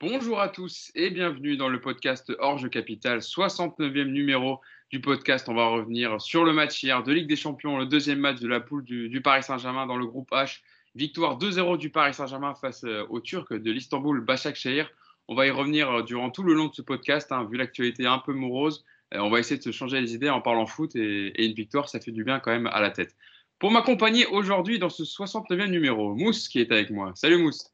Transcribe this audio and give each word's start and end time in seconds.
Bonjour 0.00 0.40
à 0.40 0.48
tous 0.48 0.92
et 0.94 1.10
bienvenue 1.10 1.56
dans 1.56 1.68
le 1.68 1.80
podcast 1.80 2.32
Orge 2.38 2.70
Capital, 2.70 3.18
69e 3.18 4.04
numéro 4.04 4.60
du 4.92 5.00
podcast. 5.00 5.48
On 5.48 5.54
va 5.54 5.66
revenir 5.66 6.20
sur 6.20 6.44
le 6.44 6.52
match 6.52 6.80
hier 6.84 7.02
de 7.02 7.12
Ligue 7.12 7.26
des 7.26 7.34
Champions, 7.34 7.78
le 7.78 7.84
deuxième 7.84 8.20
match 8.20 8.38
de 8.38 8.46
la 8.46 8.60
poule 8.60 8.84
du, 8.84 9.20
Paris 9.20 9.42
Saint-Germain 9.42 9.86
dans 9.86 9.96
le 9.96 10.06
groupe 10.06 10.30
H. 10.30 10.60
Victoire 10.94 11.36
2-0 11.36 11.78
du 11.78 11.90
Paris 11.90 12.14
Saint-Germain 12.14 12.54
face 12.54 12.84
euh, 12.84 13.06
aux 13.08 13.18
Turcs 13.18 13.52
de 13.52 13.70
l'Istanbul 13.72 14.20
Başakşehir. 14.20 14.88
On 15.26 15.34
va 15.34 15.48
y 15.48 15.50
revenir 15.50 15.90
euh, 15.90 16.02
durant 16.04 16.30
tout 16.30 16.44
le 16.44 16.54
long 16.54 16.68
de 16.68 16.74
ce 16.74 16.82
podcast, 16.82 17.32
hein, 17.32 17.48
vu 17.50 17.56
l'actualité 17.56 18.06
un 18.06 18.20
peu 18.20 18.32
morose. 18.32 18.84
Euh, 19.14 19.18
on 19.18 19.30
va 19.30 19.40
essayer 19.40 19.58
de 19.58 19.64
se 19.64 19.72
changer 19.72 20.00
les 20.00 20.14
idées 20.14 20.30
en 20.30 20.40
parlant 20.40 20.66
foot 20.66 20.94
et, 20.94 21.44
une 21.44 21.54
victoire, 21.54 21.88
ça 21.88 21.98
fait 21.98 22.12
du 22.12 22.22
bien 22.22 22.38
quand 22.38 22.52
même 22.52 22.68
à 22.68 22.80
la 22.80 22.90
tête. 22.90 23.16
Pour 23.58 23.72
m'accompagner 23.72 24.26
aujourd'hui 24.26 24.78
dans 24.78 24.90
ce 24.90 25.02
69e 25.02 25.66
numéro, 25.66 26.14
Mousse 26.14 26.46
qui 26.46 26.60
est 26.60 26.70
avec 26.70 26.90
moi. 26.90 27.10
Salut 27.16 27.38
Mousse. 27.38 27.72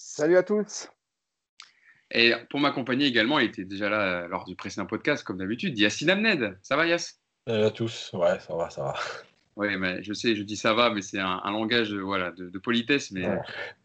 Salut 0.00 0.36
à 0.36 0.44
tous. 0.44 0.88
Et 2.12 2.32
pour 2.50 2.60
m'accompagner 2.60 3.06
également, 3.06 3.40
il 3.40 3.46
était 3.46 3.64
déjà 3.64 3.88
là 3.88 4.28
lors 4.28 4.44
du 4.44 4.54
précédent 4.54 4.86
podcast, 4.86 5.24
comme 5.24 5.38
d'habitude, 5.38 5.76
Yassine 5.76 6.10
Amned. 6.10 6.56
Ça 6.62 6.76
va, 6.76 6.86
Yass 6.86 7.20
Salut 7.48 7.64
à 7.64 7.70
tous. 7.72 8.12
Ouais, 8.12 8.38
ça 8.38 8.54
va, 8.54 8.70
ça 8.70 8.82
va. 8.84 8.94
Oui, 9.56 9.76
mais 9.76 10.00
je 10.04 10.12
sais, 10.12 10.36
je 10.36 10.44
dis 10.44 10.56
ça 10.56 10.72
va, 10.72 10.90
mais 10.90 11.02
c'est 11.02 11.18
un, 11.18 11.42
langage 11.50 11.92
voilà, 11.92 12.30
de, 12.30 12.58
politesse. 12.60 13.10
Mais... 13.10 13.28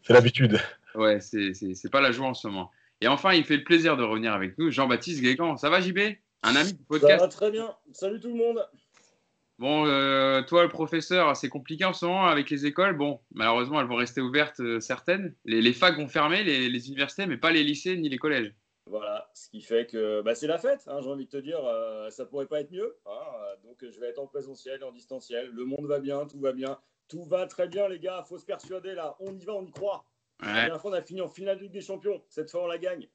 c'est 0.02 0.12
l'habitude. 0.12 0.60
Ouais, 0.94 1.18
c'est 1.20 1.90
pas 1.90 2.00
la 2.00 2.12
joie 2.12 2.28
en 2.28 2.34
ce 2.34 2.46
moment. 2.46 2.70
Et 3.00 3.08
enfin, 3.08 3.32
il 3.32 3.44
fait 3.44 3.56
le 3.56 3.64
plaisir 3.64 3.96
de 3.96 4.04
revenir 4.04 4.34
avec 4.34 4.56
nous, 4.56 4.70
Jean-Baptiste 4.70 5.20
Guégan. 5.20 5.56
Ça 5.56 5.68
va, 5.68 5.80
JB 5.80 5.98
Un 6.44 6.54
ami 6.54 6.74
du 6.74 6.84
podcast 6.84 7.18
Ça 7.18 7.26
va 7.26 7.28
très 7.28 7.50
bien. 7.50 7.74
Salut 7.92 8.20
tout 8.20 8.28
le 8.28 8.36
monde. 8.36 8.64
Bon, 9.64 9.86
euh, 9.86 10.42
toi, 10.42 10.62
le 10.62 10.68
professeur, 10.68 11.34
c'est 11.38 11.48
compliqué 11.48 11.86
en 11.86 11.94
ce 11.94 12.04
moment 12.04 12.26
avec 12.26 12.50
les 12.50 12.66
écoles. 12.66 12.98
Bon, 12.98 13.20
malheureusement, 13.32 13.80
elles 13.80 13.86
vont 13.86 13.96
rester 13.96 14.20
ouvertes 14.20 14.60
euh, 14.60 14.78
certaines. 14.78 15.34
Les, 15.46 15.72
facs 15.72 15.96
vont 15.96 16.06
fermer, 16.06 16.44
les, 16.44 16.88
universités, 16.88 17.24
mais 17.24 17.38
pas 17.38 17.50
les 17.50 17.64
lycées 17.64 17.96
ni 17.96 18.10
les 18.10 18.18
collèges. 18.18 18.54
Voilà, 18.84 19.30
ce 19.32 19.48
qui 19.48 19.62
fait 19.62 19.90
que 19.90 20.20
bah, 20.20 20.34
c'est 20.34 20.48
la 20.48 20.58
fête, 20.58 20.82
hein, 20.86 20.98
j'ai 21.00 21.08
envie 21.08 21.24
de 21.24 21.30
te 21.30 21.38
dire, 21.38 21.60
ça 21.60 21.66
euh, 21.66 22.10
ça 22.10 22.26
pourrait 22.26 22.44
pas 22.44 22.60
être 22.60 22.70
mieux. 22.72 22.94
Hein, 23.06 23.22
donc 23.64 23.82
je 23.90 23.98
vais 24.00 24.08
être 24.08 24.18
en 24.18 24.26
présentiel, 24.26 24.84
en 24.84 24.92
distanciel. 24.92 25.48
Le 25.48 25.64
monde 25.64 25.86
va 25.86 25.98
bien, 25.98 26.26
tout 26.26 26.40
va 26.40 26.52
bien. 26.52 26.78
Tout 27.08 27.24
va 27.24 27.46
très 27.46 27.66
bien, 27.66 27.88
les 27.88 27.98
gars, 27.98 28.22
faut 28.28 28.36
se 28.36 28.44
persuader 28.44 28.94
là. 28.94 29.16
On 29.18 29.34
y 29.34 29.46
va, 29.46 29.54
on 29.54 29.64
y 29.64 29.72
croit. 29.72 30.04
La 30.42 30.52
dernière 30.52 30.78
fois, 30.82 30.90
on 30.90 30.94
a 30.94 31.00
fini 31.00 31.22
en 31.22 31.28
finale 31.30 31.56
de 31.56 31.62
Ligue 31.62 31.72
des 31.72 31.80
Champions. 31.80 32.22
Cette 32.28 32.50
fois, 32.50 32.64
on 32.64 32.66
la 32.66 32.76
gagne. 32.76 33.08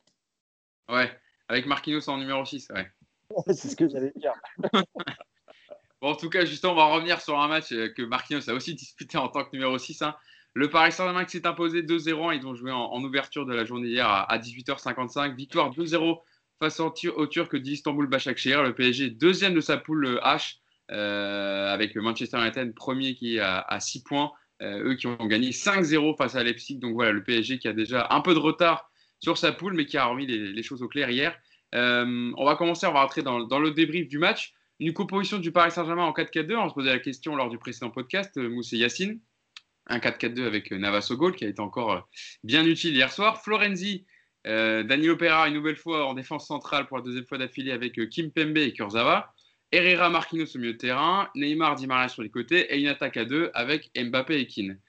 Ouais, 0.89 1.11
avec 1.47 1.67
Marquinhos 1.67 2.09
en 2.09 2.17
numéro 2.17 2.43
6, 2.43 2.69
ouais. 2.71 2.87
c'est 3.53 3.69
ce 3.69 3.75
que 3.75 3.87
j'allais 3.87 4.13
dire. 4.15 4.33
En 6.01 6.15
tout 6.15 6.29
cas, 6.29 6.45
justement, 6.45 6.73
on 6.73 6.75
va 6.75 6.85
revenir 6.85 7.19
sur 7.21 7.39
un 7.39 7.47
match 7.47 7.71
euh, 7.71 7.89
que 7.89 8.01
Marquinhos 8.01 8.49
a 8.49 8.53
aussi 8.53 8.73
disputé 8.75 9.17
en 9.17 9.27
tant 9.27 9.43
que 9.43 9.49
numéro 9.53 9.77
6. 9.77 10.01
Hein. 10.01 10.15
Le 10.53 10.69
Paris 10.69 10.91
Saint-Germain 10.91 11.25
qui 11.25 11.31
s'est 11.31 11.47
imposé 11.47 11.83
2-0. 11.83 12.35
Ils 12.35 12.47
ont 12.47 12.55
joué 12.55 12.71
en, 12.71 13.03
ouverture 13.03 13.45
de 13.45 13.53
la 13.53 13.65
journée 13.65 13.89
hier 13.89 14.07
à, 14.07 14.37
18h55. 14.37 15.35
Victoire 15.35 15.71
2-0 15.71 16.19
face 16.59 16.79
au, 16.79 17.27
Turc 17.27 17.55
d'Istanbul 17.55 18.07
Başakşehir. 18.07 18.63
Le 18.63 18.73
PSG 18.73 19.09
deuxième 19.11 19.53
de 19.53 19.61
sa 19.61 19.77
poule 19.77 20.05
euh, 20.05 20.19
H 20.21 20.55
euh, 20.91 21.73
avec 21.73 21.95
Manchester 21.95 22.37
United 22.39 22.73
premier 22.73 23.15
qui 23.15 23.35
est 23.35 23.41
à, 23.41 23.79
6 23.79 24.03
points. 24.03 24.31
eux 24.61 24.95
qui 24.95 25.07
ont 25.07 25.25
gagné 25.27 25.51
5-0 25.51 26.17
face 26.17 26.35
à 26.35 26.43
Leipzig. 26.43 26.79
Donc 26.79 26.93
voilà, 26.93 27.11
le 27.11 27.23
PSG 27.23 27.59
qui 27.59 27.67
a 27.67 27.73
déjà 27.73 28.07
un 28.09 28.21
peu 28.21 28.33
de 28.33 28.39
retard 28.39 28.89
sur 29.19 29.37
sa 29.37 29.51
poule, 29.51 29.73
mais 29.73 29.85
qui 29.85 29.97
a 29.97 30.05
remis 30.05 30.25
les, 30.25 30.63
choses 30.63 30.81
au 30.81 30.87
clair 30.87 31.09
hier. 31.11 31.37
on 31.73 32.43
va 32.43 32.55
commencer, 32.55 32.87
on 32.87 32.93
va 32.93 33.01
rentrer 33.01 33.21
dans, 33.21 33.41
dans 33.41 33.59
le 33.59 33.71
débrief 33.71 34.07
du 34.07 34.17
match. 34.17 34.55
Une 34.79 34.93
composition 34.93 35.39
du 35.39 35.51
Paris 35.51 35.71
Saint-Germain 35.71 36.05
en 36.05 36.13
4-4-2. 36.13 36.55
On 36.55 36.69
se 36.69 36.73
posait 36.73 36.89
la 36.89 36.99
question 36.99 37.35
lors 37.35 37.49
du 37.49 37.57
précédent 37.57 37.89
podcast, 37.89 38.37
euh, 38.37 38.47
Moussé 38.47 38.77
Yacine. 38.77 39.19
Un 39.87 39.97
4-4-2 39.99 40.45
avec 40.45 40.71
euh, 40.71 40.77
Navas 40.77 41.09
au 41.11 41.17
goal 41.17 41.35
qui 41.35 41.43
a 41.43 41.49
été 41.49 41.59
encore 41.59 41.91
euh, 41.91 41.99
bien 42.45 42.65
utile 42.65 42.95
hier 42.95 43.11
soir. 43.11 43.43
Florenzi, 43.43 44.05
Danilo 44.45 45.17
Pereira 45.17 45.49
une 45.49 45.55
nouvelle 45.55 45.75
fois 45.75 46.07
en 46.07 46.13
défense 46.13 46.47
centrale 46.47 46.87
pour 46.87 46.97
la 46.97 47.03
deuxième 47.03 47.25
fois 47.25 47.37
d'affilée 47.37 47.73
avec 47.73 47.99
Kim 48.09 48.31
Pembe 48.31 48.57
et 48.57 48.71
Kurzawa. 48.71 49.33
Herrera, 49.73 50.09
Marquinhos 50.09 50.55
au 50.55 50.59
milieu 50.59 50.73
de 50.73 50.77
terrain. 50.77 51.29
Neymar, 51.35 51.75
Di 51.75 51.85
Maria 51.85 52.07
sur 52.07 52.23
les 52.23 52.29
côtés. 52.29 52.73
Et 52.73 52.79
une 52.79 52.87
attaque 52.87 53.17
à 53.17 53.25
deux 53.25 53.51
avec 53.53 53.91
Mbappé 53.95 54.39
et 54.39 54.47
Keane. 54.47 54.79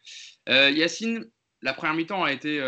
Yacine, 0.47 1.29
la 1.63 1.75
première 1.75 1.95
mi-temps 1.95 2.23
a 2.23 2.33
été 2.33 2.63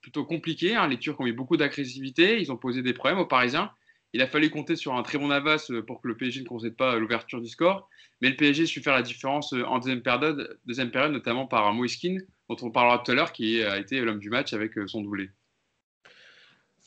plutôt 0.00 0.24
compliquée. 0.24 0.74
Hein. 0.74 0.88
Les 0.88 0.98
Turcs 0.98 1.20
ont 1.20 1.26
eu 1.26 1.34
beaucoup 1.34 1.58
d'agressivité. 1.58 2.40
Ils 2.40 2.50
ont 2.50 2.56
posé 2.56 2.82
des 2.82 2.94
problèmes 2.94 3.18
aux 3.18 3.26
Parisiens. 3.26 3.70
Il 4.14 4.22
a 4.22 4.28
fallu 4.28 4.48
compter 4.48 4.76
sur 4.76 4.94
un 4.94 5.02
très 5.02 5.18
bon 5.18 5.26
Navas 5.26 5.66
euh, 5.70 5.82
pour 5.82 6.00
que 6.00 6.06
le 6.06 6.16
PSG 6.16 6.42
ne 6.42 6.46
concède 6.46 6.76
pas 6.76 6.96
l'ouverture 7.00 7.40
du 7.40 7.48
score. 7.48 7.90
Mais 8.20 8.30
le 8.30 8.36
PSG 8.36 8.62
a 8.62 8.66
su 8.66 8.80
faire 8.80 8.94
la 8.94 9.02
différence 9.02 9.52
euh, 9.52 9.64
en 9.64 9.80
deuxième 9.80 10.02
période, 10.02 10.56
deuxième 10.66 10.92
période 10.92 11.10
notamment 11.10 11.48
par 11.48 11.72
Moiskin, 11.72 12.18
dont 12.48 12.56
on 12.62 12.70
parlera 12.70 13.00
tout 13.00 13.10
à 13.10 13.14
l'heure, 13.16 13.32
qui 13.32 13.60
a 13.64 13.76
été 13.76 14.00
l'homme 14.00 14.20
du 14.20 14.30
match 14.30 14.52
avec 14.52 14.78
euh, 14.78 14.86
son 14.86 15.02
doublé. 15.02 15.30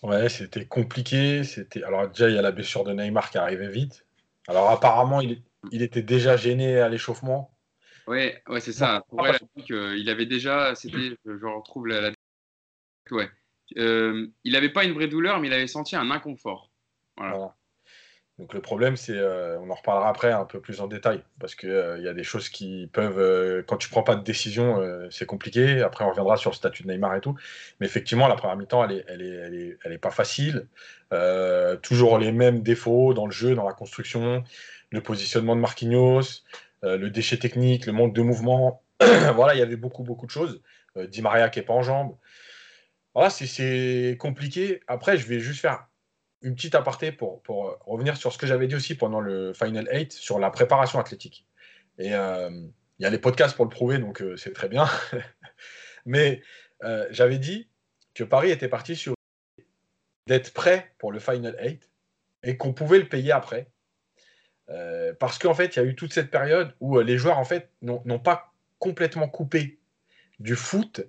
Ouais, 0.04 0.30
c'était 0.30 0.66
compliqué. 0.66 1.44
C'était 1.44 1.84
alors 1.84 2.08
déjà 2.08 2.30
il 2.30 2.36
y 2.36 2.38
a 2.38 2.42
la 2.42 2.54
blessure 2.54 2.86
de 2.86 2.94
Neymar 2.94 3.30
qui 3.30 3.38
arrivait 3.38 3.70
vite. 3.70 4.06
Alors 4.48 4.70
apparemment 4.70 5.20
il, 5.20 5.42
il 5.74 5.82
était 5.82 6.04
déjà 6.04 6.38
gêné 6.38 6.80
à 6.80 6.88
l'échauffement. 6.88 7.52
Oui, 8.08 8.32
ouais, 8.48 8.62
c'est 8.62 8.72
ça. 8.72 9.04
Il 9.60 10.10
avait 10.10 10.26
déjà, 10.26 10.76
c'était, 10.76 11.18
je 11.26 11.46
retrouve 11.46 11.88
la, 11.88 12.14
ouais. 13.12 13.30
il 13.76 14.32
n'avait 14.46 14.70
pas 14.70 14.86
une 14.86 14.94
vraie 14.94 15.10
douleur, 15.10 15.42
mais 15.42 15.48
il 15.48 15.54
avait 15.54 15.68
senti 15.68 15.98
un 15.98 16.10
inconfort. 16.10 16.67
Donc 18.40 18.54
le 18.54 18.62
problème, 18.62 18.98
c'est, 18.98 19.18
euh, 19.18 19.60
on 19.60 19.70
en 19.72 19.74
reparlera 19.74 20.10
après 20.10 20.32
un 20.32 20.46
peu 20.46 20.62
plus 20.62 20.80
en 20.80 20.88
détail, 20.88 21.24
parce 21.40 21.56
qu'il 21.56 21.72
euh, 21.72 21.98
y 22.00 22.08
a 22.08 22.14
des 22.14 22.24
choses 22.24 22.50
qui 22.50 22.88
peuvent, 22.94 23.18
euh, 23.18 23.64
quand 23.66 23.78
tu 23.78 23.90
prends 23.90 24.04
pas 24.04 24.16
de 24.16 24.24
décision, 24.24 24.80
c'est 25.10 25.26
compliqué. 25.26 25.82
Après, 25.82 26.06
on 26.06 26.10
reviendra 26.10 26.38
sur 26.38 26.52
le 26.52 26.56
statut 26.56 26.84
de 26.84 26.90
Neymar 26.90 27.16
et 27.16 27.22
tout. 27.22 27.36
Mais 27.80 27.88
effectivement, 27.88 28.28
la 28.28 28.36
première 28.36 28.56
mi-temps, 28.56 28.84
elle 28.86 28.98
est, 28.98 29.06
elle 29.08 29.22
est, 29.24 29.36
elle 29.36 29.56
est, 29.56 29.78
elle 29.84 29.94
est 29.94 29.98
pas 29.98 30.12
facile. 30.12 30.68
toujours 31.82 32.20
les 32.20 32.32
mêmes 32.32 32.62
défauts 32.62 33.14
dans 33.14 33.26
le 33.26 33.32
jeu, 33.32 33.56
dans 33.56 33.68
la 33.68 33.74
construction, 33.74 34.44
le 34.92 35.02
positionnement 35.02 35.56
de 35.56 35.62
Marquinhos, 35.62 36.44
le 36.84 37.10
déchet 37.10 37.38
technique, 37.38 37.86
le 37.88 37.94
manque 37.94 38.14
de 38.14 38.22
mouvement. 38.22 38.84
voilà, 39.36 39.56
il 39.56 39.60
y 39.60 39.64
avait 39.64 39.76
beaucoup, 39.78 40.04
beaucoup 40.04 40.26
de 40.28 40.32
choses. 40.32 40.62
Di 40.96 41.22
Maria 41.22 41.50
qui 41.50 41.60
est 41.60 41.64
pas 41.64 41.74
en 41.74 41.84
jambes. 41.84 42.16
Voilà, 43.16 43.30
c'est 43.32 44.18
compliqué. 44.20 44.82
Après, 44.88 45.18
je 45.18 45.28
vais 45.28 45.40
juste 45.40 45.62
faire 45.62 45.88
une 46.42 46.56
petite 46.56 46.76
aparté 46.76 47.12
pour, 47.12 47.42
pour 47.42 47.78
revenir 47.86 48.18
sur 48.18 48.32
ce 48.32 48.38
que 48.38 48.48
j'avais 48.48 48.68
dit 48.68 48.76
aussi 48.76 48.96
pendant 48.96 49.20
le 49.20 49.54
Final 49.54 49.88
8 49.92 50.14
sur 50.14 50.40
la 50.40 50.50
préparation 50.50 51.00
athlétique. 51.00 51.48
Et 51.98 52.14
euh, 52.14 52.50
il 53.00 53.04
y 53.04 53.06
a 53.06 53.10
les 53.10 53.18
podcasts 53.18 53.56
pour 53.56 53.66
le 53.66 53.70
prouver, 53.70 53.98
donc 53.98 54.22
euh, 54.22 54.38
c'est 54.38 54.54
très 54.54 54.70
bien. 54.70 54.88
Mais 56.06 56.42
euh, 56.84 57.08
j'avais 57.12 57.40
dit 57.40 57.70
que 58.14 58.24
Paris 58.24 58.52
était 58.52 58.68
parti 58.68 58.96
sur 58.96 59.16
d'être 60.28 60.54
prêt 60.54 60.94
pour 60.98 61.12
le 61.12 61.20
Final 61.20 61.58
8 61.62 61.90
et 62.44 62.58
qu'on 62.58 62.74
pouvait 62.74 63.00
le 63.00 63.08
payer 63.08 63.32
après. 63.32 63.72
parce 65.20 65.40
qu'en 65.40 65.54
fait, 65.54 65.76
il 65.76 65.80
y 65.80 65.82
a 65.82 65.86
eu 65.86 65.96
toute 65.96 66.14
cette 66.14 66.30
période 66.30 66.76
où 66.82 67.00
les 67.00 67.18
joueurs 67.18 67.38
en 67.38 67.46
fait 67.46 67.72
n'ont 67.82 68.20
pas 68.20 68.54
complètement 68.80 69.30
coupé 69.30 69.80
du 70.40 70.56
foot 70.56 71.02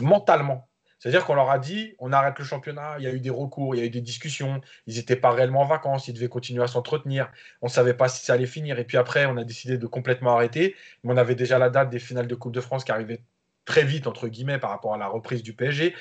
mentalement. 0.00 0.68
C'est-à-dire 0.98 1.26
qu'on 1.26 1.34
leur 1.34 1.50
a 1.50 1.58
dit, 1.58 1.94
on 1.98 2.12
arrête 2.12 2.38
le 2.38 2.44
championnat, 2.44 2.96
il 2.98 3.04
y 3.04 3.06
a 3.06 3.12
eu 3.12 3.20
des 3.20 3.30
recours, 3.30 3.74
il 3.74 3.78
y 3.78 3.82
a 3.82 3.84
eu 3.84 3.90
des 3.90 4.00
discussions, 4.00 4.60
ils 4.86 4.96
n'étaient 4.96 5.16
pas 5.16 5.30
réellement 5.30 5.60
en 5.60 5.66
vacances, 5.66 6.08
ils 6.08 6.14
devaient 6.14 6.28
continuer 6.28 6.62
à 6.62 6.66
s'entretenir, 6.66 7.30
on 7.60 7.66
ne 7.66 7.70
savait 7.70 7.94
pas 7.94 8.08
si 8.08 8.24
ça 8.24 8.32
allait 8.32 8.46
finir. 8.46 8.78
Et 8.78 8.84
puis 8.84 8.96
après, 8.96 9.26
on 9.26 9.36
a 9.36 9.44
décidé 9.44 9.76
de 9.76 9.86
complètement 9.86 10.34
arrêter. 10.34 10.74
Mais 11.04 11.12
on 11.12 11.16
avait 11.16 11.34
déjà 11.34 11.58
la 11.58 11.68
date 11.68 11.90
des 11.90 11.98
finales 11.98 12.26
de 12.26 12.34
Coupe 12.34 12.52
de 12.52 12.60
France 12.60 12.84
qui 12.84 12.92
arrivait 12.92 13.22
très 13.66 13.84
vite, 13.84 14.06
entre 14.06 14.28
guillemets, 14.28 14.58
par 14.58 14.70
rapport 14.70 14.94
à 14.94 14.98
la 14.98 15.08
reprise 15.08 15.42
du 15.42 15.52
PSG. 15.52 15.94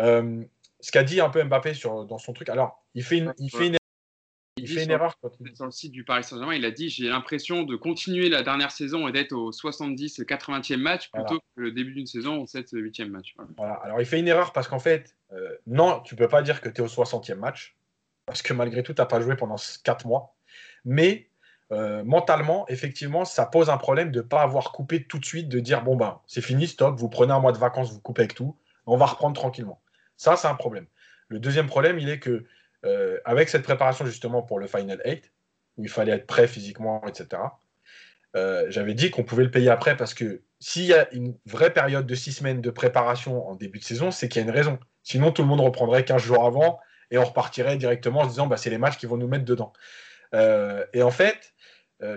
Euh, 0.00 0.42
ce 0.80 0.92
qu'a 0.92 1.04
dit 1.04 1.20
un 1.20 1.30
peu 1.30 1.42
Mbappé 1.42 1.74
sur, 1.74 2.04
dans 2.04 2.18
son 2.18 2.32
truc, 2.32 2.48
alors, 2.48 2.84
il 2.94 3.04
fait 3.04 3.18
une, 3.18 3.34
il 3.38 3.50
fait 3.50 3.68
une 3.68 3.76
il, 4.58 4.68
fait 4.68 4.84
une 4.84 4.90
erreur. 4.90 5.16
Sur 5.54 5.64
le 5.64 5.70
site 5.70 5.92
du 5.92 6.04
Paris 6.04 6.24
Saint-Germain, 6.24 6.54
il 6.54 6.64
a 6.64 6.70
dit 6.70 6.88
J'ai 6.88 7.08
l'impression 7.08 7.62
de 7.62 7.76
continuer 7.76 8.28
la 8.28 8.42
dernière 8.42 8.70
saison 8.70 9.08
et 9.08 9.12
d'être 9.12 9.32
au 9.32 9.52
70, 9.52 10.20
80e 10.20 10.76
match 10.76 11.10
plutôt 11.10 11.38
que 11.38 11.60
le 11.60 11.72
début 11.72 11.92
d'une 11.92 12.06
saison 12.06 12.42
au 12.42 12.46
7, 12.46 12.72
8e 12.72 13.08
match. 13.08 13.34
Voilà. 13.56 13.74
Alors, 13.74 14.00
il 14.00 14.06
fait 14.06 14.18
une 14.18 14.28
erreur 14.28 14.52
parce 14.52 14.68
qu'en 14.68 14.78
fait, 14.78 15.16
euh, 15.32 15.56
non, 15.66 16.00
tu 16.00 16.16
peux 16.16 16.28
pas 16.28 16.42
dire 16.42 16.60
que 16.60 16.68
tu 16.68 16.80
es 16.80 16.84
au 16.84 16.88
60e 16.88 17.34
match 17.34 17.76
parce 18.26 18.42
que 18.42 18.52
malgré 18.52 18.82
tout, 18.82 18.92
tu 18.92 19.00
n'as 19.00 19.06
pas 19.06 19.20
joué 19.20 19.36
pendant 19.36 19.56
4 19.84 20.06
mois. 20.06 20.36
Mais 20.84 21.30
euh, 21.72 22.02
mentalement, 22.04 22.66
effectivement, 22.68 23.24
ça 23.24 23.46
pose 23.46 23.70
un 23.70 23.76
problème 23.76 24.10
de 24.10 24.18
ne 24.18 24.24
pas 24.24 24.42
avoir 24.42 24.72
coupé 24.72 25.04
tout 25.04 25.18
de 25.18 25.24
suite, 25.24 25.48
de 25.48 25.60
dire 25.60 25.82
Bon, 25.82 25.96
ben, 25.96 26.20
c'est 26.26 26.40
fini, 26.40 26.66
stop, 26.66 26.98
vous 26.98 27.08
prenez 27.08 27.32
un 27.32 27.40
mois 27.40 27.52
de 27.52 27.58
vacances, 27.58 27.92
vous 27.92 28.00
coupez 28.00 28.22
avec 28.22 28.34
tout, 28.34 28.56
on 28.86 28.96
va 28.96 29.06
reprendre 29.06 29.34
tranquillement. 29.34 29.80
Ça, 30.16 30.36
c'est 30.36 30.48
un 30.48 30.54
problème. 30.54 30.86
Le 31.28 31.38
deuxième 31.38 31.66
problème, 31.66 31.98
il 31.98 32.08
est 32.08 32.18
que 32.18 32.46
euh, 32.84 33.18
avec 33.24 33.48
cette 33.48 33.62
préparation 33.62 34.06
justement 34.06 34.42
pour 34.42 34.58
le 34.58 34.66
Final 34.66 35.00
8, 35.04 35.32
où 35.76 35.84
il 35.84 35.88
fallait 35.88 36.12
être 36.12 36.26
prêt 36.26 36.46
physiquement, 36.46 37.02
etc., 37.06 37.42
euh, 38.36 38.66
j'avais 38.68 38.94
dit 38.94 39.10
qu'on 39.10 39.24
pouvait 39.24 39.44
le 39.44 39.50
payer 39.50 39.70
après 39.70 39.96
parce 39.96 40.12
que 40.12 40.42
s'il 40.60 40.84
y 40.84 40.92
a 40.92 41.12
une 41.12 41.34
vraie 41.46 41.72
période 41.72 42.06
de 42.06 42.14
six 42.14 42.32
semaines 42.32 42.60
de 42.60 42.70
préparation 42.70 43.48
en 43.48 43.54
début 43.54 43.78
de 43.78 43.84
saison, 43.84 44.10
c'est 44.10 44.28
qu'il 44.28 44.42
y 44.42 44.44
a 44.44 44.48
une 44.48 44.54
raison. 44.54 44.78
Sinon, 45.02 45.32
tout 45.32 45.42
le 45.42 45.48
monde 45.48 45.60
reprendrait 45.60 46.04
15 46.04 46.22
jours 46.22 46.44
avant 46.44 46.78
et 47.10 47.16
on 47.16 47.24
repartirait 47.24 47.78
directement 47.78 48.20
en 48.20 48.24
se 48.24 48.30
disant 48.30 48.46
bah, 48.46 48.58
c'est 48.58 48.70
les 48.70 48.78
matchs 48.78 48.98
qui 48.98 49.06
vont 49.06 49.16
nous 49.16 49.28
mettre 49.28 49.46
dedans. 49.46 49.72
Euh, 50.34 50.84
et 50.92 51.02
en 51.02 51.10
fait, 51.10 51.54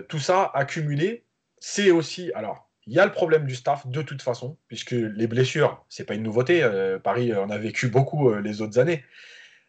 tout 0.08 0.20
ça 0.20 0.50
accumulé, 0.54 1.24
c'est 1.58 1.90
aussi. 1.90 2.30
Alors, 2.34 2.68
il 2.86 2.92
y 2.92 3.00
a 3.00 3.06
le 3.06 3.10
problème 3.10 3.46
du 3.46 3.56
staff 3.56 3.86
de 3.86 4.02
toute 4.02 4.22
façon, 4.22 4.58
puisque 4.68 4.92
les 4.92 5.26
blessures, 5.26 5.84
c'est 5.88 6.04
pas 6.04 6.14
une 6.14 6.22
nouveauté. 6.22 6.64
Paris 7.02 7.34
en 7.34 7.50
a 7.50 7.58
vécu 7.58 7.88
beaucoup 7.88 8.32
les 8.34 8.62
autres 8.62 8.78
années. 8.78 9.02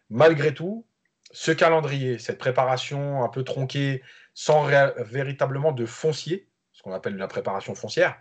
Malgré 0.10 0.54
tout, 0.54 0.86
ce 1.32 1.52
calendrier, 1.52 2.20
cette 2.20 2.38
préparation 2.38 3.24
un 3.24 3.30
peu 3.30 3.44
tronquée, 3.44 4.04
sans 4.34 4.68
véritablement 4.98 5.72
de 5.72 5.86
foncier, 5.86 6.48
ce 6.72 6.82
qu'on 6.82 6.92
appelle 6.92 7.16
la 7.18 7.28
préparation 7.28 7.76
foncière, 7.76 8.16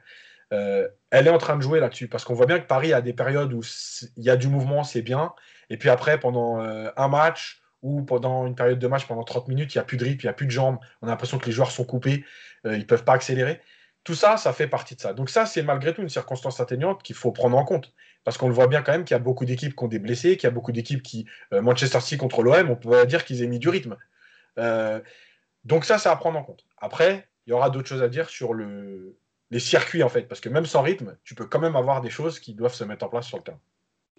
euh, 0.53 0.89
elle 1.11 1.27
est 1.27 1.31
en 1.31 1.39
train 1.39 1.57
de 1.57 1.63
jouer 1.63 1.81
là-dessus. 1.81 2.09
Parce 2.09 2.25
qu'on 2.25 2.35
voit 2.35 2.47
bien 2.47 2.59
que 2.59 2.67
Paris 2.67 2.93
a 2.93 3.01
des 3.01 3.13
périodes 3.13 3.53
où 3.53 3.63
il 4.17 4.25
y 4.25 4.31
a 4.31 4.37
du 4.37 4.49
mouvement, 4.49 4.85
c'est 4.85 5.03
bien. 5.03 5.33
Et 5.71 5.77
puis 5.77 5.89
après, 5.89 6.21
pendant 6.21 6.59
un 6.59 7.09
match 7.09 7.63
ou 7.81 8.03
pendant 8.03 8.47
une 8.47 8.55
période 8.55 8.79
de 8.79 8.87
match, 8.87 9.07
pendant 9.07 9.25
30 9.25 9.49
minutes, 9.49 9.75
il 9.75 9.79
n'y 9.79 9.83
a 9.83 9.85
plus 9.85 9.97
de 9.97 10.05
rythme, 10.05 10.21
il 10.23 10.27
n'y 10.27 10.31
a 10.31 10.35
plus 10.35 10.47
de 10.47 10.51
jambes, 10.51 10.79
on 11.01 11.09
a 11.09 11.11
l'impression 11.11 11.39
que 11.39 11.47
les 11.47 11.53
joueurs 11.53 11.71
sont 11.71 11.85
coupés, 11.85 12.25
ils 12.65 12.71
ne 12.79 12.85
peuvent 12.85 13.05
pas 13.05 13.15
accélérer. 13.15 13.61
Tout 14.05 14.15
ça, 14.15 14.37
ça 14.37 14.53
fait 14.53 14.67
partie 14.67 14.97
de 14.97 15.01
ça. 15.01 15.15
Donc 15.15 15.31
ça, 15.31 15.47
c'est 15.47 15.63
malgré 15.63 15.95
tout 15.95 16.03
une 16.03 16.09
circonstance 16.09 16.61
atténuante 16.61 17.03
qu'il 17.03 17.17
faut 17.17 17.33
prendre 17.33 17.57
en 17.57 17.65
compte. 17.65 17.93
Parce 18.25 18.39
qu'on 18.39 18.49
le 18.49 18.55
voit 18.55 18.69
bien 18.69 18.83
quand 18.83 18.93
même 18.93 19.05
qu'il 19.05 19.15
y 19.15 19.17
a 19.17 19.23
beaucoup 19.23 19.45
d'équipes 19.45 19.75
qui 19.75 19.85
ont 19.85 19.89
des 19.89 19.99
blessés, 19.99 20.37
qu'il 20.37 20.47
y 20.47 20.47
a 20.47 20.53
beaucoup 20.53 20.73
d'équipes 20.73 21.03
qui... 21.03 21.27
Euh, 21.53 21.61
Manchester 21.61 22.01
City 22.01 22.17
contre 22.17 22.43
l'OM, 22.43 22.71
on 22.71 22.77
peut 22.77 23.05
dire 23.07 23.25
qu'ils 23.25 23.43
aient 23.43 23.49
mis 23.49 23.59
du 23.59 23.69
rythme. 23.69 23.97
Euh, 24.59 25.01
donc 25.65 25.85
ça, 25.85 25.99
c'est 25.99 26.09
à 26.09 26.17
prendre 26.17 26.39
en 26.39 26.45
compte. 26.45 26.65
Après, 26.79 27.29
il 27.47 27.51
y 27.51 27.53
aura 27.53 27.71
d'autres 27.71 27.89
choses 27.89 28.03
à 28.03 28.09
dire 28.09 28.29
sur 28.29 28.55
le, 28.55 29.17
les 29.51 29.59
circuits, 29.59 30.03
en 30.03 30.09
fait. 30.09 30.23
Parce 30.23 30.41
que 30.41 30.49
même 30.49 30.67
sans 30.67 30.83
rythme, 30.83 31.17
tu 31.25 31.35
peux 31.35 31.47
quand 31.47 31.61
même 31.61 31.77
avoir 31.77 32.01
des 32.01 32.11
choses 32.11 32.39
qui 32.39 32.55
doivent 32.55 32.75
se 32.75 32.85
mettre 32.85 33.05
en 33.05 33.09
place 33.09 33.27
sur 33.27 33.39
le 33.39 33.43
terrain. 33.43 33.61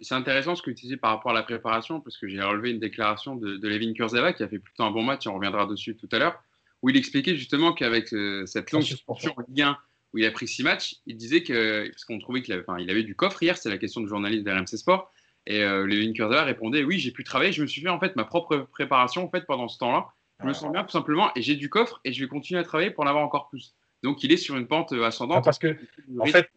C'est 0.00 0.14
intéressant 0.14 0.56
ce 0.56 0.62
que 0.62 0.70
tu 0.70 0.82
disais 0.82 0.96
par 0.96 1.10
rapport 1.10 1.30
à 1.30 1.34
la 1.34 1.42
préparation, 1.42 2.00
parce 2.00 2.18
que 2.18 2.28
j'ai 2.28 2.42
relevé 2.42 2.70
une 2.70 2.80
déclaration 2.80 3.36
de, 3.36 3.56
de 3.56 3.68
Levin 3.68 3.92
Kurzava 3.94 4.32
qui 4.32 4.42
a 4.42 4.48
fait 4.48 4.58
plutôt 4.58 4.82
un 4.82 4.90
bon 4.90 5.02
match, 5.02 5.26
et 5.26 5.28
on 5.28 5.34
reviendra 5.34 5.66
dessus 5.66 5.96
tout 5.96 6.08
à 6.12 6.18
l'heure, 6.18 6.42
où 6.82 6.90
il 6.90 6.96
expliquait 6.96 7.36
justement 7.36 7.72
qu'avec 7.72 8.12
euh, 8.12 8.44
cette 8.44 8.72
longue 8.72 8.82
suspension 8.82 9.32
en 9.36 9.42
Ligue 9.48 9.62
1, 9.62 9.78
où 10.14 10.18
il 10.18 10.24
a 10.24 10.30
pris 10.30 10.46
six 10.46 10.62
matchs, 10.62 10.96
il 11.06 11.16
disait 11.16 11.42
que, 11.42 11.88
parce 11.88 12.04
qu'on 12.04 12.18
trouvait 12.20 12.40
qu'il 12.40 12.54
avait, 12.54 12.64
il 12.78 12.88
avait 12.88 13.02
du 13.02 13.16
coffre 13.16 13.42
hier, 13.42 13.58
c'est 13.58 13.68
la 13.68 13.78
question 13.78 14.00
de 14.00 14.06
journaliste 14.06 14.44
d'RMC 14.44 14.76
Sport, 14.76 15.12
et 15.46 15.62
euh, 15.62 15.86
Levin 15.86 16.12
Kurzava 16.12 16.44
répondait 16.44 16.84
Oui, 16.84 16.98
j'ai 16.98 17.10
pu 17.10 17.24
travailler, 17.24 17.52
je 17.52 17.60
me 17.60 17.66
suis 17.66 17.82
fait 17.82 17.88
en 17.88 17.98
fait 17.98 18.14
ma 18.16 18.24
propre 18.24 18.58
préparation 18.58 19.24
en 19.24 19.30
fait, 19.30 19.44
pendant 19.44 19.68
ce 19.68 19.76
temps-là. 19.78 20.06
Je 20.40 20.46
me 20.46 20.52
sens 20.52 20.72
bien 20.72 20.84
tout 20.84 20.90
simplement, 20.90 21.30
et 21.36 21.42
j'ai 21.42 21.56
du 21.56 21.68
coffre, 21.68 22.00
et 22.04 22.12
je 22.12 22.22
vais 22.22 22.28
continuer 22.28 22.60
à 22.60 22.64
travailler 22.64 22.90
pour 22.90 23.04
en 23.04 23.06
avoir 23.06 23.24
encore 23.24 23.48
plus. 23.48 23.74
Donc 24.02 24.22
il 24.22 24.32
est 24.32 24.36
sur 24.36 24.56
une 24.56 24.68
pente 24.68 24.92
euh, 24.92 25.04
ascendante. 25.04 25.38
Ah, 25.40 25.42
parce 25.44 25.58
que, 25.58 25.76
en 26.18 26.26
fait, 26.26 26.48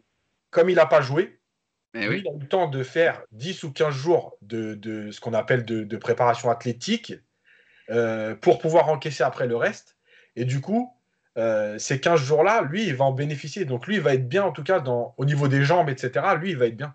comme 0.50 0.70
il 0.70 0.76
n'a 0.76 0.86
pas 0.86 1.00
joué, 1.00 1.40
eh 1.94 2.04
il 2.04 2.04
a 2.04 2.16
eu 2.16 2.38
le 2.38 2.46
temps 2.46 2.68
de 2.68 2.82
faire 2.82 3.22
10 3.32 3.64
ou 3.64 3.72
15 3.72 3.94
jours 3.94 4.36
de, 4.42 4.74
de 4.74 5.10
ce 5.10 5.20
qu'on 5.20 5.32
appelle 5.32 5.64
de, 5.64 5.84
de, 5.84 5.96
préparation 5.96 6.50
athlétique 6.50 7.14
euh, 7.90 8.34
pour 8.34 8.58
pouvoir 8.58 8.88
encaisser 8.88 9.24
après 9.24 9.46
le 9.46 9.56
reste. 9.56 9.96
Et 10.36 10.44
du 10.44 10.60
coup, 10.60 10.92
euh, 11.38 11.78
ces 11.78 12.00
15 12.00 12.20
jours-là, 12.20 12.62
lui, 12.62 12.86
il 12.86 12.94
va 12.94 13.04
en 13.04 13.12
bénéficier. 13.12 13.64
Donc 13.64 13.86
lui, 13.86 13.96
il 13.96 14.00
va 14.00 14.14
être 14.14 14.28
bien, 14.28 14.44
en 14.44 14.52
tout 14.52 14.64
cas, 14.64 14.82
au 14.84 15.24
niveau 15.24 15.48
des 15.48 15.64
jambes, 15.64 15.88
etc. 15.88 16.26
Lui, 16.38 16.50
il 16.50 16.56
va 16.56 16.66
être 16.66 16.76
bien. 16.76 16.94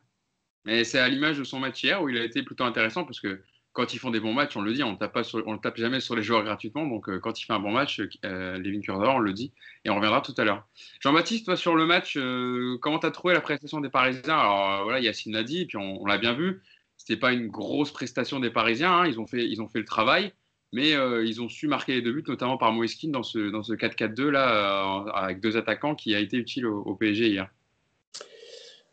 Mais 0.65 0.83
c'est 0.83 0.99
à 0.99 1.07
l'image 1.09 1.37
de 1.37 1.43
son 1.43 1.59
match 1.59 1.83
hier 1.83 2.01
où 2.01 2.09
il 2.09 2.17
a 2.17 2.23
été 2.23 2.43
plutôt 2.43 2.63
intéressant 2.63 3.03
parce 3.03 3.19
que 3.19 3.41
quand 3.73 3.93
ils 3.93 3.99
font 3.99 4.11
des 4.11 4.19
bons 4.19 4.33
matchs, 4.33 4.55
on 4.55 4.61
le 4.61 4.71
dit, 4.71 4.83
on 4.83 4.91
ne 4.91 5.57
tape 5.57 5.77
jamais 5.77 5.99
sur 5.99 6.15
les 6.15 6.21
joueurs 6.21 6.43
gratuitement. 6.43 6.85
Donc 6.85 7.09
euh, 7.09 7.19
quand 7.19 7.39
il 7.41 7.45
fait 7.45 7.53
un 7.53 7.59
bon 7.59 7.71
match, 7.71 8.01
euh, 8.23 8.57
Levin 8.59 8.81
on 8.87 9.19
le 9.19 9.33
dit. 9.33 9.51
Et 9.83 9.89
on 9.89 9.95
reviendra 9.95 10.21
tout 10.21 10.35
à 10.37 10.43
l'heure. 10.43 10.67
Jean-Baptiste, 11.01 11.45
toi, 11.45 11.57
sur 11.57 11.75
le 11.75 11.85
match, 11.85 12.15
euh, 12.15 12.77
comment 12.81 12.99
tu 12.99 13.07
as 13.07 13.11
trouvé 13.11 13.33
la 13.33 13.41
prestation 13.41 13.81
des 13.81 13.89
Parisiens? 13.89 14.37
Alors 14.37 14.83
voilà, 14.83 14.99
Yacine 14.99 15.33
l'a 15.33 15.43
dit, 15.43 15.61
et 15.61 15.65
puis 15.65 15.77
on, 15.77 16.05
l'a 16.05 16.19
bien 16.19 16.33
vu. 16.33 16.61
C'était 16.97 17.17
pas 17.17 17.33
une 17.33 17.47
grosse 17.47 17.91
prestation 17.91 18.39
des 18.39 18.51
Parisiens. 18.51 18.93
Hein. 18.99 19.07
Ils, 19.07 19.19
ont 19.19 19.27
fait, 19.27 19.45
ils 19.49 19.61
ont 19.61 19.67
fait 19.67 19.79
le 19.79 19.85
travail 19.85 20.33
mais 20.73 20.95
euh, 20.95 21.23
ils 21.23 21.39
ont 21.39 21.47
su 21.47 21.67
marquer 21.67 21.93
les 21.93 22.01
deux 22.01 22.11
buts, 22.11 22.23
notamment 22.27 22.57
par 22.57 22.73
Moiskin 22.73 23.09
dans 23.09 23.21
ce, 23.21 23.51
dans 23.51 23.61
ce 23.61 23.73
4-4-2 23.73 24.29
là, 24.29 25.05
euh, 25.05 25.11
avec 25.11 25.39
deux 25.39 25.55
attaquants 25.55 25.93
qui 25.93 26.15
a 26.15 26.19
été 26.19 26.35
utile 26.35 26.65
au, 26.65 26.95
PSG 26.95 27.29
hier. 27.29 27.47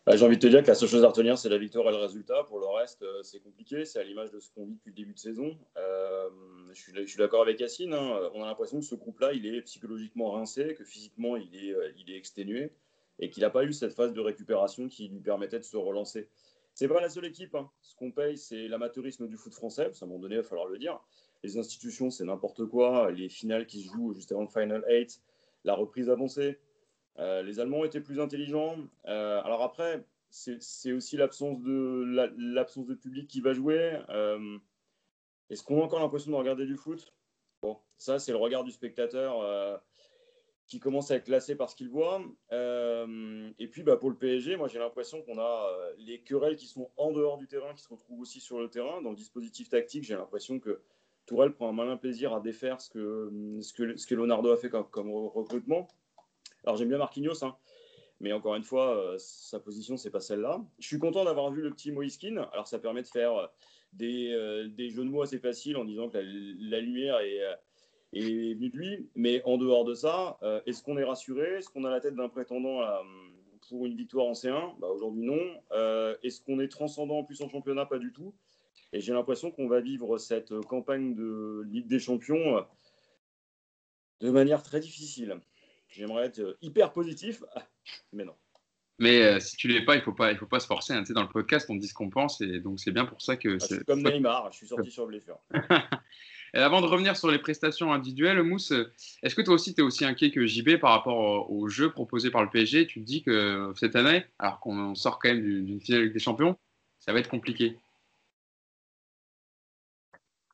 Bah, 0.05 0.15
j'ai 0.15 0.25
envie 0.25 0.37
de 0.37 0.43
te 0.43 0.47
dire 0.47 0.63
que 0.63 0.69
la 0.69 0.75
seule 0.75 0.91
chose 0.91 1.05
à 1.05 1.09
retenir, 1.09 1.39
c'est 1.39 1.49
la 1.49 1.57
victoire 1.57 1.89
et 1.89 1.93
le 1.93 1.97
résultat. 1.97 2.45
Pour 2.45 2.61
le 2.61 2.67
reste, 2.67 3.03
euh, 3.03 3.23
c'est 3.23 3.41
compliqué. 3.43 3.87
C'est 3.87 3.99
à 3.99 4.05
l'image 4.05 4.31
de 4.31 4.41
ce 4.41 4.51
qu'on 4.51 4.67
vit 4.67 4.75
depuis 4.75 4.91
le 4.91 4.95
début 4.95 5.15
de 5.15 5.19
saison. 5.19 5.57
je 5.77 6.75
suis, 6.75 6.93
je 6.95 7.07
suis 7.07 7.19
d'accord 7.19 7.41
avec 7.43 7.59
Yacine. 7.59 7.95
Hein. 7.95 8.31
On 8.35 8.43
a 8.43 8.47
l'impression 8.47 8.79
que 8.79 8.85
ce 8.85 8.95
groupe-là, 8.95 9.33
il 9.33 9.47
est 9.47 9.63
psychologiquement 9.63 10.33
rincé, 10.33 10.75
que 10.75 10.85
physiquement, 10.85 11.37
il 11.37 11.57
est, 11.57 11.75
il 11.97 12.13
est 12.13 12.17
exténué 12.17 12.73
et 13.21 13.31
qu'il 13.31 13.43
n'a 13.43 13.51
pas 13.51 13.65
eu 13.65 13.73
cette 13.73 13.95
phase 13.95 14.13
de 14.13 14.21
récupération 14.21 14.89
qui 14.89 15.09
lui 15.09 15.21
permettait 15.21 15.59
de 15.59 15.65
se 15.65 15.77
relancer. 15.79 16.29
C'est 16.75 16.89
pas 16.89 17.01
la 17.01 17.09
seule 17.09 17.27
équipe. 17.27 17.55
Hein. 17.55 17.71
Ce 17.81 17.95
qu'on 17.95 18.11
paye, 18.11 18.37
c'est 18.37 18.69
l'amateurisme 18.69 19.27
du 19.27 19.37
foot 19.37 19.55
français. 19.55 19.91
À 20.01 20.05
un 20.05 20.07
moment 20.07 20.21
donné, 20.21 20.37
il 20.37 20.43
va 20.43 20.45
falloir 20.45 20.67
le 20.67 20.79
dire 20.79 21.01
les 21.43 21.57
institutions, 21.59 22.11
c'est 22.11 22.25
n'importe 22.25 22.67
quoi. 22.67 23.11
Les 23.11 23.29
finales 23.29 23.67
qui 23.67 23.83
se 23.83 23.93
jouent 23.93 24.13
juste 24.13 24.33
avant 24.33 24.43
le 24.43 24.49
Final 24.49 24.85
8, 24.89 25.21
la 25.65 25.75
reprise 25.75 26.11
avancée. 26.11 26.59
Euh, 27.19 27.43
les 27.43 27.61
Allemands 27.61 27.85
étaient 27.85 28.01
plus 28.01 28.21
intelligents. 28.21 28.77
Euh, 29.07 29.43
alors 29.43 29.63
après, 29.63 30.05
c'est 30.31 30.93
aussi 30.93 31.17
l'absence 31.17 31.61
de, 31.61 32.31
l'absence 32.37 32.87
de 32.87 32.95
public 32.95 33.29
qui 33.29 33.41
va 33.41 33.53
jouer. 33.53 33.99
Euh, 34.11 34.59
est-ce 35.49 35.63
qu'on 35.63 35.81
a 35.81 35.85
encore 35.85 36.01
l'impression 36.01 36.31
de 36.31 36.37
regarder 36.37 36.67
du 36.67 36.77
foot? 36.77 37.13
Bon, 37.63 37.79
ça, 37.99 38.19
c'est 38.19 38.33
le 38.33 38.39
regard 38.39 38.65
du 38.65 38.71
spectateur 38.71 39.83
qui 40.67 40.79
commence 40.79 41.11
à 41.11 41.17
être 41.17 41.25
classé 41.25 41.57
par 41.57 41.69
ce 41.69 41.75
qu'il 41.75 41.89
voit. 41.89 42.23
et 42.53 43.69
puis, 43.69 43.83
bah, 43.83 43.97
pour 43.97 44.09
le 44.09 44.17
PSG, 44.17 44.57
moi, 44.57 44.69
j'ai 44.69 44.79
l'impression 44.79 45.21
qu'on 45.23 45.39
a 45.39 45.69
les 45.99 46.21
querelles 46.21 46.57
qui 46.57 46.67
sont 46.67 46.91
en 46.97 47.11
dehors 47.11 47.39
du 47.39 47.49
terrain, 47.49 47.75
qui 47.75 47.83
se 47.83 47.89
retrouvent 47.89 48.21
aussi 48.21 48.41
sur 48.41 48.61
le 48.61 48.71
terrain. 48.71 49.03
Dans 49.03 49.11
le 49.11 49.17
dispositif 49.17 49.69
tactique, 49.69 50.05
j'ai 50.05 50.15
l'impression 50.15 50.61
que 50.61 50.81
Tourelle 51.31 51.53
prend 51.53 51.69
un 51.69 51.73
malin 51.73 51.97
plaisir 51.97 52.35
à 52.35 52.41
défaire 52.41 52.81
ce 52.81 52.91
que, 52.91 54.15
Leonardo 54.15 54.51
a 54.51 54.57
fait 54.57 54.69
comme, 54.69 55.13
recrutement. 55.13 55.87
Alors 56.65 56.77
j'aime 56.77 56.89
bien 56.89 56.99
Marquinhos, 56.99 57.45
hein, 57.45 57.57
mais 58.19 58.33
encore 58.33 58.57
une 58.57 58.65
fois, 58.65 58.97
euh, 58.97 59.15
sa 59.17 59.61
position, 59.61 59.97
c'est 59.97 60.11
pas 60.11 60.19
celle-là. 60.19 60.61
Je 60.81 60.89
suis 60.89 60.99
content 60.99 61.25
d'avoir 61.25 61.53
vu 61.53 61.63
le 61.63 61.71
petit 61.71 61.93
Moiskin. 61.93 62.49
Alors 62.53 62.67
ça 62.67 62.81
permet 62.81 63.03
de 63.03 63.07
faire 63.07 63.49
des, 63.93 64.33
euh, 64.33 64.67
des, 64.67 64.91
jeux 64.91 65.05
de 65.05 65.09
mots 65.09 65.23
assez 65.23 65.39
faciles 65.39 65.77
en 65.77 65.85
disant 65.85 66.09
que 66.09 66.19
la, 66.19 66.81
lumière 66.81 67.21
est, 67.21 67.39
est, 68.13 68.55
venue 68.55 68.71
de 68.71 68.77
lui. 68.77 69.09
Mais 69.15 69.41
en 69.45 69.57
dehors 69.57 69.85
de 69.85 69.95
ça, 69.95 70.37
euh, 70.43 70.61
est-ce 70.67 70.83
qu'on 70.83 70.99
est 70.99 71.05
rassuré? 71.05 71.59
Est-ce 71.59 71.69
qu'on 71.71 71.85
a 71.85 71.91
la 71.91 72.01
tête 72.01 72.17
d'un 72.17 72.29
prétendant 72.29 72.81
pour 73.69 73.87
une 73.87 73.95
victoire 73.95 74.27
en 74.27 74.33
C1 74.33 74.81
bah, 74.81 74.89
Aujourd'hui, 74.89 75.23
non. 75.23 75.39
est-ce 76.25 76.41
qu'on 76.41 76.59
est 76.59 76.67
transcendant 76.67 77.19
en 77.19 77.25
plus 77.25 77.41
en 77.41 77.49
championnat? 77.49 77.87
Pas 77.87 78.01
du 78.01 78.13
tout. 78.13 78.35
Et 78.93 79.01
j'ai 79.01 79.13
l'impression 79.13 79.51
qu'on 79.51 79.69
va 79.69 79.81
vivre 79.81 80.19
cette 80.19 80.53
campagne 80.63 81.15
de 81.15 81.63
Ligue 81.67 81.87
des 81.87 82.01
Champions 82.01 82.59
euh, 82.59 82.63
de 84.21 84.31
manière 84.31 84.63
très 84.63 84.81
difficile. 84.81 85.41
J'aimerais 85.89 86.27
être 86.27 86.57
hyper 86.61 86.93
positif, 86.93 87.43
mais 88.13 88.25
non. 88.25 88.35
Mais 88.99 89.23
euh, 89.23 89.41
si 89.41 89.57
tu 89.57 89.69
l'es 89.69 89.85
pas, 89.85 89.97
il 89.97 90.03
faut 90.03 90.13
pas, 90.13 90.31
il 90.31 90.37
faut 90.37 90.47
pas 90.47 90.61
se 90.61 90.67
forcer. 90.67 90.93
Hein. 90.93 91.01
Tu 91.01 91.07
sais, 91.07 91.13
dans 91.15 91.23
le 91.23 91.29
podcast, 91.29 91.71
on 91.71 91.77
dit 91.77 91.89
ce 91.89 91.95
qu'on 91.95 92.11
pense, 92.11 92.41
et 92.43 92.61
donc 92.61 92.81
c'est 92.81 92.91
bien 92.91 93.07
pour 93.07 93.23
ça 93.23 93.37
que. 93.37 93.55
Ah, 93.55 93.61
c'est 93.61 93.85
comme 93.85 94.03
Neymar, 94.03 94.51
je 94.53 94.59
suis 94.59 94.67
sorti 94.67 94.91
sur 94.91 95.07
blessure. 95.07 95.39
et 96.53 96.59
avant 96.59 96.83
de 96.83 96.87
revenir 96.87 97.17
sur 97.17 97.31
les 97.31 97.39
prestations 97.39 97.93
individuelles, 97.95 98.43
Mousse, 98.43 98.75
est-ce 99.23 99.35
que 99.35 99.41
toi 99.41 99.55
aussi, 99.55 99.75
tu 99.75 99.81
es 99.81 99.85
aussi 99.85 100.05
inquiet 100.05 100.31
que 100.31 100.45
JB 100.45 100.79
par 100.81 100.91
rapport 100.91 101.51
au, 101.51 101.69
jeu 101.69 101.91
proposé 101.91 102.31
par 102.31 102.43
le 102.43 102.51
PSG 102.51 102.87
Tu 102.89 103.01
te 103.01 103.07
dis 103.07 103.23
que 103.23 103.73
cette 103.77 103.97
année, 103.97 104.27
alors 104.39 104.61
qu'on 104.61 104.95
sort 104.95 105.19
quand 105.19 105.31
même 105.31 105.43
d'une 105.43 105.81
finale 105.81 106.13
des 106.13 106.19
Champions, 106.19 106.59
ça 106.99 107.15
va 107.15 107.21
être 107.21 107.31
compliqué 107.31 107.79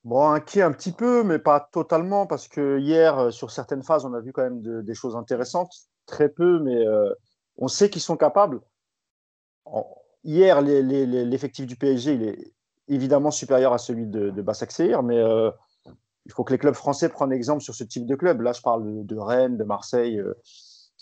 Bon, 0.06 0.28
inquiet 0.28 0.62
un 0.62 0.70
petit 0.70 0.92
peu, 0.92 1.24
mais 1.24 1.40
pas 1.40 1.58
totalement, 1.58 2.28
parce 2.28 2.46
que 2.46 2.78
hier, 2.78 3.18
euh, 3.18 3.30
sur 3.32 3.50
certaines 3.50 3.82
phases, 3.82 4.04
on 4.04 4.14
a 4.14 4.20
vu 4.20 4.32
quand 4.32 4.42
même 4.42 4.62
des 4.84 4.94
choses 4.94 5.16
intéressantes. 5.16 5.72
Très 6.06 6.28
peu, 6.28 6.60
mais 6.60 6.76
euh, 6.86 7.12
on 7.56 7.66
sait 7.66 7.90
qu'ils 7.90 8.02
sont 8.02 8.16
capables. 8.16 8.60
hier, 10.22 10.60
l'effectif 10.62 11.66
du 11.66 11.74
PSG, 11.74 12.14
il 12.14 12.22
est 12.22 12.54
évidemment 12.86 13.32
supérieur 13.32 13.72
à 13.72 13.78
celui 13.78 14.06
de, 14.06 14.30
de 14.30 14.42
Bassac 14.42 14.70
mais 15.02 15.18
euh, 15.18 15.50
il 16.24 16.32
faut 16.32 16.44
que 16.44 16.52
les 16.52 16.58
clubs 16.58 16.74
français 16.74 17.08
prennent 17.08 17.32
exemple 17.32 17.62
sur 17.62 17.74
ce 17.74 17.82
type 17.82 18.06
de 18.06 18.14
club. 18.14 18.42
Là, 18.42 18.52
je 18.52 18.62
parle 18.62 19.04
de, 19.04 19.16
Rennes, 19.16 19.56
de 19.56 19.64
Marseille. 19.64 20.22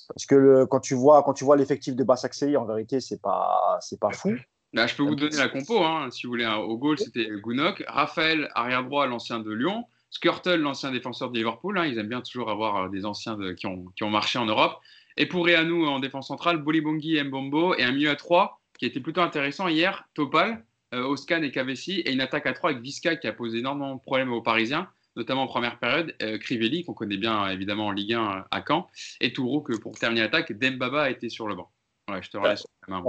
parce 0.09 0.25
que 0.25 0.65
quand 0.65 0.81
tu 0.81 0.95
vois, 0.95 1.23
l'effectif 1.59 1.95
de 1.95 2.05
Bassac 2.05 2.35
en 2.57 2.65
vérité, 2.65 3.01
c'est 3.01 3.21
pas, 3.21 3.77
c'est 3.83 4.01
pas 4.01 4.13
fou. 4.13 4.31
Bah, 4.75 4.89
je 4.89 4.97
peux 4.97 5.05
vous 5.05 5.15
donner 5.15 5.37
la 5.37 5.49
compo, 5.49 5.85
hein, 5.85 6.11
si 6.11 6.27
vous 6.27 6.33
voulez. 6.33 6.45
Hein. 6.45 6.57
Au 6.57 6.77
goal, 6.77 6.99
c'était 6.99 7.31
Gounok. 7.31 7.85
Raphaël, 7.87 8.51
arrière-droit, 8.57 9.07
l'ancien 9.07 9.39
de 9.39 9.53
Lyon. 9.53 9.85
Skirtle, 10.11 10.57
l'ancien 10.57 10.91
défenseur 10.91 11.31
de 11.31 11.37
Liverpool. 11.39 11.79
Hein. 11.79 11.87
ils 11.87 11.97
aiment 11.99 12.09
bien 12.09 12.21
toujours 12.21 12.51
avoir 12.51 12.77
euh, 12.77 12.89
des 12.89 13.05
anciens 13.05 13.39
qui, 13.55 13.67
ont, 13.67 13.85
qui, 13.95 14.03
ont, 14.03 14.11
marché 14.11 14.37
en 14.37 14.47
Europe. 14.47 14.81
Et 15.17 15.27
pour 15.27 15.47
Réanou 15.47 15.87
en 15.87 16.01
défense 16.01 16.27
centrale, 16.27 16.57
Bolibongi, 16.57 17.23
Mbombo. 17.23 17.77
Et 17.77 17.85
un 17.85 17.93
milieu 17.93 18.11
à 18.11 18.17
3 18.17 18.61
qui 18.77 18.87
était 18.87 18.99
plutôt 18.99 19.21
intéressant 19.21 19.69
hier, 19.69 20.09
Topal, 20.15 20.65
euh, 20.93 21.05
Oscan 21.05 21.43
et 21.43 21.53
Cavessi. 21.53 22.01
Et 22.01 22.13
une 22.13 22.21
attaque 22.21 22.47
à 22.47 22.53
3 22.53 22.71
avec 22.71 22.83
Visca 22.83 23.15
qui 23.15 23.29
a 23.29 23.33
posé 23.33 23.59
énormément 23.59 23.95
de 23.95 24.01
problèmes 24.01 24.33
aux 24.33 24.43
Parisiens, 24.43 24.89
notamment 25.15 25.43
en 25.43 25.47
première 25.47 25.79
période. 25.79 26.17
Euh, 26.21 26.37
Crivelli, 26.39 26.85
qu'on 26.85 26.95
connaît 26.95 27.17
bien 27.17 27.49
évidemment 27.49 27.87
en 27.87 27.93
Ligue 27.93 28.15
1 28.15 28.47
à 28.51 28.65
Caen. 28.67 28.89
Et 29.21 29.33
Tourou, 29.33 29.61
que 29.61 29.77
pour 29.77 29.97
terminer 29.97 30.23
l'attaque, 30.23 30.51
Dembaba 30.51 31.05
a 31.05 31.11
été 31.11 31.29
sur 31.29 31.47
le 31.47 31.55
banc. 31.55 31.71
Voilà, 32.09 32.23
je 32.23 32.31
te 32.31 32.37
relaisse 32.37 32.67
la 32.89 32.97
main. 32.97 33.05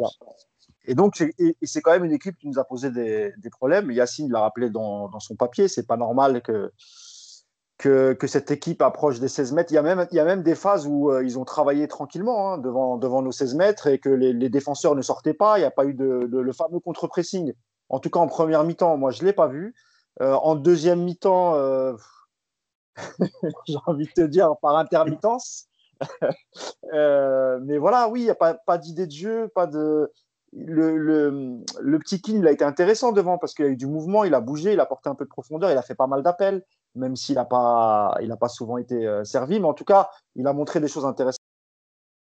Et 0.88 0.96
donc, 0.96 1.24
c'est 1.64 1.82
quand 1.82 1.92
même 1.92 2.06
une 2.06 2.14
équipe 2.14 2.38
qui 2.38 2.48
nous 2.48 2.60
a 2.60 2.64
posé 2.64 2.92
des, 2.92 3.50
problèmes. 3.52 3.92
Yacine 3.92 4.32
l'a 4.32 4.42
rappelé 4.42 4.70
dans, 4.70 5.20
son 5.20 5.36
papier. 5.36 5.68
C'est 5.68 5.88
pas 5.88 5.98
normal 5.98 6.42
que 6.42 6.72
cette 8.28 8.52
équipe 8.52 8.82
approche 8.82 9.20
des 9.20 9.28
16 9.28 9.54
mètres. 9.54 9.72
Il 9.72 9.76
y 9.76 10.20
a 10.20 10.26
même, 10.26 10.44
des 10.44 10.56
phases 10.56 10.88
où 10.88 11.12
euh, 11.12 11.24
ils 11.24 11.38
ont 11.40 11.46
travaillé 11.46 11.88
tranquillement 11.88 12.54
hein, 12.54 12.58
devant, 12.58 13.22
nos 13.22 13.32
16 13.32 13.56
mètres 13.56 13.88
et 13.88 14.00
que 14.00 14.10
les, 14.10 14.50
défenseurs 14.50 14.96
ne 14.96 15.02
sortaient 15.02 15.34
pas. 15.34 15.58
Il 15.58 15.62
n'y 15.62 15.68
a 15.68 15.72
pas 15.72 15.86
eu 15.86 15.94
le 15.94 16.54
fameux 16.54 16.80
contre-pressing. 16.80 17.54
En 17.90 18.00
tout 18.00 18.10
cas, 18.10 18.20
en 18.20 18.28
première 18.28 18.64
mi-temps, 18.64 18.98
moi, 18.98 19.12
je 19.12 19.22
ne 19.22 19.28
l'ai 19.28 19.34
pas 19.34 19.48
vu. 19.48 19.76
Euh, 20.22 20.34
en 20.34 20.56
deuxième 20.56 21.04
mi-temps, 21.04 21.56
euh, 21.56 21.94
j'ai 23.68 23.78
envie 23.86 24.06
de 24.06 24.12
te 24.12 24.22
dire 24.22 24.54
par 24.62 24.78
intermittence. 24.78 25.68
mais 26.92 27.78
voilà, 27.78 28.08
oui, 28.10 28.22
il 28.22 28.24
n'y 28.26 28.30
a 28.30 28.36
pas, 28.36 28.54
pas 28.54 28.78
d'idée 28.78 29.08
de 29.08 29.12
jeu, 29.12 29.48
pas 29.50 29.68
de. 29.68 30.12
Le, 30.58 31.98
petit 32.00 32.22
King, 32.22 32.40
il 32.40 32.48
a 32.48 32.52
été 32.52 32.64
intéressant 32.64 33.12
devant 33.12 33.38
parce 33.38 33.54
qu'il 33.54 33.66
a 33.66 33.68
eu 33.68 33.76
du 33.76 33.88
mouvement, 33.88 34.24
il 34.24 34.34
a 34.34 34.40
bougé, 34.40 34.74
il 34.74 34.80
a 34.80 34.86
porté 34.86 35.10
un 35.10 35.16
peu 35.16 35.26
de 35.26 35.30
profondeur, 35.30 35.70
il 35.72 35.78
a 35.78 35.82
fait 35.82 35.96
pas 35.96 36.08
mal 36.08 36.24
d'appels 36.24 36.64
même 36.96 37.16
s'il 37.16 37.36
n'a 37.36 37.46
pas, 37.46 38.18
pas 38.40 38.48
souvent 38.48 38.78
été 38.78 39.06
euh, 39.06 39.24
servi. 39.24 39.60
Mais 39.60 39.68
en 39.68 39.74
tout 39.74 39.86
cas, 39.86 40.10
il 40.36 40.48
a 40.48 40.54
montré 40.54 40.80
des 40.80 40.88
choses 40.88 41.06
intéressantes. 41.06 41.40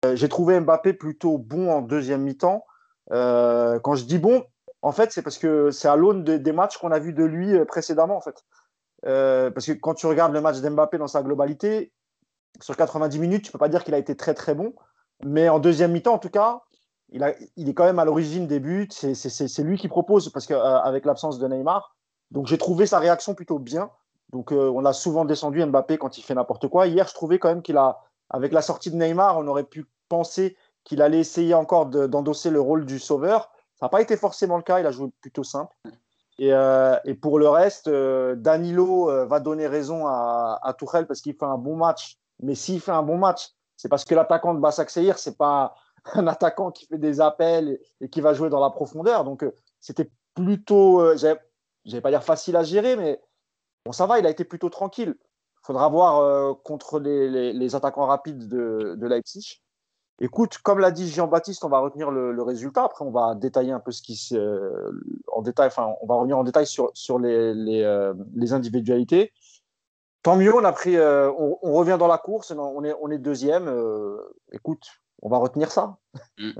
Euh, 0.04 0.16
j'ai 0.16 0.28
trouvé 0.28 0.60
Mbappé 0.60 0.92
plutôt 0.92 1.38
bon 1.38 1.70
en 1.70 1.80
deuxième 1.80 2.22
mi-temps. 2.22 2.64
Euh, 3.12 3.78
quand 3.80 3.94
je 3.94 4.04
dis 4.04 4.18
bon, 4.18 4.44
en 4.82 4.92
fait, 4.92 5.12
c'est 5.12 5.22
parce 5.22 5.38
que 5.38 5.70
c'est 5.70 5.88
à 5.88 5.96
l'aune 5.96 6.24
des 6.24 6.52
matchs 6.52 6.76
qu'on 6.76 6.90
a 6.90 6.98
vus 6.98 7.14
de 7.14 7.24
lui 7.24 7.64
précédemment, 7.64 8.16
en 8.16 8.20
fait. 8.20 8.44
parce 9.02 9.66
que 9.66 9.72
quand 9.72 9.94
tu 9.94 10.06
regardes 10.06 10.32
le 10.32 10.40
match 10.40 10.60
d'Mbappé 10.60 10.98
dans 10.98 11.08
sa 11.08 11.22
globalité, 11.22 11.92
sur 12.60 12.76
90 12.76 13.18
minutes, 13.18 13.44
tu 13.44 13.52
peux 13.52 13.58
pas 13.58 13.68
dire 13.68 13.82
qu'il 13.82 13.94
a 13.94 13.98
été 13.98 14.16
très 14.16 14.34
très 14.34 14.54
bon. 14.54 14.74
Mais 15.24 15.48
en 15.48 15.58
deuxième 15.58 15.92
mi-temps, 15.92 16.14
en 16.14 16.18
tout 16.18 16.28
cas, 16.28 16.62
il, 17.14 17.68
est 17.68 17.74
quand 17.74 17.84
même 17.84 17.98
à 17.98 18.04
l'origine 18.04 18.46
des 18.46 18.60
buts. 18.60 18.88
C'est 18.90 19.62
lui 19.62 19.78
qui 19.78 19.88
propose, 19.88 20.28
parce 20.30 20.46
qu'avec 20.46 21.04
l'absence 21.04 21.38
de 21.38 21.46
Neymar. 21.46 21.94
Donc 22.30 22.46
j'ai 22.46 22.58
trouvé 22.58 22.86
sa 22.86 22.98
réaction 22.98 23.34
plutôt 23.34 23.58
bien. 23.58 23.90
Donc, 24.32 24.50
euh, 24.50 24.68
on 24.74 24.84
a 24.84 24.92
souvent 24.92 25.24
descendu 25.24 25.64
Mbappé 25.64 25.96
quand 25.96 26.18
il 26.18 26.22
fait 26.22 26.34
n'importe 26.34 26.66
quoi. 26.66 26.88
Hier, 26.88 27.06
je 27.06 27.14
trouvais 27.14 27.38
quand 27.38 27.48
même 27.48 27.62
qu'il 27.62 27.76
a, 27.76 28.00
avec 28.30 28.52
la 28.52 28.62
sortie 28.62 28.90
de 28.90 28.96
Neymar, 28.96 29.38
on 29.38 29.46
aurait 29.46 29.64
pu 29.64 29.86
penser 30.08 30.56
qu'il 30.82 31.02
allait 31.02 31.20
essayer 31.20 31.54
encore 31.54 31.86
d'endosser 31.86 32.50
le 32.50 32.60
rôle 32.60 32.84
du 32.84 32.98
sauveur. 32.98 33.52
Ça 33.78 33.86
n'a 33.86 33.90
pas 33.90 34.00
été 34.00 34.16
forcément 34.16 34.56
le 34.56 34.64
cas. 34.64 34.80
Il 34.80 34.86
a 34.86 34.90
joué 34.90 35.08
plutôt 35.20 35.44
simple. 35.44 35.72
Et, 36.38 36.52
euh, 36.52 36.96
pour 37.22 37.38
le 37.38 37.48
reste, 37.48 37.86
euh, 37.86 38.34
Danilo 38.34 39.06
va 39.26 39.38
donner 39.38 39.68
raison 39.68 40.08
à, 40.08 40.58
à 40.62 40.72
Tourelle 40.72 41.06
parce 41.06 41.20
qu'il 41.20 41.34
fait 41.34 41.44
un 41.44 41.58
bon 41.58 41.76
match. 41.76 42.18
Mais 42.42 42.56
s'il 42.56 42.80
fait 42.80 42.90
un 42.90 43.04
bon 43.04 43.18
match, 43.18 43.50
c'est 43.76 43.88
parce 43.88 44.04
que 44.04 44.16
l'attaquant 44.16 44.54
de 44.54 44.58
Bassak 44.58 44.90
Sehir, 44.90 45.18
c'est 45.18 45.38
pas 45.38 45.76
un 46.14 46.26
attaquant 46.26 46.70
qui 46.70 46.86
fait 46.86 46.98
des 46.98 47.20
appels 47.20 47.78
et, 48.00 48.08
qui 48.08 48.20
va 48.20 48.34
jouer 48.34 48.50
dans 48.50 48.60
la 48.60 48.70
profondeur. 48.70 49.24
Donc, 49.24 49.44
c'était 49.80 50.10
plutôt, 50.34 51.16
je 51.16 51.36
vais 51.86 52.00
pas 52.00 52.10
dire 52.10 52.24
facile 52.24 52.56
à 52.56 52.62
gérer, 52.62 52.96
mais 52.96 53.20
Bon, 53.84 53.92
ça 53.92 54.06
va, 54.06 54.18
il 54.18 54.26
a 54.26 54.30
été 54.30 54.44
plutôt 54.44 54.70
tranquille. 54.70 55.14
Il 55.18 55.66
faudra 55.66 55.88
voir 55.88 56.20
euh, 56.20 56.54
contre 56.64 56.98
les, 57.00 57.74
attaquants 57.74 58.06
rapides 58.06 58.48
de, 58.48 59.06
Leipzig. 59.06 59.60
Écoute, 60.20 60.58
comme 60.58 60.78
l'a 60.78 60.90
dit 60.90 61.10
Jean-Baptiste, 61.10 61.64
on 61.64 61.68
va 61.68 61.80
retenir 61.80 62.10
le, 62.10 62.42
résultat. 62.42 62.84
Après, 62.84 63.04
on 63.04 63.10
va 63.10 63.34
détailler 63.34 63.72
un 63.72 63.80
peu 63.80 63.92
ce 63.92 64.00
qui. 64.00 64.18
Euh, 64.32 64.90
en 65.28 65.42
détail, 65.42 65.66
enfin, 65.66 65.94
on 66.00 66.06
va 66.06 66.14
revenir 66.14 66.38
en 66.38 66.44
détail 66.44 66.66
sur, 66.66 66.90
sur 66.94 67.18
les, 67.18 67.82
euh, 67.82 68.14
individualités. 68.52 69.32
Tant 70.22 70.36
mieux, 70.36 70.54
on 70.54 70.64
a 70.64 70.72
pris, 70.72 70.98
on, 70.98 71.74
revient 71.74 71.98
dans 71.98 72.06
la 72.06 72.16
course, 72.16 72.50
on 72.56 73.10
est 73.10 73.18
deuxième. 73.18 73.70
écoute, 74.52 74.86
on 75.24 75.30
va 75.30 75.38
retenir 75.38 75.70
ça. 75.70 75.98
Mm. 76.38 76.52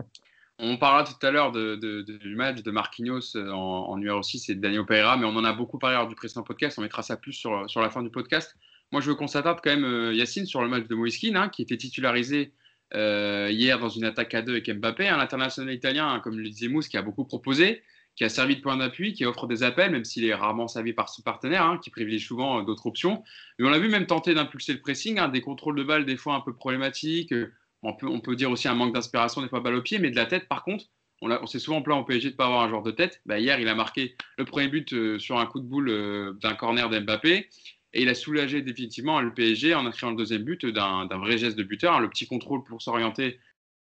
On 0.59 0.77
parlera 0.77 1.05
tout 1.05 1.27
à 1.27 1.31
l'heure 1.31 1.53
du 1.53 2.35
match 2.37 2.63
de 2.63 2.71
Marquinhos 2.71 3.37
euh, 3.37 3.51
en, 3.51 3.97
numéro 3.97 4.23
6 4.23 4.49
et 4.51 4.55
de 4.55 4.61
Daniel 4.61 4.87
Pereira, 4.87 5.17
mais 5.17 5.27
on 5.27 5.37
en 5.37 5.45
a 5.45 5.53
beaucoup 5.53 5.79
parlé 5.79 5.97
lors 5.97 6.09
du 6.09 6.15
précédent 6.15 6.45
podcast. 6.45 6.79
On 6.79 6.83
mettra 6.83 7.03
ça 7.03 7.17
plus 7.17 7.33
sur, 7.33 7.69
sur 7.69 7.81
la 7.81 7.91
fin 7.91 8.03
du 8.03 8.11
podcast. 8.11 8.57
Moi, 8.93 9.01
je 9.01 9.11
veux 9.11 9.17
qu'on 9.17 9.27
s'attarde 9.27 9.61
quand 9.63 9.71
même, 9.71 9.85
euh, 9.85 10.15
Yacine, 10.15 10.47
sur 10.47 10.63
le 10.63 10.69
match 10.69 10.87
de 10.87 10.95
Moïskine, 10.95 11.37
hein, 11.37 11.49
qui 11.49 11.63
était 11.63 11.77
titularisé 11.77 12.53
euh, 12.95 13.49
hier 13.51 13.81
dans 13.81 13.89
une 13.89 14.05
attaque 14.05 14.33
à 14.35 14.43
deux 14.43 14.53
avec 14.53 14.71
Mbappé, 14.71 15.09
un 15.09 15.19
international 15.19 15.75
italien, 15.75 16.09
hein, 16.09 16.21
comme 16.21 16.39
le 16.39 16.49
disait 16.49 16.69
Mousse, 16.69 16.87
qui 16.87 16.97
a 16.97 17.03
beaucoup 17.03 17.25
proposé, 17.25 17.83
qui 18.15 18.23
a 18.23 18.29
servi 18.29 18.55
de 18.55 18.61
point 18.61 18.77
d'appui, 18.77 19.13
qui 19.13 19.27
offre 19.27 19.49
des 19.49 19.65
appels, 19.65 19.91
même 19.91 20.05
s'il 20.05 20.25
est 20.25 20.35
rarement 20.35 20.69
servi 20.69 20.93
par 20.93 21.09
son 21.09 21.23
partenaire, 21.23 21.65
hein, 21.65 21.81
qui 21.83 21.91
privilégie 21.91 22.25
souvent 22.25 22.63
d'autres 22.63 22.87
options. 22.87 23.25
Mais 23.59 23.67
on 23.67 23.71
l'a 23.71 23.81
vu 23.81 23.89
même 23.89 24.07
tenter 24.07 24.35
d'impulser 24.35 24.73
le 24.73 24.81
pressing, 24.81 25.21
des 25.33 25.41
contrôles 25.41 25.75
de 25.75 25.83
balles 25.83 26.07
des 26.07 26.17
fois 26.17 26.37
un 26.37 26.41
peu 26.41 26.55
problématiques 26.55 27.35
on 27.85 28.21
peut, 28.21 28.37
dire 28.37 28.51
aussi 28.51 28.69
un 28.69 28.75
manque 28.75 28.95
d'inspiration, 28.95 29.43
des 29.43 29.49
fois 29.49 29.61
balle 29.61 29.75
au 29.75 29.83
pied, 29.83 29.99
mais 29.99 30.11
de 30.11 30.17
la 30.17 30.27
tête, 30.27 30.49
par 30.49 30.65
contre, 30.65 30.87
on, 31.21 31.47
s'est 31.47 31.59
souvent 31.59 31.83
plaint 31.83 32.01
au 32.01 32.05
PSG 32.05 32.29
de 32.29 32.35
ne 32.35 32.37
pas 32.37 32.47
avoir 32.47 32.63
un 32.63 32.69
joueur 32.69 32.83
de 32.83 32.91
tête. 32.91 33.21
Bah, 33.27 33.39
hier, 33.39 33.59
il 33.61 33.69
a 33.69 33.75
marqué 33.75 34.17
le 34.37 34.45
premier 34.45 34.69
but 34.69 34.93
euh, 34.93 35.19
sur 35.19 35.39
un 35.39 35.47
coup 35.47 35.61
de 35.61 35.67
boule 35.67 35.89
euh, 35.89 36.33
d'un 36.43 36.55
corner 36.55 36.89
d'Mbappé. 36.91 37.49
Et 37.97 38.03
il 38.03 38.09
a 38.09 38.15
soulagé 38.15 38.61
définitivement 38.61 39.21
le 39.21 39.33
PSG 39.33 39.75
en 39.75 39.87
inscrivant 39.87 40.11
le 40.11 40.17
deuxième 40.17 40.43
but 40.43 40.67
d'un 40.67 41.07
vrai 41.07 41.39
geste 41.39 41.57
de 41.57 41.63
buteur, 41.63 41.95
hein, 41.95 42.01
le 42.01 42.09
petit 42.09 42.27
contrôle 42.27 42.65
pour 42.65 42.83
s'orienter 42.83 43.39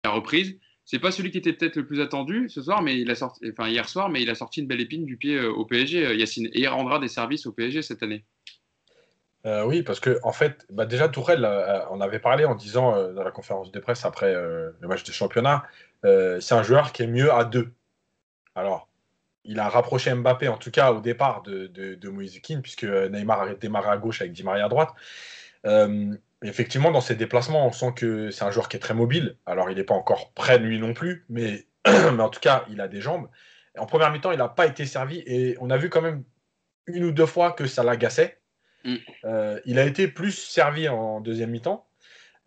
à 0.03 0.09
la 0.09 0.13
reprise. 0.13 0.59
C'est 0.85 0.99
pas 0.99 1.09
celui 1.09 1.31
qui 1.31 1.39
était 1.39 1.53
peut-être 1.53 1.75
le 1.75 1.87
plus 1.87 1.99
attendu 1.99 2.47
ce 2.47 2.61
soir, 2.61 2.83
mais 2.83 2.99
il 2.99 3.09
a 3.09 3.15
sorti, 3.15 3.43
enfin 3.49 3.67
hier 3.67 3.89
soir, 3.89 4.09
mais 4.09 4.21
il 4.21 4.29
a 4.29 4.35
sorti 4.35 4.61
une 4.61 4.67
belle 4.67 4.81
épine 4.81 5.05
du 5.05 5.17
pied 5.17 5.35
euh, 5.37 5.51
au 5.51 5.65
PSG, 5.65 6.15
Yacine. 6.15 6.45
Et 6.53 6.61
il 6.61 6.67
rendra 6.67 6.99
des 6.99 7.07
services 7.07 7.47
au 7.47 7.51
PSG 7.51 7.81
cette 7.81 8.03
année. 8.03 8.23
Euh, 9.45 9.63
oui, 9.63 9.83
parce 9.83 9.99
que 9.99 10.19
en 10.23 10.31
fait, 10.31 10.65
bah, 10.71 10.85
déjà 10.85 11.07
Tourelle, 11.07 11.45
euh, 11.45 11.79
on 11.91 12.01
avait 12.01 12.19
parlé 12.19 12.45
en 12.45 12.55
disant 12.55 12.95
euh, 12.95 13.13
dans 13.13 13.23
la 13.23 13.31
conférence 13.31 13.71
de 13.71 13.79
presse 13.79 14.03
après 14.03 14.33
le 14.33 14.87
match 14.87 15.03
de 15.03 15.11
championnat, 15.11 15.63
c'est 16.03 16.53
un 16.53 16.63
joueur 16.63 16.91
qui 16.91 17.03
est 17.03 17.07
mieux 17.07 17.31
à 17.33 17.45
deux. 17.45 17.73
Alors, 18.55 18.87
il 19.43 19.59
a 19.59 19.69
rapproché 19.69 20.13
Mbappé, 20.13 20.47
en 20.47 20.57
tout 20.57 20.71
cas 20.71 20.91
au 20.91 21.01
départ 21.01 21.41
de, 21.43 22.09
Moïse 22.09 22.39
puisque 22.61 22.83
Neymar 22.83 23.41
a 23.41 23.53
démarré 23.55 23.89
à 23.89 23.97
gauche 23.97 24.21
avec 24.21 24.33
Di 24.33 24.43
Maria 24.43 24.65
à 24.65 24.69
droite. 24.69 24.93
effectivement, 26.43 26.91
dans 26.91 27.01
ses 27.01 27.15
déplacements, 27.15 27.67
on 27.67 27.71
sent 27.71 27.93
que 27.95 28.31
c'est 28.31 28.43
un 28.45 28.51
joueur 28.51 28.69
qui 28.69 28.77
est 28.77 28.79
très 28.79 28.93
mobile. 28.93 29.37
Alors, 29.45 29.69
il 29.71 29.77
n'est 29.77 29.83
pas 29.83 29.95
encore 29.95 30.31
prêt, 30.33 30.59
lui 30.59 30.79
non 30.79 30.93
plus, 30.93 31.25
mais, 31.29 31.65
mais 31.87 32.21
en 32.21 32.29
tout 32.29 32.39
cas, 32.39 32.65
il 32.69 32.81
a 32.81 32.87
des 32.87 33.01
jambes. 33.01 33.27
En 33.77 33.85
première 33.87 34.11
mi-temps, 34.11 34.31
il 34.31 34.37
n'a 34.37 34.47
pas 34.47 34.67
été 34.67 34.85
servi 34.85 35.23
et 35.25 35.57
on 35.59 35.69
a 35.69 35.77
vu 35.77 35.89
quand 35.89 36.01
même 36.01 36.23
une 36.87 37.03
ou 37.05 37.11
deux 37.11 37.25
fois 37.25 37.51
que 37.51 37.65
ça 37.65 37.83
l'agaçait. 37.83 38.39
Mm. 38.85 38.95
Euh, 39.25 39.59
il 39.65 39.79
a 39.79 39.85
été 39.85 40.07
plus 40.07 40.31
servi 40.31 40.87
en 40.87 41.19
deuxième 41.19 41.49
mi-temps. 41.49 41.87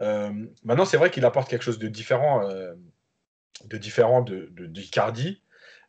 Euh, 0.01 0.31
maintenant, 0.65 0.85
c'est 0.85 0.97
vrai 0.97 1.11
qu'il 1.11 1.25
apporte 1.25 1.51
quelque 1.51 1.65
chose 1.65 1.79
de 1.79 1.89
différent, 1.89 2.49
euh, 2.49 2.75
de 3.65 3.77
différent 3.77 4.23
de, 4.23 4.49
d'Icardi. 4.67 5.43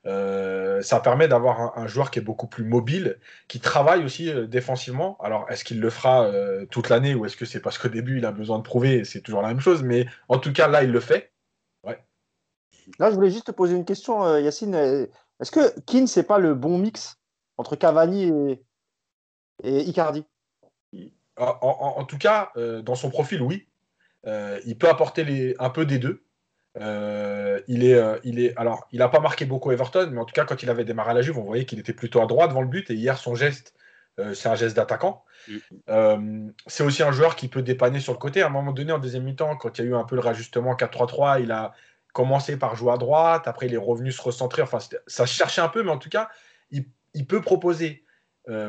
ça 0.03 0.99
permet 1.03 1.27
d'avoir 1.27 1.77
un, 1.77 1.87
joueur 1.87 2.09
qui 2.09 2.17
est 2.17 2.23
beaucoup 2.23 2.47
plus 2.47 2.63
mobile, 2.63 3.19
qui 3.47 3.59
travaille 3.59 4.03
aussi 4.03 4.31
défensivement. 4.47 5.17
Alors, 5.21 5.45
est-ce 5.51 5.63
qu'il 5.63 5.79
le 5.79 5.89
fera 5.91 6.31
toute 6.71 6.89
l'année 6.89 7.13
ou 7.13 7.25
est-ce 7.25 7.37
que 7.37 7.45
c'est 7.45 7.61
parce 7.61 7.77
qu'au 7.77 7.89
début 7.89 8.17
il 8.17 8.25
a 8.25 8.31
besoin 8.31 8.57
de 8.57 8.63
prouver 8.63 9.05
C'est 9.05 9.21
toujours 9.21 9.43
la 9.43 9.49
même 9.49 9.59
chose, 9.59 9.83
mais 9.83 10.07
en 10.27 10.39
tout 10.39 10.51
cas 10.51 10.67
là, 10.67 10.83
il 10.83 10.91
le 10.91 10.99
fait. 10.99 11.31
Ouais. 11.83 12.03
Là, 12.97 13.11
je 13.11 13.15
voulais 13.15 13.29
juste 13.29 13.45
te 13.45 13.51
poser 13.51 13.75
une 13.75 13.85
question, 13.85 14.37
Yacine. 14.37 14.73
Est-ce 14.73 15.51
que 15.51 15.79
Keane, 15.81 16.07
c'est 16.07 16.23
pas 16.23 16.39
le 16.39 16.55
bon 16.55 16.79
mix 16.79 17.19
entre 17.57 17.75
Cavani 17.75 18.23
et, 18.23 18.63
et 19.63 19.81
Icardi? 19.81 20.25
En, 21.39 22.03
tout 22.05 22.17
cas, 22.17 22.51
euh, 22.57 22.81
dans 22.81 22.95
son 22.95 23.09
profil, 23.09 23.41
oui. 23.41 23.67
Euh, 24.27 24.59
il 24.65 24.77
peut 24.77 24.89
apporter 24.89 25.23
les, 25.23 25.55
un 25.59 25.69
peu 25.69 25.85
des 25.85 25.97
deux. 25.97 26.23
Euh, 26.79 27.61
il 27.67 27.83
est, 27.83 27.99
il 28.23 28.39
est, 28.39 28.55
alors, 28.57 28.87
il 28.91 28.99
n'a 28.99 29.09
pas 29.09 29.19
marqué 29.19 29.45
beaucoup 29.45 29.71
Everton, 29.71 30.09
mais 30.11 30.19
en 30.19 30.25
tout 30.25 30.33
cas, 30.33 30.45
quand 30.45 30.61
il 30.61 30.69
avait 30.69 30.85
démarré 30.85 31.11
à 31.11 31.13
la 31.13 31.21
Juve, 31.21 31.37
on 31.37 31.43
voyait 31.43 31.65
qu'il 31.65 31.79
était 31.79 31.93
plutôt 31.93 32.21
à 32.21 32.25
droite 32.25 32.49
devant 32.49 32.61
le 32.61 32.67
but. 32.67 32.89
Et 32.91 32.93
hier, 32.93 33.17
son 33.17 33.35
geste, 33.35 33.73
c'est 34.33 34.49
un 34.49 34.55
geste 34.55 34.75
d'attaquant. 34.75 35.23
Mm. 35.87 36.49
c'est 36.67 36.83
aussi 36.83 37.01
un 37.03 37.13
joueur 37.13 37.37
qui 37.37 37.47
peut 37.47 37.61
dépanner 37.61 38.01
sur 38.01 38.11
le 38.11 38.19
côté. 38.19 38.41
À 38.41 38.47
un 38.47 38.49
moment 38.49 38.73
donné, 38.73 38.91
en 38.91 38.99
deuxième 38.99 39.23
mi-temps, 39.23 39.55
quand 39.55 39.77
il 39.77 39.85
y 39.85 39.87
a 39.87 39.91
eu 39.91 39.95
un 39.95 40.03
peu 40.03 40.15
le 40.15 40.21
rajustement 40.21 40.75
4-3-3, 40.75 41.41
il 41.41 41.51
a 41.53 41.73
commencé 42.11 42.57
par 42.57 42.75
jouer 42.75 42.91
à 42.91 42.97
droite. 42.97 43.47
Après, 43.47 43.67
il 43.67 43.73
est 43.73 43.77
revenu 43.77 44.11
se 44.11 44.21
recentrer. 44.21 44.61
Enfin, 44.61 44.79
ça 45.07 45.25
cherchait 45.25 45.61
un 45.61 45.69
peu, 45.69 45.83
mais 45.83 45.91
en 45.91 45.97
tout 45.97 46.09
cas, 46.09 46.29
il, 46.71 46.85
il 47.13 47.25
peut 47.25 47.41
proposer 47.41 48.03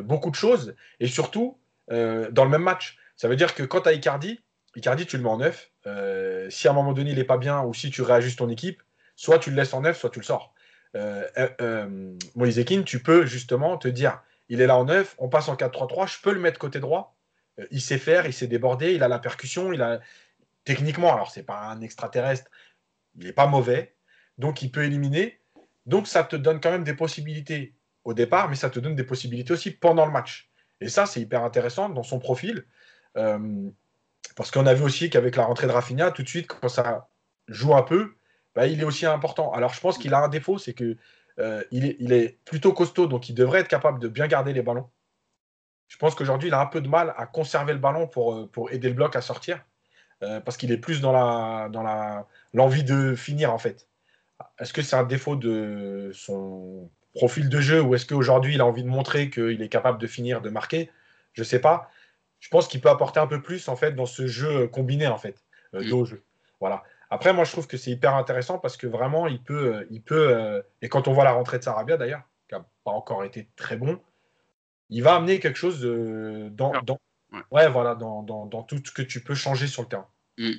beaucoup 0.05 0.31
de 0.31 0.37
choses. 0.37 0.77
Et 1.00 1.09
surtout, 1.09 1.60
euh, 1.90 2.30
dans 2.30 2.44
le 2.44 2.50
même 2.50 2.62
match. 2.62 2.99
Ça 3.16 3.28
veut 3.28 3.37
dire 3.37 3.54
que 3.54 3.62
quand 3.62 3.82
tu 3.82 3.88
as 3.88 3.92
Icardi, 3.92 4.40
Icardi, 4.76 5.06
tu 5.06 5.16
le 5.16 5.23
mets 5.23 5.28
en 5.28 5.38
neuf. 5.38 5.70
Euh, 5.87 6.49
si 6.50 6.68
à 6.68 6.70
un 6.70 6.75
moment 6.75 6.92
donné, 6.92 7.11
il 7.11 7.16
n'est 7.16 7.25
pas 7.25 7.38
bien 7.38 7.62
ou 7.62 7.75
si 7.75 7.90
tu 7.90 8.02
réajustes 8.02 8.38
ton 8.38 8.49
équipe, 8.49 8.82
soit 9.16 9.38
tu 9.38 9.50
le 9.50 9.56
laisses 9.56 9.75
en 9.75 9.82
neuf, 9.82 9.99
soit 9.99 10.11
tu 10.11 10.20
le 10.20 10.25
sors. 10.25 10.54
Euh, 10.97 12.16
Moïse 12.35 12.59
Ekin, 12.59 12.82
tu 12.82 13.02
peux 13.02 13.25
justement 13.26 13.76
te 13.78 13.88
dire 13.88 14.23
il 14.49 14.61
est 14.61 14.66
là 14.66 14.76
en 14.76 14.85
neuf, 14.85 15.14
on 15.18 15.28
passe 15.28 15.49
en 15.49 15.54
4-3-3, 15.54 16.12
je 16.12 16.23
peux 16.23 16.32
le 16.32 16.40
mettre 16.40 16.59
côté 16.59 16.80
droit. 16.80 17.16
il 17.70 17.80
sait 17.80 17.99
faire, 17.99 18.26
il 18.26 18.32
sait 18.32 18.49
déborder, 18.49 18.94
il 18.94 19.02
a 19.04 19.09
la 19.09 19.20
percussion, 19.20 19.73
il 19.73 19.80
a 19.82 20.00
techniquement, 20.64 21.12
alors 21.14 21.30
c'est 21.30 21.44
pas 21.44 21.61
un 21.68 21.80
extraterrestre, 21.80 22.50
il 23.16 23.26
n'est 23.26 23.32
pas 23.32 23.47
mauvais, 23.47 23.94
donc 24.38 24.62
il 24.62 24.70
peut 24.70 24.85
éliminer. 24.85 25.40
Donc 25.87 26.09
ça 26.09 26.25
te 26.25 26.37
donne 26.37 26.61
quand 26.61 26.70
même 26.70 26.85
des 26.85 26.94
possibilités 26.94 27.75
au 28.04 28.14
départ, 28.14 28.49
mais 28.49 28.56
ça 28.56 28.70
te 28.70 28.80
donne 28.80 28.94
des 28.94 29.04
possibilités 29.04 29.52
aussi 29.52 29.70
pendant 29.70 30.06
le 30.06 30.12
match. 30.12 30.50
Et 30.80 30.88
ça, 30.88 31.06
c'est 31.06 31.20
hyper 31.20 31.44
intéressant 31.44 31.88
dans 31.88 32.02
son 32.02 32.18
profil. 32.18 32.64
Euh, 33.16 33.70
parce 34.37 34.50
qu'on 34.50 34.66
a 34.66 34.75
vu 34.75 34.82
aussi 34.84 35.10
qu'avec 35.10 35.37
la 35.37 35.44
rentrée 35.44 35.66
de 35.66 35.72
Rafinha, 35.72 36.10
tout 36.10 36.22
de 36.22 36.28
suite, 36.28 36.46
quand 36.46 36.68
ça 36.68 37.08
joue 37.49 37.75
un 37.75 37.82
peu, 37.82 38.14
bah, 38.54 38.66
il 38.66 38.80
est 38.80 38.84
aussi 38.84 39.06
important. 39.06 39.52
Alors, 39.52 39.75
je 39.75 39.80
pense 39.80 39.99
qu'il 39.99 40.14
a 40.14 40.18
un 40.18 40.28
défaut, 40.28 40.58
c'est 40.58 40.75
que 40.75 40.96
euh, 41.38 41.62
il, 41.70 42.12
est, 42.12 42.38
plutôt 42.44 42.72
costaud, 42.72 43.06
donc 43.06 43.28
il 43.28 43.34
devrait 43.34 43.60
être 43.60 43.68
capable 43.68 43.99
de 43.99 44.08
bien 44.08 44.26
garder 44.26 44.52
les 44.52 44.62
ballons. 44.62 44.88
Je 45.88 45.96
pense 45.96 46.14
qu'aujourd'hui, 46.14 46.49
il 46.49 46.54
a 46.54 46.60
un 46.60 46.66
peu 46.66 46.80
de 46.80 46.88
mal 46.88 47.14
à 47.16 47.26
conserver 47.26 47.72
le 47.72 47.78
ballon 47.78 48.06
pour, 48.06 48.49
pour 48.50 48.70
aider 48.72 48.88
le 48.88 48.94
bloc 48.94 49.16
à 49.16 49.20
sortir. 49.20 49.64
parce 50.20 50.56
qu'il 50.56 50.70
est 50.70 50.78
plus 50.78 51.00
dans 51.00 51.12
la 51.12 51.68
dans 51.70 51.82
la 51.82 52.26
l'envie 52.52 52.84
de 52.84 53.14
finir 53.14 53.52
en 53.52 53.58
fait. 53.58 53.88
Est-ce 54.58 54.72
que 54.72 54.82
c'est 54.82 54.96
un 54.96 55.04
défaut 55.04 55.37
de 55.37 56.10
son 56.14 56.90
profil 57.14 57.49
de 57.49 57.61
jeu 57.61 57.81
ou 57.81 57.95
est-ce 57.95 58.07
qu'aujourd'hui 58.07 58.55
il 58.55 58.61
a 58.61 58.67
envie 58.67 58.83
de 58.83 58.88
montrer 58.88 59.31
qu'il 59.31 59.62
est 59.62 59.69
capable 59.69 59.99
de 59.99 60.07
finir, 60.07 60.40
de 60.40 60.50
marquer 60.50 60.90
Je 61.33 61.43
ne 61.43 61.47
sais 61.47 61.59
pas. 61.59 61.90
Je 62.38 62.49
pense 62.49 62.69
qu'il 62.69 62.81
peut 62.81 62.88
apporter 62.88 63.21
un 63.21 63.26
peu 63.26 63.43
plus 63.43 63.69
en 63.69 63.76
fait 63.76 63.93
dans 63.93 64.07
ce 64.07 64.26
jeu 64.26 64.67
combiné 64.69 65.07
en 65.07 65.19
fait, 65.19 65.45
euh, 65.75 65.83
mm. 65.83 66.05
jeu. 66.05 66.23
Voilà. 66.61 66.83
Après, 67.11 67.33
moi 67.33 67.45
je 67.45 67.52
trouve 67.52 67.67
que 67.67 67.76
c'est 67.76 67.90
hyper 67.90 68.14
intéressant 68.14 68.59
parce 68.59 68.76
que 68.76 68.87
vraiment 68.87 69.26
il 69.26 69.43
peut, 69.43 69.75
euh, 69.75 69.87
il 69.90 70.02
peut 70.02 70.29
euh, 70.29 70.62
et 70.83 70.88
quand 70.88 71.09
on 71.09 71.12
voit 71.12 71.25
la 71.25 71.33
rentrée 71.33 71.59
de 71.59 71.64
Sarabia 71.64 71.97
d'ailleurs, 71.97 72.23
qui 72.49 72.55
n'a 72.55 72.64
pas 72.85 72.93
encore 72.93 73.25
été 73.25 73.49
très 73.57 73.76
bon, 73.76 74.00
il 74.88 75.02
va 75.02 75.17
amener 75.17 75.38
quelque 75.40 75.59
chose 75.59 75.81
dans, 75.83 76.73
ouais. 77.52 77.69
voilà, 77.69 77.95
dans, 77.95 78.62
tout 78.62 78.81
ce 78.85 78.93
que 78.93 79.02
tu 79.02 79.21
peux 79.21 79.35
changer 79.35 79.67
sur 79.67 79.83
le 79.83 79.88
terrain. 79.88 80.09
Mm. 80.38 80.52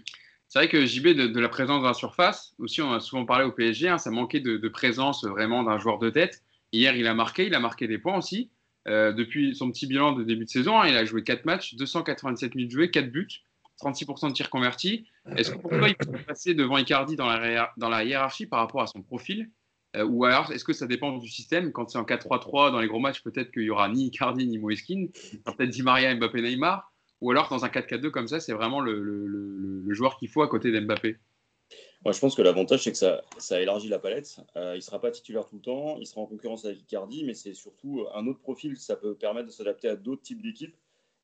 C'est 0.51 0.59
vrai 0.59 0.67
que 0.67 0.85
JB, 0.85 1.07
de, 1.15 1.39
la 1.39 1.47
présence 1.47 1.81
dans 1.81 1.87
la 1.87 1.93
surface, 1.93 2.53
aussi 2.59 2.81
on 2.81 2.91
a 2.91 2.99
souvent 2.99 3.23
parlé 3.23 3.45
au 3.45 3.53
PSG, 3.53 3.87
hein, 3.87 3.97
ça 3.97 4.11
manquait 4.11 4.41
de, 4.41 4.67
présence 4.67 5.23
vraiment 5.23 5.63
d'un 5.63 5.77
joueur 5.77 5.97
de 5.97 6.09
tête. 6.09 6.43
Hier, 6.73 6.93
il 6.93 7.07
a 7.07 7.13
marqué, 7.13 7.47
il 7.47 7.55
a 7.55 7.61
marqué 7.61 7.87
des 7.87 7.97
points 7.97 8.17
aussi. 8.17 8.51
Euh, 8.85 9.13
depuis 9.13 9.55
son 9.55 9.71
petit 9.71 9.87
bilan 9.87 10.11
de 10.11 10.25
début 10.25 10.43
de 10.43 10.49
saison, 10.49 10.77
hein, 10.77 10.89
il 10.89 10.97
a 10.97 11.05
joué 11.05 11.23
4 11.23 11.45
matchs, 11.45 11.75
287 11.75 12.53
minutes 12.55 12.71
jouées, 12.71 12.91
4 12.91 13.09
buts, 13.09 13.29
36% 13.81 14.27
de 14.27 14.33
tirs 14.33 14.49
convertis. 14.49 15.07
Est-ce 15.37 15.51
que 15.51 15.57
pour 15.57 15.69
toi, 15.69 15.87
il 15.87 15.95
peut 15.95 16.19
passer 16.27 16.53
devant 16.53 16.77
Icardi 16.77 17.15
dans 17.15 17.27
la, 17.27 17.71
dans 17.77 17.87
la 17.87 18.03
hiérarchie 18.03 18.45
par 18.45 18.59
rapport 18.59 18.81
à 18.81 18.87
son 18.87 19.01
profil? 19.01 19.49
Euh, 19.95 20.03
Ou 20.03 20.25
alors, 20.25 20.51
est-ce 20.51 20.65
que 20.65 20.73
ça 20.73 20.85
dépend 20.85 21.17
du 21.17 21.29
système? 21.29 21.71
Quand 21.71 21.89
c'est 21.89 21.97
en 21.97 22.03
4-3-3, 22.03 22.73
dans 22.73 22.81
les 22.81 22.87
gros 22.87 22.99
matchs, 22.99 23.23
peut-être 23.23 23.51
qu'il 23.51 23.63
n'y 23.63 23.69
aura 23.69 23.87
ni 23.87 24.07
Icardi 24.07 24.45
ni 24.47 24.57
Moeskin. 24.57 25.07
Peut-être 25.45 25.69
Di 25.69 25.81
Maria, 25.81 26.13
Mbappé, 26.13 26.41
Neymar. 26.41 26.90
Ou 27.21 27.31
alors, 27.31 27.49
dans 27.49 27.63
un 27.63 27.69
4-4-2 27.69 28.09
comme 28.09 28.27
ça, 28.27 28.39
c'est 28.39 28.53
vraiment 28.53 28.81
le, 28.81 29.83
joueur 29.93 30.17
qu'il 30.17 30.29
faut 30.29 30.41
à 30.41 30.47
côté 30.47 30.71
d'Mbappé 30.71 31.17
Moi, 32.03 32.13
je 32.13 32.19
pense 32.19 32.35
que 32.35 32.41
l'avantage, 32.41 32.83
c'est 32.83 32.91
que 32.91 32.97
ça, 32.97 33.21
ça, 33.37 33.61
élargit 33.61 33.89
la 33.89 33.99
palette. 33.99 34.39
Euh, 34.55 34.73
il 34.73 34.77
ne 34.77 34.81
sera 34.81 34.99
pas 34.99 35.11
titulaire 35.11 35.45
tout 35.45 35.55
le 35.55 35.61
temps, 35.61 35.97
il 35.99 36.07
sera 36.07 36.21
en 36.21 36.25
concurrence 36.25 36.65
avec 36.65 36.79
Icardi, 36.81 37.23
mais 37.23 37.33
c'est 37.33 37.53
surtout 37.53 38.05
un 38.15 38.25
autre 38.27 38.39
profil. 38.39 38.75
Ça 38.77 38.95
peut 38.95 39.15
permettre 39.15 39.47
de 39.47 39.51
s'adapter 39.51 39.87
à 39.87 39.95
d'autres 39.95 40.23
types 40.23 40.41
d'équipes 40.41 40.75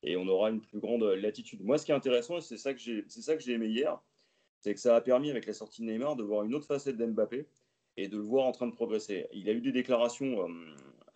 et 0.02 0.16
on 0.16 0.26
aura 0.28 0.50
une 0.50 0.60
plus 0.60 0.78
grande 0.78 1.02
latitude. 1.02 1.64
Moi, 1.64 1.78
ce 1.78 1.84
qui 1.84 1.92
est 1.92 1.96
intéressant, 1.96 2.38
et 2.38 2.40
c'est 2.40 2.56
ça 2.56 2.72
que 2.72 2.80
j'ai 2.80 3.52
aimé 3.52 3.66
hier, 3.66 3.98
c'est 4.60 4.74
que 4.74 4.80
ça 4.80 4.96
a 4.96 5.00
permis, 5.00 5.30
avec 5.30 5.46
la 5.46 5.52
sortie 5.52 5.82
de 5.82 5.86
Neymar, 5.86 6.16
de 6.16 6.22
voir 6.22 6.44
une 6.44 6.54
autre 6.54 6.66
facette 6.66 6.96
d'Mbappé 6.96 7.46
et 7.96 8.08
de 8.08 8.16
le 8.16 8.22
voir 8.22 8.44
en 8.44 8.52
train 8.52 8.66
de 8.66 8.72
progresser. 8.72 9.26
Il 9.32 9.48
a 9.48 9.52
eu 9.52 9.60
des 9.60 9.72
déclarations 9.72 10.48
euh, 10.48 10.52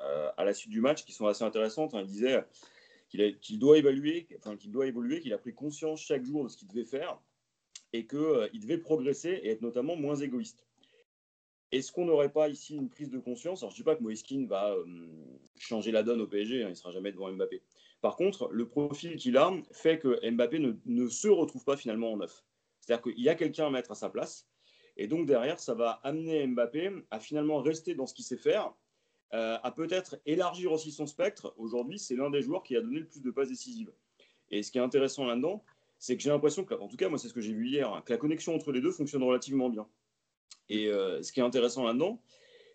euh, 0.00 0.30
à 0.36 0.44
la 0.44 0.52
suite 0.52 0.70
du 0.70 0.80
match 0.80 1.04
qui 1.04 1.12
sont 1.12 1.26
assez 1.26 1.44
intéressantes. 1.44 1.92
Il 1.94 2.06
disait 2.06 2.44
qu'il 3.40 3.58
doit 3.58 3.78
évaluer, 3.78 4.26
enfin, 4.38 4.56
qu'il 4.56 4.70
doit 4.70 4.86
évoluer, 4.86 5.20
qu'il 5.20 5.32
a 5.32 5.38
pris 5.38 5.54
conscience 5.54 6.00
chaque 6.00 6.24
jour 6.24 6.44
de 6.44 6.48
ce 6.48 6.56
qu'il 6.56 6.68
devait 6.68 6.84
faire 6.84 7.20
et 7.92 8.06
qu'il 8.06 8.18
euh, 8.18 8.48
devait 8.54 8.78
progresser 8.78 9.28
et 9.42 9.50
être 9.50 9.62
notamment 9.62 9.96
moins 9.96 10.16
égoïste. 10.16 10.66
Est-ce 11.72 11.92
qu'on 11.92 12.04
n'aurait 12.04 12.32
pas 12.32 12.48
ici 12.48 12.74
une 12.74 12.88
prise 12.88 13.10
de 13.10 13.18
conscience? 13.18 13.62
Alors, 13.62 13.70
je 13.70 13.76
ne 13.76 13.78
dis 13.78 13.84
pas 13.84 13.96
que 13.96 14.02
Moeskin 14.02 14.46
va 14.46 14.72
euh, 14.72 14.84
changer 15.58 15.90
la 15.90 16.02
donne 16.02 16.20
au 16.20 16.26
PSG, 16.26 16.62
hein, 16.62 16.66
il 16.66 16.70
ne 16.70 16.74
sera 16.74 16.90
jamais 16.90 17.12
devant 17.12 17.30
Mbappé. 17.30 17.62
Par 18.00 18.16
contre, 18.16 18.48
le 18.50 18.66
profil 18.66 19.16
qu'il 19.16 19.36
a 19.36 19.52
fait 19.72 19.98
que 19.98 20.28
Mbappé 20.30 20.58
ne, 20.58 20.72
ne 20.86 21.08
se 21.08 21.28
retrouve 21.28 21.64
pas 21.64 21.76
finalement 21.76 22.12
en 22.12 22.18
neuf. 22.18 22.44
C'est-à-dire 22.80 23.02
qu'il 23.02 23.22
y 23.22 23.28
a 23.28 23.34
quelqu'un 23.34 23.66
à 23.66 23.70
mettre 23.70 23.92
à 23.92 23.94
sa 23.94 24.10
place. 24.10 24.48
Et 24.96 25.06
donc, 25.06 25.26
derrière, 25.26 25.60
ça 25.60 25.74
va 25.74 25.92
amener 26.02 26.46
Mbappé 26.46 26.90
à 27.10 27.20
finalement 27.20 27.62
rester 27.62 27.94
dans 27.94 28.06
ce 28.06 28.14
qu'il 28.14 28.24
sait 28.24 28.36
faire 28.36 28.74
euh, 29.34 29.56
à 29.62 29.70
peut-être 29.70 30.20
élargir 30.26 30.72
aussi 30.72 30.92
son 30.92 31.06
spectre. 31.06 31.54
Aujourd'hui, 31.56 31.98
c'est 31.98 32.14
l'un 32.16 32.28
des 32.28 32.42
joueurs 32.42 32.62
qui 32.62 32.76
a 32.76 32.82
donné 32.82 32.98
le 32.98 33.06
plus 33.06 33.22
de 33.22 33.30
passes 33.30 33.48
décisives. 33.48 33.90
Et 34.50 34.62
ce 34.62 34.70
qui 34.70 34.76
est 34.76 34.82
intéressant 34.82 35.24
là-dedans, 35.24 35.64
c'est 35.98 36.16
que 36.16 36.22
j'ai 36.22 36.28
l'impression 36.28 36.66
en 36.70 36.88
tout 36.88 36.96
cas, 36.96 37.08
moi, 37.08 37.18
c'est 37.18 37.28
ce 37.28 37.32
que 37.32 37.40
j'ai 37.40 37.54
vu 37.54 37.68
hier, 37.68 37.90
hein, 37.90 38.02
que 38.04 38.12
la 38.12 38.18
connexion 38.18 38.54
entre 38.54 38.72
les 38.72 38.82
deux 38.82 38.90
fonctionne 38.90 39.22
relativement 39.22 39.70
bien. 39.70 39.88
Et 40.68 40.88
euh, 40.88 41.22
ce 41.22 41.32
qui 41.32 41.40
est 41.40 41.42
intéressant 41.42 41.84
là-dedans, 41.84 42.20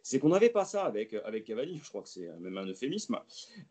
c'est 0.01 0.17
qu'on 0.17 0.29
n'avait 0.29 0.49
pas 0.49 0.65
ça 0.65 0.83
avec, 0.85 1.13
avec 1.13 1.43
Cavani. 1.43 1.79
Je 1.83 1.89
crois 1.89 2.01
que 2.01 2.09
c'est 2.09 2.27
même 2.39 2.57
un 2.57 2.65
euphémisme. 2.65 3.19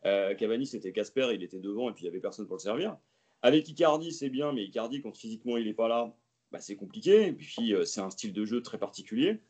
Euh, 0.04 0.34
Cavani, 0.34 0.66
c'était 0.66 0.92
Casper, 0.92 1.30
il 1.34 1.42
était 1.42 1.58
devant 1.58 1.90
et 1.90 1.92
puis 1.92 2.04
il 2.04 2.04
n'y 2.04 2.10
avait 2.10 2.20
personne 2.20 2.46
pour 2.46 2.56
le 2.56 2.60
servir. 2.62 2.96
Avec 3.42 3.68
Icardi, 3.68 4.12
c'est 4.12 4.28
bien, 4.28 4.52
mais 4.52 4.62
Icardi, 4.64 5.00
quand 5.00 5.16
physiquement 5.16 5.56
il 5.56 5.64
n'est 5.64 5.74
pas 5.74 5.88
là, 5.88 6.14
bah, 6.52 6.60
c'est 6.60 6.76
compliqué. 6.76 7.26
Et 7.26 7.32
puis, 7.32 7.74
c'est 7.84 8.00
un 8.00 8.10
style 8.10 8.32
de 8.32 8.44
jeu 8.44 8.62
très 8.62 8.78
particulier. 8.78 9.40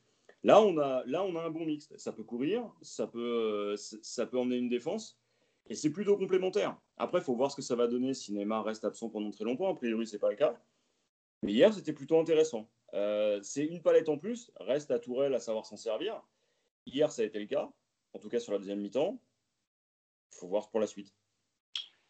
Là, 0.47 0.63
on 0.63 0.79
a, 0.79 1.03
là, 1.07 1.25
on 1.25 1.35
a 1.35 1.43
un 1.43 1.51
bon 1.51 1.67
mix. 1.67 1.93
Ça 1.97 2.13
peut 2.13 2.23
courir, 2.23 2.63
ça 2.81 3.09
peut, 3.09 3.19
euh, 3.19 3.77
ça 3.77 4.27
peut 4.27 4.39
emmener 4.39 4.59
une 4.59 4.69
défense, 4.69 5.19
et 5.69 5.75
c'est 5.75 5.91
plutôt 5.91 6.17
complémentaire. 6.17 6.77
Après, 6.99 7.19
il 7.19 7.25
faut 7.25 7.35
voir 7.35 7.51
ce 7.51 7.57
que 7.57 7.63
ça 7.63 7.75
va 7.75 7.89
donner 7.89 8.15
si 8.15 8.33
Neymar 8.33 8.65
reste 8.65 8.85
absent 8.85 9.09
pendant 9.09 9.33
très 9.33 9.45
longtemps. 9.45 9.69
A 9.69 9.75
priori, 9.75 10.07
c'est 10.07 10.21
pas 10.21 10.31
le 10.31 10.37
cas. 10.37 10.57
Mais 11.43 11.51
hier, 11.51 11.75
c'était 11.75 11.93
plutôt 11.93 12.21
intéressant. 12.21 12.71
Euh, 12.95 13.41
c'est 13.43 13.65
une 13.65 13.83
palette 13.83 14.09
en 14.09 14.19
plus. 14.19 14.53
Reste 14.61 14.93
à 14.93 15.01
Tourelle 15.01 15.35
à 15.35 15.41
savoir 15.41 15.67
s'en 15.67 15.77
servir. 15.77 16.23
Hier, 16.87 17.11
ça 17.11 17.23
a 17.23 17.25
été 17.25 17.41
le 17.41 17.47
cas. 17.47 17.69
En 18.13 18.21
tout 18.21 18.29
cas, 18.29 18.39
sur 18.39 18.53
la 18.53 18.59
deuxième 18.59 18.79
mi-temps. 18.79 19.21
Il 20.31 20.37
faut 20.39 20.47
voir 20.47 20.71
pour 20.71 20.79
la 20.79 20.87
suite. 20.87 21.13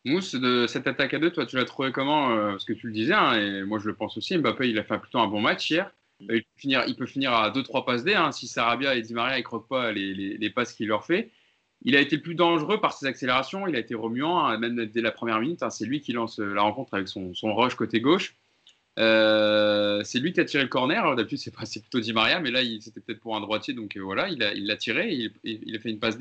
Mousse, 0.05 0.37
cette 0.69 0.87
attaque 0.87 1.15
à 1.15 1.19
deux, 1.19 1.33
toi, 1.33 1.47
tu 1.47 1.57
l'as 1.57 1.65
trouvé 1.65 1.91
comment 1.91 2.33
euh, 2.33 2.51
Parce 2.51 2.67
que 2.67 2.75
tu 2.75 2.89
le 2.89 2.93
disais, 2.93 3.15
hein, 3.15 3.33
et 3.41 3.65
moi 3.65 3.79
je 3.79 3.89
le 3.89 3.97
pense 3.97 4.19
aussi, 4.19 4.37
Mbappé, 4.37 4.69
il 4.69 4.79
a 4.79 4.85
fait 4.85 4.99
plutôt 4.99 5.21
un 5.21 5.27
bon 5.27 5.41
match 5.41 5.71
hier. 5.71 5.91
Il 6.21 6.97
peut 6.97 7.07
finir, 7.07 7.33
à 7.33 7.51
2-3 7.51 7.85
passes 7.85 8.05
D 8.05 8.15
hein, 8.15 8.33
si 8.33 8.47
Sarabia 8.47 8.95
et 8.95 9.03
Di 9.03 9.13
Maria 9.15 9.37
ne 9.37 9.43
croquent 9.43 9.69
pas 9.69 9.93
les, 9.93 10.51
passes 10.51 10.73
qu'il 10.73 10.89
leur 10.89 11.05
fait. 11.05 11.31
Il 11.83 11.95
a 11.95 12.01
été 12.01 12.17
le 12.17 12.23
plus 12.23 12.35
dangereux 12.35 12.81
par 12.81 12.95
ses 12.95 13.07
accélérations, 13.07 13.67
il 13.67 13.77
a 13.77 13.79
été 13.79 13.95
remuant, 13.95 14.47
hein, 14.47 14.59
même 14.59 14.87
dès 14.87 15.03
la 15.03 15.13
première 15.13 15.41
minute. 15.41 15.63
Hein, 15.63 15.71
c'est 15.71 15.85
lui 15.85 16.01
qui 16.01 16.13
lance 16.13 16.39
la 16.39 16.63
rencontre 16.63 16.95
avec 16.95 17.09
son, 17.09 17.35
son 17.35 17.55
rush 17.55 17.75
côté 17.75 18.01
gauche. 18.01 18.35
Euh, 18.99 20.03
c'est 20.05 20.19
lui 20.19 20.33
qui 20.33 20.41
a 20.41 20.45
tiré 20.45 20.63
le 20.63 20.69
corner. 20.69 21.15
D'habitude, 21.17 21.39
c'est, 21.39 21.81
plutôt 21.81 22.01
Di 22.01 22.13
Maria, 22.13 22.41
mais 22.41 22.51
là, 22.51 22.61
c'était 22.81 23.01
peut-être 23.01 23.21
pour 23.21 23.37
un 23.37 23.41
droitier. 23.41 23.75
Donc 23.75 23.97
euh, 23.97 24.01
voilà, 24.01 24.29
il, 24.29 24.39
l'a 24.39 24.77
tiré, 24.77 25.31
il, 25.45 25.77
a 25.77 25.79
fait 25.79 25.91
une 25.91 25.99
passe. 25.99 26.17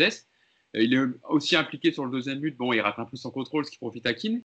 Euh, 0.75 0.83
il 0.83 0.93
est 0.93 0.99
aussi 1.29 1.55
impliqué 1.55 1.91
sur 1.91 2.05
le 2.05 2.11
deuxième 2.11 2.39
but. 2.39 2.55
Bon, 2.57 2.73
il 2.73 2.81
rate 2.81 2.99
un 2.99 3.05
peu 3.05 3.17
son 3.17 3.31
contrôle, 3.31 3.65
ce 3.65 3.71
qui 3.71 3.77
profite 3.77 4.05
à 4.05 4.13
Keane 4.13 4.41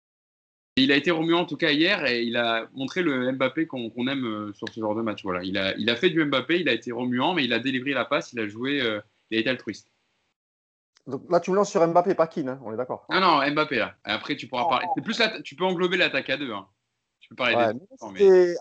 il 0.77 0.93
a 0.93 0.97
été 0.97 1.11
remuant 1.11 1.41
en 1.41 1.47
tout 1.47 1.57
cas 1.57 1.71
hier 1.71 2.05
et 2.07 2.23
il 2.23 2.37
a 2.37 2.69
montré 2.73 3.03
le 3.03 3.33
Mbappé 3.33 3.67
qu'on 3.67 3.91
aime 4.07 4.25
euh, 4.25 4.53
sur 4.53 4.69
ce 4.69 4.81
genre 4.81 4.95
de 4.95 5.03
match. 5.03 5.23
Voilà, 5.23 5.43
il 5.43 5.59
a, 5.59 5.77
il 5.77 5.91
a 5.91 5.97
fait 5.97 6.11
du 6.11 6.25
Mbappé, 6.25 6.61
il 6.61 6.69
a 6.69 6.73
été 6.73 6.93
remuant, 6.93 7.35
mais 7.35 7.45
il 7.45 7.53
a 7.53 7.59
délivré 7.59 7.93
la 7.93 8.05
passe, 8.05 8.33
il 8.33 8.41
a 8.41 8.47
joué, 8.47 8.81
euh, 8.81 9.01
il 9.31 9.39
a 9.39 9.41
été 9.41 9.51
altruiste. 9.51 9.89
Donc 11.07 11.31
là, 11.31 11.41
tu 11.41 11.51
me 11.51 11.57
lances 11.57 11.71
sur 11.71 11.87
Mbappé, 11.87 12.15
pas 12.15 12.27
Keane, 12.27 12.51
hein, 12.51 12.61
on 12.65 12.73
est 12.73 12.77
d'accord. 12.77 13.07
Ah 13.09 13.21
non, 13.21 13.51
Mbappé 13.53 13.77
là. 13.77 13.95
Après, 14.05 14.37
tu 14.37 14.47
pourras 14.47 14.69
parler. 14.69 14.87
C'est 14.95 15.03
plus 15.03 15.21
tu 15.43 15.57
peux 15.57 15.65
englober 15.65 15.97
l'attaque 15.97 16.31
à 16.31 16.37
deux. 16.37 16.53
Hein. 16.53 16.67
Tu 17.21 17.29
peux 17.31 17.37
parler 17.37 17.57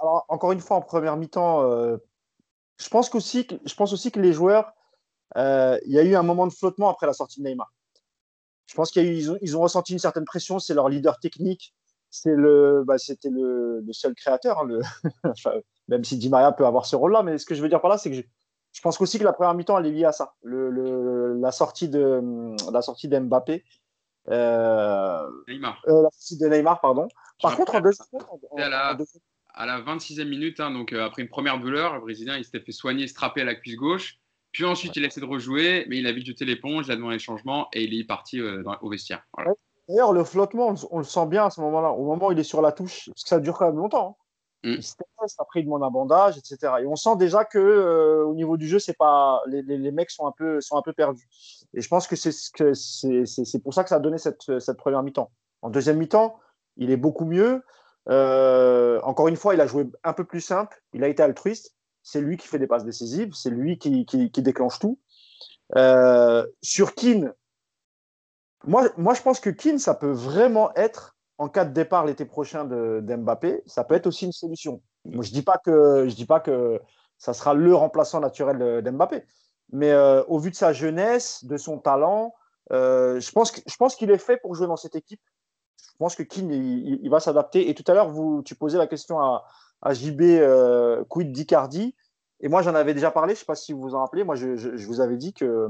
Alors, 0.01 0.25
encore 0.29 0.51
une 0.51 0.61
fois, 0.61 0.77
en 0.77 0.81
première 0.81 1.15
mi-temps, 1.15 1.63
euh, 1.63 1.97
je 2.77 2.89
pense 2.89 3.13
aussi, 3.13 3.45
que, 3.45 3.55
je 3.65 3.75
pense 3.75 3.93
aussi 3.93 4.11
que 4.11 4.19
les 4.19 4.33
joueurs, 4.33 4.73
il 5.35 5.91
y 5.91 5.99
a 5.99 6.03
eu 6.03 6.15
un 6.15 6.23
moment 6.23 6.47
de 6.47 6.53
flottement 6.53 6.89
après 6.89 7.05
la 7.05 7.13
sortie 7.13 7.39
de 7.41 7.45
Neymar. 7.45 7.71
Je 8.65 8.75
pense 8.75 8.91
qu'ils 8.91 9.31
ont, 9.31 9.37
ils 9.41 9.57
ont 9.57 9.61
ressenti 9.61 9.93
une 9.93 9.99
certaine 9.99 10.25
pression. 10.25 10.59
C'est 10.59 10.73
leur 10.73 10.89
leader 10.89 11.19
technique 11.19 11.73
c'est 12.09 12.35
le, 12.35 12.83
bah, 12.85 12.97
c'était 12.97 13.29
le, 13.29 13.81
le, 13.85 13.93
seul 13.93 14.15
créateur, 14.15 14.59
hein, 14.59 14.65
le 14.65 14.81
même 15.87 16.03
si 16.03 16.17
Di 16.17 16.29
Maria 16.29 16.51
peut 16.51 16.65
avoir 16.65 16.85
ce 16.85 16.95
rôle-là. 16.95 17.23
Mais 17.23 17.37
ce 17.37 17.45
que 17.45 17.55
je 17.55 17.61
veux 17.61 17.69
dire 17.69 17.81
par 17.81 17.89
là, 17.89 17.97
c'est 17.97 18.09
que 18.09 18.15
je, 18.15 18.21
je 18.73 18.81
pense 18.81 18.99
aussi 19.01 19.19
que 19.19 19.23
la 19.23 19.33
première 19.33 19.53
mi-temps, 19.53 19.77
elle 19.77 19.87
est 19.87 19.91
liée 19.91 20.05
à 20.05 20.11
ça, 20.11 20.33
le, 20.41 20.69
le, 20.69 21.39
la 21.39 21.51
sortie 21.51 21.89
de 21.89 22.21
la 22.71 22.81
sortie 22.81 23.07
d'Mbappé, 23.07 23.63
euh, 24.29 25.29
Neymar. 25.47 25.81
Euh, 25.87 26.03
la 26.03 26.09
sortie 26.11 26.37
de 26.37 26.47
Neymar, 26.47 26.81
pardon. 26.81 27.07
Par 27.41 27.55
contre, 27.55 27.75
en 27.75 27.81
deuxième, 27.81 28.05
à, 28.57 28.69
la, 28.69 28.97
à 29.53 29.65
la 29.65 29.81
26e 29.81 30.27
minute, 30.27 30.59
hein, 30.59 30.71
donc 30.71 30.93
euh, 30.93 31.05
après 31.05 31.21
une 31.21 31.29
première 31.29 31.59
douleur, 31.59 31.95
le 31.95 32.01
Brésilien 32.01 32.37
il 32.37 32.43
s'était 32.43 32.59
fait 32.59 32.71
soigner, 32.71 33.07
strapper 33.07 33.41
à 33.41 33.45
la 33.45 33.55
cuisse 33.55 33.75
gauche. 33.75 34.19
Puis 34.51 34.65
ensuite, 34.65 34.95
il 34.95 35.03
a 35.03 35.07
essayé 35.07 35.25
de 35.25 35.31
rejouer, 35.31 35.85
mais 35.89 35.99
il 35.99 36.07
a 36.07 36.11
vite 36.11 36.25
jeté 36.25 36.43
l'éponge, 36.43 36.87
il 36.87 36.91
a 36.91 36.95
demandé 36.95 37.15
les 37.15 37.19
changements 37.19 37.69
et 37.71 37.83
il 37.83 37.99
est 37.99 38.03
parti 38.03 38.39
dans, 38.63 38.77
au 38.81 38.89
vestiaire. 38.89 39.23
Voilà. 39.33 39.53
D'ailleurs, 39.89 40.13
le 40.13 40.23
flottement, 40.23 40.75
on, 40.91 40.99
le 40.99 41.03
sent 41.03 41.25
bien 41.25 41.45
à 41.45 41.49
ce 41.49 41.59
moment-là, 41.61 41.91
au 41.91 42.05
moment 42.05 42.27
où 42.27 42.31
il 42.31 42.39
est 42.39 42.43
sur 42.43 42.61
la 42.61 42.71
touche, 42.71 43.09
parce 43.09 43.23
que 43.23 43.29
ça 43.29 43.39
dure 43.39 43.57
quand 43.57 43.65
même 43.65 43.77
longtemps. 43.77 44.17
Hein. 44.63 44.69
Mm. 44.69 44.73
Il 44.73 44.83
se 44.83 44.93
après 45.39 45.61
il 45.61 45.63
demande 45.63 45.83
un 45.83 45.89
bandage, 45.89 46.37
etc. 46.37 46.73
Et 46.81 46.85
on 46.85 46.95
sent 46.95 47.15
déjà 47.17 47.43
que 47.43 47.57
euh, 47.57 48.23
au 48.25 48.35
niveau 48.35 48.55
du 48.57 48.67
jeu, 48.67 48.77
c'est 48.77 48.97
pas 48.97 49.41
les, 49.47 49.61
les, 49.61 49.91
mecs 49.91 50.11
sont 50.11 50.27
un 50.27 50.31
peu 50.31 50.61
sont 50.61 50.77
un 50.77 50.81
peu 50.81 50.93
perdus. 50.93 51.27
Et 51.73 51.81
je 51.81 51.87
pense 51.87 52.07
que 52.07 52.15
c'est 52.15 52.31
ce 52.31 53.23
c'est 53.25 53.63
pour 53.63 53.73
ça 53.73 53.83
que 53.83 53.89
ça 53.89 53.95
a 53.95 53.99
donné 53.99 54.17
cette, 54.17 54.59
cette 54.59 54.77
première 54.77 55.01
mi-temps. 55.01 55.31
En 55.61 55.69
deuxième 55.69 55.97
mi-temps, 55.97 56.39
il 56.77 56.91
est 56.91 56.97
beaucoup 56.97 57.25
mieux. 57.25 57.63
Euh, 58.09 58.99
encore 59.03 59.27
une 59.27 59.35
fois, 59.37 59.53
il 59.53 59.61
a 59.61 59.67
joué 59.67 59.87
un 60.03 60.13
peu 60.13 60.23
plus 60.23 60.41
simple. 60.41 60.81
Il 60.93 61.03
a 61.03 61.07
été 61.07 61.23
altruiste. 61.23 61.75
C'est 62.03 62.21
lui 62.21 62.37
qui 62.37 62.47
fait 62.47 62.59
des 62.59 62.67
passes 62.67 62.85
décisives. 62.85 63.33
C'est 63.33 63.49
lui 63.49 63.77
qui, 63.77 64.05
qui, 64.05 64.31
qui, 64.31 64.41
déclenche 64.41 64.79
tout. 64.79 64.99
Euh, 65.75 66.45
sur 66.61 66.95
Keane, 66.95 67.33
moi, 68.65 68.89
moi, 68.97 69.13
je 69.13 69.21
pense 69.21 69.39
que 69.39 69.49
Keane, 69.49 69.79
ça 69.79 69.93
peut 69.93 70.11
vraiment 70.11 70.73
être, 70.75 71.15
en 71.37 71.49
cas 71.49 71.65
de 71.65 71.73
départ 71.73 72.05
l'été 72.05 72.25
prochain 72.25 72.65
d'Mbappé, 72.65 73.63
ça 73.65 73.83
peut 73.83 73.95
être 73.95 74.07
aussi 74.07 74.25
une 74.25 74.31
solution. 74.31 74.81
Moi, 75.05 75.23
je 75.23 75.29
ne 75.29 75.33
dis, 75.33 75.41
pas 75.41 75.57
que, 75.57 76.07
je 76.07 76.15
dis 76.15 76.25
pas 76.25 76.39
que 76.39 76.79
ça 77.17 77.33
sera 77.33 77.53
le 77.53 77.73
remplaçant 77.73 78.19
naturel 78.19 78.83
d'Mbappé. 78.83 79.23
Mais 79.71 79.91
euh, 79.91 80.23
au 80.27 80.39
vu 80.39 80.49
de 80.49 80.55
sa 80.55 80.73
jeunesse, 80.73 81.45
de 81.45 81.57
son 81.57 81.77
talent, 81.77 82.33
euh, 82.71 83.19
je 83.19 83.31
pense 83.31 83.95
qu'il 83.95 84.11
est 84.11 84.17
fait 84.17 84.37
pour 84.37 84.55
jouer 84.55 84.67
dans 84.67 84.77
cette 84.77 84.95
équipe 84.95 85.21
pense 85.99 86.15
que 86.15 86.23
Keane, 86.23 86.51
il, 86.51 87.09
va 87.09 87.19
s'adapter. 87.19 87.69
Et 87.69 87.75
tout 87.75 87.83
à 87.91 87.93
l'heure, 87.93 88.11
tu 88.43 88.55
posais 88.55 88.77
la 88.77 88.87
question 88.87 89.19
à, 89.19 89.43
JB 89.93 90.21
euh, 90.21 91.03
quid 91.05 91.31
d'Icardi. 91.31 91.95
Et 92.39 92.47
moi, 92.47 92.61
j'en 92.61 92.73
avais 92.73 92.93
déjà 92.93 93.11
parlé, 93.11 93.35
je 93.35 93.39
ne 93.39 93.39
sais 93.41 93.45
pas 93.45 93.55
si 93.55 93.73
vous 93.73 93.81
vous 93.81 93.95
en 93.95 93.99
rappelez. 93.99 94.23
Moi, 94.23 94.35
je, 94.35 94.85
vous 94.87 95.01
avais 95.01 95.17
dit 95.17 95.33
que, 95.33 95.67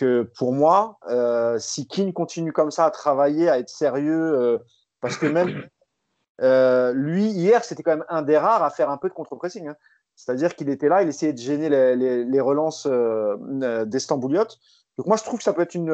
que 0.00 0.22
pour 0.38 0.54
moi, 0.54 0.98
euh, 1.08 1.58
si 1.58 1.86
Keane 1.86 2.14
continue 2.14 2.52
comme 2.52 2.70
ça 2.70 2.86
à 2.86 2.90
travailler, 2.90 3.50
à 3.50 3.58
être 3.58 3.68
sérieux, 3.68 4.32
euh, 4.34 4.58
parce 5.02 5.18
que 5.18 5.26
même 5.26 5.68
euh, 6.40 6.94
lui, 6.94 7.26
hier, 7.26 7.62
c'était 7.64 7.82
quand 7.82 7.90
même 7.90 8.06
un 8.08 8.22
des 8.22 8.38
rares 8.38 8.62
à 8.62 8.70
faire 8.70 8.88
un 8.88 8.96
peu 8.96 9.10
de 9.10 9.14
contre-pressing. 9.14 9.68
Hein. 9.68 9.76
C'est-à-dire 10.16 10.54
qu'il 10.54 10.70
était 10.70 10.88
là, 10.88 11.02
il 11.02 11.08
essayait 11.08 11.34
de 11.34 11.38
gêner 11.38 11.68
les, 11.68 12.24
les, 12.24 12.40
relances 12.40 12.86
d'Estambouliote. 12.86 14.58
Donc 14.96 15.06
moi, 15.06 15.16
je 15.16 15.22
trouve 15.22 15.38
que 15.38 15.44
ça 15.44 15.52
peut 15.52 15.62
être 15.62 15.74
une, 15.74 15.92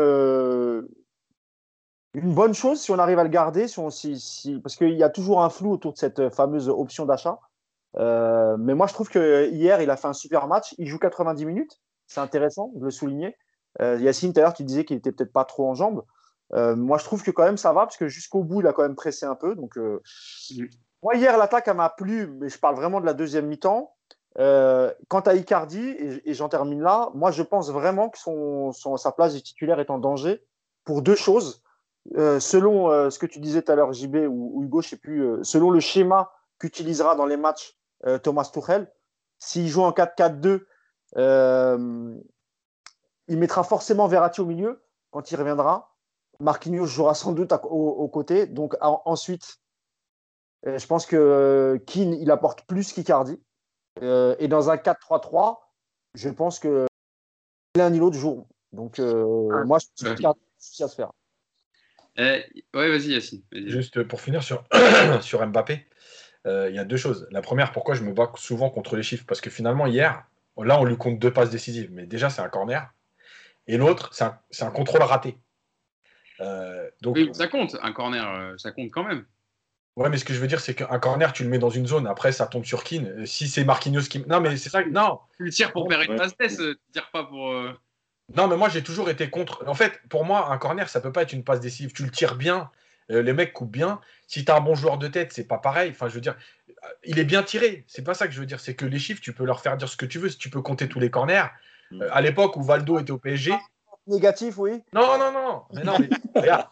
une 2.15 2.35
bonne 2.35 2.55
chose 2.55 2.81
si 2.81 2.91
on 2.91 2.99
arrive 2.99 3.21
à 3.21 3.25
le 3.25 3.29
garder, 3.29 3.69
si 3.69 3.79
on, 3.79 3.91
si, 3.91 4.61
parce 4.65 4.75
qu'il 4.75 4.95
y 4.95 5.05
a 5.05 5.11
toujours 5.11 5.43
un 5.45 5.51
flou 5.51 5.73
autour 5.73 5.93
de 5.93 5.99
cette 5.99 6.29
fameuse 6.31 6.69
option 6.69 7.07
d'achat. 7.07 7.39
Mais 7.95 8.75
moi, 8.75 8.89
je 8.89 8.95
trouve 8.95 9.09
que 9.09 9.49
hier, 9.51 9.81
il 9.81 9.91
a 9.91 9.97
fait 9.97 10.09
un 10.09 10.13
super 10.13 10.49
match. 10.49 10.75
Il 10.79 10.87
joue 10.89 10.99
90 10.99 11.45
minutes. 11.45 11.81
C'est 12.09 12.21
intéressant 12.21 12.73
de 12.75 12.85
le 12.85 12.91
souligner. 12.91 13.37
Euh, 13.81 13.99
Yacine, 14.01 14.33
tout 14.33 14.41
à 14.41 14.43
l'heure, 14.43 14.55
tu 14.55 14.65
disais 14.65 14.85
qu'il 14.85 14.97
était 14.97 15.13
peut-être 15.13 15.33
pas 15.33 15.45
trop 15.45 15.69
en 15.69 15.75
jambes. 15.75 16.05
Euh, 16.55 16.77
moi, 16.77 16.99
je 16.99 17.05
trouve 17.05 17.23
que 17.23 17.31
quand 17.31 17.45
même 17.45 17.57
ça 17.57 17.73
va 17.73 17.83
parce 17.83 17.97
que 17.97 18.09
jusqu'au 18.09 18.45
bout, 18.45 18.61
il 18.61 18.67
a 18.67 18.73
quand 18.73 18.83
même 18.83 18.95
pressé 18.95 19.27
un 19.27 19.35
peu. 19.35 19.55
Donc, 19.55 19.79
moi, 21.03 21.15
hier, 21.15 21.37
l'attaque, 21.37 21.69
m'a 21.69 21.91
plu, 21.91 22.29
mais 22.41 22.49
je 22.49 22.59
parle 22.59 22.77
vraiment 22.77 23.01
de 23.01 23.07
la 23.07 23.15
deuxième 23.15 23.47
mi-temps. 23.47 23.95
quant 24.37 25.21
à 25.21 25.35
Icardi, 25.35 25.97
et, 26.25 26.35
j'en 26.35 26.49
termine 26.49 26.81
là, 26.81 27.11
moi, 27.15 27.31
je 27.31 27.43
pense 27.43 27.71
vraiment 27.71 28.09
que 28.09 28.19
son, 28.19 28.73
sa 28.73 29.13
place 29.13 29.35
de 29.35 29.41
titulaire 29.41 29.81
est 29.81 29.91
en 29.91 29.99
danger 29.99 30.43
pour 30.85 31.03
deux 31.03 31.17
choses. 31.17 31.63
Euh, 32.17 32.39
selon 32.41 32.91
euh, 32.91 33.11
ce 33.11 33.19
que 33.19 33.27
tu 33.27 33.41
disais 33.41 33.63
tout 33.63 33.73
à 33.73 33.75
l'heure, 33.75 33.93
JB 33.93 34.17
ou, 34.29 34.63
Hugo, 34.63 34.81
je 34.81 34.91
sais 34.91 34.97
plus, 34.97 35.25
euh, 35.25 35.43
selon 35.43 35.71
le 35.71 35.81
schéma 35.81 36.31
qu'utilisera 36.59 37.17
dans 37.17 37.27
les 37.27 37.37
matchs 37.37 37.77
Thomas 38.23 38.49
Tuchel, 38.53 38.93
s'il 39.39 39.67
joue 39.69 39.83
en 39.83 39.91
4-4-2, 39.91 40.67
il 43.29 43.39
mettra 43.39 43.65
forcément 43.65 44.07
Verratti 44.07 44.41
au 44.41 44.47
milieu 44.47 44.83
quand 45.11 45.31
il 45.31 45.37
reviendra. 45.37 45.97
Marquinhos 46.41 46.87
jouera 46.87 47.15
sans 47.15 47.33
doute 47.33 47.53
au, 47.65 48.09
côté. 48.09 48.47
Donc 48.47 48.77
ensuite, 48.81 49.59
je 50.65 50.87
pense 50.87 51.07
que 51.07 51.83
Keane, 51.87 52.15
il 52.15 52.31
apporte 52.31 52.67
plus 52.67 52.93
qu'Icardi. 52.93 53.41
et 54.03 54.49
dans 54.49 54.69
un 54.69 54.77
4-3-3, 54.77 55.57
je 56.15 56.29
pense 56.29 56.59
que 56.59 56.87
l'un 57.77 57.91
ni 57.91 57.99
l'autre 57.99 58.19
joueront. 58.19 58.47
Donc 58.73 58.99
ah. 58.99 59.65
moi, 59.65 59.79
je 59.79 60.13
pense 60.13 60.25
a 60.25 60.85
à 60.85 60.89
se 60.89 60.95
faire. 60.95 61.11
Eh, 62.19 62.45
ouais, 62.75 62.89
vas-y, 62.89 63.13
Yacine. 63.13 63.43
Juste 63.53 64.03
pour 64.05 64.21
finir 64.21 64.43
sur, 64.43 64.65
sur 65.21 65.47
Mbappé, 65.47 65.87
euh, 66.47 66.71
il 66.71 66.77
y 66.77 66.79
a 66.79 66.85
deux 66.85 66.97
choses. 66.97 67.29
La 67.31 67.43
première, 67.43 67.73
pourquoi 67.73 67.95
je 67.95 68.03
me 68.03 68.13
bats 68.13 68.33
souvent 68.37 68.71
contre 68.71 68.97
les 68.97 69.03
chiffres? 69.03 69.25
Parce 69.27 69.41
que 69.41 69.51
finalement, 69.51 69.87
hier, 69.87 70.27
là, 70.57 70.81
on 70.81 70.85
lui 70.85 70.97
compte 70.97 71.19
deux 71.19 71.33
passes 71.33 71.51
décisives, 71.51 71.91
mais 71.93 72.07
déjà, 72.07 72.31
c'est 72.31 72.41
un 72.41 72.49
corner. 72.49 72.91
Et 73.67 73.77
l'autre, 73.77 74.11
c'est 74.13 74.25
un, 74.65 74.71
contrôle 74.71 75.03
raté. 75.03 75.39
Euh, 76.41 76.89
donc, 77.01 77.17
oui, 77.17 77.31
ça 77.33 77.49
compte, 77.49 77.77
un 77.83 77.93
corner, 77.93 78.29
euh, 78.29 78.55
ça 78.59 78.71
compte 78.71 78.91
quand 78.91 79.05
même. 79.05 79.25
Ouais, 79.97 80.11
mais 80.11 80.19
ce 80.19 80.25
que 80.25 80.35
je 80.35 80.41
veux 80.41 80.47
dire, 80.47 80.61
c'est 80.61 80.75
qu'un 80.75 80.99
corner, 80.99 81.33
tu 81.33 81.43
le 81.43 81.49
mets 81.49 81.59
dans 81.59 81.71
une 81.71 81.87
zone, 81.87 82.07
après, 82.07 82.31
ça 82.31 82.47
tombe 82.47 82.65
sur 82.65 82.85
Keane. 82.85 83.25
Si 83.25 83.49
c'est 83.49 83.65
Marquinhos 83.65 84.03
qui. 84.03 84.23
Non, 84.27 84.41
mais 84.41 84.57
c'est 84.57 84.69
ça. 84.69 84.85
Non. 84.85 85.21
Tu 85.39 85.45
le 85.45 85.51
tires 85.51 85.73
pour 85.73 85.91
faire 85.91 86.03
une 86.03 86.17
passe 86.17 86.37
tu 86.37 86.45
ne 86.45 86.75
tires 86.93 87.11
pas 87.11 87.25
pour. 87.25 87.51
Non, 88.35 88.49
mais 88.49 88.57
moi, 88.57 88.69
j'ai 88.69 88.83
toujours 88.83 89.09
été 89.09 89.31
contre. 89.31 89.65
En 89.67 89.75
fait, 89.75 90.01
pour 90.09 90.25
moi, 90.25 90.51
un 90.51 90.59
corner, 90.59 90.89
ça 90.89 91.01
peut 91.01 91.13
pas 91.13 91.23
être 91.23 91.33
une 91.33 91.45
passe 91.45 91.61
décisive. 91.61 91.93
Tu 91.93 92.03
le 92.03 92.11
tires 92.11 92.35
bien, 92.35 92.71
euh, 93.11 93.23
les 93.23 93.33
mecs 93.33 93.53
coupent 93.53 93.71
bien. 93.71 94.01
Si 94.27 94.45
tu 94.45 94.51
as 94.51 94.57
un 94.57 94.61
bon 94.61 94.75
joueur 94.75 94.99
de 94.99 95.07
tête, 95.07 95.33
c'est 95.33 95.47
pas 95.47 95.59
pareil. 95.59 95.91
Enfin, 95.91 96.09
je 96.09 96.15
veux 96.15 96.21
dire, 96.21 96.37
euh, 96.69 96.89
il 97.05 97.19
est 97.19 97.25
bien 97.25 97.43
tiré. 97.43 97.85
C'est 97.87 98.03
pas 98.03 98.15
ça 98.15 98.27
que 98.27 98.35
je 98.35 98.41
veux 98.41 98.47
dire. 98.47 98.59
C'est 98.59 98.75
que 98.75 98.85
les 98.85 98.99
chiffres, 98.99 99.21
tu 99.21 99.33
peux 99.33 99.45
leur 99.45 99.61
faire 99.61 99.77
dire 99.77 99.89
ce 99.89 99.97
que 99.97 100.07
tu 100.07 100.19
veux. 100.19 100.29
Si 100.29 100.39
tu 100.39 100.51
peux 100.51 100.63
compter 100.63 100.89
tous 100.89 100.99
les 100.99 101.11
corners. 101.11 101.47
Euh, 101.93 102.09
à 102.11 102.21
l'époque 102.21 102.57
où 102.57 102.63
Valdo 102.63 102.99
était 102.99 103.13
au 103.13 103.19
PSG. 103.19 103.53
Négatif, 104.07 104.59
oui. 104.59 104.83
Non, 104.93 105.19
non, 105.19 105.33
non. 105.33 105.63
Mais 105.73 105.83
non, 105.83 105.97
mais 105.99 106.09
regarde. 106.41 106.69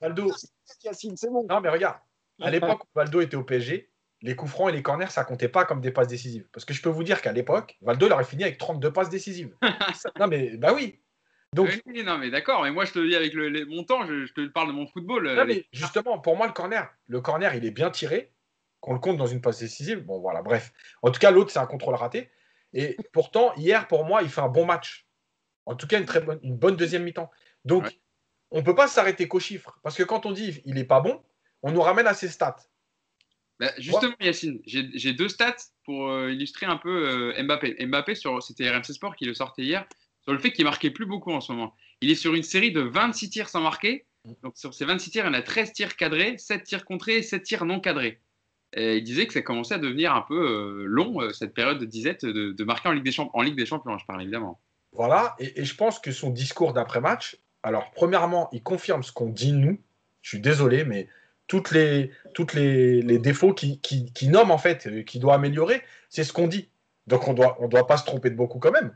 Valdo. 0.00 0.32
c'est 0.34 1.30
bon. 1.30 1.46
Non, 1.48 1.60
mais 1.60 1.68
regarde. 1.68 1.98
À 2.40 2.50
l'époque 2.50 2.84
où 2.84 2.88
Valdo 2.94 3.20
était 3.20 3.36
au 3.36 3.44
PSG, 3.44 3.90
les 4.22 4.36
coups 4.36 4.50
francs 4.50 4.70
et 4.70 4.72
les 4.72 4.82
corners, 4.82 5.10
ça 5.10 5.24
comptait 5.24 5.48
pas 5.48 5.64
comme 5.64 5.80
des 5.80 5.90
passes 5.90 6.08
décisives. 6.08 6.48
Parce 6.52 6.64
que 6.64 6.74
je 6.74 6.82
peux 6.82 6.88
vous 6.88 7.04
dire 7.04 7.20
qu'à 7.20 7.32
l'époque, 7.32 7.76
Valdo 7.82 8.06
il 8.06 8.12
aurait 8.12 8.24
fini 8.24 8.44
avec 8.44 8.58
32 8.58 8.92
passes 8.92 9.10
décisives. 9.10 9.54
non, 10.18 10.26
mais 10.28 10.56
bah 10.56 10.72
oui. 10.74 11.00
Donc, 11.54 11.68
oui, 11.84 12.02
non, 12.02 12.16
mais 12.16 12.30
d'accord, 12.30 12.62
mais 12.62 12.70
moi 12.70 12.86
je 12.86 12.92
te 12.92 13.06
dis 13.06 13.14
avec 13.14 13.34
le, 13.34 13.66
mon 13.66 13.84
temps, 13.84 14.06
je, 14.06 14.32
te 14.32 14.46
parle 14.48 14.68
de 14.68 14.72
mon 14.72 14.86
football. 14.86 15.34
Non, 15.34 15.44
mais 15.44 15.66
justement, 15.70 16.18
pour 16.18 16.36
moi, 16.36 16.46
le 16.46 16.52
corner, 16.54 16.88
le 17.08 17.20
corner, 17.20 17.54
il 17.54 17.66
est 17.66 17.70
bien 17.70 17.90
tiré, 17.90 18.32
qu'on 18.80 18.94
le 18.94 18.98
compte 18.98 19.18
dans 19.18 19.26
une 19.26 19.42
passe 19.42 19.58
décisive. 19.58 20.02
Bon, 20.02 20.18
voilà, 20.18 20.40
bref. 20.40 20.72
En 21.02 21.10
tout 21.10 21.20
cas, 21.20 21.30
l'autre, 21.30 21.50
c'est 21.50 21.58
un 21.58 21.66
contrôle 21.66 21.94
raté. 21.94 22.30
Et 22.74 22.96
pourtant, 23.12 23.54
hier, 23.56 23.86
pour 23.88 24.04
moi, 24.04 24.22
il 24.22 24.28
fait 24.28 24.40
un 24.40 24.48
bon 24.48 24.64
match. 24.64 25.06
En 25.66 25.74
tout 25.74 25.86
cas, 25.86 25.98
une, 25.98 26.06
très 26.06 26.20
bonne, 26.20 26.40
une 26.42 26.56
bonne 26.56 26.76
deuxième 26.76 27.04
mi-temps. 27.04 27.30
Donc, 27.64 27.98
on 28.50 28.58
ne 28.58 28.62
peut 28.62 28.74
pas 28.74 28.88
s'arrêter 28.88 29.28
qu'aux 29.28 29.40
chiffres. 29.40 29.78
Parce 29.82 29.96
que 29.96 30.02
quand 30.02 30.26
on 30.26 30.32
dit 30.32 30.60
il 30.64 30.74
n'est 30.74 30.84
pas 30.84 31.00
bon, 31.00 31.22
on 31.62 31.70
nous 31.72 31.80
ramène 31.80 32.06
à 32.06 32.14
ses 32.14 32.28
stats. 32.28 32.56
Bah, 33.60 33.70
justement, 33.78 34.14
Yacine, 34.20 34.60
j'ai 34.64 35.12
deux 35.12 35.28
stats 35.28 35.56
pour 35.84 36.08
euh, 36.08 36.32
illustrer 36.32 36.66
un 36.66 36.76
peu 36.76 37.34
euh, 37.36 37.42
Mbappé. 37.42 37.86
Mbappé, 37.86 38.14
c'était 38.40 38.68
RMC 38.68 38.92
Sport 38.92 39.14
qui 39.14 39.24
le 39.24 39.34
sortait 39.34 39.62
hier, 39.62 39.86
sur 40.22 40.32
le 40.32 40.38
fait 40.38 40.52
qu'il 40.52 40.64
marquait 40.64 40.90
plus 40.90 41.06
beaucoup 41.06 41.32
en 41.32 41.40
ce 41.40 41.52
moment. 41.52 41.74
Il 42.00 42.10
est 42.10 42.16
sur 42.16 42.34
une 42.34 42.42
série 42.42 42.72
de 42.72 42.80
26 42.80 43.30
tirs 43.30 43.48
sans 43.48 43.60
marquer. 43.60 44.06
Donc 44.42 44.56
sur 44.56 44.74
ces 44.74 44.84
26 44.84 45.10
tirs, 45.10 45.24
il 45.24 45.28
y 45.28 45.30
en 45.30 45.34
a 45.34 45.42
13 45.42 45.72
tirs 45.72 45.96
cadrés, 45.96 46.38
7 46.38 46.64
tirs 46.64 46.84
contrés 46.84 47.18
et 47.18 47.22
7 47.22 47.42
tirs 47.42 47.64
non 47.64 47.80
cadrés. 47.80 48.20
Et 48.74 48.96
il 48.96 49.04
disait 49.04 49.26
que 49.26 49.32
ça 49.32 49.42
commençait 49.42 49.74
à 49.74 49.78
devenir 49.78 50.14
un 50.14 50.22
peu 50.22 50.34
euh, 50.34 50.84
long, 50.86 51.30
cette 51.32 51.54
période 51.54 51.78
de 51.78 51.84
disette, 51.84 52.24
de, 52.24 52.64
marquer 52.64 52.88
en 52.88 52.92
Ligue, 52.92 53.04
des 53.04 53.14
en 53.18 53.42
Ligue 53.42 53.56
des 53.56 53.66
Champions, 53.66 53.98
je 53.98 54.06
parle 54.06 54.22
évidemment. 54.22 54.60
Voilà, 54.92 55.34
et, 55.38 55.64
je 55.64 55.74
pense 55.74 55.98
que 55.98 56.12
son 56.12 56.30
discours 56.30 56.72
d'après-match, 56.72 57.38
alors 57.62 57.90
premièrement, 57.92 58.48
il 58.52 58.62
confirme 58.62 59.02
ce 59.02 59.12
qu'on 59.12 59.28
dit 59.28 59.52
nous. 59.52 59.78
Je 60.22 60.30
suis 60.30 60.40
désolé, 60.40 60.84
mais 60.84 61.08
toutes 61.46 61.72
les, 61.72 62.10
défauts 63.18 63.52
qui, 63.52 63.80
qui, 63.80 64.28
nomment 64.28 64.52
en 64.52 64.58
fait, 64.58 64.86
euh, 64.86 65.02
qui 65.02 65.18
doit 65.18 65.34
améliorer, 65.34 65.82
c'est 66.08 66.24
ce 66.24 66.32
qu'on 66.32 66.46
dit. 66.46 66.68
Donc 67.08 67.28
on 67.28 67.34
on 67.58 67.68
doit 67.68 67.86
pas 67.86 67.96
se 67.96 68.04
tromper 68.04 68.30
de 68.30 68.36
beaucoup 68.36 68.58
quand 68.58 68.70
même. 68.70 68.94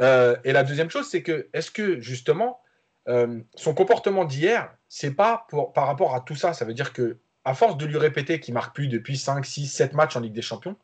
Euh, 0.00 0.36
et 0.44 0.52
la 0.52 0.62
deuxième 0.62 0.90
chose, 0.90 1.08
c'est 1.08 1.22
que 1.22 1.48
est-ce 1.52 1.70
que 1.70 2.00
justement 2.00 2.60
euh, 3.08 3.40
son 3.54 3.74
comportement 3.74 4.24
d'hier, 4.24 4.72
c'est 4.88 5.14
pas 5.14 5.46
par 5.74 5.86
rapport 5.86 6.14
à 6.14 6.20
tout 6.20 6.36
ça, 6.36 6.52
ça 6.52 6.64
veut 6.64 6.74
dire 6.74 6.92
que 6.92 7.18
à 7.48 7.54
force 7.54 7.76
de 7.76 7.86
lui 7.86 7.98
répéter 7.98 8.40
qu'il 8.40 8.54
marque 8.54 8.74
plus 8.74 8.88
depuis 8.88 9.16
5, 9.16 9.44
6, 9.44 9.66
7 9.68 9.94
matchs 9.94 10.16
en 10.16 10.20
Ligue 10.20 10.32
des 10.32 10.42
Champions, 10.42 10.76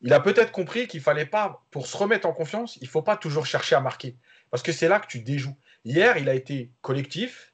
il 0.00 0.12
a 0.12 0.20
peut-être 0.20 0.52
compris 0.52 0.88
qu'il 0.88 1.00
fallait 1.00 1.26
pas, 1.26 1.64
pour 1.70 1.86
se 1.86 1.96
remettre 1.96 2.26
en 2.26 2.32
confiance, 2.32 2.78
il 2.80 2.88
faut 2.88 3.02
pas 3.02 3.16
toujours 3.16 3.46
chercher 3.46 3.74
à 3.74 3.80
marquer. 3.80 4.16
Parce 4.50 4.62
que 4.62 4.72
c'est 4.72 4.88
là 4.88 4.98
que 4.98 5.06
tu 5.06 5.20
déjoues. 5.20 5.56
Hier, 5.84 6.16
il 6.16 6.28
a 6.28 6.34
été 6.34 6.72
collectif, 6.80 7.50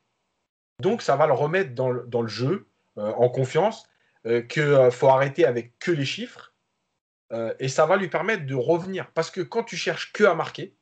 donc, 0.79 1.03
ça 1.03 1.17
va 1.17 1.27
le 1.27 1.33
remettre 1.33 1.75
dans 1.75 1.91
le, 1.91 2.29
jeu, 2.29 2.69
euh, 2.99 3.13
en 3.13 3.29
confiance, 3.29 3.89
euh, 4.27 4.43
qu'il 4.43 4.63
euh, 4.63 4.91
faut 4.91 5.09
arrêter 5.09 5.45
avec 5.47 5.79
que 5.79 5.91
les 5.91 6.05
chiffres. 6.05 6.53
et 7.59 7.69
ça 7.69 7.87
va 7.87 7.97
lui 7.97 8.09
permettre 8.09 8.47
de 8.47 8.55
revenir. 8.55 9.11
Parce 9.13 9.31
que 9.31 9.41
quand 9.41 9.65
tu 9.65 9.77
cherches 9.77 10.13
que 10.13 10.25
à 10.25 10.35
marquer, 10.35 10.77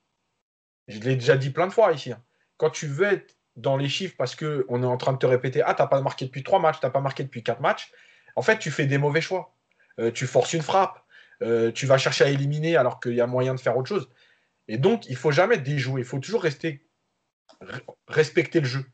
je 0.89 0.99
l'ai 1.01 1.15
déjà 1.15 1.37
dit 1.37 1.51
plein 1.51 1.67
de 1.67 1.73
fois 1.73 1.93
ici, 1.93 2.13
hein, 2.13 2.23
quand 2.59 2.71
tu 2.71 2.87
veux 2.87 3.07
être 3.07 3.39
dans 3.57 3.77
les 3.77 3.89
chiffres 3.89 4.15
parce 4.19 4.35
qu'on 4.35 4.83
est 4.83 4.87
en 4.87 4.97
train 4.97 5.13
de 5.13 5.19
te 5.19 5.27
répéter 5.27 5.63
Ah, 5.63 5.75
t'as 5.75 5.87
pas 5.87 6.01
marqué 6.01 6.25
depuis 6.25 6.43
trois 6.43 6.59
matchs, 6.59 6.81
t'as 6.81 6.91
pas 6.91 7.01
marqué 7.01 7.23
depuis 7.23 7.43
quatre 7.43 7.61
matchs, 7.61 7.93
en 8.37 8.43
fait, 8.43 8.59
tu 8.59 8.71
fais 8.71 8.87
des 8.87 8.99
mauvais 8.99 9.21
choix. 9.21 9.55
tu 10.15 10.27
forces 10.27 10.53
une 10.53 10.63
frappe, 10.63 11.05
tu 11.75 11.87
vas 11.87 11.99
chercher 11.99 12.25
à 12.25 12.29
éliminer 12.29 12.77
alors 12.77 13.01
qu'il 13.01 13.15
y 13.15 13.21
a 13.21 13.27
moyen 13.27 13.55
de 13.55 13.61
faire 13.61 13.77
autre 13.77 13.89
chose. 13.89 14.09
Et 14.67 14.79
donc, 14.79 15.07
il 15.09 15.17
faut 15.17 15.31
jamais 15.31 15.59
déjouer, 15.59 16.01
il 16.01 16.07
faut 16.07 16.19
toujours 16.19 16.43
rester 16.43 16.89
respecter 18.09 18.61
le 18.61 18.67
jeu. 18.67 18.85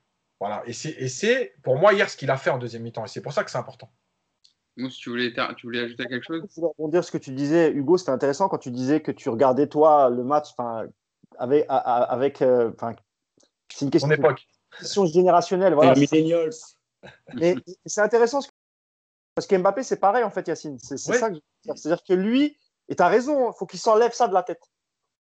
Voilà. 0.40 0.62
Et 0.66 0.72
c'est 0.72 1.54
pour 1.62 1.78
moi 1.78 1.92
hier 1.92 2.08
ce 2.08 2.16
qu'il 2.16 2.30
a 2.30 2.36
fait 2.36 2.50
en 2.50 2.58
deuxième 2.58 2.82
mi-temps. 2.82 3.04
Et 3.04 3.08
c'est 3.08 3.20
pour 3.20 3.32
ça 3.32 3.44
que 3.44 3.50
c'est 3.50 3.58
important. 3.58 3.90
Mousse, 4.76 4.96
tu 4.96 5.10
voulais, 5.10 5.32
tu 5.56 5.66
voulais 5.66 5.80
ajouter 5.80 6.06
quelque 6.06 6.24
chose? 6.24 6.42
Je 6.48 6.54
voulais 6.54 6.72
rebondir 6.78 7.04
ce 7.04 7.10
que 7.10 7.18
tu 7.18 7.32
disais, 7.32 7.70
Hugo. 7.70 7.98
C'était 7.98 8.12
intéressant 8.12 8.48
quand 8.48 8.58
tu 8.58 8.70
disais 8.70 9.00
que 9.00 9.12
tu 9.12 9.28
regardais, 9.28 9.66
toi, 9.66 10.08
le 10.08 10.24
match 10.24 10.48
avec. 11.38 11.66
avec 11.68 12.42
euh, 12.42 12.70
c'est 13.72 13.84
une 13.84 13.90
question, 13.90 14.10
époque. 14.10 14.46
question 14.78 15.06
générationnelle. 15.06 15.74
Voilà. 15.74 15.94
Mais 17.34 17.56
c'est 17.86 18.00
intéressant 18.00 18.40
parce 19.34 19.46
que 19.46 19.56
Mbappé, 19.56 19.82
c'est 19.82 19.96
pareil 19.96 20.24
en 20.24 20.30
fait, 20.30 20.48
Yacine. 20.48 20.78
C'est 20.78 20.96
ça 20.98 21.28
que 21.30 21.36
je 21.36 21.40
veux 21.40 21.40
dire. 21.64 21.74
C'est-à-dire 21.76 22.04
que 22.04 22.12
lui, 22.12 22.56
et 22.88 22.96
tu 22.96 23.02
as 23.02 23.08
raison, 23.08 23.46
il 23.46 23.48
hein, 23.48 23.52
faut 23.56 23.66
qu'il 23.66 23.78
s'enlève 23.78 24.12
ça 24.12 24.28
de 24.28 24.34
la 24.34 24.42
tête. 24.42 24.62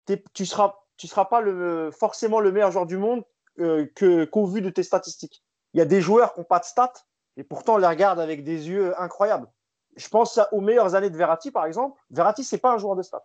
Tu 0.06 0.42
ne 0.42 0.46
seras, 0.46 0.74
tu 0.96 1.06
seras 1.06 1.24
pas 1.26 1.40
le, 1.40 1.90
forcément 1.92 2.40
le 2.40 2.50
meilleur 2.50 2.72
joueur 2.72 2.86
du 2.86 2.98
monde 2.98 3.22
euh, 3.60 3.86
qu'au 4.30 4.46
vu 4.46 4.60
de 4.60 4.70
tes 4.70 4.82
statistiques. 4.82 5.42
Il 5.72 5.78
y 5.78 5.80
a 5.80 5.84
des 5.84 6.00
joueurs 6.00 6.34
qui 6.34 6.40
n'ont 6.40 6.44
pas 6.44 6.58
de 6.58 6.64
stats 6.64 6.92
et 7.36 7.44
pourtant 7.44 7.74
on 7.74 7.78
les 7.78 7.86
regarde 7.86 8.18
avec 8.18 8.42
des 8.42 8.68
yeux 8.68 9.00
incroyables. 9.00 9.48
Je 9.96 10.08
pense 10.08 10.40
aux 10.52 10.60
meilleures 10.60 10.94
années 10.94 11.10
de 11.10 11.16
Verratti, 11.16 11.50
par 11.50 11.64
exemple. 11.66 12.00
Verratti, 12.10 12.44
c'est 12.44 12.58
pas 12.58 12.72
un 12.72 12.78
joueur 12.78 12.96
de 12.96 13.02
stats. 13.02 13.24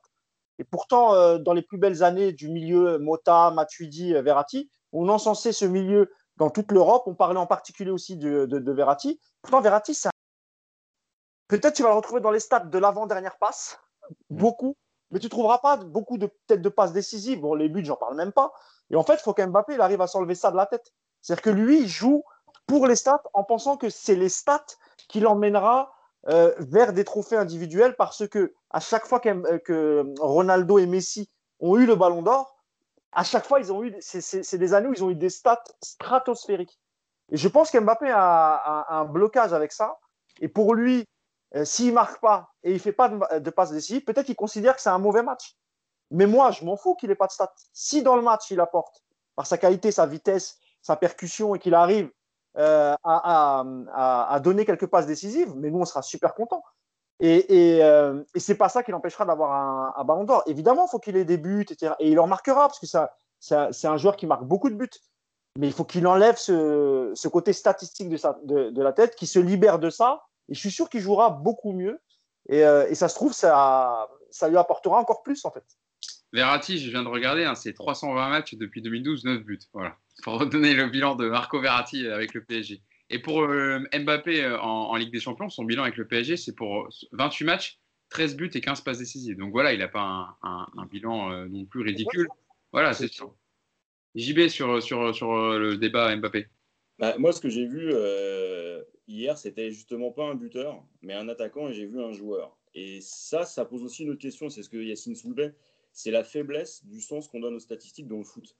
Et 0.59 0.63
pourtant, 0.63 1.13
euh, 1.13 1.37
dans 1.37 1.53
les 1.53 1.61
plus 1.61 1.77
belles 1.77 2.03
années 2.03 2.31
du 2.31 2.49
milieu 2.49 2.97
Mota, 2.99 3.51
Matuidi, 3.51 4.13
euh, 4.13 4.21
Verratti, 4.21 4.69
on 4.95 5.09
encensait 5.09 5.51
ce 5.51 5.65
milieu 5.65 6.11
dans 6.37 6.49
toute 6.49 6.71
l'Europe. 6.71 7.03
On 7.05 7.15
parlait 7.15 7.39
en 7.39 7.47
particulier 7.47 7.91
aussi 7.91 8.17
de, 8.17 8.45
de, 8.45 8.71
Verratti. 8.71 9.19
Pourtant, 9.41 9.61
Verratti, 9.61 9.93
ça... 9.93 10.09
peut-être 11.47 11.73
tu 11.73 11.83
vas 11.83 11.89
le 11.89 11.95
retrouver 11.95 12.21
dans 12.21 12.31
les 12.31 12.39
stats 12.39 12.59
de 12.61 12.77
l'avant-dernière 12.77 13.37
passe, 13.37 13.79
mm. 14.29 14.37
beaucoup, 14.37 14.75
mais 15.11 15.19
tu 15.19 15.27
ne 15.27 15.29
trouveras 15.29 15.59
pas 15.59 15.77
beaucoup 15.77 16.17
de 16.17 16.29
peut 16.47 16.57
de 16.57 16.69
passes 16.69 16.93
décisives. 16.93 17.41
Bon, 17.41 17.53
les 17.53 17.69
buts, 17.69 17.85
j'en 17.85 17.95
parle 17.95 18.15
même 18.15 18.31
pas. 18.31 18.51
Et 18.89 18.95
en 18.95 19.03
fait, 19.03 19.15
il 19.15 19.23
faut 19.23 19.33
qu'Mbappé 19.33 19.75
il 19.75 19.81
arrive 19.81 20.01
à 20.01 20.07
s'enlever 20.07 20.35
ça 20.35 20.51
de 20.51 20.57
la 20.57 20.65
tête. 20.65 20.93
C'est-à-dire 21.21 21.43
que 21.43 21.49
lui, 21.49 21.81
il 21.81 21.87
joue 21.87 22.23
pour 22.67 22.87
les 22.87 22.95
stats 22.95 23.23
en 23.33 23.43
pensant 23.43 23.77
que 23.77 23.89
c'est 23.89 24.15
les 24.15 24.29
stats 24.29 24.65
qui 25.07 25.19
l'emmènera 25.19 25.91
euh, 26.27 26.53
vers 26.57 26.93
des 26.93 27.03
trophées 27.03 27.37
individuels 27.37 27.95
parce 27.95 28.27
que 28.27 28.53
à 28.71 28.79
chaque 28.79 29.05
fois 29.05 29.21
euh, 29.25 29.59
que 29.59 30.11
Ronaldo 30.19 30.79
et 30.79 30.87
Messi 30.87 31.29
ont 31.59 31.77
eu 31.77 31.85
le 31.85 31.95
ballon 31.95 32.23
d'or, 32.23 32.54
à 33.15 33.23
chaque 33.23 33.45
fois, 33.45 33.59
ils 33.59 33.71
ont 33.71 33.83
eu, 33.83 33.95
c'est 33.99 34.57
des 34.57 34.73
années 34.73 34.87
où 34.87 34.93
ils 34.93 35.03
ont 35.03 35.09
eu 35.09 35.15
des 35.15 35.29
stats 35.29 35.63
stratosphériques. 35.81 36.79
Et 37.31 37.37
je 37.37 37.47
pense 37.47 37.71
qu'Mbappé 37.71 38.11
a, 38.11 38.85
un 38.89 39.05
blocage 39.05 39.53
avec 39.53 39.71
ça. 39.71 39.97
Et 40.41 40.47
pour 40.47 40.75
lui, 40.75 41.05
euh, 41.55 41.65
s'il 41.65 41.93
marque 41.93 42.19
pas 42.21 42.51
et 42.63 42.73
il 42.73 42.79
fait 42.79 42.91
pas 42.91 43.09
de, 43.09 43.39
de 43.39 43.49
passe 43.49 43.71
décisive, 43.71 44.03
peut-être 44.03 44.25
qu'il 44.25 44.35
considère 44.35 44.75
que 44.75 44.81
c'est 44.81 44.89
un 44.89 44.99
mauvais 44.99 45.23
match. 45.23 45.55
Mais 46.11 46.27
moi, 46.27 46.51
je 46.51 46.65
m'en 46.65 46.77
fous 46.77 46.95
qu'il 46.95 47.09
n'ait 47.09 47.15
pas 47.15 47.27
de 47.27 47.31
stats. 47.31 47.53
Si 47.73 48.03
dans 48.03 48.15
le 48.15 48.21
match, 48.21 48.51
il 48.51 48.59
apporte 48.59 49.01
par 49.35 49.47
sa 49.47 49.57
qualité, 49.57 49.91
sa 49.91 50.05
vitesse, 50.05 50.59
sa 50.81 50.95
percussion 50.95 51.55
et 51.55 51.59
qu'il 51.59 51.73
arrive 51.73 52.11
euh, 52.57 52.95
à, 53.03 54.39
donner 54.41 54.65
quelques 54.65 54.87
passes 54.87 55.07
décisives, 55.07 55.53
mais 55.55 55.71
nous, 55.71 55.79
on 55.79 55.85
sera 55.85 56.01
super 56.01 56.35
contents. 56.35 56.63
Et, 57.19 57.75
et, 57.77 57.83
euh, 57.83 58.21
c'est 58.35 58.57
pas 58.57 58.69
ça 58.69 58.83
qui 58.83 58.91
l'empêchera 58.91 59.25
d'avoir 59.25 59.97
un, 59.97 60.03
ballon 60.03 60.25
d'or. 60.25 60.43
Évidemment, 60.47 60.85
il 60.87 60.89
faut 60.89 60.99
qu'il 60.99 61.15
ait 61.15 61.25
des 61.25 61.37
buts, 61.37 61.61
etc. 61.61 61.93
Et 61.99 62.11
il 62.11 62.19
en 62.19 62.27
marquera, 62.27 62.67
parce 62.67 62.79
que 62.79 62.87
c'est 63.39 63.87
un 63.87 63.97
joueur 63.97 64.17
qui 64.17 64.27
marque 64.27 64.43
beaucoup 64.43 64.69
de 64.69 64.75
buts. 64.75 64.89
Mais 65.57 65.67
il 65.67 65.73
faut 65.73 65.85
qu'il 65.85 66.05
enlève 66.07 66.35
ce, 66.35 67.27
côté 67.27 67.53
statistique 67.53 68.09
de, 68.09 68.69
de, 68.69 68.81
la 68.81 68.91
tête, 68.91 69.15
qu'il 69.15 69.27
se 69.27 69.39
libère 69.39 69.79
de 69.79 69.89
ça. 69.89 70.23
Et 70.49 70.53
je 70.53 70.59
suis 70.59 70.71
sûr 70.71 70.89
qu'il 70.89 70.99
jouera 70.99 71.29
beaucoup 71.29 71.71
mieux. 71.71 72.01
Et, 72.49 72.65
euh, 72.65 72.93
ça 72.93 73.07
se 73.07 73.15
trouve, 73.15 73.33
ça, 73.33 74.09
ça 74.29 74.49
lui 74.49 74.57
apportera 74.57 74.99
encore 74.99 75.23
plus, 75.23 75.45
en 75.45 75.51
fait. 75.51 75.63
Verratti, 76.33 76.79
je 76.79 76.89
viens 76.89 77.03
de 77.03 77.07
regarder, 77.07 77.45
hein, 77.45 77.55
c'est 77.55 77.71
320 77.71 78.27
matchs 78.27 78.55
depuis 78.55 78.81
2012, 78.81 79.23
9 79.23 79.43
buts. 79.43 79.59
Voilà, 79.71 79.95
pour 80.23 80.33
redonner 80.39 80.73
le 80.73 80.89
bilan 80.89 81.15
de 81.15 81.29
Marco 81.29 81.61
Verratti 81.61 82.07
avec 82.07 82.33
le 82.33 82.43
PSG. 82.43 82.81
Et 83.15 83.19
pour 83.19 83.43
euh, 83.43 83.79
Mbappé 83.97 84.43
euh, 84.43 84.59
en, 84.59 84.93
Ligue 84.97 85.13
des 85.13 85.21
Champions, 85.21 85.47
son 85.47 85.63
bilan 85.63 85.83
avec 85.83 85.95
le 85.95 86.05
PSG, 86.05 86.35
c'est 86.35 86.53
pour 86.53 86.89
28 87.13 87.45
matchs, 87.45 87.79
13 88.09 88.35
buts 88.35 88.51
et 88.53 88.59
15 88.59 88.81
passes 88.81 88.97
décisives. 88.97 89.37
Donc 89.37 89.53
voilà, 89.53 89.71
il 89.71 89.79
n'a 89.79 89.87
pas 89.87 90.37
un, 90.43 90.85
bilan 90.91 91.31
euh, 91.31 91.47
non 91.47 91.63
plus 91.63 91.81
ridicule. 91.81 92.27
Voilà, 92.73 92.91
c'est 92.91 93.07
sûr. 93.07 93.33
JB 94.15 94.49
sur, 94.49 94.83
sur, 94.83 95.15
sur 95.15 95.33
le 95.57 95.77
débat 95.77 96.13
Mbappé. 96.13 96.47
Bah, 96.99 97.15
moi, 97.17 97.31
ce 97.31 97.39
que 97.39 97.47
j'ai 97.47 97.65
vu 97.65 97.93
hier, 99.07 99.37
c'était 99.37 99.71
justement 99.71 100.11
pas 100.11 100.25
un 100.25 100.35
buteur, 100.35 100.83
mais 101.01 101.13
un 101.13 101.29
attaquant 101.29 101.69
et 101.69 101.73
j'ai 101.73 101.85
vu 101.85 102.03
un 102.03 102.11
joueur. 102.11 102.57
Et 102.73 102.99
ça, 102.99 103.45
ça 103.45 103.63
pose 103.63 103.81
aussi 103.81 104.03
une 104.03 104.09
autre 104.09 104.19
question, 104.19 104.49
c'est 104.49 104.61
ce 104.61 104.69
que 104.69 104.75
Yacine 104.75 105.15
soulevait 105.15 105.55
c'est 105.93 106.11
la 106.11 106.25
faiblesse 106.25 106.85
du 106.85 106.99
sens 106.99 107.29
qu'on 107.29 107.39
donne 107.39 107.55
aux 107.55 107.59
statistiques 107.59 108.09
dans 108.09 108.17
le 108.17 108.25
foot. 108.25 108.57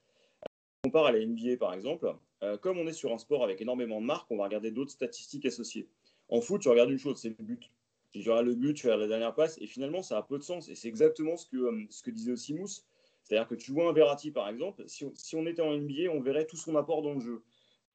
On 0.86 0.88
compare 0.88 1.08
à 1.08 1.12
la 1.12 1.20
NBA 1.26 1.58
par 1.60 1.74
exemple, 1.74 2.16
euh, 2.46 2.58
comme 2.58 2.78
on 2.78 2.88
est 2.88 2.94
sur 2.94 3.12
un 3.12 3.18
sport 3.18 3.44
avec 3.44 3.62
énormément 3.62 4.00
de 4.00 4.06
marques, 4.06 4.30
on 4.30 4.38
va 4.38 4.44
regarder 4.46 4.72
d'autres 4.72 4.92
statistiques 4.92 5.46
associées. 5.46 5.88
En 6.30 6.42
foot, 6.42 6.62
tu 6.62 6.70
regardes 6.70 6.92
une 6.92 7.00
chose, 7.00 7.18
c'est 7.20 7.30
le 7.30 7.44
but. 7.44 7.72
Tu 8.12 8.20
regardes 8.20 8.46
le 8.46 8.56
but, 8.56 8.74
tu 8.76 8.86
regardes 8.86 9.02
la 9.02 9.08
dernière 9.08 9.34
passe, 9.34 9.58
et 9.60 9.68
finalement, 9.68 10.02
ça 10.02 10.18
a 10.18 10.24
peu 10.24 10.38
de 10.38 10.44
sens. 10.44 10.70
Et 10.70 10.76
c'est 10.76 10.88
exactement 10.88 11.38
ce 11.38 11.48
que, 11.48 11.58
euh, 11.58 11.86
ce 11.90 12.04
que 12.04 12.12
disait 12.12 12.32
aussi 12.32 12.54
Mousse. 12.54 12.86
C'est-à-dire 13.24 13.48
que 13.48 13.56
tu 13.56 13.72
vois 13.72 13.90
un 13.90 13.94
Verratti, 13.94 14.32
par 14.32 14.48
exemple, 14.48 14.84
si 14.86 15.36
on, 15.36 15.48
était 15.48 15.62
en 15.62 15.76
NBA, 15.76 16.12
on 16.12 16.22
verrait 16.22 16.46
tout 16.46 16.58
son 16.58 16.76
apport 16.76 17.02
dans 17.02 17.14
le 17.14 17.20
jeu. 17.20 17.44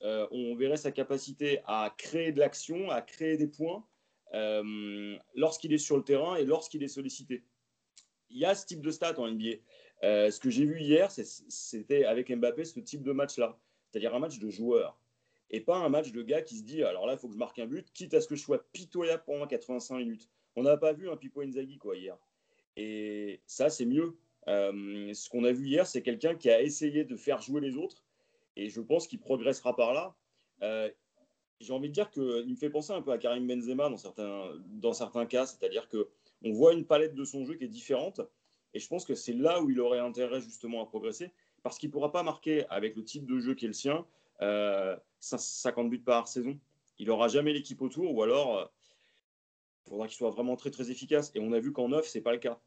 Euh, 0.02 0.26
on 0.32 0.56
verrait 0.56 0.76
sa 0.76 0.90
capacité 0.90 1.60
à 1.66 1.94
créer 1.96 2.32
de 2.32 2.40
l'action, 2.40 2.90
à 2.90 3.00
créer 3.00 3.36
des 3.36 3.46
points 3.46 3.84
lorsqu'il 5.34 5.72
est 5.72 5.78
sur 5.78 5.96
le 5.96 6.04
terrain 6.04 6.36
et 6.36 6.44
lorsqu'il 6.44 6.82
est 6.84 6.88
sollicité 6.88 7.42
il 8.30 8.38
y 8.38 8.44
a 8.44 8.54
ce 8.54 8.64
type 8.64 8.80
de 8.80 8.90
stats 8.92 9.18
en 9.18 9.28
NBA. 9.28 9.56
Ce 10.02 10.38
que 10.38 10.50
j'ai 10.50 10.64
vu 10.64 10.80
hier, 10.80 11.10
c'était 11.10 12.04
avec 12.04 12.30
Mbappé 12.30 12.64
ce 12.64 12.80
type 12.80 13.02
de 13.02 13.12
match-là, 13.12 13.58
c'est-à-dire 13.90 14.14
un 14.14 14.18
match 14.18 14.38
de 14.38 14.48
joueur 14.50 14.98
et 15.50 15.60
pas 15.60 15.76
un 15.76 15.88
match 15.88 16.12
de 16.12 16.22
gars 16.22 16.42
qui 16.42 16.56
se 16.56 16.62
dit 16.62 16.82
alors 16.82 17.06
là, 17.06 17.14
il 17.14 17.18
faut 17.18 17.26
que 17.26 17.34
je 17.34 17.38
marque 17.38 17.58
un 17.58 17.66
but, 17.66 17.86
quitte 17.92 18.14
à 18.14 18.20
ce 18.20 18.28
que 18.28 18.36
je 18.36 18.42
sois 18.42 18.64
pitoyable 18.72 19.22
pendant 19.26 19.46
85 19.46 19.98
minutes. 19.98 20.28
On 20.56 20.62
n'a 20.62 20.76
pas 20.76 20.92
vu 20.92 21.10
un 21.10 21.16
Pipo 21.16 21.42
Inzaghi 21.42 21.78
hier. 21.94 22.16
Et 22.76 23.40
ça, 23.46 23.68
c'est 23.68 23.84
mieux. 23.84 24.16
Euh, 24.48 25.12
ce 25.12 25.28
qu'on 25.28 25.44
a 25.44 25.52
vu 25.52 25.66
hier, 25.66 25.86
c'est 25.86 26.02
quelqu'un 26.02 26.34
qui 26.34 26.50
a 26.50 26.62
essayé 26.62 27.04
de 27.04 27.16
faire 27.16 27.42
jouer 27.42 27.60
les 27.60 27.76
autres 27.76 28.04
et 28.56 28.68
je 28.68 28.80
pense 28.80 29.06
qu'il 29.06 29.20
progressera 29.20 29.76
par 29.76 29.92
là. 29.92 30.14
Euh, 30.62 30.90
j'ai 31.60 31.72
envie 31.72 31.88
de 31.88 31.94
dire 31.94 32.10
qu'il 32.10 32.48
me 32.48 32.56
fait 32.56 32.70
penser 32.70 32.92
un 32.92 33.02
peu 33.02 33.12
à 33.12 33.18
Karim 33.18 33.46
Benzema 33.46 33.88
dans 33.88 33.96
certains, 33.96 34.50
dans 34.66 34.92
certains 34.92 35.26
cas, 35.26 35.46
c'est-à-dire 35.46 35.88
que 35.88 36.08
on 36.42 36.52
voit 36.52 36.72
une 36.72 36.86
palette 36.86 37.14
de 37.14 37.24
son 37.24 37.44
jeu 37.44 37.54
qui 37.54 37.64
est 37.64 37.68
différente. 37.68 38.20
Et 38.72 38.78
je 38.78 38.88
pense 38.88 39.04
que 39.04 39.14
c'est 39.14 39.32
là 39.32 39.60
où 39.60 39.68
il 39.68 39.80
aurait 39.80 39.98
intérêt 39.98 40.40
justement 40.40 40.82
à 40.82 40.86
progresser, 40.86 41.32
parce 41.62 41.78
qu'il 41.78 41.88
ne 41.88 41.92
pourra 41.92 42.12
pas 42.12 42.22
marquer 42.22 42.66
avec 42.68 42.96
le 42.96 43.04
type 43.04 43.26
de 43.26 43.38
jeu 43.38 43.54
qui 43.54 43.64
est 43.64 43.68
le 43.68 43.74
sien 43.74 44.04
50 44.40 45.86
euh, 45.86 45.88
buts 45.88 45.98
par 45.98 46.28
saison. 46.28 46.58
Il 46.98 47.06
n'aura 47.06 47.28
jamais 47.28 47.52
l'équipe 47.52 47.80
autour, 47.82 48.14
ou 48.14 48.22
alors 48.22 48.54
il 48.54 48.62
euh, 48.62 49.90
faudra 49.90 50.06
qu'il 50.06 50.16
soit 50.16 50.30
vraiment 50.30 50.56
très 50.56 50.70
très 50.70 50.90
efficace. 50.90 51.30
Et 51.34 51.40
on 51.40 51.52
a 51.52 51.60
vu 51.60 51.72
qu'en 51.72 51.88
neuf, 51.88 52.06
c'est 52.06 52.20
pas 52.20 52.32
le 52.32 52.38
cas. 52.38 52.58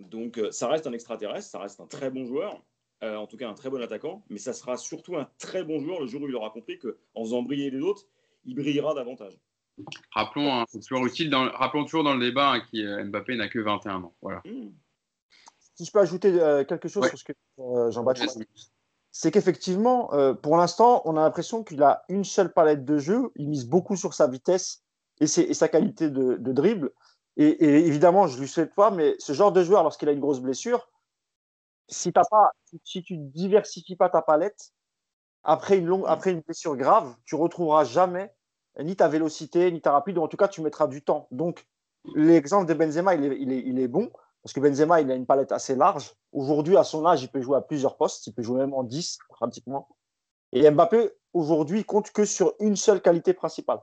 Donc 0.00 0.38
euh, 0.38 0.50
ça 0.50 0.68
reste 0.68 0.86
un 0.86 0.92
extraterrestre, 0.92 1.50
ça 1.50 1.58
reste 1.58 1.80
un 1.80 1.86
très 1.86 2.10
bon 2.10 2.24
joueur, 2.24 2.62
en 3.02 3.26
tout 3.26 3.36
cas 3.36 3.50
un 3.50 3.54
très 3.54 3.68
bon 3.68 3.82
attaquant, 3.82 4.24
mais 4.30 4.38
ça 4.38 4.54
sera 4.54 4.78
surtout 4.78 5.16
un 5.16 5.28
très 5.38 5.62
bon 5.62 5.78
joueur 5.78 6.00
le 6.00 6.06
jour 6.06 6.22
où 6.22 6.28
il 6.28 6.34
aura 6.34 6.48
compris 6.48 6.78
qu'en 6.78 7.22
faisant 7.22 7.42
briller 7.42 7.70
les 7.70 7.80
autres, 7.80 8.06
il 8.46 8.54
brillera 8.54 8.94
davantage. 8.94 9.34
Rappelons, 10.12 10.50
hein, 10.54 10.64
toujours 10.72 11.04
utile 11.04 11.28
dans, 11.28 11.50
rappelons 11.50 11.84
toujours 11.84 12.02
dans 12.02 12.14
le 12.14 12.24
débat 12.24 12.52
hein, 12.52 12.60
qui 12.60 12.82
Mbappé 12.82 13.36
n'a 13.36 13.48
que 13.48 13.58
21 13.58 14.04
ans. 14.04 14.14
Voilà. 14.22 14.42
Si 15.74 15.84
je 15.84 15.92
peux 15.92 16.00
ajouter 16.00 16.40
euh, 16.40 16.64
quelque 16.64 16.88
chose 16.88 17.08
sur 17.08 17.18
ce 17.18 17.24
que 17.24 17.32
euh, 17.58 17.90
Jean-Baptiste 17.90 18.38
c'est 19.16 19.30
qu'effectivement, 19.30 20.10
pour 20.42 20.56
l'instant, 20.56 21.00
on 21.04 21.16
a 21.16 21.20
l'impression 21.20 21.62
qu'il 21.62 21.84
a 21.84 22.04
une 22.08 22.24
seule 22.24 22.52
palette 22.52 22.84
de 22.84 22.98
jeu. 22.98 23.30
Il 23.36 23.48
mise 23.48 23.64
beaucoup 23.64 23.94
sur 23.94 24.12
sa 24.12 24.26
vitesse 24.26 24.82
et, 25.20 25.26
sa 25.54 25.68
qualité 25.68 26.10
de, 26.10 26.36
dribble. 26.36 26.90
Et, 27.36 27.86
évidemment, 27.86 28.26
je 28.26 28.34
ne 28.34 28.40
lui 28.40 28.48
souhaite 28.48 28.74
pas, 28.74 28.90
mais 28.90 29.14
ce 29.20 29.32
genre 29.32 29.52
de 29.52 29.62
joueur, 29.62 29.84
lorsqu'il 29.84 30.08
a 30.08 30.12
une 30.12 30.18
grosse 30.18 30.40
blessure, 30.40 30.88
si, 31.88 32.10
as 32.16 32.24
pas, 32.28 32.50
si 32.82 33.04
tu 33.04 33.16
ne 33.16 33.28
diversifies 33.28 33.94
pas 33.94 34.08
ta 34.08 34.20
palette, 34.20 34.72
après 35.42 35.78
une, 35.78 35.86
longue, 35.86 36.04
après 36.06 36.30
une 36.32 36.40
blessure 36.40 36.76
grave, 36.76 37.14
tu 37.24 37.34
retrouveras 37.34 37.84
jamais 37.84 38.34
ni 38.80 38.96
ta 38.96 39.08
vélocité, 39.08 39.70
ni 39.70 39.80
ta 39.80 39.92
rapide, 39.92 40.18
ou 40.18 40.22
en 40.22 40.28
tout 40.28 40.36
cas, 40.36 40.48
tu 40.48 40.62
mettras 40.62 40.88
du 40.88 41.02
temps. 41.02 41.28
Donc, 41.30 41.66
l'exemple 42.14 42.66
de 42.66 42.74
Benzema, 42.74 43.14
il 43.14 43.24
est, 43.24 43.62
il, 43.64 43.78
est, 43.78 43.88
bon, 43.88 44.10
parce 44.44 44.52
que 44.52 44.60
Benzema, 44.60 45.00
il 45.00 45.10
a 45.10 45.14
une 45.14 45.24
palette 45.24 45.52
assez 45.52 45.74
large. 45.74 46.12
Aujourd'hui, 46.30 46.76
à 46.76 46.84
son 46.84 47.06
âge, 47.06 47.22
il 47.22 47.30
peut 47.30 47.40
jouer 47.40 47.56
à 47.56 47.62
plusieurs 47.62 47.96
postes, 47.96 48.26
il 48.26 48.34
peut 48.34 48.42
jouer 48.42 48.58
même 48.58 48.74
en 48.74 48.84
10, 48.84 49.18
pratiquement. 49.30 49.88
Et 50.52 50.70
Mbappé, 50.70 51.12
aujourd'hui, 51.32 51.82
compte 51.84 52.10
que 52.10 52.26
sur 52.26 52.52
une 52.60 52.76
seule 52.76 53.00
qualité 53.00 53.32
principale. 53.32 53.80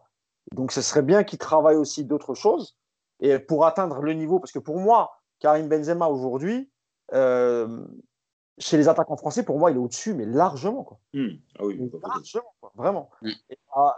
Donc, 0.53 0.71
ce 0.71 0.83
serait 0.83 1.01
bien 1.01 1.23
qu'il 1.23 1.39
travaille 1.39 1.77
aussi 1.77 2.05
d'autres 2.05 2.35
choses. 2.35 2.77
Et 3.21 3.39
pour 3.39 3.65
atteindre 3.65 4.01
le 4.01 4.13
niveau, 4.13 4.39
parce 4.39 4.51
que 4.51 4.59
pour 4.59 4.77
moi, 4.77 5.11
Karim 5.39 5.67
Benzema, 5.67 6.07
aujourd'hui, 6.07 6.71
euh, 7.13 7.83
chez 8.57 8.77
les 8.77 8.87
attaquants 8.87 9.17
français, 9.17 9.43
pour 9.43 9.57
moi, 9.57 9.71
il 9.71 9.77
est 9.77 9.79
au-dessus, 9.79 10.13
mais 10.13 10.25
largement. 10.25 10.83
Quoi. 10.83 10.99
Hmm. 11.13 11.29
Ah 11.57 11.65
oui, 11.65 11.91
largement, 12.03 12.53
quoi, 12.59 12.71
vraiment. 12.75 13.09
Hmm. 13.21 13.31
Ah, 13.75 13.95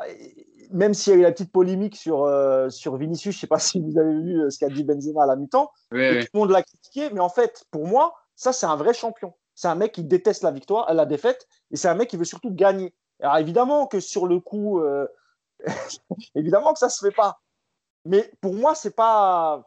même 0.72 0.94
s'il 0.94 1.14
y 1.14 1.16
a 1.16 1.20
eu 1.20 1.24
la 1.24 1.32
petite 1.32 1.52
polémique 1.52 1.96
sur, 1.96 2.24
euh, 2.24 2.70
sur 2.70 2.96
Vinicius, 2.98 3.36
je 3.36 3.38
ne 3.38 3.42
sais 3.42 3.48
pas 3.48 3.60
si 3.60 3.80
vous 3.80 3.98
avez 3.98 4.14
vu 4.14 4.42
euh, 4.42 4.50
ce 4.50 4.60
qu'a 4.60 4.70
dit 4.70 4.84
Benzema 4.84 5.24
à 5.24 5.28
la 5.28 5.36
mi-temps. 5.36 5.72
Tout 5.90 5.98
le 5.98 6.26
monde 6.34 6.52
l'a 6.52 6.64
critiqué, 6.64 7.10
mais 7.12 7.20
en 7.20 7.30
fait, 7.30 7.66
pour 7.72 7.88
moi, 7.88 8.16
ça, 8.36 8.54
c'est 8.54 8.66
un 8.66 8.76
vrai 8.76 8.94
champion. 8.94 9.34
C'est 9.56 9.68
un 9.68 9.76
mec 9.76 9.92
qui 9.92 10.04
déteste 10.04 10.44
la 10.44 10.52
victoire, 10.52 10.92
la 10.94 11.06
défaite, 11.06 11.48
et 11.72 11.76
c'est 11.76 11.88
un 11.88 11.96
mec 11.96 12.10
qui 12.10 12.18
veut 12.18 12.26
surtout 12.26 12.52
gagner. 12.52 12.94
Alors 13.22 13.38
évidemment 13.38 13.88
que 13.88 14.00
sur 14.00 14.28
le 14.28 14.40
coup, 14.40 14.80
euh, 14.80 15.08
évidemment 16.36 16.74
que 16.74 16.80
ça 16.80 16.90
se 16.90 17.06
fait 17.06 17.16
pas. 17.16 17.40
Mais 18.06 18.32
pour 18.42 18.54
moi, 18.54 18.76
c'est 18.76 18.96
pas. 18.96 19.66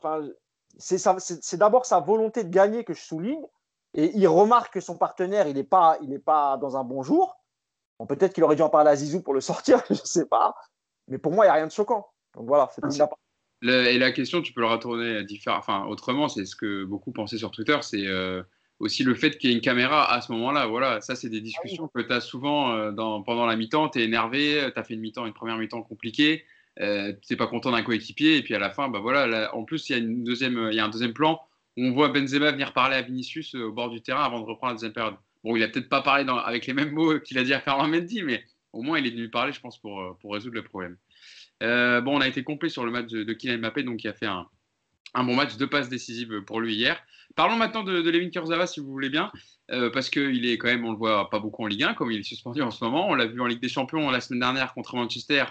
C'est 0.79 1.57
d'abord 1.57 1.87
sa 1.87 2.01
volonté 2.01 2.45
de 2.45 2.51
gagner 2.51 2.85
que 2.85 2.93
je 2.93 3.01
souligne, 3.01 3.47
et 3.97 4.13
il 4.15 4.29
remarque 4.29 4.75
que 4.75 4.81
son 4.81 4.97
partenaire, 4.97 5.49
il 5.49 5.55
n'est 5.55 5.65
pas, 5.65 5.99
il 6.03 6.21
pas 6.21 6.59
dans 6.59 6.77
un 6.77 6.85
bon 6.85 7.03
jour. 7.03 7.37
Bon, 7.99 8.07
Peut-être 8.07 8.35
qu'il 8.35 8.45
aurait 8.45 8.57
dû 8.57 8.63
en 8.63 8.69
parler 8.69 8.91
à 8.91 8.97
Zizou 8.97 9.23
pour 9.23 9.33
le 9.33 9.41
sortir, 9.41 9.83
je 9.89 9.95
ne 9.95 9.99
sais 10.07 10.27
pas. 10.27 10.55
Mais 11.09 11.19
pour 11.19 11.33
moi, 11.33 11.47
il 11.47 11.49
n'y 11.49 11.53
a 11.53 11.55
rien 11.55 11.67
de 11.67 11.73
choquant. 11.73 12.07
Donc 12.35 12.47
voilà, 12.47 12.69
c'est 12.75 12.83
Et 13.63 13.99
la 13.99 14.13
question, 14.13 14.43
tu 14.43 14.53
peux 14.53 14.61
le 14.61 14.67
retourner 14.67 15.25
enfin, 15.49 15.87
autrement, 15.87 16.29
c'est 16.29 16.45
ce 16.45 16.55
que 16.55 16.85
beaucoup 16.85 17.11
pensaient 17.11 17.39
sur 17.39 17.51
Twitter, 17.51 17.79
c'est 17.81 18.07
euh, 18.07 18.43
aussi 18.81 19.03
le 19.03 19.15
fait 19.15 19.39
qu'il 19.39 19.49
y 19.49 19.53
ait 19.55 19.57
une 19.57 19.63
caméra 19.63 20.13
à 20.13 20.21
ce 20.21 20.31
moment-là. 20.33 20.67
Voilà, 20.67 21.01
ça, 21.01 21.15
c'est 21.15 21.31
des 21.31 21.41
discussions 21.41 21.89
que 21.89 22.03
tu 22.03 22.13
as 22.13 22.21
souvent 22.21 22.73
euh, 22.73 22.93
dans, 22.93 23.23
pendant 23.23 23.47
la 23.47 23.57
mi-temps. 23.57 23.89
Tu 23.89 24.01
es 24.01 24.05
énervé, 24.05 24.71
tu 24.75 24.79
as 24.79 24.85
fait 24.85 24.93
une 24.93 25.01
mi-temps, 25.01 25.25
une 25.25 25.33
première 25.33 25.57
mi-temps 25.57 25.81
compliquée, 25.81 26.45
euh, 26.81 27.15
tu 27.23 27.33
n'es 27.33 27.39
pas 27.39 27.47
content 27.47 27.71
d'un 27.71 27.83
coéquipier, 27.83 28.37
et 28.37 28.43
puis 28.43 28.55
à 28.55 28.59
la 28.59 28.69
fin, 28.69 28.91
bah 28.91 28.99
voilà, 28.99 29.55
en 29.55 29.65
plus, 29.65 29.89
il 29.89 29.93
y, 29.93 29.95
a 29.95 29.99
une 29.99 30.23
deuxième, 30.23 30.69
il 30.71 30.77
y 30.77 30.81
a 30.81 30.85
un 30.85 30.91
deuxième 30.91 31.15
plan 31.15 31.41
on 31.77 31.93
voit 31.93 32.09
Benzema 32.09 32.53
venir 32.53 32.73
parler 32.73 32.97
à 32.97 33.03
Vinicius 33.03 33.55
euh, 33.55 33.65
au 33.65 33.73
bord 33.73 33.91
du 33.91 34.01
terrain 34.01 34.25
avant 34.25 34.41
de 34.41 34.47
reprendre 34.47 34.73
la 34.73 34.75
deuxième 34.75 34.93
période. 34.93 35.17
Bon, 35.45 35.57
il 35.57 35.63
a 35.63 35.69
peut-être 35.69 35.89
pas 35.89 36.03
parlé 36.03 36.25
avec 36.45 36.67
les 36.67 36.73
mêmes 36.73 36.93
mots 36.93 37.19
qu'il 37.25 37.39
a 37.39 37.45
dit 37.45 37.55
à 37.55 37.61
Ferland 37.61 37.89
Mendy, 37.89 38.23
mais 38.23 38.45
au 38.73 38.83
moins, 38.83 38.99
il 38.99 39.07
est 39.07 39.11
venu 39.11 39.31
parler, 39.31 39.53
je 39.53 39.61
pense, 39.61 39.79
pour, 39.81 40.19
pour 40.21 40.35
résoudre 40.35 40.55
le 40.55 40.63
problème. 40.63 40.97
bon, 41.61 42.17
on 42.17 42.21
a 42.21 42.29
été 42.29 42.43
complet 42.43 42.69
sur 42.69 42.85
le 42.85 42.91
match 42.91 43.07
de, 43.07 43.23
de 43.23 43.33
Kylian 43.33 43.59
Mbappé, 43.59 43.83
donc 43.83 44.03
il 44.05 44.09
a 44.09 44.13
fait 44.13 44.27
un, 44.27 44.47
un 45.15 45.25
bon 45.25 45.35
match, 45.35 45.57
deux 45.57 45.69
passes 45.69 45.89
décisives 45.89 46.43
pour 46.43 46.61
lui 46.61 46.75
hier. 46.75 47.03
Parlons 47.35 47.57
maintenant 47.57 47.83
de, 47.83 48.01
de 48.01 48.11
Levin 48.11 48.31
si 48.67 48.81
vous 48.81 48.91
voulez 48.91 49.09
bien, 49.09 49.33
euh, 49.71 49.91
parce 49.91 50.11
qu'il 50.11 50.47
est 50.47 50.59
quand 50.59 50.69
même, 50.69 50.85
on 50.85 50.93
le 50.93 50.97
voit 50.97 51.29
pas 51.31 51.39
beaucoup 51.39 51.65
en 51.65 51.67
Ligue 51.67 51.83
1, 51.83 51.95
comme 51.95 52.11
il 52.11 52.21
est 52.21 52.23
suspendu 52.23 52.63
en 52.63 52.71
ce 52.71 52.85
moment. 52.85 53.09
On 53.09 53.15
l'a 53.15 53.27
vu 53.27 53.41
en 53.41 53.47
Ligue 53.47 53.61
des 53.61 53.69
Champions 53.69 54.11
la 54.11 54.21
semaine 54.21 54.41
dernière 54.41 54.75
contre 54.75 54.97
Manchester, 54.97 55.45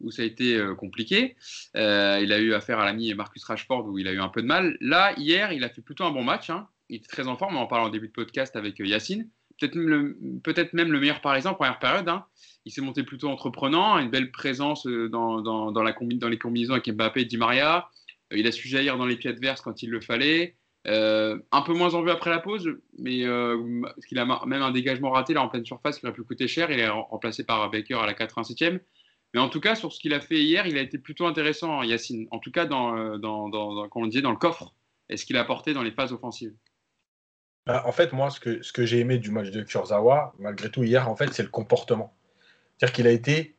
où 0.00 0.10
ça 0.10 0.22
a 0.22 0.24
été 0.24 0.56
euh, 0.56 0.74
compliqué. 0.74 1.36
Euh, 1.76 2.20
il 2.22 2.32
a 2.32 2.38
eu 2.38 2.54
affaire 2.54 2.78
à 2.78 2.84
l'ami 2.84 3.12
Marcus 3.14 3.44
Rashford, 3.44 3.86
où 3.86 3.98
il 3.98 4.08
a 4.08 4.12
eu 4.12 4.20
un 4.20 4.28
peu 4.28 4.42
de 4.42 4.46
mal. 4.46 4.76
Là, 4.80 5.12
hier, 5.16 5.52
il 5.52 5.64
a 5.64 5.68
fait 5.68 5.82
plutôt 5.82 6.04
un 6.04 6.10
bon 6.10 6.22
match. 6.22 6.50
Hein. 6.50 6.68
Il 6.88 6.96
était 6.96 7.08
très 7.08 7.26
en 7.28 7.36
forme, 7.36 7.56
on 7.56 7.60
en 7.60 7.66
parle 7.66 7.82
en 7.82 7.90
début 7.90 8.08
de 8.08 8.12
podcast 8.12 8.56
avec 8.56 8.78
Yacine. 8.78 9.28
Peut-être 9.60 9.74
peut 9.74 10.76
même 10.76 10.92
le 10.92 11.00
meilleur 11.00 11.20
parisien 11.20 11.50
en 11.50 11.54
première 11.54 11.80
période. 11.80 12.08
Hein. 12.08 12.24
Il 12.64 12.72
s'est 12.72 12.80
monté 12.80 13.02
plutôt 13.02 13.28
entreprenant, 13.28 13.98
une 13.98 14.10
belle 14.10 14.30
présence 14.30 14.86
dans, 14.86 15.40
la 15.40 15.92
dans 15.92 16.28
les 16.28 16.38
combinaisons 16.38 16.74
avec 16.74 16.88
Mbappé 16.88 17.22
et 17.22 17.24
Di 17.24 17.36
Maria. 17.36 17.88
Il 18.30 18.46
a 18.46 18.52
su 18.52 18.68
jaillir 18.68 18.96
dans 18.96 19.06
les 19.06 19.16
pieds 19.16 19.30
adverses 19.30 19.60
quand 19.60 19.82
il 19.82 19.90
le 19.90 20.00
fallait. 20.00 20.54
Euh, 20.86 21.38
un 21.50 21.62
peu 21.62 21.74
moins 21.74 21.94
en 21.94 22.02
vue 22.02 22.10
après 22.10 22.30
la 22.30 22.38
pause, 22.38 22.70
mais 22.98 23.26
euh, 23.26 23.82
parce 23.82 24.06
qu'il 24.06 24.18
a 24.18 24.24
même 24.46 24.62
un 24.62 24.70
dégagement 24.70 25.10
raté 25.10 25.34
là 25.34 25.42
en 25.42 25.48
pleine 25.48 25.64
surface 25.64 25.98
qui 25.98 26.06
aurait 26.06 26.14
pu 26.14 26.22
coûter 26.22 26.48
cher. 26.48 26.70
Il 26.70 26.78
est 26.78 26.88
remplacé 26.88 27.44
par 27.44 27.68
Baker 27.70 27.94
à 27.94 28.06
la 28.06 28.14
87e. 28.14 28.80
Mais 29.34 29.40
en 29.40 29.48
tout 29.48 29.60
cas, 29.60 29.74
sur 29.74 29.92
ce 29.92 30.00
qu'il 30.00 30.14
a 30.14 30.20
fait 30.20 30.40
hier, 30.42 30.66
il 30.66 30.78
a 30.78 30.80
été 30.80 30.98
plutôt 30.98 31.26
intéressant, 31.26 31.82
Yacine. 31.82 32.26
En 32.30 32.38
tout 32.38 32.50
cas, 32.50 32.66
dans, 32.66 32.96
euh, 32.96 33.18
dans, 33.18 33.48
dans, 33.48 34.06
disait, 34.06 34.22
dans 34.22 34.30
le 34.30 34.36
coffre, 34.36 34.74
et 35.10 35.16
ce 35.16 35.24
qu'il 35.24 35.36
a 35.36 35.40
apporté 35.40 35.74
dans 35.74 35.82
les 35.82 35.92
phases 35.92 36.12
offensives. 36.12 36.54
Bah, 37.66 37.82
en 37.86 37.92
fait, 37.92 38.12
moi, 38.12 38.30
ce 38.30 38.40
que, 38.40 38.86
j'ai 38.86 38.98
aimé 38.98 39.18
du 39.18 39.30
match 39.30 39.50
de 39.50 39.62
Kurzawa, 39.62 40.34
malgré 40.38 40.70
tout, 40.70 40.82
hier, 40.82 41.08
en 41.08 41.16
fait, 41.16 41.32
c'est 41.32 41.42
le 41.42 41.50
comportement. 41.50 42.16
C'est-à-dire 42.76 42.94
qu'il 42.94 43.06
a 43.06 43.12
été 43.12 43.54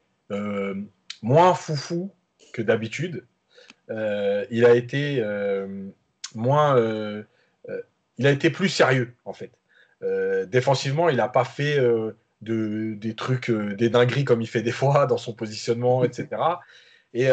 moins 1.22 1.54
foufou 1.54 2.14
que 2.54 2.62
d'habitude. 2.62 3.26
Euh, 3.90 4.46
il 4.52 4.66
a 4.66 4.76
été 4.76 5.20
euh, 5.22 5.90
moins, 6.36 6.78
euh, 6.78 7.24
il 8.18 8.28
a 8.28 8.32
été 8.32 8.50
plus 8.50 8.70
sérieux 8.70 9.16
en 9.26 9.34
fait. 9.34 9.52
défensivement, 10.48 11.10
il 11.10 11.18
n'a 11.18 11.30
pas 11.30 11.46
fait 11.46 11.78
de, 12.42 12.94
des 12.96 13.16
trucs, 13.16 13.52
des 13.52 13.90
dingueries 13.90 14.26
comme 14.26 14.42
il 14.42 14.48
fait 14.48 14.62
des 14.62 14.72
fois 14.72 15.06
dans 15.06 15.18
son 15.18 15.34
positionnement, 15.34 16.04
etc. 16.04 16.42
Et 17.14 17.28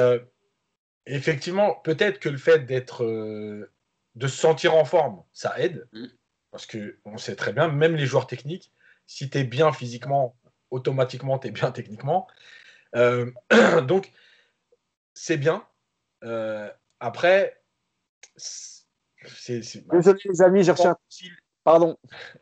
effectivement, 1.06 1.74
peut-être 1.84 2.18
que 2.18 2.28
le 2.28 2.38
fait 2.38 2.60
d'être, 2.60 3.04
de 3.04 4.26
se 4.26 4.36
sentir 4.36 4.74
en 4.74 4.84
forme, 4.84 5.22
ça 5.32 5.54
aide, 5.60 5.86
mm. 5.92 6.06
parce 6.50 6.66
que 6.66 6.98
on 7.04 7.18
sait 7.18 7.36
très 7.36 7.52
bien, 7.52 7.68
même 7.68 7.94
les 7.94 8.06
joueurs 8.06 8.26
techniques, 8.26 8.72
si 9.06 9.28
tu 9.28 9.38
es 9.38 9.44
bien 9.44 9.72
physiquement, 9.72 10.36
automatiquement 10.70 11.38
tu 11.38 11.48
es 11.48 11.50
bien 11.50 11.70
techniquement. 11.70 12.26
donc 12.94 14.10
c'est 15.12 15.36
bien, 15.36 15.66
euh, 16.24 16.70
après, 17.00 17.62
c'est. 18.36 18.84
Désolé, 19.90 20.20
les 20.24 20.42
amis, 20.42 20.62
j'ai 20.62 20.72
reçu 20.72 20.86
un 20.86 20.96
Pardon. 21.66 21.98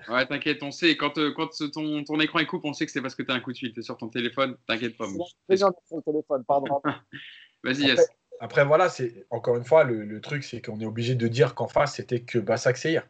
Ouais, 0.09 0.25
t'inquiète, 0.27 0.63
on 0.63 0.71
sait. 0.71 0.97
Quand, 0.97 1.19
euh, 1.19 1.33
quand 1.35 1.49
ton, 1.73 2.05
ton, 2.05 2.21
écran 2.21 2.39
est 2.39 2.47
coupé, 2.47 2.69
on 2.69 2.73
sait 2.73 2.87
que 2.87 2.93
c'est 2.93 3.03
parce 3.03 3.17
que 3.17 3.23
tu 3.23 3.33
as 3.33 3.35
un 3.35 3.41
coup 3.41 3.53
de 3.53 3.59
fil. 3.59 3.73
Tu 3.73 3.81
es 3.81 3.83
sur 3.83 3.97
ton 3.97 4.09
téléphone, 4.09 4.57
t'inquiète 4.69 4.97
pas. 4.97 5.07
C'est 5.49 5.57
sur 5.57 5.71
le 5.71 6.03
téléphone, 6.03 6.45
pardon. 6.47 6.81
Vas-y, 7.65 7.87
Yes. 7.87 8.07
Après, 8.41 8.65
voilà, 8.65 8.89
c'est 8.89 9.27
encore 9.31 9.57
une 9.57 9.65
fois, 9.65 9.85
le, 9.85 10.05
le 10.05 10.21
truc, 10.21 10.45
c'est 10.45 10.61
qu'on 10.61 10.79
est 10.81 10.87
obligé 10.87 11.15
de 11.15 11.27
dire 11.27 11.55
qu'en 11.55 11.69
face, 11.69 11.95
c'était 11.95 12.21
que 12.21 12.39
Bassak 12.39 12.77
Seyir. 12.77 13.09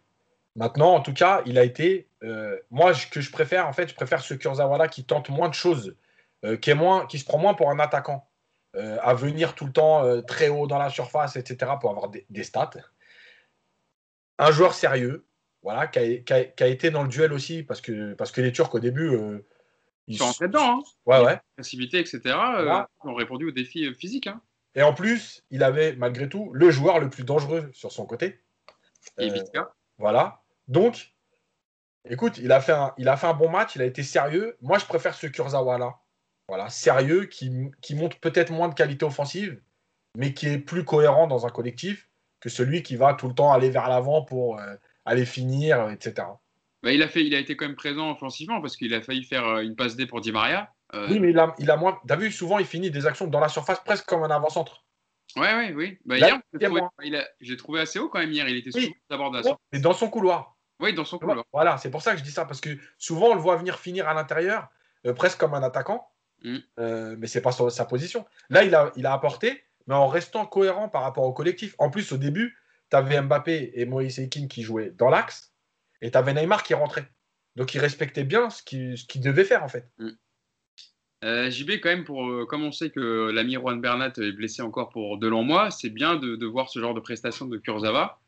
Maintenant, 0.55 0.95
en 0.95 1.01
tout 1.01 1.15
cas, 1.15 1.43
il 1.47 1.59
a 1.59 1.65
été. 1.65 2.09
Euh, 2.23 2.57
moi, 2.71 2.95
ce 2.95 3.07
que 3.07 3.21
je 3.21 3.31
préfère, 3.31 3.67
en 3.67 3.73
fait, 3.73 3.89
je 3.89 3.95
préfère 3.95 4.21
ce 4.21 4.35
Kurzawa 4.35 4.89
qui 4.89 5.05
tente 5.05 5.29
moins 5.29 5.49
de 5.49 5.55
choses, 5.55 5.97
qui, 6.61 6.71
est 6.71 6.75
moins, 6.75 7.07
qui 7.07 7.19
se 7.19 7.25
prend 7.25 7.39
moins 7.39 7.55
pour 7.55 7.71
un 7.71 7.79
attaquant. 7.79 8.29
Euh, 8.77 8.99
à 9.03 9.15
venir 9.15 9.55
tout 9.55 9.67
le 9.67 9.73
temps 9.73 10.05
euh, 10.05 10.21
très 10.21 10.49
haut 10.49 10.67
dans 10.67 10.79
la 10.79 10.91
surface, 10.91 11.37
etc., 11.37 11.73
pour 11.81 11.91
avoir 11.91 12.09
des, 12.09 12.43
stats. 12.43 12.71
Un 14.39 14.51
joueur 14.51 14.75
sérieux, 14.75 15.25
voilà, 15.65 15.87
qui 15.87 15.99
a, 15.99 16.67
été 16.67 16.91
dans 16.91 17.03
le 17.03 17.09
duel 17.09 17.33
aussi, 17.33 17.63
parce 17.63 17.81
que, 17.81 18.13
parce 18.15 18.31
que 18.31 18.41
les 18.41 18.53
Turcs, 18.53 18.73
au 18.75 18.79
début, 18.79 19.09
euh, 19.09 19.45
ils 20.07 20.19
sont 20.19 20.27
rentrés 20.27 20.47
dedans. 20.47 20.79
Hein. 20.79 20.83
Ouais, 21.07 21.25
ouais. 21.25 21.41
Passivité, 21.57 21.99
etc., 21.99 22.21
ont 23.03 23.15
répondu 23.15 23.49
aux 23.49 23.51
défis 23.51 23.93
physiques. 23.95 24.27
Hein. 24.27 24.41
Et 24.75 24.83
en 24.83 24.93
plus, 24.93 25.43
il 25.51 25.63
avait, 25.63 25.97
malgré 25.97 26.29
tout, 26.29 26.53
le 26.53 26.71
joueur 26.71 27.01
le 27.01 27.09
plus 27.09 27.25
dangereux 27.25 27.71
sur 27.73 27.91
son 27.91 28.05
côté. 28.05 28.41
Et 29.19 29.31
Voilà. 29.99 30.43
Donc, 30.69 31.15
écoute, 32.09 32.39
il 32.39 32.53
a, 32.53 32.61
fait 32.61 32.73
un, 32.73 32.93
il 32.99 33.09
a 33.09 33.17
fait 33.17 33.27
un 33.27 33.35
bon 33.35 33.49
match, 33.49 33.75
il 33.75 33.83
a 33.83 33.87
été 33.87 34.03
sérieux. 34.03 34.57
Moi, 34.61 34.79
je 34.79 34.85
préfère 34.85 35.15
ce 35.15 35.27
Kurzawa-là 35.27 35.99
voilà, 36.49 36.69
sérieux, 36.69 37.27
qui, 37.27 37.71
qui 37.81 37.95
montre 37.95 38.19
peut-être 38.19 38.53
moins 38.53 38.69
de 38.69 38.75
qualité 38.75 39.05
offensive, 39.05 39.61
mais 40.17 40.35
qui 40.35 40.47
est 40.49 40.59
plus 40.59 40.85
cohérent 40.85 41.27
dans 41.27 41.47
un 41.47 41.51
collectif 41.51 42.11
que 42.41 42.49
celui 42.49 42.83
qui 42.83 42.97
va 42.97 43.15
tout 43.15 43.29
le 43.29 43.35
temps 43.35 43.53
aller 43.53 43.71
vers 43.71 43.89
l'avant 43.89 44.23
pour 44.23 44.59
euh, 44.59 44.77
aller 45.05 45.25
finir, 45.25 45.91
etc. 45.91 46.27
Bah, 46.83 46.93
il, 46.93 47.03
a 47.03 47.09
fait, 47.09 47.25
il 47.25 47.35
a 47.35 47.39
été 47.39 47.57
quand 47.57 47.67
même 47.67 47.77
présent 47.77 48.11
offensivement 48.11 48.61
parce 48.61 48.77
qu'il 48.77 48.93
a 48.95 49.01
failli 49.01 49.25
faire 49.25 49.47
euh, 49.47 49.63
une 49.63 49.75
passe 49.75 49.97
D 49.97 50.07
pour 50.07 50.21
Di 50.21 50.33
Maria. 50.33 50.71
Euh, 50.95 51.09
oui, 51.11 51.19
mais 51.19 51.31
il 51.31 51.39
a, 51.39 51.55
il 51.59 51.71
a 51.71 51.77
moins. 51.77 51.99
T'as 52.07 52.17
vu, 52.17 52.31
souvent, 52.31 52.59
il 52.59 52.67
finit 52.67 52.91
des 52.91 53.07
actions 53.07 53.27
dans 53.27 53.41
la 53.41 53.49
surface 53.49 53.81
presque 53.85 54.07
comme 54.07 54.23
un 54.23 54.31
avant-centre. 54.31 54.85
Ouais, 55.37 55.73
oui. 55.75 55.99
Bah, 56.05 56.19
hier, 56.19 56.39
j'ai 57.41 57.57
trouvé, 57.57 57.81
assez 57.81 57.99
haut 57.99 58.09
quand 58.09 58.21
même 58.21 58.33
hier. 58.33 58.49
Il 58.49 58.57
était 58.57 58.71
souvent 58.71 58.93
d'abord 59.11 59.31
dans 59.31 59.59
Mais 59.73 59.81
dans 59.81 59.95
son 59.95 60.09
couloir. 60.09 60.57
Oui, 60.81 60.93
dans 60.93 61.05
son 61.05 61.19
couloir. 61.19 61.45
Voilà, 61.53 61.79
c'est 61.79 61.91
pour 61.91 62.03
ça 62.03 62.13
que 62.13 62.19
je 62.19 62.25
dis 62.25 62.31
ça 62.31 62.45
parce 62.45 62.61
que 62.61 62.71
souvent, 62.99 63.29
on 63.29 63.35
le 63.35 63.41
voit 63.41 63.57
venir 63.57 63.79
finir 63.79 64.09
à 64.09 64.15
l'intérieur, 64.15 64.69
presque 65.17 65.39
comme 65.39 65.55
un 65.55 65.63
attaquant. 65.63 66.07
Mm. 66.45 66.59
Euh, 66.79 67.17
mais 67.19 67.27
c'est 67.27 67.41
pas 67.41 67.53
sa 67.53 67.85
position. 67.87 68.25
Là, 68.51 68.63
il 68.63 68.75
a, 68.75 68.93
il 68.97 69.07
a 69.07 69.13
apporté, 69.13 69.65
mais 69.87 69.95
en 69.95 70.07
restant 70.07 70.47
cohérent 70.47 70.89
par 70.89 71.03
rapport 71.03 71.25
au 71.25 71.33
collectif. 71.33 71.75
En 71.79 71.91
plus, 71.91 72.13
au 72.13 72.17
début, 72.17 72.57
tu 72.91 72.97
avais 72.97 73.21
Mbappé 73.21 73.73
et 73.75 73.85
Moïse 73.85 74.19
Ekin 74.19 74.47
qui 74.49 74.63
jouaient 74.63 74.91
dans 74.91 75.11
l'axe, 75.11 75.53
et 76.03 76.11
tu 76.11 76.19
avais 76.19 76.35
Neymar 76.35 76.63
qui 76.63 76.75
rentrait. 76.75 77.09
Donc, 77.57 77.75
il 77.75 77.79
respectait 77.79 78.25
bien 78.25 78.51
ce 78.51 78.63
qu'il 78.63 79.21
devait 79.21 79.45
faire, 79.45 79.63
en 79.63 79.69
fait. 79.69 79.89
Mm. 79.99 80.09
Euh, 81.25 81.51
JB, 81.51 81.81
quand 81.83 81.89
même, 81.89 82.05
pour, 82.05 82.29
euh, 82.29 82.45
comme 82.45 82.65
on 82.65 82.73
sait 82.73 82.91
que 82.91 83.31
l'ami 83.31 83.55
Juan 83.55 83.81
Bernat 83.81 84.13
est 84.19 84.33
blessé 84.33 84.61
encore 84.61 84.91
pour 84.91 85.17
de 85.19 85.27
longs 85.27 85.45
mois, 85.45 85.71
c'est 85.71 85.89
bien 85.89 86.17
de, 86.17 86.45
voir 86.45 86.69
ce 86.69 86.81
genre 86.81 86.93
de 86.93 87.01
prestation 87.01 87.47
de 87.47 87.57
Kurzawa 87.57 88.21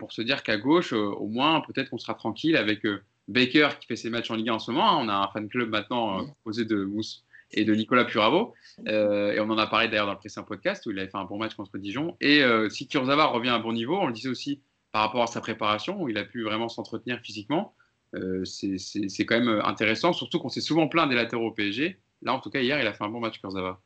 pour 0.00 0.10
se 0.10 0.22
dire 0.22 0.42
qu'à 0.42 0.56
gauche, 0.56 0.92
au 0.92 1.28
moins, 1.28 1.60
peut-être 1.60 1.90
qu'on 1.90 1.98
sera 1.98 2.14
tranquille 2.14 2.56
avec 2.56 2.82
Baker 3.28 3.68
qui 3.78 3.86
fait 3.86 3.94
ses 3.94 4.10
matchs 4.10 4.28
en 4.28 4.34
Ligue 4.34 4.48
1 4.48 4.54
en 4.54 4.58
ce 4.58 4.72
moment. 4.72 4.90
Hein. 4.90 5.04
On 5.04 5.08
a 5.08 5.14
un 5.14 5.28
fan 5.28 5.48
club 5.48 5.68
maintenant 5.68 6.24
composé 6.24 6.64
de 6.64 6.82
Mousse 6.82 7.24
et 7.52 7.64
de 7.64 7.74
Nicolas 7.74 8.04
Puravo. 8.04 8.54
Euh, 8.86 9.32
et 9.32 9.40
on 9.40 9.50
en 9.50 9.58
a 9.58 9.66
parlé 9.66 9.88
d'ailleurs 9.88 10.06
dans 10.06 10.12
le 10.12 10.18
précédent 10.18 10.44
podcast 10.44 10.86
où 10.86 10.90
il 10.90 10.98
avait 10.98 11.10
fait 11.10 11.16
un 11.16 11.24
bon 11.24 11.38
match 11.38 11.54
contre 11.54 11.78
Dijon. 11.78 12.16
Et 12.20 12.42
euh, 12.42 12.68
si 12.68 12.86
Kurzawa 12.86 13.26
revient 13.26 13.50
à 13.50 13.54
un 13.54 13.60
bon 13.60 13.72
niveau, 13.72 13.96
on 13.96 14.06
le 14.06 14.12
disait 14.12 14.28
aussi 14.28 14.60
par 14.92 15.02
rapport 15.02 15.22
à 15.22 15.26
sa 15.26 15.40
préparation, 15.40 16.00
où 16.00 16.08
il 16.08 16.16
a 16.18 16.24
pu 16.24 16.42
vraiment 16.44 16.68
s'entretenir 16.68 17.20
physiquement, 17.20 17.74
euh, 18.14 18.44
c'est 18.44 19.26
quand 19.26 19.38
même 19.38 19.60
intéressant, 19.64 20.12
surtout 20.14 20.38
qu'on 20.38 20.48
s'est 20.48 20.62
souvent 20.62 20.88
plaint 20.88 21.08
des 21.08 21.14
latéraux 21.14 21.48
au 21.48 21.52
PSG. 21.52 21.98
Là, 22.22 22.32
en 22.32 22.40
tout 22.40 22.50
cas, 22.50 22.60
hier, 22.60 22.80
il 22.80 22.86
a 22.86 22.92
fait 22.94 23.04
un 23.04 23.10
bon 23.10 23.20
match 23.20 23.38
Kurzawa. 23.40 23.80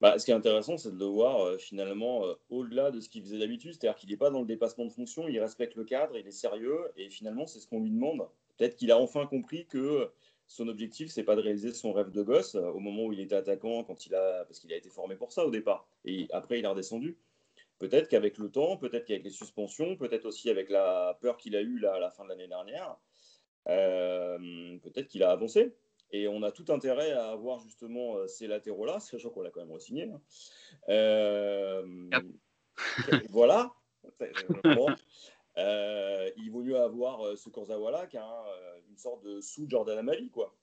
Bah, 0.00 0.18
ce 0.18 0.24
qui 0.24 0.30
est 0.32 0.34
intéressant, 0.34 0.76
c'est 0.76 0.92
de 0.92 0.98
le 0.98 1.04
voir 1.04 1.56
finalement 1.58 2.22
au-delà 2.48 2.90
de 2.90 3.00
ce 3.00 3.08
qu'il 3.08 3.22
faisait 3.22 3.38
d'habitude, 3.38 3.74
c'est-à-dire 3.74 3.96
qu'il 3.96 4.08
n'est 4.08 4.16
pas 4.16 4.30
dans 4.30 4.40
le 4.40 4.46
dépassement 4.46 4.86
de 4.86 4.90
fonction, 4.90 5.28
il 5.28 5.38
respecte 5.38 5.76
le 5.76 5.84
cadre, 5.84 6.16
il 6.16 6.26
est 6.26 6.32
sérieux, 6.32 6.78
et 6.96 7.10
finalement, 7.10 7.46
c'est 7.46 7.60
ce 7.60 7.66
qu'on 7.68 7.80
lui 7.80 7.90
demande. 7.90 8.26
Peut-être 8.56 8.76
qu'il 8.76 8.90
a 8.90 8.98
enfin 8.98 9.26
compris 9.26 9.66
que 9.66 10.10
son 10.50 10.66
objectif, 10.66 11.12
c'est 11.12 11.22
pas 11.22 11.36
de 11.36 11.40
réaliser 11.40 11.72
son 11.72 11.92
rêve 11.92 12.10
de 12.10 12.22
gosse 12.22 12.56
euh, 12.56 12.70
au 12.72 12.80
moment 12.80 13.04
où 13.04 13.12
il 13.12 13.20
était 13.20 13.36
attaquant, 13.36 13.84
quand 13.84 14.06
il 14.06 14.16
a, 14.16 14.44
parce 14.44 14.58
qu'il 14.58 14.72
a 14.72 14.76
été 14.76 14.90
formé 14.90 15.14
pour 15.14 15.30
ça 15.30 15.46
au 15.46 15.50
départ. 15.50 15.86
Et 16.04 16.26
après, 16.32 16.58
il 16.58 16.64
est 16.64 16.68
redescendu. 16.68 17.16
Peut-être 17.78 18.08
qu'avec 18.08 18.36
le 18.36 18.50
temps, 18.50 18.76
peut-être 18.76 19.04
qu'avec 19.04 19.22
les 19.22 19.30
suspensions, 19.30 19.96
peut-être 19.96 20.26
aussi 20.26 20.50
avec 20.50 20.68
la 20.68 21.16
peur 21.20 21.36
qu'il 21.36 21.54
a 21.54 21.60
eue 21.60 21.78
là, 21.78 21.94
à 21.94 21.98
la 22.00 22.10
fin 22.10 22.24
de 22.24 22.30
l'année 22.30 22.48
dernière, 22.48 22.96
euh, 23.68 24.76
peut-être 24.82 25.06
qu'il 25.06 25.22
a 25.22 25.30
avancé. 25.30 25.72
Et 26.10 26.26
on 26.26 26.42
a 26.42 26.50
tout 26.50 26.64
intérêt 26.70 27.12
à 27.12 27.30
avoir 27.30 27.60
justement 27.60 28.16
euh, 28.16 28.26
ces 28.26 28.48
latéraux-là, 28.48 28.98
sachant 28.98 29.30
qu'on 29.30 29.42
l'a 29.42 29.50
quand 29.50 29.60
même 29.60 29.70
re-signé. 29.70 30.10
Hein. 30.10 30.20
voilà. 33.30 33.72
Euh, 35.60 36.30
il 36.36 36.50
vaut 36.50 36.62
mieux 36.62 36.78
avoir 36.78 37.26
euh, 37.26 37.36
ce 37.36 37.48
Kurzawa 37.50 38.06
qu'un 38.06 38.22
euh, 38.22 38.78
sorte 38.96 39.24
de 39.24 39.40
sous-Jordan 39.40 39.98
Amavi, 39.98 40.30
quoi. 40.30 40.54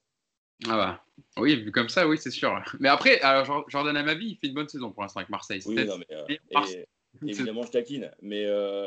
Ah 0.66 0.76
bah, 0.76 1.04
oui, 1.36 1.56
vu 1.56 1.70
comme 1.70 1.88
ça, 1.88 2.08
oui, 2.08 2.18
c'est 2.18 2.32
sûr. 2.32 2.60
Mais 2.80 2.88
après, 2.88 3.20
alors, 3.20 3.64
Jordan 3.68 3.96
Amavi, 3.96 4.30
il 4.30 4.36
fait 4.36 4.48
une 4.48 4.54
bonne 4.54 4.68
saison 4.68 4.90
pour 4.90 5.02
l'instant 5.02 5.20
avec 5.20 5.30
Marseille. 5.30 5.62
Oui, 5.66 5.86
non, 5.86 5.98
mais, 5.98 6.38
évidemment, 7.26 7.62
je 7.62 7.70
taquine. 7.70 8.10
Mais 8.22 8.44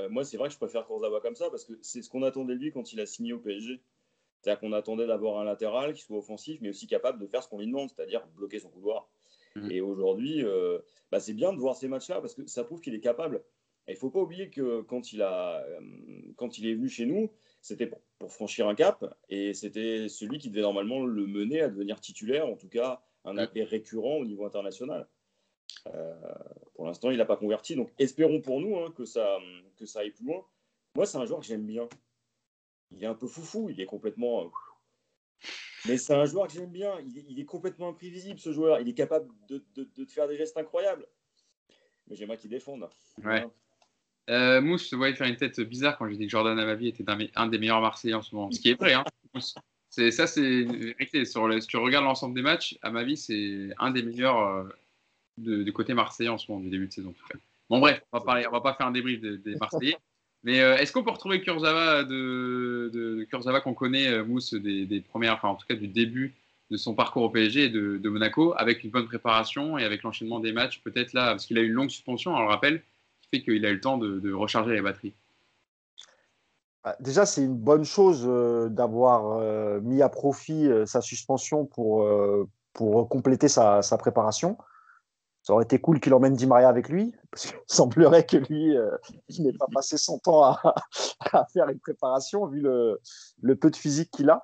moi, 0.09 0.25
c'est 0.25 0.37
vrai 0.37 0.49
que 0.49 0.53
je 0.53 0.59
préfère 0.59 0.85
Kurzawa 0.85 1.21
comme 1.21 1.35
ça 1.35 1.49
parce 1.49 1.63
que 1.63 1.73
c'est 1.81 2.01
ce 2.01 2.09
qu'on 2.09 2.23
attendait 2.23 2.55
de 2.55 2.59
lui 2.59 2.71
quand 2.71 2.91
il 2.91 2.99
a 2.99 3.05
signé 3.05 3.31
au 3.31 3.39
PSG. 3.39 3.81
C'est-à-dire 4.41 4.59
qu'on 4.59 4.73
attendait 4.73 5.07
d'avoir 5.07 5.39
un 5.39 5.43
latéral 5.45 5.93
qui 5.93 6.01
soit 6.01 6.17
offensif, 6.17 6.59
mais 6.61 6.69
aussi 6.69 6.87
capable 6.87 7.19
de 7.19 7.27
faire 7.27 7.43
ce 7.43 7.47
qu'on 7.47 7.59
lui 7.59 7.67
demande, 7.67 7.89
c'est-à-dire 7.95 8.25
bloquer 8.35 8.59
son 8.59 8.69
couloir. 8.69 9.07
Mm. 9.55 9.71
Et 9.71 9.79
aujourd'hui, 9.79 10.43
bah, 11.09 11.21
c'est 11.21 11.33
bien 11.33 11.53
de 11.53 11.57
voir 11.57 11.75
ces 11.75 11.87
matchs-là 11.87 12.19
parce 12.19 12.35
que 12.35 12.45
ça 12.47 12.65
prouve 12.65 12.81
qu'il 12.81 12.95
est 12.95 12.99
capable. 12.99 13.41
Il 13.91 13.95
ne 13.95 13.99
faut 13.99 14.09
pas 14.09 14.19
oublier 14.19 14.49
que 14.49 14.81
quand 14.81 15.13
il, 15.13 15.21
a, 15.21 15.63
euh, 15.65 15.81
quand 16.37 16.57
il 16.57 16.67
est 16.67 16.73
venu 16.73 16.89
chez 16.89 17.05
nous, 17.05 17.31
c'était 17.61 17.87
pour, 17.87 18.01
franchir 18.31 18.67
un 18.67 18.75
cap 18.75 19.03
et 19.29 19.53
c'était 19.53 20.07
celui 20.07 20.37
qui 20.37 20.49
devait 20.49 20.61
normalement 20.61 21.03
le 21.03 21.25
mener 21.25 21.61
à 21.61 21.69
devenir 21.69 21.99
titulaire, 21.99 22.47
en 22.47 22.55
tout 22.55 22.69
cas 22.69 23.01
un 23.25 23.37
appel 23.37 23.63
récurrent 23.63 24.17
au 24.17 24.25
niveau 24.25 24.45
international. 24.45 25.07
pour 26.75 26.85
l'instant, 26.85 27.11
il 27.11 27.17
n'a 27.17 27.25
pas 27.25 27.37
converti. 27.37 27.75
Donc, 27.75 27.91
espérons 27.97 28.41
pour 28.41 28.61
nous 28.61 28.77
hein, 28.77 28.93
que, 28.95 29.05
ça, 29.05 29.39
que 29.77 29.85
ça 29.85 29.99
aille 29.99 30.11
plus 30.11 30.25
loin. 30.25 30.45
Moi, 30.95 31.05
c'est 31.05 31.17
un 31.17 31.25
joueur 31.25 31.39
que 31.39 31.45
j'aime 31.45 31.65
bien. 31.65 31.87
Il 32.91 33.03
est 33.03 33.07
un 33.07 33.15
peu 33.15 33.27
foufou, 33.27 33.69
il 33.69 33.79
est 33.79 33.85
complètement. 33.85 34.51
Mais 35.87 35.97
c'est 35.97 36.13
un 36.13 36.25
joueur 36.25 36.47
que 36.47 36.53
j'aime 36.53 36.71
bien. 36.71 36.99
Il 36.99 37.39
est, 37.39 37.45
complètement 37.45 37.89
imprévisible, 37.89 38.39
ce 38.39 38.51
joueur. 38.51 38.79
Il 38.79 38.89
est 38.89 38.93
capable 38.93 39.31
de, 39.47 39.63
de, 39.75 39.83
de 39.83 40.05
faire 40.05 40.27
des 40.27 40.37
gestes 40.37 40.57
incroyables. 40.57 41.07
Mais 42.07 42.15
j'aimerais 42.15 42.37
qu'il 42.37 42.49
défende. 42.49 42.89
Ouais. 43.23 43.45
Euh, 44.29 44.61
Mousse, 44.61 44.85
je 44.85 44.89
te 44.91 44.95
voyais 44.95 45.15
faire 45.15 45.27
une 45.27 45.35
tête 45.35 45.59
bizarre 45.61 45.97
quand 45.97 46.07
j'ai 46.07 46.15
dit 46.15 46.25
que 46.25 46.31
Jordan 46.31 46.57
Amavi 46.57 46.87
était 46.87 47.03
un, 47.35 47.47
des 47.47 47.57
meilleurs 47.57 47.81
Marseillais 47.81 48.13
en 48.13 48.21
ce 48.21 48.35
moment. 48.35 48.51
Ce 48.51 48.59
qui 48.59 48.69
est 48.69 48.79
vrai, 48.79 48.93
hein. 48.93 49.03
C'est, 49.89 50.11
ça, 50.11 50.25
c'est 50.25 50.61
une 50.61 50.75
vérité. 50.77 51.25
Sur 51.25 51.51
si 51.61 51.67
tu 51.67 51.77
regardes 51.77 52.05
l'ensemble 52.05 52.33
des 52.33 52.41
matchs, 52.41 52.77
à 52.81 52.91
ma 52.91 53.03
vie, 53.03 53.17
c'est 53.17 53.69
un 53.77 53.91
des 53.91 54.03
meilleurs 54.03 54.39
euh, 54.39 55.63
du 55.63 55.73
côté 55.73 55.93
marseillais 55.93 56.29
en 56.29 56.37
ce 56.37 56.49
moment, 56.49 56.63
du 56.63 56.69
début 56.69 56.87
de 56.87 56.93
saison. 56.93 57.13
Bon, 57.69 57.79
bref, 57.79 58.01
on 58.11 58.19
va, 58.19 58.23
parler, 58.23 58.45
on 58.47 58.51
va 58.51 58.61
pas 58.61 58.73
faire 58.73 58.87
un 58.87 58.91
débrief 58.91 59.19
des, 59.19 59.55
Marseillais. 59.55 59.97
Mais 60.43 60.61
euh, 60.61 60.77
est-ce 60.77 60.91
qu'on 60.93 61.03
peut 61.03 61.11
retrouver 61.11 61.41
Kurzawa, 61.41 62.03
de, 62.03 62.89
de, 62.93 63.27
Kurzawa 63.29 63.61
qu'on 63.61 63.73
connaît, 63.73 64.23
Mousse, 64.23 64.53
des, 64.53 64.85
des, 64.85 65.01
premières, 65.01 65.33
enfin 65.33 65.49
en 65.49 65.55
tout 65.55 65.67
cas 65.67 65.75
du 65.75 65.87
début 65.87 66.33
de 66.69 66.77
son 66.77 66.95
parcours 66.95 67.23
au 67.23 67.29
PSG 67.29 67.65
et 67.65 67.69
de, 67.69 67.97
de 67.97 68.09
Monaco, 68.09 68.53
avec 68.57 68.83
une 68.83 68.91
bonne 68.91 69.05
préparation 69.05 69.77
et 69.77 69.83
avec 69.83 70.03
l'enchaînement 70.03 70.39
des 70.39 70.53
matchs, 70.53 70.79
peut-être 70.81 71.11
là, 71.11 71.31
parce 71.31 71.45
qu'il 71.45 71.57
a 71.57 71.61
eu 71.61 71.67
une 71.67 71.73
longue 71.73 71.89
suspension, 71.89 72.33
on 72.33 72.39
le 72.39 72.47
rappelle, 72.47 72.81
qu'il 73.39 73.65
a 73.65 73.69
eu 73.69 73.75
le 73.75 73.81
temps 73.81 73.97
de, 73.97 74.33
recharger 74.33 74.73
les 74.73 74.81
batteries 74.81 75.15
bah, 76.83 76.95
Déjà, 76.99 77.25
c'est 77.25 77.43
une 77.43 77.57
bonne 77.57 77.85
chose 77.85 78.25
euh, 78.27 78.69
d'avoir 78.69 79.37
euh, 79.37 79.79
mis 79.81 80.01
à 80.01 80.09
profit 80.09 80.67
euh, 80.67 80.85
sa 80.85 81.01
suspension 81.01 81.65
pour, 81.65 82.07
pour 82.73 83.09
compléter 83.09 83.47
sa, 83.47 83.81
préparation. 83.97 84.57
Ça 85.43 85.53
aurait 85.53 85.63
été 85.63 85.79
cool 85.79 85.99
qu'il 85.99 86.13
emmène 86.13 86.35
Di 86.35 86.45
Maria 86.45 86.69
avec 86.69 86.89
lui, 86.89 87.15
parce 87.31 87.47
qu'il 87.47 87.57
semblerait 87.67 88.25
que 88.25 88.37
lui, 88.37 88.75
il 89.29 89.43
n'ait 89.43 89.57
pas 89.57 89.67
passé 89.73 89.97
son 89.97 90.19
temps 90.19 90.43
à, 90.43 90.75
faire 91.53 91.69
une 91.69 91.79
préparation, 91.79 92.45
vu 92.45 92.61
le, 92.61 93.55
peu 93.55 93.71
de 93.71 93.75
physique 93.75 94.11
qu'il 94.11 94.29
a. 94.29 94.43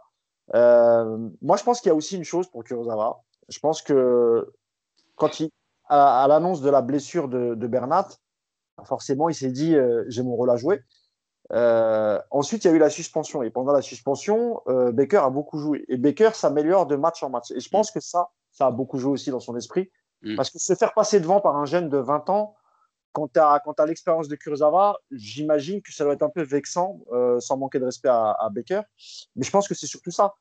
moi, 1.41 1.57
je 1.57 1.63
pense 1.63 1.81
qu'il 1.81 1.89
y 1.89 1.91
a 1.91 1.95
aussi 1.95 2.15
une 2.15 2.23
chose 2.23 2.47
pour 2.47 2.63
Kurosawa. 2.63 3.21
Je 3.49 3.59
pense 3.59 3.81
que 3.81 4.51
quand 5.15 5.39
il, 5.39 5.49
à, 5.87 6.25
l'annonce 6.27 6.61
de 6.61 6.69
la 6.69 6.81
blessure 6.81 7.27
de 7.29 7.67
Bernat, 7.67 8.07
forcément, 8.85 9.29
il 9.29 9.35
s'est 9.35 9.51
dit 9.51 9.75
euh, 9.75 10.03
j'ai 10.07 10.23
mon 10.23 10.35
rôle 10.35 10.49
à 10.49 10.57
jouer. 10.57 10.81
Euh, 11.53 12.19
ensuite, 12.29 12.65
il 12.65 12.67
y 12.67 12.71
a 12.71 12.73
eu 12.73 12.79
la 12.79 12.89
suspension. 12.89 13.43
Et 13.43 13.49
pendant 13.49 13.71
la 13.71 13.81
suspension, 13.81 14.61
euh, 14.67 14.91
Baker 14.91 15.17
a 15.17 15.29
beaucoup 15.29 15.59
joué. 15.59 15.85
Et 15.87 15.97
Baker 15.97 16.31
s'améliore 16.33 16.87
de 16.87 16.95
match 16.95 17.23
en 17.23 17.29
match. 17.29 17.51
Et 17.51 17.59
je 17.59 17.69
pense 17.69 17.91
que 17.91 17.99
ça, 17.99 18.29
ça 18.51 18.67
a 18.67 18.71
beaucoup 18.71 18.97
joué 18.97 19.11
aussi 19.11 19.31
dans 19.31 19.39
son 19.39 19.55
esprit. 19.55 19.89
Mm. 20.23 20.35
Parce 20.35 20.49
que 20.49 20.59
se 20.59 20.75
faire 20.75 20.93
passer 20.93 21.19
devant 21.19 21.39
par 21.39 21.55
un 21.55 21.65
jeune 21.65 21.89
de 21.89 21.97
20 21.97 22.29
ans, 22.29 22.55
quand 23.13 23.29
tu 23.33 23.39
as, 23.39 23.63
as 23.77 23.85
l'expérience 23.85 24.27
de 24.27 24.35
Kurzawa, 24.35 24.99
j'imagine 25.11 25.81
que 25.81 25.91
ça 25.91 26.03
doit 26.03 26.13
être 26.13 26.23
un 26.23 26.29
peu 26.29 26.43
vexant, 26.43 26.99
sans 27.39 27.57
manquer 27.57 27.79
de 27.79 27.85
respect 27.85 28.09
à, 28.09 28.47
Baker. 28.51 28.81
Mais 29.35 29.43
je 29.43 29.49
pense 29.49 29.67
que 29.67 29.73
c'est 29.73 29.87
surtout 29.87 30.11
ça. 30.11 30.35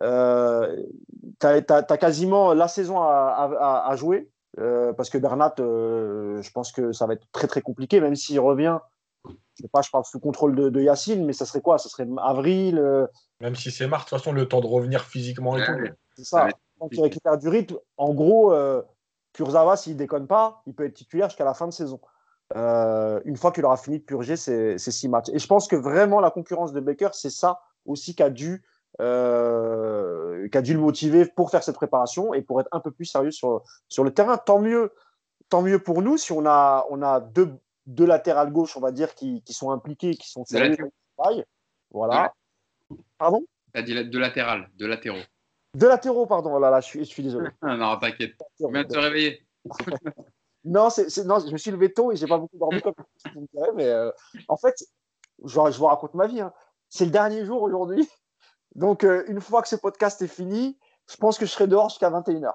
tu 0.00 0.06
as, 0.06 1.96
quasiment 1.98 2.54
la 2.54 2.68
saison 2.68 3.02
à, 3.02 3.84
à 3.86 3.96
jouer. 3.96 4.30
Euh, 4.58 4.92
parce 4.92 5.08
que 5.10 5.18
Bernat, 5.18 5.54
euh, 5.60 6.42
je 6.42 6.50
pense 6.52 6.72
que 6.72 6.92
ça 6.92 7.06
va 7.06 7.14
être 7.14 7.26
très 7.32 7.46
très 7.46 7.62
compliqué, 7.62 8.00
même 8.00 8.14
s'il 8.14 8.38
revient. 8.40 8.78
Je 9.24 9.62
sais 9.62 9.68
pas, 9.68 9.82
je 9.82 9.90
parle 9.90 10.04
sous 10.04 10.20
contrôle 10.20 10.54
de, 10.54 10.80
Yacine, 10.80 11.24
mais 11.24 11.32
ça 11.32 11.46
serait 11.46 11.60
quoi? 11.60 11.78
Ça 11.78 11.88
serait 11.88 12.06
avril. 12.18 12.78
Euh, 12.78 13.06
même 13.40 13.54
si 13.54 13.70
c'est 13.70 13.86
mars, 13.86 14.04
de 14.04 14.10
toute 14.10 14.18
façon, 14.18 14.32
le 14.32 14.46
temps 14.46 14.60
de 14.60 14.66
revenir 14.66 15.04
physiquement 15.04 15.56
et 15.56 15.64
tout. 15.64 15.72
C'est 16.16 16.24
ça. 16.24 16.48
Quand 16.78 16.88
il 16.90 17.00
récupère 17.00 17.38
du 17.38 17.48
rythme, 17.48 17.76
en 17.96 18.12
gros, 18.12 18.52
Kurzawa, 19.32 19.76
s'il 19.76 19.96
déconne 19.96 20.26
pas, 20.26 20.62
il 20.66 20.74
peut 20.74 20.84
être 20.84 20.94
titulaire 20.94 21.28
jusqu'à 21.28 21.44
la 21.44 21.54
fin 21.54 21.66
de 21.66 21.72
saison. 21.72 22.00
une 22.54 23.36
fois 23.36 23.52
qu'il 23.52 23.64
aura 23.64 23.76
fini 23.76 24.00
de 24.00 24.04
purger 24.04 24.36
ses, 24.36 24.76
ses, 24.78 24.90
six 24.90 25.08
matchs. 25.08 25.28
Et 25.32 25.38
je 25.38 25.46
pense 25.46 25.68
que 25.68 25.76
vraiment 25.76 26.20
la 26.20 26.30
concurrence 26.30 26.72
de 26.72 26.80
Baker, 26.80 27.10
c'est 27.12 27.30
ça 27.30 27.60
aussi 27.86 28.14
qui 28.14 28.22
a 28.22 28.30
dû 28.30 28.64
euh, 29.00 30.48
qui 30.48 30.58
a 30.58 30.62
dû 30.62 30.74
le 30.74 30.80
motiver 30.80 31.24
pour 31.24 31.50
faire 31.50 31.62
cette 31.62 31.76
préparation 31.76 32.34
et 32.34 32.42
pour 32.42 32.60
être 32.60 32.68
un 32.72 32.80
peu 32.80 32.90
plus 32.90 33.06
sérieux 33.06 33.30
sur, 33.30 33.62
sur 33.88 34.04
le 34.04 34.12
terrain. 34.12 34.36
Tant 34.36 34.60
mieux, 34.60 34.92
tant 35.48 35.62
mieux 35.62 35.78
pour 35.78 36.02
nous 36.02 36.18
si 36.18 36.32
on 36.32 36.44
a, 36.46 36.86
on 36.90 37.02
a 37.02 37.20
deux, 37.20 37.54
deux 37.86 38.06
latérales 38.06 38.52
gauche, 38.52 38.76
on 38.76 38.80
va 38.80 38.92
dire, 38.92 39.14
qui, 39.14 39.42
qui 39.42 39.54
sont 39.54 39.70
impliqués, 39.70 40.14
qui 40.14 40.30
sont 40.30 40.44
sérieux. 40.44 40.76
Voilà. 41.90 42.34
Pardon? 43.18 43.44
Tu 43.74 43.80
as 43.80 43.82
dit 43.82 43.94
de 43.94 44.18
latéral, 44.18 44.68
de 44.76 44.86
latéraux. 44.86 45.22
De 45.74 45.86
latéraux, 45.86 46.26
pardon. 46.26 46.58
Là, 46.58 46.70
là, 46.70 46.80
je, 46.80 46.86
suis, 46.86 47.00
je 47.00 47.04
suis 47.04 47.22
désolé. 47.22 47.48
non, 47.62 47.96
t'inquiète. 47.98 48.36
Tu 48.58 48.70
viens 48.70 48.82
de 48.82 48.88
te 48.88 48.98
réveiller. 48.98 49.46
non, 50.64 50.90
c'est, 50.90 51.24
non, 51.24 51.38
je 51.38 51.50
me 51.50 51.56
suis 51.56 51.70
levé 51.70 51.92
tôt 51.92 52.12
et 52.12 52.16
j'ai 52.16 52.26
pas 52.26 52.38
beaucoup 52.38 52.58
dormi 52.58 52.82
comme 52.82 52.94
vous 53.34 53.40
me 53.40 53.76
mais 53.76 53.86
euh, 53.86 54.10
en 54.48 54.56
fait, 54.56 54.74
je, 55.44 55.54
je, 55.70 55.78
vous 55.78 55.86
raconte 55.86 56.14
ma 56.14 56.26
vie. 56.26 56.40
Hein. 56.40 56.52
C'est 56.88 57.06
le 57.06 57.10
dernier 57.10 57.46
jour 57.46 57.62
aujourd'hui 57.62 58.06
donc, 58.74 59.04
euh, 59.04 59.24
une 59.28 59.40
fois 59.40 59.62
que 59.62 59.68
ce 59.68 59.76
podcast 59.76 60.22
est 60.22 60.28
fini, 60.28 60.78
je 61.10 61.16
pense 61.16 61.38
que 61.38 61.46
je 61.46 61.50
serai 61.50 61.66
dehors 61.66 61.90
jusqu'à 61.90 62.10
21h. 62.10 62.52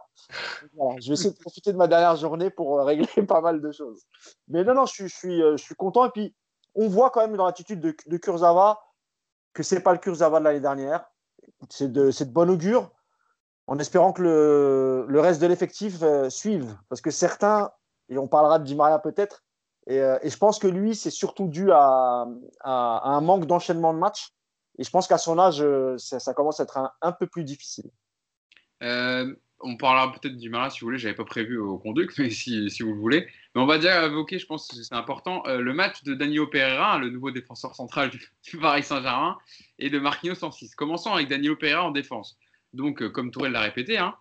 je 0.99 1.07
vais 1.07 1.13
essayer 1.13 1.31
de 1.31 1.37
profiter 1.37 1.71
de 1.71 1.77
ma 1.77 1.87
dernière 1.87 2.15
journée 2.15 2.49
pour 2.49 2.79
euh, 2.79 2.83
régler 2.83 3.07
pas 3.27 3.41
mal 3.41 3.61
de 3.61 3.71
choses. 3.71 4.03
Mais 4.47 4.63
non, 4.63 4.73
non, 4.73 4.85
je 4.85 5.05
suis, 5.07 5.41
euh, 5.41 5.57
je 5.57 5.63
suis, 5.63 5.75
content. 5.75 6.05
Et 6.05 6.09
puis, 6.09 6.35
on 6.75 6.87
voit 6.87 7.09
quand 7.09 7.21
même 7.21 7.37
dans 7.37 7.45
l'attitude 7.45 7.79
de, 7.79 7.95
de 8.05 8.17
Kurzawa 8.17 8.81
que 9.53 9.63
ce 9.63 9.75
n'est 9.75 9.81
pas 9.81 9.91
le 9.91 9.99
Kurzawa 9.99 10.39
de 10.39 10.45
l'année 10.45 10.59
dernière. 10.59 11.05
C'est 11.69 11.91
de, 11.91 12.09
de 12.09 12.31
bon 12.31 12.49
augure, 12.49 12.91
en 13.67 13.79
espérant 13.79 14.13
que 14.13 14.21
le, 14.21 15.05
le 15.07 15.19
reste 15.19 15.41
de 15.41 15.47
l'effectif 15.47 16.03
suive. 16.29 16.77
Parce 16.89 17.01
que 17.01 17.11
certains, 17.11 17.71
et 18.09 18.17
on 18.17 18.27
parlera 18.27 18.59
de 18.59 18.65
Di 18.65 18.75
Maria 18.75 18.99
peut-être, 18.99 19.43
et, 19.87 19.97
et, 19.97 20.29
je 20.29 20.37
pense 20.37 20.59
que 20.59 20.67
lui, 20.67 20.95
c'est 20.95 21.09
surtout 21.09 21.47
dû 21.47 21.71
à, 21.71 22.27
à, 22.59 22.97
à 22.97 23.09
un 23.09 23.21
manque 23.21 23.45
d'enchaînement 23.45 23.93
de 23.93 23.99
matchs 23.99 24.36
et 24.77 24.83
je 24.83 24.89
pense 24.89 25.07
qu'à 25.07 25.17
son 25.17 25.39
âge, 25.39 25.61
euh, 25.61 25.97
ça, 25.97 26.33
commence 26.33 26.59
à 26.59 26.63
être 26.63 26.79
un, 27.01 27.11
peu 27.11 27.27
plus 27.27 27.43
difficile. 27.43 27.89
Euh, 28.83 29.33
on 29.59 29.75
parlera 29.75 30.11
peut-être 30.11 30.37
du 30.37 30.49
Marat 30.49 30.69
si 30.69 30.81
vous 30.81 30.87
voulez. 30.87 30.99
J'avais 30.99 31.15
pas 31.15 31.25
prévu 31.25 31.57
au 31.57 31.79
conduct, 31.79 32.17
mais 32.19 32.29
si, 32.29 32.69
vous 32.81 32.93
le 32.93 32.99
voulez. 32.99 33.27
Mais 33.55 33.61
on 33.61 33.65
va 33.65 33.77
déjà 33.77 34.05
évoquer, 34.05 34.37
je 34.37 34.45
pense 34.45 34.67
que 34.67 34.75
c'est 34.75 34.93
important, 34.93 35.43
euh, 35.47 35.59
le 35.59 35.73
match 35.73 36.03
de 36.03 36.13
Danilo 36.13 36.45
Pereira, 36.47 36.99
le 36.99 37.09
nouveau 37.09 37.31
défenseur 37.31 37.75
central 37.75 38.11
du, 38.43 38.57
Paris 38.59 38.83
Saint-Germain, 38.83 39.37
et 39.79 39.89
de 39.89 39.97
Marquinhos 39.97 40.43
en 40.43 40.51
6. 40.51 40.75
Commençons 40.75 41.13
avec 41.13 41.27
Danilo 41.27 41.55
Pereira 41.55 41.83
en 41.83 41.91
défense. 41.91 42.37
Donc, 42.73 43.07
comme 43.09 43.31
Tourelle 43.31 43.53
l'a 43.53 43.61
répété, 43.61 43.97
hein, 43.97 44.15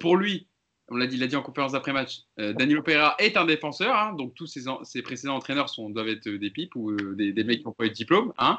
pour 0.00 0.16
lui, 0.16 0.48
on 0.88 0.96
l'a 0.96 1.06
dit, 1.06 1.16
il 1.16 1.20
l'a 1.20 1.26
dit 1.26 1.36
en 1.36 1.42
conférence 1.42 1.72
d'après-match, 1.72 2.22
Danilo 2.38 2.82
Pereira 2.82 3.14
est 3.18 3.36
un 3.36 3.44
défenseur. 3.44 3.94
Hein, 3.94 4.14
donc, 4.14 4.34
tous 4.34 4.46
ses, 4.46 5.02
précédents 5.02 5.36
entraîneurs 5.36 5.68
sont, 5.68 5.90
doivent 5.90 6.08
être 6.08 6.28
des 6.28 6.50
pipes 6.50 6.74
ou 6.74 6.96
des, 7.14 7.32
des, 7.32 7.44
mecs 7.44 7.58
qui 7.58 7.66
n'ont 7.66 7.72
pas 7.72 7.84
eu 7.84 7.90
de 7.90 7.94
diplôme. 7.94 8.32
Hein. 8.38 8.58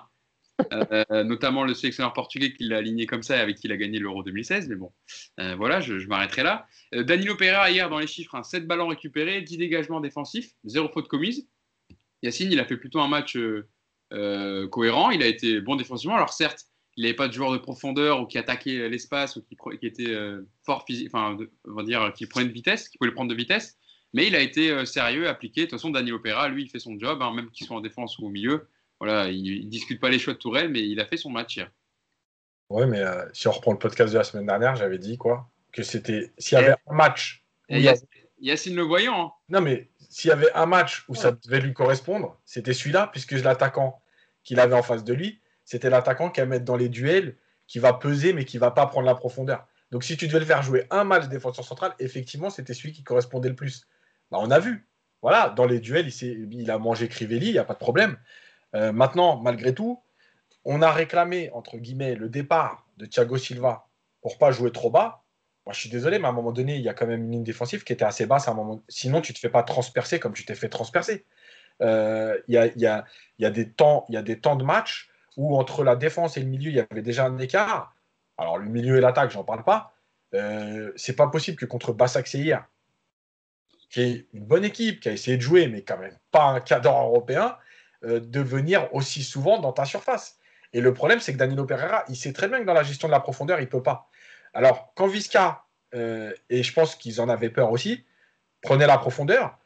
Euh, 0.71 1.23
notamment 1.23 1.63
le 1.63 1.73
sélectionneur 1.73 2.13
portugais 2.13 2.53
qui 2.53 2.63
l'a 2.63 2.77
aligné 2.77 3.05
comme 3.05 3.23
ça 3.23 3.37
et 3.37 3.39
avec 3.39 3.57
qui 3.57 3.67
il 3.67 3.73
a 3.73 3.77
gagné 3.77 3.99
l'Euro 3.99 4.23
2016. 4.23 4.69
Mais 4.69 4.75
bon, 4.75 4.91
euh, 5.39 5.55
voilà, 5.55 5.81
je, 5.81 5.93
m'arrêterai 6.07 6.43
là. 6.43 6.67
Euh, 6.93 7.03
Danilo 7.03 7.35
Pereira, 7.35 7.69
hier, 7.69 7.89
dans 7.89 7.99
les 7.99 8.07
chiffres, 8.07 8.39
7 8.41 8.63
hein, 8.63 8.65
ballons 8.65 8.87
récupérés, 8.87 9.41
10 9.41 9.57
dégagements 9.57 10.01
défensifs, 10.01 10.53
0 10.65 10.89
faute 10.89 11.07
commise. 11.07 11.47
Yacine, 12.23 12.51
il 12.51 12.59
a 12.59 12.65
fait 12.65 12.77
plutôt 12.77 12.99
un 12.99 13.07
match 13.07 13.37
cohérent. 14.71 15.11
Il 15.11 15.21
a 15.21 15.27
été 15.27 15.61
bon 15.61 15.75
défensivement. 15.75 16.15
Alors, 16.15 16.33
certes, 16.33 16.65
il 16.97 17.03
n'avait 17.03 17.15
pas 17.15 17.27
de 17.27 17.33
joueur 17.33 17.51
de 17.51 17.57
profondeur 17.57 18.21
ou 18.21 18.25
qui 18.25 18.37
attaquait 18.37 18.87
l'espace 18.89 19.35
ou 19.35 19.43
qui, 19.43 19.85
était 19.85 20.15
fort 20.65 20.85
physique, 20.87 21.09
enfin, 21.13 21.37
on 21.65 21.73
va 21.73 21.83
dire, 21.83 22.13
qui 22.15 22.25
prenait 22.25 22.47
de 22.47 22.53
vitesse, 22.53 22.87
qui 22.87 22.97
pouvait 22.97 23.11
prendre 23.11 23.29
de 23.29 23.35
vitesse. 23.35 23.77
Mais 24.13 24.27
il 24.27 24.35
a 24.35 24.39
été 24.39 24.85
sérieux, 24.85 25.27
appliqué. 25.27 25.61
De 25.61 25.65
toute 25.65 25.71
façon, 25.71 25.89
Danilo 25.89 26.19
Pereira, 26.19 26.47
lui, 26.47 26.63
il 26.63 26.69
fait 26.69 26.79
son 26.79 26.97
job, 26.97 27.21
hein, 27.21 27.33
même 27.33 27.51
qu'il 27.51 27.67
soit 27.67 27.75
en 27.75 27.81
défense 27.81 28.17
ou 28.17 28.27
au 28.27 28.29
milieu. 28.29 28.67
Voilà, 28.99 29.29
il 29.29 29.65
ne 29.65 29.69
discute 29.69 29.99
pas 29.99 30.09
les 30.09 30.19
choix 30.19 30.33
de 30.33 30.39
Tourelle, 30.39 30.69
mais 30.69 30.81
il 30.81 30.99
a 30.99 31.05
fait 31.05 31.17
son 31.17 31.29
match 31.29 31.57
hier. 31.57 31.71
Oui, 32.69 32.85
mais 32.87 33.01
euh, 33.01 33.25
si 33.33 33.47
on 33.47 33.51
reprend 33.51 33.71
le 33.71 33.77
podcast 33.77 34.11
de 34.13 34.17
la 34.17 34.23
semaine 34.23 34.47
dernière, 34.47 34.75
j'avais 34.75 34.97
dit 34.97 35.17
quoi 35.17 35.49
Que 35.71 35.83
c'était. 35.83 36.31
S'il 36.37 36.57
y 36.57 36.61
avait 36.61 36.75
un 36.87 36.93
match. 36.93 37.45
Yacine, 38.39 38.75
le 38.75 38.83
voyant. 38.83 39.27
Hein. 39.27 39.31
Non, 39.49 39.61
mais 39.61 39.89
s'il 40.09 40.29
y 40.29 40.31
avait 40.31 40.51
un 40.53 40.65
match 40.65 41.05
où 41.07 41.15
ça 41.15 41.31
devait 41.31 41.59
lui 41.59 41.73
correspondre, 41.73 42.39
c'était 42.45 42.73
celui-là, 42.73 43.09
puisque 43.11 43.31
l'attaquant 43.31 44.01
qu'il 44.43 44.59
avait 44.59 44.75
en 44.75 44.83
face 44.83 45.03
de 45.03 45.13
lui, 45.13 45.41
c'était 45.63 45.89
l'attaquant 45.89 46.29
qui 46.29 46.41
va 46.41 46.45
mettre 46.45 46.65
dans 46.65 46.75
les 46.75 46.89
duels, 46.89 47.37
qui 47.67 47.79
va 47.79 47.93
peser, 47.93 48.33
mais 48.33 48.45
qui 48.45 48.57
va 48.57 48.71
pas 48.71 48.85
prendre 48.87 49.05
la 49.05 49.15
profondeur. 49.15 49.67
Donc 49.91 50.03
si 50.03 50.17
tu 50.17 50.27
devais 50.27 50.39
le 50.39 50.45
faire 50.45 50.61
jouer 50.63 50.85
un 50.91 51.03
match 51.03 51.27
défenseur 51.27 51.65
central, 51.65 51.93
effectivement, 51.99 52.49
c'était 52.49 52.73
celui 52.73 52.91
qui 52.91 53.03
correspondait 53.03 53.49
le 53.49 53.55
plus. 53.55 53.87
Bah, 54.31 54.37
on 54.41 54.51
a 54.51 54.59
vu. 54.59 54.87
Voilà, 55.21 55.49
dans 55.49 55.65
les 55.65 55.79
duels, 55.79 56.07
il, 56.07 56.53
il 56.53 56.71
a 56.71 56.77
mangé 56.77 57.07
Crivelli, 57.07 57.47
il 57.47 57.53
n'y 57.53 57.57
a 57.57 57.63
pas 57.63 57.73
de 57.73 57.79
problème. 57.79 58.17
Euh, 58.75 58.91
maintenant, 58.91 59.37
malgré 59.37 59.73
tout, 59.73 60.01
on 60.65 60.81
a 60.81 60.91
réclamé, 60.91 61.49
entre 61.51 61.77
guillemets, 61.77 62.15
le 62.15 62.29
départ 62.29 62.85
de 62.97 63.05
Thiago 63.05 63.37
Silva 63.37 63.87
pour 64.21 64.37
pas 64.37 64.51
jouer 64.51 64.71
trop 64.71 64.89
bas. 64.89 65.23
Moi, 65.65 65.73
je 65.73 65.79
suis 65.79 65.89
désolé, 65.89 66.19
mais 66.19 66.25
à 66.25 66.29
un 66.29 66.33
moment 66.33 66.51
donné, 66.51 66.75
il 66.75 66.81
y 66.81 66.89
a 66.89 66.93
quand 66.93 67.07
même 67.07 67.23
une 67.23 67.31
ligne 67.31 67.43
défensive 67.43 67.83
qui 67.83 67.93
était 67.93 68.05
assez 68.05 68.25
basse. 68.25 68.47
À 68.47 68.53
moment... 68.53 68.81
Sinon, 68.87 69.21
tu 69.21 69.33
te 69.33 69.39
fais 69.39 69.49
pas 69.49 69.63
transpercer 69.63 70.19
comme 70.19 70.33
tu 70.33 70.45
t'es 70.45 70.55
fait 70.55 70.69
transpercer. 70.69 71.25
Euh, 71.81 72.39
il 72.47 72.53
y, 72.53 72.57
a, 72.57 73.49
des 73.49 73.69
temps, 73.71 74.05
y 74.09 74.17
a 74.17 74.21
des 74.21 74.39
temps 74.39 74.55
de 74.55 74.63
match 74.63 75.09
où 75.37 75.57
entre 75.57 75.83
la 75.83 75.95
défense 75.95 76.37
et 76.37 76.39
le 76.39 76.45
milieu, 76.47 76.71
il 76.71 76.75
y 76.75 76.79
avait 76.79 77.01
déjà 77.01 77.25
un 77.25 77.37
écart. 77.37 77.95
Alors, 78.37 78.57
le 78.57 78.69
milieu 78.69 78.97
et 78.97 79.01
l'attaque, 79.01 79.31
j'en 79.31 79.43
parle 79.43 79.63
pas. 79.63 79.93
euh, 80.33 80.91
c'est 80.95 81.15
pas 81.15 81.27
possible 81.27 81.57
que 81.57 81.65
contre 81.65 81.93
Bassac 81.93 82.25
qui 82.25 84.01
est 84.01 84.27
une 84.33 84.45
bonne 84.45 84.65
équipe, 84.65 84.99
qui 84.99 85.09
a 85.09 85.11
essayé 85.13 85.37
de 85.37 85.41
jouer, 85.41 85.67
mais 85.67 85.81
quand 85.83 85.97
même 85.97 86.17
pas 86.31 86.45
un 86.45 86.59
cadre 86.59 86.91
européen, 86.91 87.57
euh, 88.05 88.19
de 88.19 88.39
venir 88.39 88.93
aussi 88.93 89.23
souvent 89.23 89.59
dans 89.59 89.73
ta 89.73 89.85
surface. 89.85 90.37
Et 90.73 90.81
le 90.81 90.93
problème, 90.93 91.19
c'est 91.19 91.33
que 91.33 91.37
Danilo 91.37 91.65
Pereira, 91.65 92.03
il 92.09 92.15
sait 92.15 92.33
très 92.33 92.47
bien 92.47 92.59
que 92.59 92.65
dans 92.65 92.73
la 92.73 92.83
gestion 92.83 93.07
de 93.07 93.13
la 93.13 93.19
profondeur, 93.19 93.59
il 93.59 93.69
peut 93.69 93.83
pas. 93.83 94.09
Alors, 94.53 94.93
quand 94.95 95.07
Visca, 95.07 95.63
euh, 95.93 96.33
et 96.49 96.63
je 96.63 96.73
pense 96.73 96.95
qu'ils 96.95 97.21
en 97.21 97.29
avaient 97.29 97.49
peur 97.49 97.71
aussi, 97.71 98.05
prenait 98.61 98.87
la 98.87 98.97
profondeur, 98.97 99.57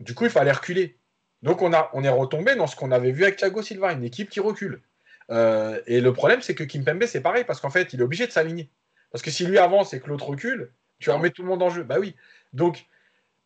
du 0.00 0.14
coup, 0.14 0.24
il 0.24 0.30
fallait 0.30 0.52
reculer. 0.52 0.98
Donc, 1.42 1.60
on, 1.60 1.74
a, 1.74 1.90
on 1.92 2.02
est 2.02 2.08
retombé 2.08 2.54
dans 2.54 2.66
ce 2.66 2.74
qu'on 2.74 2.90
avait 2.90 3.12
vu 3.12 3.24
avec 3.24 3.36
Thiago 3.36 3.60
Silva, 3.60 3.92
une 3.92 4.04
équipe 4.04 4.30
qui 4.30 4.40
recule. 4.40 4.80
et 5.30 6.00
le 6.00 6.10
problème, 6.14 6.40
c'est 6.40 6.54
que 6.54 6.64
Kimpembe, 6.64 7.04
c'est 7.04 7.20
pareil, 7.20 7.44
parce 7.44 7.60
qu'en 7.60 7.68
fait, 7.68 7.92
il 7.92 8.00
est 8.00 8.02
obligé 8.02 8.26
de 8.26 8.32
s'aligner. 8.32 8.70
Parce 9.12 9.22
que 9.22 9.30
si 9.30 9.44
lui 9.46 9.58
avance 9.58 9.92
et 9.92 10.00
que 10.00 10.08
l'autre 10.08 10.28
recule, 10.28 10.72
tu 10.98 11.10
remets 11.10 11.30
tout 11.30 11.42
le 11.42 11.48
monde 11.48 11.62
en 11.62 11.70
jeu. 11.70 11.82
Bah 11.82 11.96
oui. 11.98 12.16
Donc, 12.52 12.86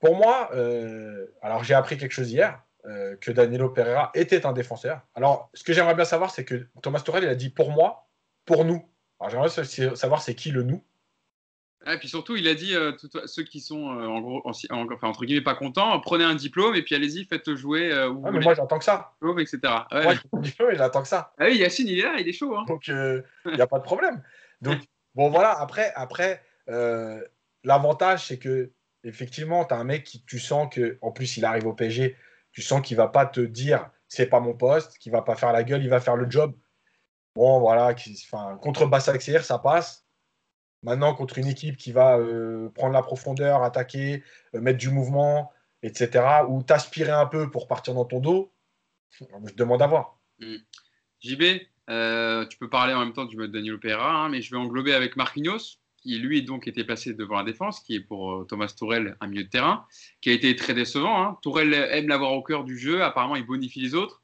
pour 0.00 0.16
moi, 0.16 0.50
euh, 0.54 1.26
alors 1.42 1.62
j'ai 1.62 1.74
appris 1.74 1.98
quelque 1.98 2.12
chose 2.12 2.32
hier, 2.32 2.62
euh, 2.86 3.16
que 3.16 3.30
Danilo 3.30 3.68
Pereira 3.68 4.10
était 4.14 4.46
un 4.46 4.52
défenseur. 4.52 5.00
Alors, 5.14 5.50
ce 5.54 5.64
que 5.64 5.72
j'aimerais 5.72 5.94
bien 5.94 6.04
savoir, 6.04 6.30
c'est 6.30 6.44
que 6.44 6.66
Thomas 6.82 7.00
Tourelle, 7.00 7.24
il 7.24 7.28
a 7.28 7.34
dit 7.34 7.50
pour 7.50 7.70
moi, 7.70 8.08
pour 8.44 8.64
nous. 8.64 8.88
Alors, 9.18 9.30
j'aimerais 9.30 9.94
savoir 9.96 10.22
c'est 10.22 10.34
qui 10.34 10.50
le 10.50 10.62
nous. 10.62 10.82
Et 11.86 11.96
puis 11.96 12.08
surtout, 12.08 12.36
il 12.36 12.46
a 12.46 12.54
dit 12.54 12.74
euh, 12.74 12.92
ceux 13.24 13.42
qui 13.42 13.60
sont 13.60 13.86
en 13.86 14.20
gros, 14.20 14.42
entre 14.44 15.24
guillemets 15.24 15.40
pas 15.40 15.54
contents, 15.54 15.98
prenez 16.00 16.24
un 16.24 16.34
diplôme 16.34 16.74
et 16.74 16.82
puis 16.82 16.94
allez-y, 16.94 17.24
faites 17.24 17.54
jouer. 17.54 17.88
mais 18.32 18.40
moi 18.40 18.52
j'attends 18.52 18.78
que 18.78 18.84
ça. 18.84 19.14
etc. 19.38 19.58
Moi, 19.90 20.14
diplôme 20.40 20.72
et 20.72 20.76
j'attends 20.76 21.00
que 21.00 21.08
ça. 21.08 21.32
Ah 21.38 21.46
oui, 21.46 21.56
Yacine, 21.56 21.88
il 21.88 22.00
est 22.00 22.02
là, 22.02 22.16
il 22.18 22.28
est 22.28 22.34
chaud. 22.34 22.54
Hein. 22.54 22.64
Donc 22.68 22.88
il 22.88 23.22
n'y 23.46 23.62
a 23.62 23.66
pas 23.66 23.78
de 23.78 23.84
problème. 23.84 24.22
Donc 24.60 24.80
Bon, 25.14 25.28
voilà, 25.28 25.58
après, 25.58 25.92
après 25.96 26.42
euh, 26.68 27.22
l'avantage, 27.64 28.26
c'est 28.26 28.38
que 28.38 28.72
effectivement, 29.02 29.64
tu 29.64 29.74
as 29.74 29.78
un 29.78 29.84
mec 29.84 30.04
qui, 30.04 30.22
tu 30.24 30.38
sens 30.38 30.72
que, 30.72 30.98
en 31.02 31.10
plus, 31.10 31.36
il 31.36 31.44
arrive 31.44 31.66
au 31.66 31.72
PSG, 31.72 32.16
tu 32.52 32.62
sens 32.62 32.82
qu'il 32.82 32.96
va 32.96 33.08
pas 33.08 33.26
te 33.26 33.40
dire 33.40 33.90
c'est 34.08 34.26
pas 34.26 34.40
mon 34.40 34.54
poste, 34.54 34.98
qu'il 34.98 35.12
va 35.12 35.22
pas 35.22 35.36
faire 35.36 35.52
la 35.52 35.62
gueule, 35.62 35.82
il 35.82 35.88
va 35.88 36.00
faire 36.00 36.16
le 36.16 36.28
job. 36.28 36.54
Bon, 37.36 37.60
voilà, 37.60 37.94
enfin, 38.24 38.58
contre 38.60 38.86
Bassaxir, 38.86 39.44
ça 39.44 39.58
passe. 39.58 40.04
Maintenant, 40.82 41.14
contre 41.14 41.38
une 41.38 41.46
équipe 41.46 41.76
qui 41.76 41.92
va 41.92 42.18
euh, 42.18 42.70
prendre 42.70 42.92
la 42.92 43.02
profondeur, 43.02 43.62
attaquer, 43.62 44.24
euh, 44.54 44.60
mettre 44.60 44.78
du 44.78 44.88
mouvement, 44.88 45.52
etc., 45.82 46.24
ou 46.48 46.62
t'aspirer 46.62 47.12
un 47.12 47.26
peu 47.26 47.50
pour 47.50 47.68
partir 47.68 47.94
dans 47.94 48.04
ton 48.04 48.18
dos, 48.18 48.52
je 49.10 49.54
demande 49.54 49.82
à 49.82 49.86
voir. 49.86 50.18
Mmh. 50.38 50.56
JB, 51.20 51.42
euh, 51.90 52.46
tu 52.46 52.56
peux 52.56 52.70
parler 52.70 52.94
en 52.94 53.00
même 53.00 53.12
temps 53.12 53.26
du 53.26 53.36
mode 53.36 53.52
Danilo 53.52 53.78
Pereira, 53.78 54.24
hein, 54.24 54.28
mais 54.30 54.42
je 54.42 54.50
vais 54.50 54.56
englober 54.56 54.94
avec 54.94 55.16
Marquinhos, 55.16 55.79
qui 56.00 56.18
lui 56.18 56.42
donc 56.42 56.66
était 56.66 56.84
placé 56.84 57.14
devant 57.14 57.36
la 57.36 57.44
défense, 57.44 57.80
qui 57.80 57.94
est 57.94 58.00
pour 58.00 58.32
euh, 58.32 58.44
Thomas 58.44 58.72
Tourel 58.76 59.16
un 59.20 59.26
milieu 59.26 59.44
de 59.44 59.48
terrain, 59.48 59.84
qui 60.20 60.30
a 60.30 60.32
été 60.32 60.54
très 60.56 60.74
décevant. 60.74 61.22
Hein. 61.22 61.38
Tourelle 61.42 61.74
aime 61.74 62.08
l'avoir 62.08 62.32
au 62.32 62.42
cœur 62.42 62.64
du 62.64 62.78
jeu, 62.78 63.02
apparemment 63.02 63.36
il 63.36 63.44
bonifie 63.44 63.80
les 63.80 63.94
autres. 63.94 64.22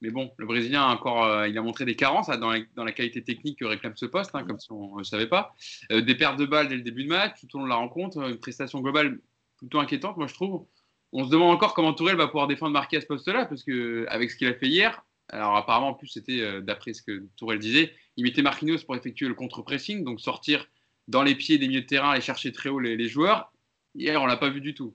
Mais 0.00 0.10
bon, 0.10 0.32
le 0.36 0.46
Brésilien 0.46 0.82
a 0.82 0.92
encore, 0.92 1.24
euh, 1.24 1.48
il 1.48 1.56
a 1.56 1.62
montré 1.62 1.84
des 1.84 1.94
carences 1.94 2.28
hein, 2.28 2.36
dans, 2.38 2.50
la, 2.84 2.92
qualité 2.92 3.22
technique 3.22 3.60
que 3.60 3.64
réclame 3.64 3.96
ce 3.96 4.06
poste, 4.06 4.32
comme 4.32 4.58
si 4.58 4.72
on 4.72 4.98
ne 4.98 5.04
savait 5.04 5.28
pas. 5.28 5.54
des 5.90 6.14
pertes 6.16 6.38
de 6.38 6.46
balles 6.46 6.68
dès 6.68 6.74
le 6.74 6.82
début 6.82 7.04
de 7.04 7.08
match, 7.08 7.40
tout 7.40 7.56
au 7.56 7.58
long 7.60 7.64
de 7.64 7.70
la 7.70 7.76
rencontre, 7.76 8.18
une 8.18 8.38
prestation 8.38 8.80
globale 8.80 9.20
plutôt 9.58 9.78
inquiétante, 9.78 10.16
moi 10.16 10.26
je 10.26 10.34
trouve. 10.34 10.66
On 11.12 11.24
se 11.24 11.30
demande 11.30 11.54
encore 11.54 11.74
comment 11.74 11.92
Tourelle 11.92 12.16
va 12.16 12.26
pouvoir 12.26 12.48
défendre 12.48 12.72
Marquis 12.72 12.96
à 12.96 13.00
ce 13.00 13.06
poste-là, 13.06 13.46
parce 13.46 13.62
qu'avec 13.62 14.30
ce 14.30 14.36
qu'il 14.36 14.48
a 14.48 14.54
fait 14.54 14.66
hier, 14.66 15.04
alors 15.28 15.56
apparemment, 15.56 15.88
en 15.88 15.94
plus, 15.94 16.08
c'était 16.08 16.40
euh, 16.40 16.60
d'après 16.60 16.92
ce 16.92 17.02
que 17.02 17.26
Tourelle 17.36 17.58
disait, 17.58 17.92
il 18.16 18.24
mettait 18.24 18.42
Marquinhos 18.42 18.84
pour 18.84 18.96
effectuer 18.96 19.28
le 19.28 19.34
contre-pressing, 19.34 20.04
donc 20.04 20.20
sortir 20.20 20.66
dans 21.08 21.22
les 21.22 21.34
pieds 21.34 21.58
des 21.58 21.68
milieux 21.68 21.82
de 21.82 21.86
terrain 21.86 22.14
et 22.14 22.20
chercher 22.20 22.52
très 22.52 22.68
haut 22.68 22.78
les, 22.78 23.08
joueurs. 23.08 23.52
Hier, 23.94 24.20
on 24.20 24.26
l'a 24.26 24.36
pas 24.36 24.50
vu 24.50 24.60
du 24.60 24.74
tout. 24.74 24.94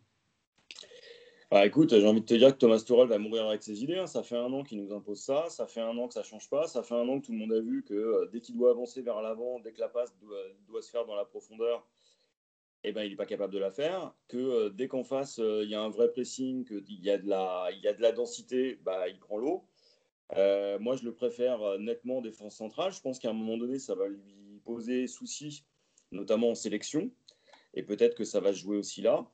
Bah, 1.49 1.65
écoute, 1.65 1.91
j'ai 1.91 2.05
envie 2.05 2.21
de 2.21 2.25
te 2.25 2.33
dire 2.33 2.51
que 2.51 2.57
Thomas 2.57 2.83
Tourelle 2.85 3.07
va 3.07 3.17
mourir 3.19 3.47
avec 3.47 3.63
ses 3.63 3.83
idées. 3.83 3.97
Hein. 3.97 4.07
Ça 4.07 4.23
fait 4.23 4.35
un 4.35 4.51
an 4.51 4.63
qu'il 4.63 4.83
nous 4.83 4.93
impose 4.93 5.21
ça. 5.21 5.45
Ça 5.49 5.65
fait 5.65 5.79
un 5.79 5.97
an 5.97 6.07
que 6.07 6.13
ça 6.13 6.23
change 6.23 6.49
pas. 6.49 6.67
Ça 6.67 6.83
fait 6.83 6.95
un 6.95 7.07
an 7.07 7.19
que 7.19 7.27
tout 7.27 7.31
le 7.31 7.37
monde 7.37 7.53
a 7.53 7.61
vu 7.61 7.83
que 7.83 7.93
euh, 7.93 8.29
dès 8.33 8.41
qu'il 8.41 8.57
doit 8.57 8.71
avancer 8.71 9.01
vers 9.01 9.21
l'avant, 9.21 9.59
dès 9.59 9.71
que 9.71 9.79
la 9.79 9.87
passe 9.87 10.13
doit, 10.67 10.81
se 10.81 10.89
faire 10.89 11.05
dans 11.05 11.15
la 11.15 11.23
profondeur, 11.23 11.87
eh 12.83 12.91
ben, 12.91 13.03
il 13.03 13.11
n'est 13.11 13.15
pas 13.15 13.25
capable 13.25 13.53
de 13.53 13.59
la 13.59 13.71
faire. 13.71 14.13
Que 14.27 14.37
euh, 14.37 14.69
dès 14.69 14.87
qu'en 14.87 15.03
face, 15.03 15.37
il 15.37 15.69
y 15.69 15.75
a 15.75 15.81
un 15.81 15.89
vrai 15.89 16.11
pressing, 16.11 16.65
qu'il 16.65 17.01
y, 17.01 17.09
a 17.09 17.17
de 17.17 17.27
la, 17.27 17.69
y 17.81 17.87
a 17.87 17.93
de 17.93 18.01
la 18.01 18.11
densité, 18.11 18.77
bah, 18.83 19.07
il 19.07 19.19
prend 19.19 19.37
l'eau. 19.37 19.65
Euh, 20.35 20.77
moi, 20.79 20.95
je 20.95 21.03
le 21.03 21.13
préfère 21.13 21.61
euh, 21.61 21.77
nettement 21.77 22.21
défense 22.21 22.55
centrale. 22.55 22.91
Je 22.91 23.01
pense 23.01 23.19
qu'à 23.19 23.29
un 23.29 23.33
moment 23.33 23.57
donné, 23.57 23.79
ça 23.79 23.95
va 23.95 24.07
lui 24.07 24.61
poser 24.65 25.07
souci, 25.07 25.63
notamment 26.11 26.51
en 26.51 26.55
sélection. 26.55 27.09
Et 27.73 27.83
peut-être 27.83 28.15
que 28.15 28.23
ça 28.23 28.39
va 28.39 28.51
jouer 28.51 28.77
aussi 28.77 29.01
là. 29.01 29.27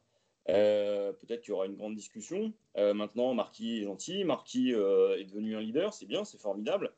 Euh, 0.49 1.13
peut-être 1.13 1.41
qu'il 1.41 1.51
y 1.51 1.53
aura 1.53 1.65
une 1.65 1.76
grande 1.76 1.95
discussion. 1.95 2.53
maintenant, 2.76 3.34
Marquis 3.34 3.80
est 3.80 3.84
gentil. 3.84 4.24
Marquis 4.24 4.71
est 4.71 5.26
devenu 5.26 5.55
un 5.55 5.61
leader. 5.61 5.93
C'est 5.93 6.05
bien, 6.05 6.26
c'est 6.26 6.39
formidable. 6.39 6.93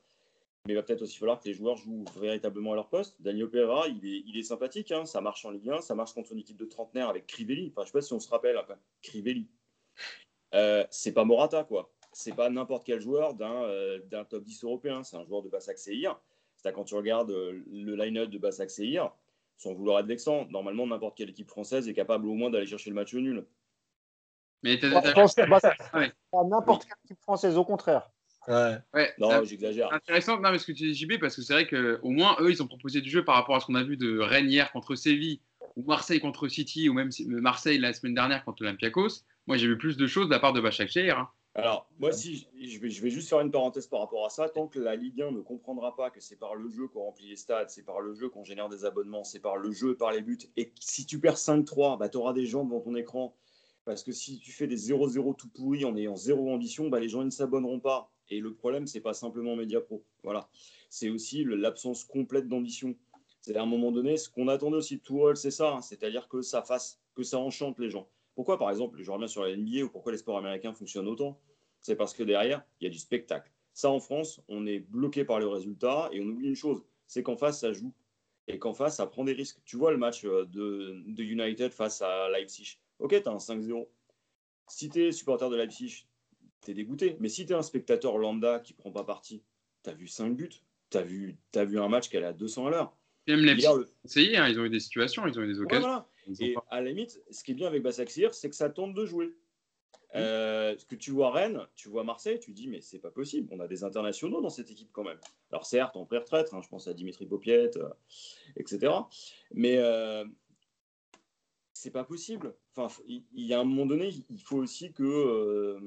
Mais 0.65 0.73
il 0.73 0.75
va 0.75 0.81
peut-être 0.81 1.03
aussi 1.03 1.17
falloir 1.17 1.39
que 1.39 1.47
les 1.47 1.53
joueurs 1.53 1.77
jouent 1.77 2.05
véritablement 2.19 2.71
à 2.71 2.75
leur 2.75 2.89
poste. 2.89 3.21
Daniel 3.21 3.49
Pereira, 3.49 3.87
il 3.87 4.37
est, 4.37 4.43
sympathique. 4.43 4.91
Hein. 4.91 5.05
Ça 5.05 5.21
marche 5.21 5.45
en 5.45 5.51
Ligue 5.51 5.69
1. 5.69 5.81
Ça 5.81 5.93
marche 5.93 6.13
contre 6.13 6.31
une 6.31 6.39
équipe 6.39 6.57
de 6.57 6.65
trentenaire 6.65 7.09
avec 7.09 7.27
Crivelli. 7.27 7.71
Enfin, 7.71 7.81
je 7.81 7.81
ne 7.81 7.85
sais 7.87 7.91
pas 7.91 8.01
si 8.01 8.13
on 8.13 8.19
se 8.19 8.29
rappelle. 8.29 8.57
Hein, 8.57 8.65
Crivelli. 9.03 9.47
c'est 10.89 11.13
pas 11.13 11.23
Morata, 11.25 11.63
quoi 11.63 11.91
c'est 12.15 12.33
pas 12.33 12.49
n'importe 12.49 12.85
quel 12.85 13.01
joueur 13.01 13.33
d'un 13.33 13.63
euh, 13.63 13.99
top 14.29 14.43
10 14.43 14.63
européen. 14.63 15.03
C'est 15.03 15.17
un 15.17 15.25
joueur 15.25 15.43
de 15.43 15.51
Seir. 15.75 16.19
C'est 16.55 16.71
quand 16.71 16.85
tu 16.85 16.95
regardes 16.95 17.31
euh, 17.31 17.61
le 17.69 17.95
line-up 17.95 18.29
de 18.29 18.51
Seir, 18.51 19.13
sans 19.57 19.73
vouloir 19.73 19.99
être 19.99 20.07
vexant, 20.07 20.45
normalement, 20.49 20.85
n'importe 20.85 21.17
quelle 21.17 21.29
équipe 21.29 21.49
française 21.49 21.87
est 21.87 21.93
capable 21.93 22.27
au 22.27 22.33
moins 22.33 22.49
d'aller 22.49 22.65
chercher 22.65 22.89
le 22.89 22.95
match 22.95 23.13
nul. 23.13 23.45
Mais 24.63 24.79
tu 24.79 24.89
pas 24.89 25.01
n'importe 26.43 26.85
quelle 26.85 26.97
équipe 27.05 27.21
française, 27.21 27.57
au 27.57 27.65
contraire. 27.65 28.09
Ouais. 28.47 29.13
non, 29.17 29.43
j'exagère. 29.43 29.91
Intéressant, 29.91 30.39
non, 30.39 30.51
mais 30.51 30.59
ce 30.59 30.67
que 30.67 30.71
tu 30.71 30.91
dis, 30.91 30.93
JB, 30.93 31.19
parce 31.19 31.35
que 31.35 31.41
c'est 31.41 31.53
vrai 31.53 31.67
qu'au 31.67 32.09
moins, 32.09 32.35
eux, 32.39 32.51
ils 32.51 32.61
ont 32.61 32.67
proposé 32.67 33.01
du 33.01 33.09
jeu 33.09 33.23
par 33.23 33.35
rapport 33.35 33.55
à 33.55 33.59
ce 33.59 33.65
qu'on 33.65 33.75
a 33.75 33.83
vu 33.83 33.97
de 33.97 34.19
Rennes 34.19 34.49
hier 34.49 34.71
contre 34.71 34.95
Séville, 34.95 35.39
ou 35.75 35.83
Marseille 35.83 36.19
contre 36.19 36.47
City, 36.47 36.89
ou 36.89 36.93
même 36.93 37.09
Marseille 37.27 37.79
la 37.79 37.93
semaine 37.93 38.13
dernière 38.13 38.45
contre 38.45 38.61
Olympiakos. 38.61 39.23
Moi, 39.47 39.57
j'ai 39.57 39.67
vu 39.67 39.77
plus 39.77 39.97
de 39.97 40.07
choses 40.07 40.27
de 40.27 40.31
la 40.31 40.39
part 40.39 40.53
de 40.53 40.61
Bachak. 40.61 40.95
Hein. 40.95 41.27
Alors, 41.57 41.89
moi, 41.99 42.11
si 42.11 42.49
je 42.59 42.79
vais, 42.79 42.89
je 42.89 43.01
vais, 43.01 43.09
juste 43.09 43.29
faire 43.29 43.39
une 43.39 43.49
parenthèse 43.49 43.87
par 43.87 44.01
rapport 44.01 44.25
à 44.25 44.29
ça, 44.29 44.49
tant 44.49 44.67
que 44.67 44.77
la 44.77 44.97
Ligue 44.97 45.21
1 45.21 45.31
ne 45.31 45.39
comprendra 45.39 45.95
pas 45.95 46.09
que 46.09 46.19
c'est 46.19 46.35
par 46.35 46.53
le 46.53 46.69
jeu 46.69 46.89
qu'on 46.89 47.03
remplit 47.03 47.29
les 47.29 47.37
stades, 47.37 47.69
c'est 47.69 47.83
par 47.83 48.01
le 48.01 48.13
jeu 48.13 48.27
qu'on 48.27 48.43
génère 48.43 48.67
des 48.67 48.83
abonnements, 48.83 49.23
c'est 49.23 49.39
par 49.39 49.55
le 49.55 49.71
jeu, 49.71 49.95
par 49.95 50.11
les 50.11 50.21
buts, 50.21 50.37
et 50.57 50.73
si 50.81 51.05
tu 51.05 51.17
perds 51.17 51.37
5-3, 51.37 51.97
bah, 51.97 52.09
tu 52.09 52.17
auras 52.17 52.33
des 52.33 52.45
gens 52.45 52.65
devant 52.65 52.81
ton 52.81 52.95
écran. 52.95 53.33
Parce 53.85 54.03
que 54.03 54.11
si 54.11 54.39
tu 54.39 54.51
fais 54.51 54.67
des 54.67 54.91
0-0 54.91 55.35
tout 55.35 55.47
pourris 55.47 55.85
en 55.85 55.95
ayant 55.95 56.15
zéro 56.15 56.51
ambition, 56.51 56.89
bah, 56.89 56.99
les 56.99 57.07
gens 57.07 57.23
ne 57.23 57.29
s'abonneront 57.29 57.79
pas. 57.79 58.11
Et 58.29 58.39
le 58.39 58.53
problème, 58.53 58.87
c'est 58.87 58.99
pas 58.99 59.13
simplement 59.13 59.55
Mediapro. 59.55 60.03
Voilà. 60.23 60.49
C'est 60.89 61.09
aussi 61.09 61.45
l'absence 61.45 62.03
complète 62.03 62.47
d'ambition. 62.47 62.95
C'est 63.41 63.55
à 63.55 63.61
un 63.61 63.67
moment 63.67 63.91
donné, 63.91 64.17
ce 64.17 64.27
qu'on 64.27 64.47
attendait 64.47 64.77
aussi 64.77 64.97
de 64.97 65.01
Tourelle, 65.03 65.37
c'est 65.37 65.51
ça. 65.51 65.75
Hein. 65.75 65.81
C'est-à-dire 65.81 66.27
que 66.27 66.41
ça 66.41 66.63
fasse, 66.63 66.99
que 67.13 67.21
ça 67.21 67.37
enchante 67.37 67.77
les 67.77 67.91
gens. 67.91 68.09
Pourquoi, 68.35 68.57
par 68.57 68.69
exemple, 68.69 69.01
je 69.01 69.09
reviens 69.09 69.27
sur 69.27 69.43
la 69.43 69.55
NBA 69.55 69.83
ou 69.83 69.89
pourquoi 69.89 70.11
les 70.11 70.17
sports 70.17 70.37
américains 70.37 70.73
fonctionnent 70.73 71.07
autant 71.07 71.39
C'est 71.81 71.95
parce 71.95 72.13
que 72.13 72.23
derrière, 72.23 72.63
il 72.79 72.83
y 72.83 72.87
a 72.87 72.89
du 72.89 72.99
spectacle. 72.99 73.51
Ça, 73.73 73.89
en 73.89 73.99
France, 73.99 74.41
on 74.47 74.65
est 74.67 74.79
bloqué 74.79 75.25
par 75.25 75.39
le 75.39 75.47
résultat 75.47 76.09
et 76.11 76.21
on 76.21 76.25
oublie 76.25 76.47
une 76.47 76.55
chose 76.55 76.83
c'est 77.07 77.23
qu'en 77.23 77.37
face, 77.37 77.59
ça 77.59 77.71
joue. 77.71 77.93
Et 78.47 78.59
qu'en 78.59 78.73
face, 78.73 78.97
ça 78.97 79.07
prend 79.07 79.23
des 79.23 79.33
risques. 79.33 79.59
Tu 79.65 79.75
vois 79.75 79.91
le 79.91 79.97
match 79.97 80.23
euh, 80.25 80.45
de, 80.45 81.23
United 81.23 81.71
face 81.71 82.01
à 82.01 82.29
Leipzig. 82.29 82.79
Ok, 82.99 83.21
tu 83.21 83.29
un 83.29 83.37
5-0. 83.37 83.87
Si 84.67 84.89
tu 84.89 85.11
supporter 85.11 85.49
de 85.49 85.55
Leipzig, 85.55 86.05
tu 86.61 86.71
es 86.71 86.73
dégoûté. 86.73 87.17
Mais 87.19 87.29
si 87.29 87.45
tu 87.45 87.53
un 87.53 87.63
spectateur 87.63 88.17
lambda 88.17 88.59
qui 88.59 88.73
prend 88.73 88.91
pas 88.91 89.03
parti, 89.03 89.43
tu 89.83 89.89
as 89.89 89.93
vu 89.93 90.07
5 90.07 90.35
buts. 90.35 90.61
Tu 90.91 90.97
as, 90.97 91.03
vu 91.65 91.79
un 91.79 91.89
match 91.89 92.09
qui 92.09 92.17
allait 92.17 92.27
à 92.27 92.33
200 92.33 92.67
à 92.67 92.69
l'heure. 92.69 92.97
Même 93.27 93.41
le... 93.41 93.55
hein, 94.35 94.47
ils 94.47 94.59
ont 94.59 94.65
eu 94.65 94.69
des 94.69 94.79
situations, 94.79 95.25
ils 95.27 95.37
ont 95.39 95.43
eu 95.43 95.47
des 95.47 95.59
occasions. 95.59 96.03
Et 96.39 96.55
à 96.69 96.81
la 96.81 96.89
limite, 96.89 97.21
ce 97.31 97.43
qui 97.43 97.51
est 97.51 97.55
bien 97.55 97.67
avec 97.67 97.83
Bassaksir, 97.83 98.33
c'est 98.33 98.49
que 98.49 98.55
ça 98.55 98.69
tente 98.69 98.93
de 98.93 99.05
jouer. 99.05 99.35
Euh, 100.15 100.75
ce 100.77 100.85
que 100.85 100.95
tu 100.95 101.11
vois 101.11 101.31
Rennes, 101.31 101.67
tu 101.75 101.89
vois 101.89 102.05
Marseille, 102.05 102.39
tu 102.39 102.53
dis 102.53 102.69
mais 102.69 102.79
c'est 102.79 102.99
pas 102.99 103.11
possible. 103.11 103.49
On 103.51 103.59
a 103.59 103.67
des 103.67 103.83
internationaux 103.83 104.41
dans 104.41 104.49
cette 104.49 104.71
équipe 104.71 104.89
quand 104.93 105.03
même. 105.03 105.19
Alors 105.51 105.65
certes, 105.65 105.97
en 105.97 106.05
pré-retraite, 106.05 106.53
hein, 106.53 106.61
je 106.63 106.69
pense 106.69 106.87
à 106.87 106.93
Dimitri 106.93 107.25
Popiet, 107.25 107.71
euh, 107.77 107.89
etc. 108.55 108.93
Mais 109.53 109.77
euh, 109.77 110.23
c'est 111.73 111.91
pas 111.91 112.05
possible. 112.05 112.55
Enfin, 112.75 113.03
il 113.07 113.23
y, 113.33 113.53
a 113.53 113.59
un 113.59 113.65
moment 113.65 113.85
donné, 113.85 114.09
il 114.29 114.41
faut 114.41 114.57
aussi 114.57 114.93
que 114.93 115.77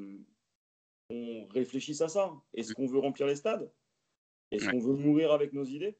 on 1.10 1.46
réfléchisse 1.48 2.02
à 2.02 2.08
ça. 2.08 2.32
Est-ce 2.52 2.74
qu'on 2.74 2.86
veut 2.86 2.98
remplir 2.98 3.26
les 3.26 3.36
stades? 3.36 3.70
Est-ce 4.50 4.68
qu'on 4.68 4.78
veut 4.78 4.94
mourir 4.94 5.32
avec 5.32 5.52
nos 5.52 5.64
idées? 5.64 5.96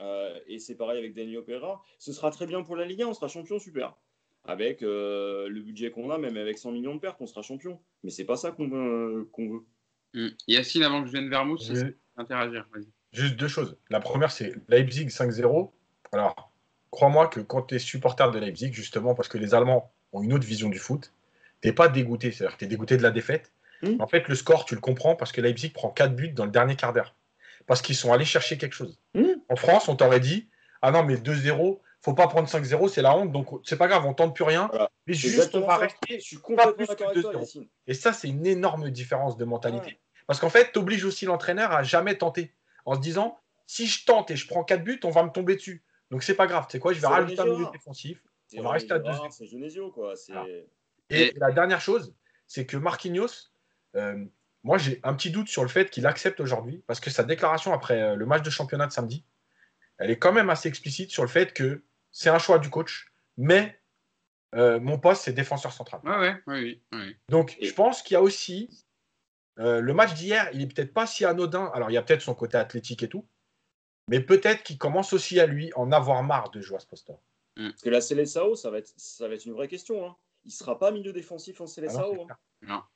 Euh, 0.00 0.38
et 0.46 0.58
c'est 0.58 0.74
pareil 0.74 0.98
avec 0.98 1.14
Daniel 1.14 1.38
Opera. 1.38 1.82
Ce 1.98 2.12
sera 2.12 2.30
très 2.30 2.46
bien 2.46 2.62
pour 2.62 2.76
la 2.76 2.84
Ligue 2.84 3.02
1, 3.02 3.08
on 3.08 3.14
sera 3.14 3.28
champion, 3.28 3.58
super. 3.58 3.96
Avec 4.44 4.82
euh, 4.82 5.48
le 5.48 5.60
budget 5.60 5.90
qu'on 5.90 6.10
a, 6.10 6.18
même 6.18 6.36
avec 6.36 6.58
100 6.58 6.72
millions 6.72 6.94
de 6.94 7.00
pertes, 7.00 7.20
on 7.20 7.26
sera 7.26 7.42
champion. 7.42 7.80
Mais 8.02 8.10
c'est 8.10 8.24
pas 8.24 8.36
ça 8.36 8.50
qu'on 8.50 8.68
veut. 8.68 9.28
qu'on 9.32 9.48
veut. 9.50 9.64
Mm. 10.14 10.28
Yacine, 10.46 10.82
avant 10.84 11.02
que 11.02 11.08
je 11.08 11.12
vienne 11.12 11.28
vers 11.28 11.44
Mousse, 11.44 11.70
c'est 11.72 11.96
interagir. 12.16 12.66
Juste 13.12 13.36
deux 13.36 13.48
choses. 13.48 13.76
La 13.90 14.00
première, 14.00 14.30
c'est 14.30 14.54
Leipzig 14.68 15.06
5-0. 15.06 15.70
Alors, 16.12 16.52
crois-moi 16.90 17.26
que 17.28 17.40
quand 17.40 17.62
tu 17.62 17.74
es 17.74 17.78
supporter 17.78 18.30
de 18.30 18.38
Leipzig, 18.38 18.72
justement, 18.72 19.14
parce 19.14 19.28
que 19.28 19.38
les 19.38 19.54
Allemands 19.54 19.92
ont 20.12 20.22
une 20.22 20.32
autre 20.32 20.46
vision 20.46 20.68
du 20.68 20.78
foot, 20.78 21.12
t'es 21.60 21.72
pas 21.72 21.88
dégoûté. 21.88 22.32
C'est-à-dire 22.32 22.56
que 22.56 22.60
tu 22.60 22.64
es 22.64 22.68
dégoûté 22.68 22.96
de 22.96 23.02
la 23.02 23.10
défaite. 23.10 23.52
Mm. 23.82 24.00
En 24.00 24.06
fait, 24.06 24.28
le 24.28 24.34
score, 24.34 24.64
tu 24.64 24.74
le 24.74 24.80
comprends 24.80 25.16
parce 25.16 25.32
que 25.32 25.40
Leipzig 25.40 25.70
prend 25.70 25.90
4 25.90 26.14
buts 26.14 26.32
dans 26.32 26.44
le 26.44 26.50
dernier 26.50 26.76
quart 26.76 26.92
d'heure. 26.92 27.14
Parce 27.68 27.82
qu'ils 27.82 27.94
sont 27.94 28.12
allés 28.12 28.24
chercher 28.24 28.58
quelque 28.58 28.72
chose. 28.72 28.98
Mm. 29.14 29.26
En 29.48 29.54
France, 29.56 29.88
on 29.88 29.94
t'aurait 29.94 30.18
dit 30.20 30.48
Ah 30.82 30.90
non, 30.90 31.04
mais 31.04 31.14
2-0, 31.16 31.78
faut 32.00 32.14
pas 32.14 32.26
prendre 32.26 32.48
5-0, 32.48 32.88
c'est 32.88 33.02
la 33.02 33.16
honte, 33.16 33.30
donc 33.30 33.48
c'est 33.64 33.76
pas 33.76 33.86
grave, 33.86 34.04
on 34.06 34.14
tente 34.14 34.34
plus 34.34 34.44
rien. 34.44 34.66
Voilà. 34.70 34.90
Mais 35.06 35.14
juste, 35.14 35.54
on 35.54 35.60
va 35.60 35.74
ça. 35.74 35.76
rester 35.76 36.18
Je 36.18 36.24
suis 36.24 36.36
pas 36.38 36.42
complètement 36.42 36.72
plus 36.74 36.86
que 36.86 36.90
d'accord 36.92 37.10
avec 37.10 37.22
toi, 37.22 37.32
2-0. 37.34 37.40
Yacine. 37.40 37.68
Et 37.86 37.94
ça, 37.94 38.12
c'est 38.12 38.28
une 38.28 38.46
énorme 38.46 38.90
différence 38.90 39.36
de 39.36 39.44
mentalité. 39.44 39.86
Ouais. 39.86 40.00
Parce 40.26 40.40
qu'en 40.40 40.50
fait, 40.50 40.72
tu 40.72 40.78
obliges 40.78 41.04
aussi 41.04 41.26
l'entraîneur 41.26 41.70
à 41.72 41.82
jamais 41.82 42.16
tenter. 42.16 42.54
En 42.84 42.94
se 42.94 43.00
disant, 43.00 43.38
si 43.66 43.86
je 43.86 44.04
tente 44.06 44.30
et 44.30 44.36
je 44.36 44.46
prends 44.48 44.64
4 44.64 44.82
buts, 44.82 45.00
on 45.04 45.10
va 45.10 45.22
me 45.22 45.30
tomber 45.30 45.54
dessus. 45.56 45.84
Donc 46.10 46.22
c'est 46.22 46.34
pas 46.34 46.46
grave. 46.46 46.64
Tu 46.68 46.72
sais 46.72 46.78
quoi, 46.78 46.94
je 46.94 47.00
vais 47.00 47.06
rajouter 47.06 47.38
un 47.38 47.44
milieu 47.44 47.56
Girard. 47.58 47.72
défensif. 47.72 48.22
On 48.56 48.62
va 48.62 48.70
rester 48.70 48.92
à 48.92 48.96
René 48.96 49.08
2-0. 49.10 49.14
Girard, 49.14 49.32
C'est 49.32 49.46
Genesio, 49.46 49.90
quoi. 49.90 50.16
C'est- 50.16 50.32
Voilà. 50.32 50.48
Et, 51.10 51.22
Et- 51.26 51.32
la 51.36 51.50
dernière 51.52 51.82
chose, 51.82 52.14
c'est 52.46 52.64
que 52.64 52.78
Marquinhos, 52.78 53.50
euh, 53.94 54.24
moi 54.64 54.78
j'ai 54.78 55.00
un 55.02 55.14
petit 55.14 55.30
doute 55.30 55.48
sur 55.48 55.62
le 55.62 55.68
fait 55.68 55.90
qu'il 55.90 56.06
accepte 56.06 56.40
aujourd'hui, 56.40 56.82
parce 56.86 57.00
que 57.00 57.10
sa 57.10 57.24
déclaration 57.24 57.72
après 57.72 58.00
euh, 58.02 58.14
le 58.16 58.26
match 58.26 58.42
de 58.42 58.50
championnat 58.50 58.86
de 58.86 58.92
samedi, 58.92 59.24
elle 59.98 60.10
est 60.10 60.18
quand 60.18 60.32
même 60.32 60.50
assez 60.50 60.68
explicite 60.68 61.10
sur 61.10 61.22
le 61.22 61.28
fait 61.28 61.52
que 61.52 61.84
c'est 62.10 62.30
un 62.30 62.38
choix 62.38 62.58
du 62.58 62.70
coach, 62.70 63.12
mais 63.36 63.80
euh, 64.54 64.80
mon 64.80 64.98
poste 64.98 65.22
c'est 65.24 65.32
défenseur 65.32 65.72
central. 65.72 66.00
Ouais, 66.04 66.18
ouais, 66.18 66.42
oui, 66.46 66.82
oui. 66.92 67.16
Donc, 67.28 67.56
je 67.60 67.72
pense 67.72 68.02
qu'il 68.02 68.14
y 68.14 68.16
a 68.16 68.22
aussi 68.22 68.84
euh, 69.58 69.80
le 69.80 69.92
match 69.92 70.14
d'hier, 70.14 70.48
il 70.52 70.62
est 70.62 70.66
peut-être 70.72 70.94
pas 70.94 71.06
si 71.06 71.24
anodin. 71.24 71.70
Alors, 71.74 71.90
il 71.90 71.94
y 71.94 71.96
a 71.96 72.02
peut-être 72.02 72.22
son 72.22 72.34
côté 72.34 72.56
athlétique 72.56 73.02
et 73.02 73.08
tout, 73.08 73.26
mais 74.08 74.20
peut-être 74.20 74.62
qu'il 74.62 74.78
commence 74.78 75.12
aussi 75.12 75.40
à 75.40 75.46
lui 75.46 75.72
en 75.74 75.92
avoir 75.92 76.22
marre 76.22 76.50
de 76.50 76.60
jouer 76.60 76.76
à 76.76 76.80
ce 76.80 76.86
poste. 76.86 77.12
Parce 77.56 77.82
que 77.82 77.90
la 77.90 78.00
Célessao, 78.00 78.54
ça 78.54 78.70
va 78.70 78.78
être, 78.78 78.92
ça 78.96 79.26
va 79.26 79.34
être 79.34 79.44
une 79.44 79.52
vraie 79.52 79.66
question. 79.66 80.06
Hein. 80.06 80.16
Il 80.44 80.52
sera 80.52 80.78
pas 80.78 80.92
milieu 80.92 81.12
défensif 81.12 81.60
en 81.60 81.66
Célessao. 81.66 82.22
hein. 82.22 82.36
clair. 82.64 82.88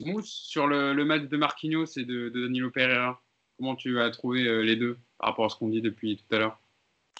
Mousse, 0.00 0.28
sur 0.28 0.66
le, 0.66 0.92
le 0.92 1.04
match 1.04 1.22
de 1.22 1.36
Marquinhos 1.36 1.86
et 1.96 2.04
de, 2.04 2.28
de 2.28 2.42
Danilo 2.46 2.70
Pereira, 2.70 3.20
comment 3.58 3.76
tu 3.76 4.00
as 4.00 4.10
trouvé 4.10 4.46
euh, 4.46 4.60
les 4.62 4.76
deux 4.76 4.98
par 5.18 5.30
rapport 5.30 5.44
à 5.44 5.48
ce 5.48 5.56
qu'on 5.56 5.68
dit 5.68 5.82
depuis 5.82 6.16
tout 6.16 6.34
à 6.34 6.38
l'heure? 6.38 6.58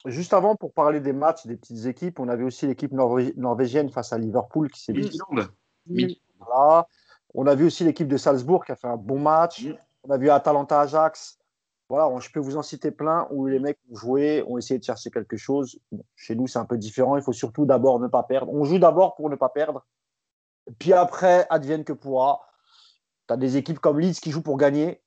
Juste 0.07 0.35
avant, 0.35 0.55
pour 0.57 0.73
parler 0.73 1.01
des 1.01 1.13
matchs 1.15 1.47
des 1.47 1.57
petites 1.57 1.87
équipes, 1.87 2.21
on 2.21 2.29
avait 2.29 2.45
aussi 2.45 2.67
l'équipe 2.67 2.93
norvé- 2.93 3.33
norvégienne 3.37 3.89
face 3.91 4.13
à 4.13 4.19
Liverpool 4.19 4.71
qui 4.71 4.81
s'est. 4.83 4.93
Mid- 5.89 6.19
Voilà. 6.41 6.87
On 7.35 7.47
a 7.47 7.55
vu 7.55 7.65
aussi 7.67 7.85
l'équipe 7.85 8.09
de 8.09 8.17
Salzbourg 8.17 8.65
qui 8.65 8.73
a 8.73 8.77
fait 8.77 8.87
un 8.87 8.97
bon 8.97 9.19
match. 9.19 9.65
Mm. 9.65 9.77
On 10.05 10.11
a 10.11 10.19
vu 10.19 10.29
Atalanta 10.31 10.81
Ajax. 10.81 11.39
Voilà, 11.89 12.09
on- 12.09 12.21
je 12.21 12.31
peux 12.31 12.41
vous 12.41 12.57
en 12.57 12.63
citer 12.63 12.91
plein 12.91 13.27
où 13.31 13.47
les 13.47 13.59
mecs 13.59 13.79
ont 13.91 13.97
joué, 13.97 14.43
ont 14.47 14.59
essayé 14.59 14.79
de 14.79 14.85
chercher 14.85 15.11
quelque 15.11 15.37
chose. 15.37 15.79
Bon, 15.91 16.05
chez 16.17 16.35
nous, 16.35 16.47
c'est 16.49 16.59
un 16.59 16.65
peu 16.67 16.77
différent. 16.77 17.17
Il 17.17 17.23
faut 17.23 17.33
surtout 17.33 17.65
d'abord 17.65 17.99
ne 17.99 18.09
pas 18.09 18.23
perdre. 18.25 18.53
On 18.53 18.65
joue 18.65 18.79
d'abord 18.79 19.15
pour 19.15 19.31
ne 19.31 19.37
pas 19.37 19.49
perdre. 19.49 19.87
Puis 20.79 20.93
après, 20.93 21.47
advienne 21.51 21.85
que 21.85 21.93
pourra. 21.95 22.41
Tu 23.29 23.35
as 23.35 23.37
des 23.37 23.57
équipes 23.57 23.79
comme 23.79 23.99
Leeds 24.01 24.21
qui 24.21 24.31
jouent 24.31 24.43
pour 24.43 24.57
gagner, 24.59 25.01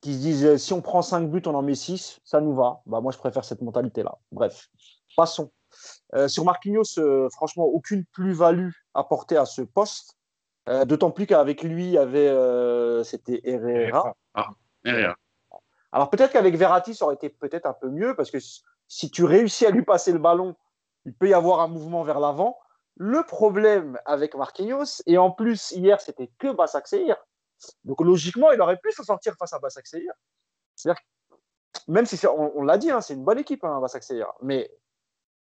qui 0.00 0.14
se 0.14 0.18
disent 0.20 0.44
euh, 0.44 0.58
si 0.58 0.72
on 0.72 0.80
prend 0.82 1.02
5 1.02 1.30
buts, 1.30 1.42
on 1.46 1.54
en 1.54 1.62
met 1.62 1.74
6, 1.74 2.20
ça 2.24 2.40
nous 2.40 2.54
va. 2.54 2.82
Bah, 2.86 3.00
moi, 3.00 3.12
je 3.12 3.18
préfère 3.18 3.44
cette 3.44 3.62
mentalité-là. 3.62 4.16
Bref, 4.32 4.68
passons. 5.16 5.50
Euh, 6.14 6.28
sur 6.28 6.44
Marquinhos, 6.44 6.98
euh, 6.98 7.28
franchement, 7.30 7.64
aucune 7.64 8.04
plus-value 8.06 8.70
apportée 8.94 9.36
à 9.36 9.46
ce 9.46 9.62
poste. 9.62 10.18
Euh, 10.68 10.84
D'autant 10.84 11.10
plus 11.10 11.26
qu'avec 11.26 11.62
lui, 11.62 11.84
il 11.86 11.90
y 11.92 11.98
avait, 11.98 12.28
c'était 13.04 13.40
Herrera. 13.44 14.14
Herrera. 14.84 15.16
Alors 15.92 16.08
peut-être 16.08 16.32
qu'avec 16.32 16.54
Verratti, 16.56 16.94
ça 16.94 17.04
aurait 17.04 17.14
été 17.16 17.28
peut-être 17.28 17.66
un 17.66 17.72
peu 17.74 17.88
mieux 17.90 18.14
parce 18.16 18.30
que 18.30 18.38
si- 18.88 19.10
tu 19.10 19.24
réussis 19.24 19.66
à 19.66 19.70
lui 19.70 19.82
passer 19.84 20.12
le 20.12 20.18
ballon, 20.18 20.54
il 21.04 21.12
peut 21.14 21.28
y 21.28 21.34
avoir 21.34 21.60
un 21.60 21.68
mouvement 21.68 22.02
vers 22.02 22.18
l'avant. 22.20 22.58
Le 22.96 23.22
problème 23.24 23.98
avec 24.06 24.34
Marquinhos, 24.34 25.02
et 25.06 25.18
en 25.18 25.30
plus 25.30 25.72
hier 25.72 26.00
c'était 26.00 26.30
que 26.38 26.50
Basak 26.52 26.86
Seir, 26.88 27.16
donc 27.84 28.00
logiquement 28.00 28.52
il 28.52 28.60
aurait 28.60 28.78
pu 28.78 28.92
s'en 28.92 29.04
sortir 29.04 29.34
face 29.38 29.52
à 29.52 29.58
Basak 29.58 29.86
Seir. 29.86 30.12
C'est-à-dire 30.74 31.00
même 31.88 32.06
si 32.06 32.26
on, 32.26 32.58
on 32.58 32.62
l'a 32.62 32.78
dit, 32.78 32.90
hein, 32.90 33.00
c'est 33.00 33.14
une 33.14 33.24
bonne 33.24 33.38
équipe, 33.38 33.64
hein, 33.64 33.80
Basak 33.80 34.04
mais 34.42 34.70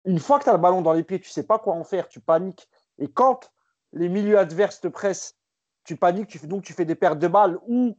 une 0.05 0.19
fois 0.19 0.39
que 0.39 0.45
tu 0.45 0.51
as 0.51 0.55
le 0.55 0.59
ballon 0.59 0.83
dans 0.83 0.93
les 0.93 1.03
pieds, 1.03 1.21
tu 1.21 1.29
sais 1.29 1.43
pas 1.43 1.59
quoi 1.59 1.75
en 1.75 1.85
faire, 1.85 2.09
tu 2.09 2.21
paniques. 2.21 2.69
Et 2.99 3.09
quand 3.09 3.53
les 3.93 4.09
milieux 4.09 4.39
adverses 4.39 4.81
te 4.81 4.89
pressent, 4.89 5.37
tu 5.85 5.97
paniques, 5.97 6.29
tu 6.29 6.39
donc 6.47 6.63
tu 6.63 6.73
fais 6.73 6.85
des 6.85 6.95
pertes 6.95 7.19
de 7.19 7.29
balles 7.29 7.59
ou 7.67 7.97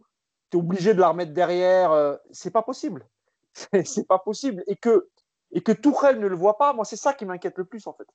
tu 0.50 0.58
es 0.58 0.60
obligé 0.60 0.94
de 0.94 1.00
la 1.00 1.10
remettre 1.10 1.34
derrière. 1.34 1.92
euh, 1.92 2.16
c'est 2.32 2.52
pas 2.52 2.64
possible. 2.64 3.08
C'est 3.86 4.08
pas 4.08 4.20
possible. 4.20 4.64
Et 4.68 4.76
que, 4.76 5.10
et 5.52 5.62
que 5.62 5.72
Tourelle 5.72 6.20
ne 6.20 6.28
le 6.28 6.36
voit 6.36 6.60
pas, 6.60 6.74
moi, 6.74 6.86
c'est 6.86 6.96
ça 6.96 7.14
qui 7.14 7.26
m'inquiète 7.26 7.58
le 7.58 7.66
plus, 7.66 7.88
en 7.88 7.94
fait. 7.94 8.08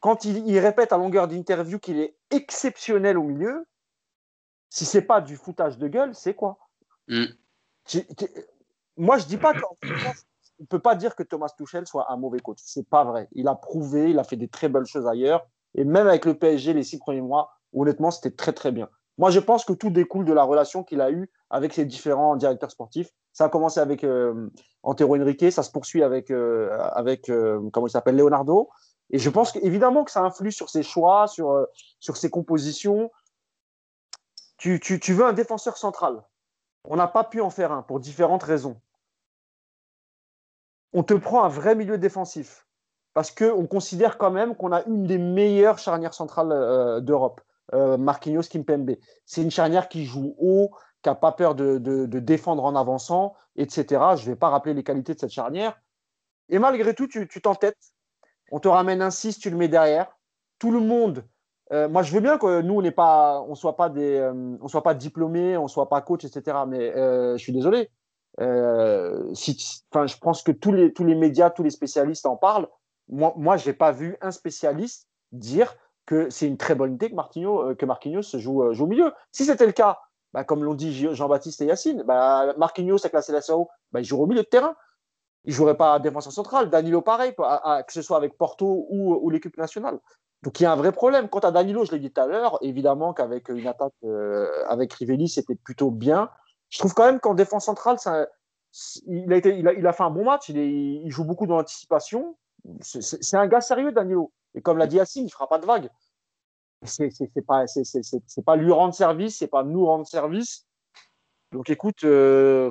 Quand 0.00 0.24
il, 0.24 0.48
il 0.48 0.58
répète 0.58 0.92
à 0.92 0.96
longueur 0.96 1.28
d'interview 1.28 1.78
qu'il 1.78 2.00
est 2.00 2.16
exceptionnel 2.30 3.18
au 3.18 3.22
milieu, 3.24 3.66
si 4.70 4.84
c'est 4.86 5.02
pas 5.02 5.20
du 5.20 5.36
foutage 5.36 5.76
de 5.76 5.88
gueule, 5.88 6.14
c'est 6.14 6.34
quoi? 6.34 6.58
Mm. 7.08 7.24
Moi, 8.96 9.18
je 9.18 9.26
dis 9.26 9.36
pas 9.36 9.52
qu'en 9.52 9.76
France, 9.82 10.24
on 10.60 10.64
peut 10.64 10.78
pas 10.78 10.94
dire 10.94 11.16
que 11.16 11.22
Thomas 11.22 11.52
Tuchel 11.56 11.86
soit 11.86 12.10
un 12.12 12.16
mauvais 12.16 12.38
coach. 12.38 12.58
C'est 12.62 12.88
pas 12.88 13.04
vrai. 13.04 13.28
Il 13.32 13.48
a 13.48 13.54
prouvé, 13.54 14.10
il 14.10 14.18
a 14.18 14.24
fait 14.24 14.36
des 14.36 14.48
très 14.48 14.68
belles 14.68 14.86
choses 14.86 15.06
ailleurs. 15.06 15.46
Et 15.74 15.84
même 15.84 16.06
avec 16.06 16.24
le 16.24 16.34
PSG, 16.34 16.72
les 16.72 16.84
six 16.84 16.98
premiers 16.98 17.20
mois, 17.20 17.50
honnêtement, 17.74 18.10
c'était 18.10 18.30
très, 18.30 18.52
très 18.52 18.70
bien. 18.70 18.88
Moi, 19.18 19.30
je 19.30 19.40
pense 19.40 19.64
que 19.64 19.72
tout 19.72 19.90
découle 19.90 20.24
de 20.24 20.32
la 20.32 20.44
relation 20.44 20.82
qu'il 20.84 21.00
a 21.00 21.10
eue 21.10 21.30
avec 21.50 21.74
ses 21.74 21.84
différents 21.84 22.36
directeurs 22.36 22.70
sportifs. 22.70 23.10
Ça 23.32 23.46
a 23.46 23.48
commencé 23.48 23.80
avec 23.80 24.04
euh, 24.04 24.48
Antero 24.82 25.16
Henrique, 25.16 25.52
ça 25.52 25.62
se 25.62 25.70
poursuit 25.70 26.02
avec, 26.02 26.30
euh, 26.30 26.76
avec 26.92 27.28
euh, 27.28 27.60
comment 27.72 27.86
il 27.86 27.90
s'appelle, 27.90 28.16
Leonardo. 28.16 28.68
Et 29.10 29.18
je 29.18 29.28
pense 29.30 29.52
qu'évidemment 29.52 30.04
que 30.04 30.10
ça 30.10 30.20
influe 30.20 30.52
sur 30.52 30.70
ses 30.70 30.82
choix, 30.82 31.26
sur, 31.26 31.66
sur 31.98 32.16
ses 32.16 32.30
compositions. 32.30 33.10
Tu, 34.60 35.14
veux 35.14 35.24
un 35.24 35.32
défenseur 35.32 35.78
central. 35.78 36.22
On 36.84 36.96
n'a 36.96 37.08
pas 37.08 37.24
pu 37.24 37.40
en 37.40 37.48
faire 37.48 37.72
un 37.72 37.80
pour 37.80 37.98
différentes 37.98 38.42
raisons. 38.42 38.78
On 40.92 41.02
te 41.02 41.14
prend 41.14 41.44
un 41.44 41.48
vrai 41.48 41.74
milieu 41.74 41.96
défensif 41.96 42.66
parce 43.14 43.30
qu'on 43.30 43.66
considère 43.66 44.18
quand 44.18 44.30
même 44.30 44.54
qu'on 44.54 44.72
a 44.72 44.84
une 44.84 45.06
des 45.06 45.16
meilleures 45.16 45.78
charnières 45.78 46.12
centrales 46.12 46.52
euh, 46.52 47.00
d'Europe, 47.00 47.40
euh, 47.72 47.96
Marquinhos 47.96 48.42
Kimpembe. 48.42 48.96
C'est 49.24 49.40
une 49.42 49.50
charnière 49.50 49.88
qui 49.88 50.04
joue 50.04 50.34
haut, 50.38 50.70
qui 51.02 51.08
n'a 51.08 51.14
pas 51.14 51.32
peur 51.32 51.54
de, 51.54 51.78
de- 51.78 52.18
défendre 52.18 52.62
en 52.62 52.76
avançant, 52.76 53.34
etc. 53.56 53.86
Je 54.16 54.24
ne 54.26 54.32
vais 54.32 54.36
pas 54.36 54.50
rappeler 54.50 54.74
les 54.74 54.84
qualités 54.84 55.14
de 55.14 55.20
cette 55.20 55.30
charnière. 55.32 55.80
Et 56.50 56.58
malgré 56.58 56.94
tout, 56.94 57.08
tu 57.08 57.26
tu 57.26 57.40
t'entêtes. 57.40 57.78
On 58.52 58.60
te 58.60 58.68
ramène 58.68 59.00
un 59.00 59.10
6, 59.10 59.38
tu 59.38 59.48
le 59.48 59.56
mets 59.56 59.68
derrière. 59.68 60.18
Tout 60.58 60.70
le 60.70 60.80
monde. 60.80 61.24
Euh, 61.72 61.88
moi, 61.88 62.02
je 62.02 62.12
veux 62.12 62.20
bien 62.20 62.38
que 62.38 62.62
nous, 62.62 62.74
on 62.74 62.82
n'est 62.82 62.90
pas, 62.90 63.44
soit 63.54 63.76
pas 63.76 63.88
des, 63.88 64.16
euh, 64.16 64.56
on 64.60 64.68
soit 64.68 64.82
pas 64.82 64.94
diplômés, 64.94 65.56
on 65.56 65.68
soit 65.68 65.88
pas 65.88 66.00
coach, 66.00 66.24
etc. 66.24 66.58
Mais 66.66 66.94
euh, 66.96 67.36
je 67.36 67.42
suis 67.42 67.52
désolé. 67.52 67.90
Si, 69.34 69.82
je 69.92 70.18
pense 70.18 70.42
que 70.42 70.52
tous 70.52 70.72
les, 70.72 70.92
tous 70.92 71.04
les 71.04 71.14
médias, 71.14 71.50
tous 71.50 71.62
les 71.62 71.70
spécialistes 71.70 72.26
en 72.26 72.36
parlent. 72.36 72.68
Moi, 73.08 73.34
moi 73.36 73.56
je 73.56 73.68
n'ai 73.68 73.72
pas 73.74 73.90
vu 73.92 74.16
un 74.20 74.30
spécialiste 74.30 75.08
dire 75.32 75.74
que 76.06 76.30
c'est 76.30 76.46
une 76.46 76.56
très 76.56 76.74
bonne 76.74 76.94
idée 76.94 77.10
que 77.10 77.14
Marquinhos, 77.14 77.74
que 77.76 77.86
Marquinhos 77.86 78.22
joue, 78.34 78.72
joue 78.72 78.84
au 78.84 78.86
milieu. 78.86 79.12
Si 79.32 79.44
c'était 79.44 79.66
le 79.66 79.72
cas, 79.72 79.98
bah, 80.32 80.44
comme 80.44 80.64
l'ont 80.64 80.74
dit 80.74 80.92
Jean- 80.92 81.12
Jean-Baptiste 81.14 81.60
et 81.62 81.66
Yacine, 81.66 82.02
bah, 82.04 82.54
Marquinhos 82.56 82.98
avec 83.04 83.12
la 83.12 83.22
CLSAO, 83.22 83.68
bah, 83.92 84.00
il 84.00 84.04
jouerait 84.04 84.22
au 84.24 84.26
milieu 84.26 84.42
de 84.42 84.48
terrain. 84.48 84.74
Il 85.44 85.52
jouerait 85.52 85.76
pas 85.76 85.98
défenseur 85.98 86.32
central. 86.32 86.70
Danilo, 86.70 87.00
pareil, 87.02 87.34
à- 87.38 87.76
à- 87.76 87.82
que 87.82 87.92
ce 87.92 88.02
soit 88.02 88.16
avec 88.16 88.36
Porto 88.36 88.86
ou, 88.90 89.14
ou 89.14 89.30
l'équipe 89.30 89.56
nationale. 89.56 89.98
Donc 90.42 90.58
il 90.58 90.62
y 90.62 90.66
a 90.66 90.72
un 90.72 90.76
vrai 90.76 90.92
problème. 90.92 91.28
Quant 91.28 91.40
à 91.40 91.50
Danilo, 91.50 91.84
je 91.84 91.92
l'ai 91.92 91.98
dit 91.98 92.10
tout 92.10 92.20
à 92.20 92.26
l'heure, 92.26 92.58
évidemment 92.62 93.12
qu'avec 93.12 93.48
une 93.48 93.66
attaque 93.66 93.92
euh, 94.04 94.48
avec 94.66 94.92
Rivelli, 94.94 95.28
c'était 95.28 95.54
plutôt 95.54 95.90
bien. 95.90 96.30
Je 96.70 96.78
trouve 96.78 96.94
quand 96.94 97.04
même 97.04 97.20
qu'en 97.20 97.34
défense 97.34 97.66
centrale, 97.66 97.98
il, 99.06 99.32
a 99.86 99.92
fait 99.92 100.02
un 100.02 100.10
bon 100.10 100.24
match. 100.24 100.48
Il, 100.48 101.10
joue 101.10 101.24
beaucoup 101.24 101.46
dans 101.46 101.56
l'anticipation. 101.56 102.36
C'est- 102.80 103.34
un 103.34 103.48
gars 103.48 103.60
sérieux, 103.60 103.92
Danilo. 103.92 104.32
Et 104.54 104.62
comme 104.62 104.78
l'a 104.78 104.86
dit 104.86 104.96
Yacine, 104.96 105.26
il 105.26 105.30
fera 105.30 105.48
pas 105.48 105.58
de 105.58 105.66
vagues. 105.66 105.90
C'est 106.84 107.10
pas, 107.46 107.64
pas 108.46 108.56
lui 108.56 108.72
rendre 108.72 108.94
service, 108.94 109.38
c'est 109.38 109.48
pas 109.48 109.62
nous 109.62 109.84
rendre 109.84 110.06
service. 110.06 110.66
Donc 111.52 111.68
écoute, 111.68 112.04
euh, 112.04 112.70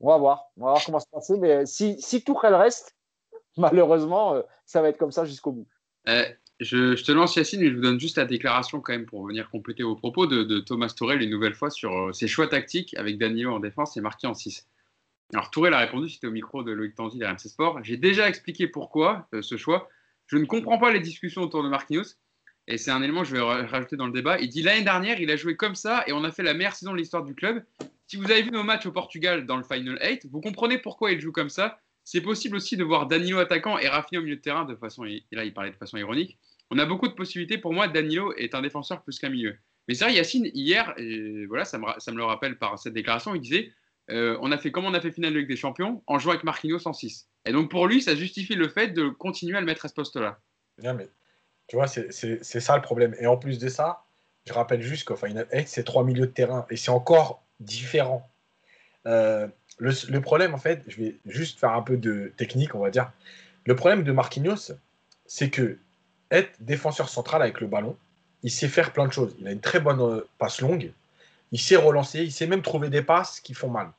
on 0.00 0.08
va 0.08 0.18
voir, 0.18 0.44
on 0.56 0.64
va 0.64 0.70
voir 0.72 0.84
comment 0.84 1.00
ça 1.00 1.06
se 1.06 1.10
passer. 1.10 1.38
Mais 1.38 1.66
si, 1.66 2.00
si 2.00 2.22
Tourelle 2.22 2.54
reste, 2.54 2.94
malheureusement, 3.56 4.34
euh, 4.34 4.42
ça 4.64 4.82
va 4.82 4.88
être 4.90 4.98
comme 4.98 5.12
ça 5.12 5.24
jusqu'au 5.24 5.52
bout. 5.52 5.66
Je, 6.62 7.02
te 7.02 7.12
lance 7.12 7.36
Yacine, 7.36 7.60
mais 7.60 7.70
je 7.70 7.74
vous 7.74 7.80
donne 7.80 8.00
juste 8.00 8.16
la 8.16 8.24
déclaration 8.24 8.80
quand 8.80 8.92
même 8.92 9.06
pour 9.06 9.26
venir 9.26 9.50
compléter 9.50 9.82
vos 9.82 9.96
propos 9.96 10.26
de, 10.26 10.60
Thomas 10.60 10.92
Tourelle 10.96 11.22
une 11.22 11.30
nouvelle 11.30 11.54
fois 11.54 11.70
sur 11.70 11.92
euh, 11.92 12.12
ses 12.12 12.28
choix 12.28 12.46
tactiques 12.46 12.94
avec 12.96 13.18
Danilo 13.18 13.52
en 13.52 13.60
défense 13.60 13.96
et 13.96 14.00
marqué 14.00 14.26
en 14.26 14.34
6. 14.34 14.68
Alors 15.32 15.50
Tourelle 15.50 15.74
a 15.74 15.78
répondu, 15.78 16.08
c'était 16.08 16.26
au 16.26 16.32
micro 16.32 16.62
de 16.62 16.72
Loïc 16.72 16.94
Tanzi 16.94 17.18
de 17.18 17.24
RMC 17.24 17.38
Sport. 17.48 17.82
J'ai 17.82 17.96
déjà 17.96 18.28
expliqué 18.28 18.68
pourquoi 18.68 19.28
euh, 19.34 19.42
ce 19.42 19.56
choix. 19.56 19.88
Je 20.26 20.36
ne 20.36 20.44
comprends 20.44 20.78
pas 20.78 20.92
les 20.92 21.00
discussions 21.00 21.42
autour 21.42 21.62
de 21.62 21.68
Marquinhos. 21.68 22.16
Et 22.68 22.78
c'est 22.78 22.92
un 22.92 23.02
élément 23.02 23.22
que 23.22 23.28
je 23.28 23.34
vais 23.34 23.40
ra- 23.40 23.66
rajouter 23.66 23.96
dans 23.96 24.06
le 24.06 24.12
débat. 24.12 24.38
Il 24.38 24.48
dit 24.48 24.62
l'année 24.62 24.84
dernière, 24.84 25.20
il 25.20 25.30
a 25.30 25.36
joué 25.36 25.56
comme 25.56 25.74
ça 25.74 26.04
et 26.06 26.12
on 26.12 26.22
a 26.22 26.30
fait 26.30 26.44
la 26.44 26.54
meilleure 26.54 26.74
saison 26.76 26.92
de 26.92 26.98
l'histoire 26.98 27.24
du 27.24 27.34
club. 27.34 27.64
Si 28.06 28.16
vous 28.16 28.30
avez 28.30 28.42
vu 28.42 28.50
nos 28.50 28.62
matchs 28.62 28.86
au 28.86 28.92
Portugal 28.92 29.46
dans 29.46 29.56
le 29.56 29.64
Final 29.64 29.98
8, 30.00 30.26
vous 30.30 30.40
comprenez 30.40 30.78
pourquoi 30.78 31.12
il 31.12 31.20
joue 31.20 31.32
comme 31.32 31.48
ça. 31.48 31.80
c'est 32.04 32.20
possible 32.20 32.56
aussi 32.56 32.76
de 32.76 32.84
voir 32.84 33.06
Danilo 33.06 33.38
attaquant 33.38 33.78
et 33.78 33.88
Rafinha 33.88 34.20
au 34.20 34.24
milieu 34.24 34.36
de 34.36 34.40
terrain 34.40 34.64
de 34.64 34.76
façon, 34.76 35.04
et 35.04 35.24
là 35.32 35.44
il 35.44 35.54
parlait 35.54 35.70
de 35.70 35.76
façon 35.76 35.96
ironique. 35.96 36.38
On 36.74 36.78
a 36.78 36.86
beaucoup 36.86 37.06
de 37.06 37.12
possibilités. 37.12 37.58
Pour 37.58 37.74
moi, 37.74 37.86
Danilo 37.86 38.32
est 38.36 38.54
un 38.54 38.62
défenseur 38.62 39.02
plus 39.02 39.18
qu'un 39.18 39.28
milieu. 39.28 39.54
Mais 39.86 39.94
c'est 39.94 40.06
vrai, 40.06 40.14
Yacine, 40.14 40.50
hier, 40.54 40.94
voilà, 41.46 41.66
ça 41.66 41.76
me, 41.76 41.84
ça 41.98 42.12
me, 42.12 42.16
le 42.16 42.24
rappelle 42.24 42.56
par 42.56 42.78
cette 42.78 42.94
déclaration, 42.94 43.34
il 43.34 43.42
disait 43.42 43.70
euh, 44.10 44.38
on 44.40 44.50
a 44.52 44.56
fait 44.56 44.72
comme 44.72 44.86
on 44.86 44.94
a 44.94 45.00
fait 45.00 45.12
finale 45.12 45.34
de 45.34 45.40
Ligue 45.40 45.48
des 45.48 45.56
Champions 45.56 46.02
en 46.06 46.18
jouant 46.18 46.32
avec 46.32 46.44
Marquinhos 46.44 46.88
en 46.88 46.94
6. 46.94 47.28
Et 47.44 47.52
donc 47.52 47.70
pour 47.70 47.86
lui, 47.86 48.00
ça 48.00 48.16
justifie 48.16 48.54
le 48.54 48.68
fait 48.68 48.88
de 48.88 49.10
continuer 49.10 49.58
à 49.58 49.60
le 49.60 49.66
mettre 49.66 49.84
à 49.84 49.88
ce 49.88 49.94
poste-là. 49.94 50.38
mais 50.78 51.08
tu 51.68 51.76
vois, 51.76 51.88
c'est 51.88 52.40
ça 52.40 52.76
le 52.76 52.82
problème. 52.82 53.14
Et 53.20 53.26
en 53.26 53.36
plus 53.36 53.58
de 53.58 53.68
ça, 53.68 54.04
je 54.46 54.54
rappelle 54.54 54.80
juste 54.80 55.04
qu'enfin, 55.04 55.28
c'est 55.66 55.84
trois 55.84 56.04
milieux 56.04 56.26
de 56.26 56.32
terrain 56.32 56.66
et 56.70 56.76
c'est 56.76 56.90
encore 56.90 57.44
différent. 57.60 58.30
Euh, 59.06 59.46
le, 59.78 60.20
problème, 60.20 60.54
en 60.54 60.58
fait, 60.58 60.82
je 60.88 60.96
vais 60.96 61.16
juste 61.26 61.58
faire 61.58 61.72
un 61.72 61.82
peu 61.82 61.98
de 61.98 62.32
technique, 62.38 62.74
on 62.74 62.80
va 62.80 62.88
dire. 62.88 63.12
Le 63.66 63.76
problème 63.76 64.04
de 64.04 64.12
Marquinhos, 64.12 64.72
c'est 65.26 65.50
que 65.50 65.78
être 66.32 66.60
défenseur 66.60 67.08
central 67.08 67.42
avec 67.42 67.60
le 67.60 67.68
ballon, 67.68 67.96
il 68.42 68.50
sait 68.50 68.68
faire 68.68 68.92
plein 68.92 69.06
de 69.06 69.12
choses. 69.12 69.36
Il 69.38 69.46
a 69.46 69.52
une 69.52 69.60
très 69.60 69.78
bonne 69.78 70.00
euh, 70.00 70.26
passe 70.38 70.60
longue, 70.60 70.92
il 71.52 71.60
sait 71.60 71.76
relancer, 71.76 72.22
il 72.24 72.32
sait 72.32 72.46
même 72.46 72.62
trouver 72.62 72.88
des 72.88 73.02
passes 73.02 73.38
qui 73.38 73.54
font 73.54 73.68
mal. 73.68 73.92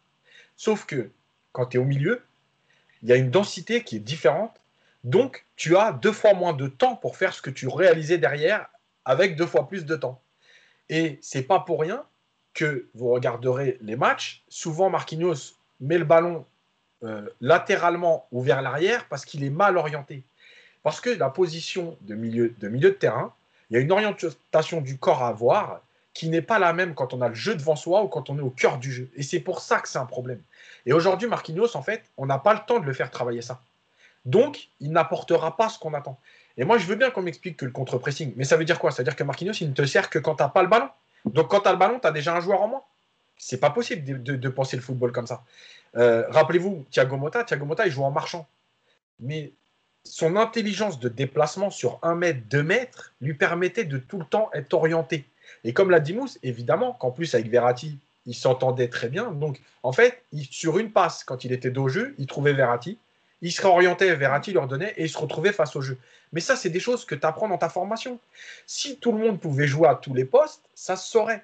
Sauf 0.58 0.86
que 0.86 1.10
quand 1.52 1.68
tu 1.68 1.78
es 1.78 1.80
au 1.80 1.86
milieu, 1.86 2.22
il 3.04 3.10
y 3.10 3.14
a 3.14 3.16
une 3.16 3.30
densité 3.30 3.84
qui 3.84 3.98
est 3.98 4.00
différente. 4.00 4.60
Donc, 5.04 5.46
tu 5.56 5.78
as 5.78 5.94
deux 5.94 6.12
fois 6.12 6.34
moins 6.34 6.54
de 6.54 6.68
temps 6.68 6.96
pour 6.96 7.16
faire 7.18 7.34
ce 7.34 7.42
que 7.42 7.50
tu 7.50 7.68
réalisais 7.68 8.18
derrière 8.18 8.68
avec 9.06 9.36
deux 9.36 9.46
fois 9.46 9.68
plus 9.68 9.86
de 9.86 9.96
temps. 9.96 10.22
Et 10.90 11.20
c'est 11.22 11.44
pas 11.44 11.60
pour 11.60 11.82
rien 11.82 12.04
que 12.54 12.88
vous 12.94 13.10
regarderez 13.10 13.78
les 13.82 13.96
matchs. 13.96 14.44
Souvent, 14.48 14.90
Marquinhos 14.90 15.56
met 15.80 15.98
le 15.98 16.06
ballon 16.06 16.46
euh, 17.04 17.28
latéralement 17.42 18.28
ou 18.32 18.42
vers 18.42 18.62
l'arrière 18.62 19.08
parce 19.10 19.26
qu'il 19.26 19.44
est 19.44 19.50
mal 19.50 19.78
orienté. 19.78 20.24
Parce 20.84 21.00
que 21.00 21.10
la 21.10 21.30
position 21.30 21.98
de 22.02 22.14
milieu, 22.16 22.54
de 22.60 22.90
terrain, 22.90 23.34
il 23.70 23.76
y 23.76 23.78
a 23.78 23.80
une 23.80 23.92
orientation 23.92 24.82
du 24.82 24.98
corps 24.98 25.24
à 25.24 25.30
avoir 25.30 25.82
qui 26.14 26.30
n'est 26.30 26.42
pas 26.42 26.60
la 26.60 26.74
même 26.74 26.94
quand 26.94 27.14
on 27.14 27.22
a 27.22 27.30
le 27.30 27.34
jeu 27.34 27.56
devant 27.56 27.76
soi 27.76 28.04
ou 28.04 28.08
quand 28.08 28.30
on 28.30 28.38
est 28.38 28.42
au 28.42 28.52
cœur 28.52 28.78
du 28.78 28.92
jeu. 28.92 29.10
Et 29.16 29.24
c'est 29.24 29.40
pour 29.40 29.62
ça 29.62 29.80
que 29.80 29.90
c'est 29.90 29.98
un 29.98 30.06
problème. 30.06 30.42
Et 30.86 30.94
aujourd'hui, 30.94 31.28
Marquinhos, 31.28 31.76
en 31.76 31.82
fait, 31.82 32.04
on 32.18 32.26
n'a 32.26 32.38
pas 32.38 32.54
le 32.54 32.60
temps 32.68 32.80
de 32.80 32.86
le 32.86 32.94
faire 32.94 33.10
travailler 33.10 33.42
ça. 33.42 33.62
Donc, 34.26 34.70
il 34.80 34.92
n'apportera 34.92 35.58
pas 35.58 35.70
ce 35.70 35.80
qu'on 35.80 35.94
attend. 35.94 36.20
Et 36.58 36.66
moi, 36.66 36.78
je 36.78 36.86
veux 36.86 36.96
bien 36.96 37.10
qu'on 37.10 37.24
m'explique 37.24 37.58
que 37.58 37.66
le 37.66 37.72
contre-pressing, 37.72 38.34
mais 38.36 38.44
ça 38.44 38.58
veut 38.58 38.66
dire 38.66 38.80
quoi? 38.80 38.92
Ça 38.92 38.98
veut 38.98 39.06
dire 39.06 39.16
que 39.16 39.24
Marquinhos, 39.24 39.54
il 39.54 39.70
ne 39.70 39.74
te 39.74 39.86
sert 39.86 40.10
que 40.10 40.20
quand 40.20 40.36
tu 40.36 40.44
n'as 40.44 40.50
pas 40.50 40.62
le 40.62 40.70
ballon. 40.70 40.90
Donc, 41.26 41.48
quand 41.50 41.62
tu 41.62 41.68
as 41.68 41.72
le 41.72 41.78
ballon, 41.78 42.00
tu 42.00 42.08
as 42.08 42.12
déjà 42.12 42.36
un 42.36 42.42
joueur 42.42 42.62
en 42.62 42.68
moins. 42.68 42.84
C'est 43.38 43.60
pas 43.60 43.72
possible 43.72 44.22
de, 44.22 44.50
penser 44.50 44.76
le 44.76 44.84
football 44.84 45.12
comme 45.12 45.28
ça. 45.28 45.44
Euh, 45.96 46.26
rappelez-vous, 46.30 46.86
Thiago 46.92 47.18
Motta, 47.18 47.44
Thiago 47.44 47.66
Motta, 47.66 47.88
il 47.88 47.92
joue 47.92 48.04
en 48.04 48.12
marchant. 48.12 48.48
Mais 49.20 49.52
son 50.04 50.36
intelligence 50.36 51.00
de 51.00 51.10
déplacement 51.10 51.70
sur 51.70 52.00
1 52.02 52.16
mètre, 52.16 52.40
2 52.50 52.64
mètres 52.64 53.14
lui 53.22 53.34
permettait 53.34 53.86
de 53.86 53.98
tout 53.98 54.20
le 54.20 54.26
temps 54.26 54.50
être 54.54 54.74
orienté. 54.74 55.26
Et 55.64 55.74
comme 55.74 55.90
l'a 55.90 56.00
dit 56.00 56.14
Mousse, 56.14 56.40
évidemment 56.44 56.94
qu'en 56.94 57.12
plus 57.12 57.34
avec 57.36 57.50
Verratti, 57.50 57.98
il 58.26 58.36
s'entendait 58.36 58.88
très 58.88 59.10
bien. 59.10 59.32
Donc, 59.32 59.62
en 59.84 59.92
fait, 59.92 60.24
sur 60.50 60.78
une 60.78 60.92
passe, 60.92 61.24
quand 61.24 61.44
il 61.46 61.52
était 61.52 61.70
dos 61.70 61.88
jeu, 61.88 62.16
il 62.18 62.28
trouvait 62.28 62.54
Verratti. 62.54 62.98
Il 63.42 63.52
serait 63.52 63.68
orienté, 63.68 64.14
Verratti 64.16 64.54
leur 64.54 64.68
donnait 64.68 64.94
et 64.96 65.04
il 65.04 65.10
se 65.10 65.18
retrouvait 65.18 65.52
face 65.52 65.76
au 65.76 65.82
jeu. 65.82 65.98
Mais 66.32 66.40
ça, 66.40 66.56
c'est 66.56 66.70
des 66.70 66.80
choses 66.80 67.06
que 67.06 67.16
tu 67.16 67.26
apprends 67.26 67.50
dans 67.50 67.58
ta 67.58 67.70
formation. 67.70 68.20
Si 68.66 68.98
tout 68.98 69.12
le 69.12 69.20
monde 69.20 69.40
pouvait 69.40 69.68
jouer 69.68 69.88
à 69.88 69.96
tous 69.96 70.14
les 70.14 70.26
postes, 70.26 70.62
ça 70.76 70.96
se 70.96 71.10
saurait. 71.10 71.44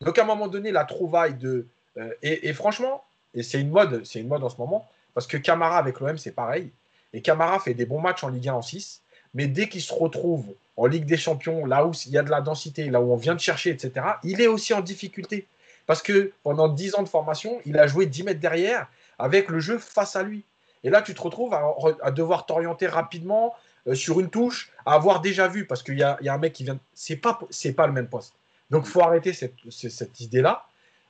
Donc, 0.00 0.18
à 0.18 0.22
un 0.22 0.26
moment 0.26 0.48
donné, 0.48 0.72
la 0.72 0.84
trouvaille 0.84 1.34
de. 1.34 1.66
Euh, 1.96 2.12
et, 2.22 2.52
franchement, 2.52 3.04
et 3.34 3.42
c'est 3.42 3.60
une 3.60 3.70
mode, 3.70 4.04
c'est 4.04 4.20
une 4.20 4.28
mode 4.28 4.42
en 4.42 4.50
ce 4.50 4.58
moment, 4.58 4.88
parce 5.14 5.26
que 5.26 5.36
Camara 5.36 5.78
avec 5.78 6.00
l'OM, 6.00 6.18
c'est 6.18 6.32
pareil. 6.32 6.70
Et 7.16 7.22
Camara 7.22 7.58
fait 7.58 7.72
des 7.72 7.86
bons 7.86 7.98
matchs 7.98 8.24
en 8.24 8.28
Ligue 8.28 8.50
1 8.50 8.52
en 8.52 8.60
6, 8.60 9.00
mais 9.32 9.46
dès 9.46 9.70
qu'il 9.70 9.80
se 9.80 9.94
retrouve 9.94 10.54
en 10.76 10.84
Ligue 10.84 11.06
des 11.06 11.16
Champions, 11.16 11.64
là 11.64 11.86
où 11.86 11.92
il 12.04 12.12
y 12.12 12.18
a 12.18 12.22
de 12.22 12.28
la 12.28 12.42
densité, 12.42 12.90
là 12.90 13.00
où 13.00 13.10
on 13.10 13.16
vient 13.16 13.34
de 13.34 13.40
chercher, 13.40 13.70
etc., 13.70 14.06
il 14.22 14.42
est 14.42 14.48
aussi 14.48 14.74
en 14.74 14.82
difficulté. 14.82 15.46
Parce 15.86 16.02
que 16.02 16.32
pendant 16.42 16.68
10 16.68 16.96
ans 16.96 17.02
de 17.02 17.08
formation, 17.08 17.58
il 17.64 17.78
a 17.78 17.86
joué 17.86 18.04
10 18.04 18.24
mètres 18.24 18.40
derrière 18.40 18.86
avec 19.18 19.48
le 19.48 19.60
jeu 19.60 19.78
face 19.78 20.14
à 20.14 20.22
lui. 20.22 20.44
Et 20.84 20.90
là, 20.90 21.00
tu 21.00 21.14
te 21.14 21.22
retrouves 21.22 21.54
à, 21.54 22.10
devoir 22.10 22.44
t'orienter 22.44 22.86
rapidement 22.86 23.54
euh, 23.86 23.94
sur 23.94 24.20
une 24.20 24.28
touche, 24.28 24.70
à 24.84 24.92
avoir 24.92 25.22
déjà 25.22 25.48
vu, 25.48 25.66
parce 25.66 25.82
qu'il 25.82 25.98
y, 25.98 26.02
a, 26.02 26.18
un 26.22 26.38
mec 26.38 26.52
qui 26.52 26.64
vient. 26.64 26.78
C'est 26.92 27.16
pas, 27.16 27.38
pas 27.76 27.86
le 27.86 27.94
même 27.94 28.08
poste. 28.08 28.34
Donc, 28.68 28.84
il 28.84 28.90
faut 28.90 29.00
arrêter 29.00 29.32
cette, 29.32 29.54
cette 29.70 30.20
idée-là. 30.20 30.66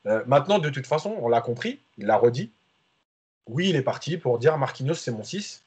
Euh, 0.07 0.23
maintenant, 0.29 0.61
de 0.61 0.71
toute 0.71 0.87
façon, 0.87 1.17
on 1.21 1.29
l'a 1.29 1.41
compris, 1.41 1.81
il 1.99 2.07
l'a 2.07 2.17
redit. 2.17 2.53
Oui, 3.49 3.71
il 3.71 3.77
est 3.77 3.83
parti 3.83 4.19
pour 4.19 4.39
dire 4.39 4.57
Marquinhos, 4.57 4.95
c'est 4.95 5.11
mon 5.11 5.25
6. 5.25 5.65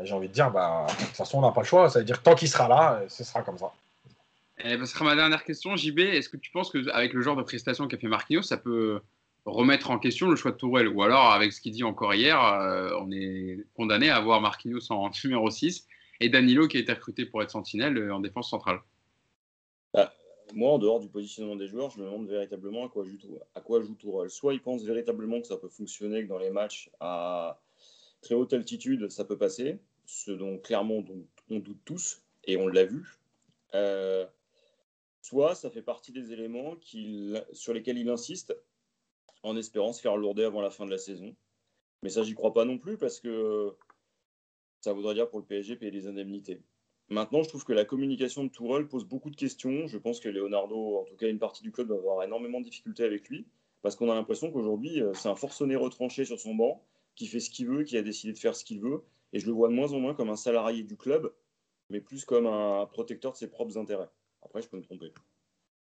J'ai 0.00 0.14
envie 0.14 0.28
de 0.28 0.32
dire, 0.32 0.50
bah, 0.50 0.86
de 0.88 1.04
toute 1.04 1.16
façon, 1.16 1.38
on 1.38 1.42
n'a 1.42 1.52
pas 1.52 1.60
le 1.60 1.66
choix. 1.66 1.90
Ça 1.90 1.98
veut 1.98 2.04
dire 2.04 2.22
tant 2.22 2.34
qu'il 2.34 2.48
sera 2.48 2.66
là, 2.68 2.94
euh, 2.94 3.08
ce 3.08 3.24
sera 3.24 3.42
comme 3.42 3.58
ça. 3.58 3.72
Et 4.58 4.78
ce 4.78 4.86
sera 4.86 5.04
ma 5.04 5.16
dernière 5.16 5.44
question. 5.44 5.76
JB, 5.76 5.98
est-ce 5.98 6.28
que 6.28 6.36
tu 6.36 6.50
penses 6.50 6.70
qu'avec 6.70 7.12
le 7.12 7.20
genre 7.20 7.36
de 7.36 7.42
prestation 7.42 7.88
qu'a 7.88 7.98
fait 7.98 8.06
Marquinhos, 8.06 8.42
ça 8.42 8.56
peut 8.56 9.00
remettre 9.44 9.90
en 9.90 9.98
question 9.98 10.30
le 10.30 10.36
choix 10.36 10.52
de 10.52 10.56
Tourelle? 10.56 10.88
Ou 10.88 11.02
alors, 11.02 11.32
avec 11.32 11.52
ce 11.52 11.60
qu'il 11.60 11.72
dit 11.72 11.84
encore 11.84 12.14
hier, 12.14 12.42
euh, 12.42 12.90
on 13.00 13.10
est 13.10 13.58
condamné 13.76 14.08
à 14.08 14.16
avoir 14.16 14.40
Marquinhos 14.40 14.90
en 14.90 15.10
numéro 15.24 15.50
6 15.50 15.86
et 16.20 16.28
Danilo 16.28 16.68
qui 16.68 16.76
a 16.78 16.80
été 16.80 16.92
recruté 16.92 17.26
pour 17.26 17.42
être 17.42 17.50
sentinelle 17.50 17.98
euh, 17.98 18.14
en 18.14 18.20
défense 18.20 18.48
centrale 18.48 18.80
bah, 19.92 20.12
Moi, 20.54 20.72
en 20.72 20.78
dehors 20.78 21.00
du 21.00 21.08
positionnement 21.08 21.56
des 21.56 21.66
joueurs, 21.66 21.90
je 21.90 21.98
me 21.98 22.04
demande 22.04 22.28
véritablement 22.28 22.86
à 22.86 22.88
quoi 22.88 23.04
joue, 23.04 23.18
à 23.54 23.60
quoi 23.60 23.82
joue 23.82 23.94
Tourelle? 23.94 24.30
Soit 24.30 24.54
il 24.54 24.62
pense 24.62 24.84
véritablement 24.84 25.40
que 25.40 25.48
ça 25.48 25.56
peut 25.56 25.68
fonctionner, 25.68 26.22
que 26.22 26.28
dans 26.28 26.38
les 26.38 26.50
matchs 26.50 26.88
à 27.00 27.58
très 28.22 28.34
haute 28.34 28.52
altitude, 28.52 29.10
ça 29.10 29.24
peut 29.24 29.36
passer, 29.36 29.78
ce 30.06 30.30
dont 30.30 30.58
clairement 30.58 31.04
on 31.50 31.58
doute 31.58 31.80
tous, 31.84 32.22
et 32.44 32.56
on 32.56 32.66
l'a 32.66 32.84
vu. 32.84 33.18
Euh, 33.74 34.26
soit 35.20 35.54
ça 35.54 35.70
fait 35.70 35.82
partie 35.82 36.12
des 36.12 36.32
éléments 36.32 36.76
sur 37.52 37.74
lesquels 37.74 37.98
il 37.98 38.08
insiste 38.08 38.56
en 39.42 39.56
espérant 39.56 39.92
se 39.92 40.00
faire 40.00 40.16
lourder 40.16 40.44
avant 40.44 40.60
la 40.60 40.70
fin 40.70 40.86
de 40.86 40.90
la 40.90 40.98
saison. 40.98 41.34
Mais 42.02 42.10
ça, 42.10 42.22
j'y 42.22 42.34
crois 42.34 42.52
pas 42.52 42.64
non 42.64 42.78
plus 42.78 42.96
parce 42.96 43.20
que 43.20 43.74
ça 44.80 44.92
voudrait 44.92 45.14
dire 45.14 45.28
pour 45.28 45.38
le 45.38 45.44
PSG 45.44 45.76
payer 45.76 45.92
des 45.92 46.06
indemnités. 46.06 46.60
Maintenant, 47.08 47.42
je 47.42 47.48
trouve 47.48 47.64
que 47.64 47.72
la 47.72 47.84
communication 47.84 48.44
de 48.44 48.48
Tourelle 48.48 48.88
pose 48.88 49.04
beaucoup 49.04 49.30
de 49.30 49.36
questions. 49.36 49.86
Je 49.86 49.98
pense 49.98 50.18
que 50.18 50.28
Leonardo, 50.28 50.96
en 50.98 51.04
tout 51.04 51.16
cas 51.16 51.28
une 51.28 51.38
partie 51.38 51.62
du 51.62 51.70
club, 51.70 51.88
va 51.88 51.96
avoir 51.96 52.22
énormément 52.22 52.60
de 52.60 52.64
difficultés 52.64 53.04
avec 53.04 53.28
lui 53.28 53.46
parce 53.82 53.96
qu'on 53.96 54.10
a 54.10 54.14
l'impression 54.14 54.50
qu'aujourd'hui, 54.50 55.02
euh, 55.02 55.12
c'est 55.12 55.28
un 55.28 55.34
forcené 55.34 55.76
retranché 55.76 56.24
sur 56.24 56.38
son 56.38 56.54
banc 56.54 56.84
qui 57.14 57.26
fait 57.26 57.40
ce 57.40 57.50
qu'il 57.50 57.66
veut, 57.66 57.84
qui 57.84 57.96
a 57.96 58.02
décidé 58.02 58.32
de 58.32 58.38
faire 58.38 58.54
ce 58.54 58.64
qu'il 58.64 58.80
veut. 58.80 59.02
Et 59.32 59.38
je 59.38 59.46
le 59.46 59.52
vois 59.52 59.68
de 59.68 59.74
moins 59.74 59.92
en 59.92 60.00
moins 60.00 60.14
comme 60.14 60.30
un 60.30 60.36
salarié 60.36 60.82
du 60.82 60.96
club, 60.96 61.32
mais 61.90 62.00
plus 62.00 62.24
comme 62.24 62.46
un 62.46 62.86
protecteur 62.86 63.32
de 63.32 63.36
ses 63.36 63.50
propres 63.50 63.78
intérêts. 63.78 64.10
Après, 64.42 64.60
je 64.62 64.68
peux 64.68 64.76
me 64.76 64.82
tromper. 64.82 65.12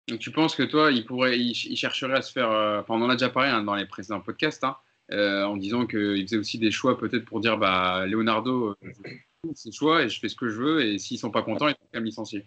Donc, 0.08 0.20
tu 0.20 0.32
penses 0.32 0.56
que 0.56 0.64
toi, 0.64 0.92
il, 0.92 1.06
pourrait, 1.06 1.40
il, 1.40 1.54
chercherait 1.54 2.18
à 2.18 2.22
se 2.22 2.32
faire. 2.32 2.52
Euh, 2.52 2.82
enfin, 2.82 2.96
on 2.96 3.02
en 3.02 3.10
a 3.10 3.16
déjà 3.16 3.30
parlé 3.30 3.50
hein, 3.50 3.64
dans 3.64 3.76
les 3.76 3.86
précédents 3.86 4.22
podcasts, 4.22 4.64
hein, 4.64 4.76
euh, 5.12 5.44
en 5.44 5.56
disant 5.56 5.86
qu'il 5.86 6.22
faisait 6.24 6.38
aussi 6.38 6.58
des 6.58 6.72
choix 6.72 6.98
peut-être 6.98 7.26
pour 7.26 7.40
dire 7.40 7.58
bah, 7.58 8.06
Leonardo, 8.08 8.70
euh, 8.70 8.92
c'est 9.54 9.72
choix 9.72 10.04
et 10.04 10.10
je 10.10 10.20
fais 10.20 10.30
ce 10.30 10.36
que 10.36 10.50
je 10.50 10.62
veux, 10.62 10.86
et 10.86 10.98
s'ils 10.98 11.20
sont 11.20 11.32
pas 11.32 11.44
contents, 11.44 11.68
ils 11.68 11.74
sont 11.74 11.88
quand 11.92 12.00
même 12.00 12.06
licenciés. 12.06 12.46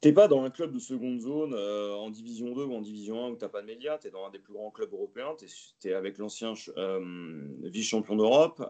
T'es 0.00 0.12
pas 0.12 0.26
dans 0.26 0.42
un 0.42 0.50
club 0.50 0.72
de 0.72 0.78
seconde 0.78 1.20
zone 1.20 1.54
en 1.54 2.10
division 2.10 2.54
2 2.54 2.64
ou 2.64 2.74
en 2.74 2.80
division 2.80 3.26
1 3.26 3.30
où 3.30 3.36
t'as 3.36 3.48
pas 3.48 3.60
de 3.60 3.66
médias, 3.66 3.98
tu 3.98 4.08
es 4.08 4.10
dans 4.10 4.24
un 4.24 4.30
des 4.30 4.38
plus 4.38 4.54
grands 4.54 4.70
clubs 4.70 4.92
européens, 4.92 5.36
tu 5.38 5.88
es, 5.88 5.92
avec 5.92 6.16
l'ancien 6.18 6.54
vice-champion 7.62 8.16
d'Europe 8.16 8.62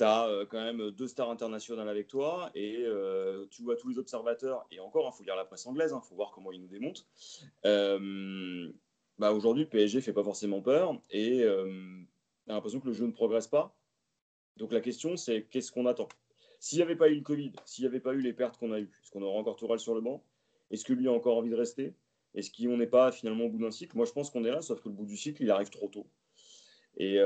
tu 0.00 0.04
as 0.04 0.28
euh, 0.28 0.46
quand 0.46 0.62
même 0.62 0.90
deux 0.92 1.08
stars 1.08 1.30
internationales 1.30 1.88
avec 1.88 2.08
toi 2.08 2.50
et 2.54 2.78
euh, 2.78 3.46
tu 3.50 3.62
vois 3.62 3.76
tous 3.76 3.88
les 3.88 3.98
observateurs. 3.98 4.66
Et 4.70 4.80
encore, 4.80 5.04
il 5.04 5.08
hein, 5.08 5.12
faut 5.12 5.24
lire 5.24 5.36
la 5.36 5.44
presse 5.44 5.66
anglaise, 5.66 5.90
il 5.92 5.94
hein, 5.94 6.00
faut 6.00 6.14
voir 6.14 6.30
comment 6.30 6.52
ils 6.52 6.60
nous 6.60 6.68
démontent. 6.68 7.04
Euh, 7.66 8.72
bah, 9.18 9.32
Aujourd'hui, 9.32 9.64
le 9.64 9.68
PSG 9.68 10.00
fait 10.00 10.14
pas 10.14 10.24
forcément 10.24 10.62
peur 10.62 10.98
et 11.10 11.44
a 11.44 11.64
l'impression 12.46 12.80
que 12.80 12.86
le 12.86 12.94
jeu 12.94 13.06
ne 13.06 13.12
progresse 13.12 13.46
pas. 13.46 13.76
Donc 14.56 14.72
la 14.72 14.80
question, 14.80 15.16
c'est 15.16 15.44
qu'est-ce 15.44 15.70
qu'on 15.70 15.84
attend? 15.84 16.08
S'il 16.60 16.78
n'y 16.78 16.82
avait 16.82 16.96
pas 16.96 17.08
eu 17.08 17.16
le 17.16 17.22
Covid, 17.22 17.52
s'il 17.64 17.82
n'y 17.82 17.88
avait 17.88 18.00
pas 18.00 18.14
eu 18.14 18.20
les 18.20 18.32
pertes 18.32 18.56
qu'on 18.56 18.70
a 18.70 18.78
eues, 18.78 18.90
est-ce 19.02 19.10
qu'on 19.10 19.22
aurait 19.22 19.38
encore 19.38 19.56
Tourelle 19.56 19.80
sur 19.80 19.94
le 19.94 20.00
banc? 20.00 20.22
Est-ce 20.70 20.84
que 20.84 20.92
lui 20.92 21.08
a 21.08 21.12
encore 21.12 21.36
envie 21.36 21.50
de 21.50 21.56
rester? 21.56 21.94
Est-ce 22.34 22.52
qu'on 22.52 22.76
n'est 22.76 22.86
pas 22.86 23.10
finalement 23.10 23.46
au 23.46 23.48
bout 23.48 23.58
d'un 23.58 23.72
cycle? 23.72 23.96
Moi, 23.96 24.06
je 24.06 24.12
pense 24.12 24.30
qu'on 24.30 24.44
est 24.44 24.50
là, 24.52 24.62
sauf 24.62 24.80
que 24.80 24.88
le 24.88 24.94
bout 24.94 25.06
du 25.06 25.16
cycle, 25.16 25.42
il 25.42 25.50
arrive 25.50 25.70
trop 25.70 25.88
tôt. 25.88 26.06
Et 26.96 27.18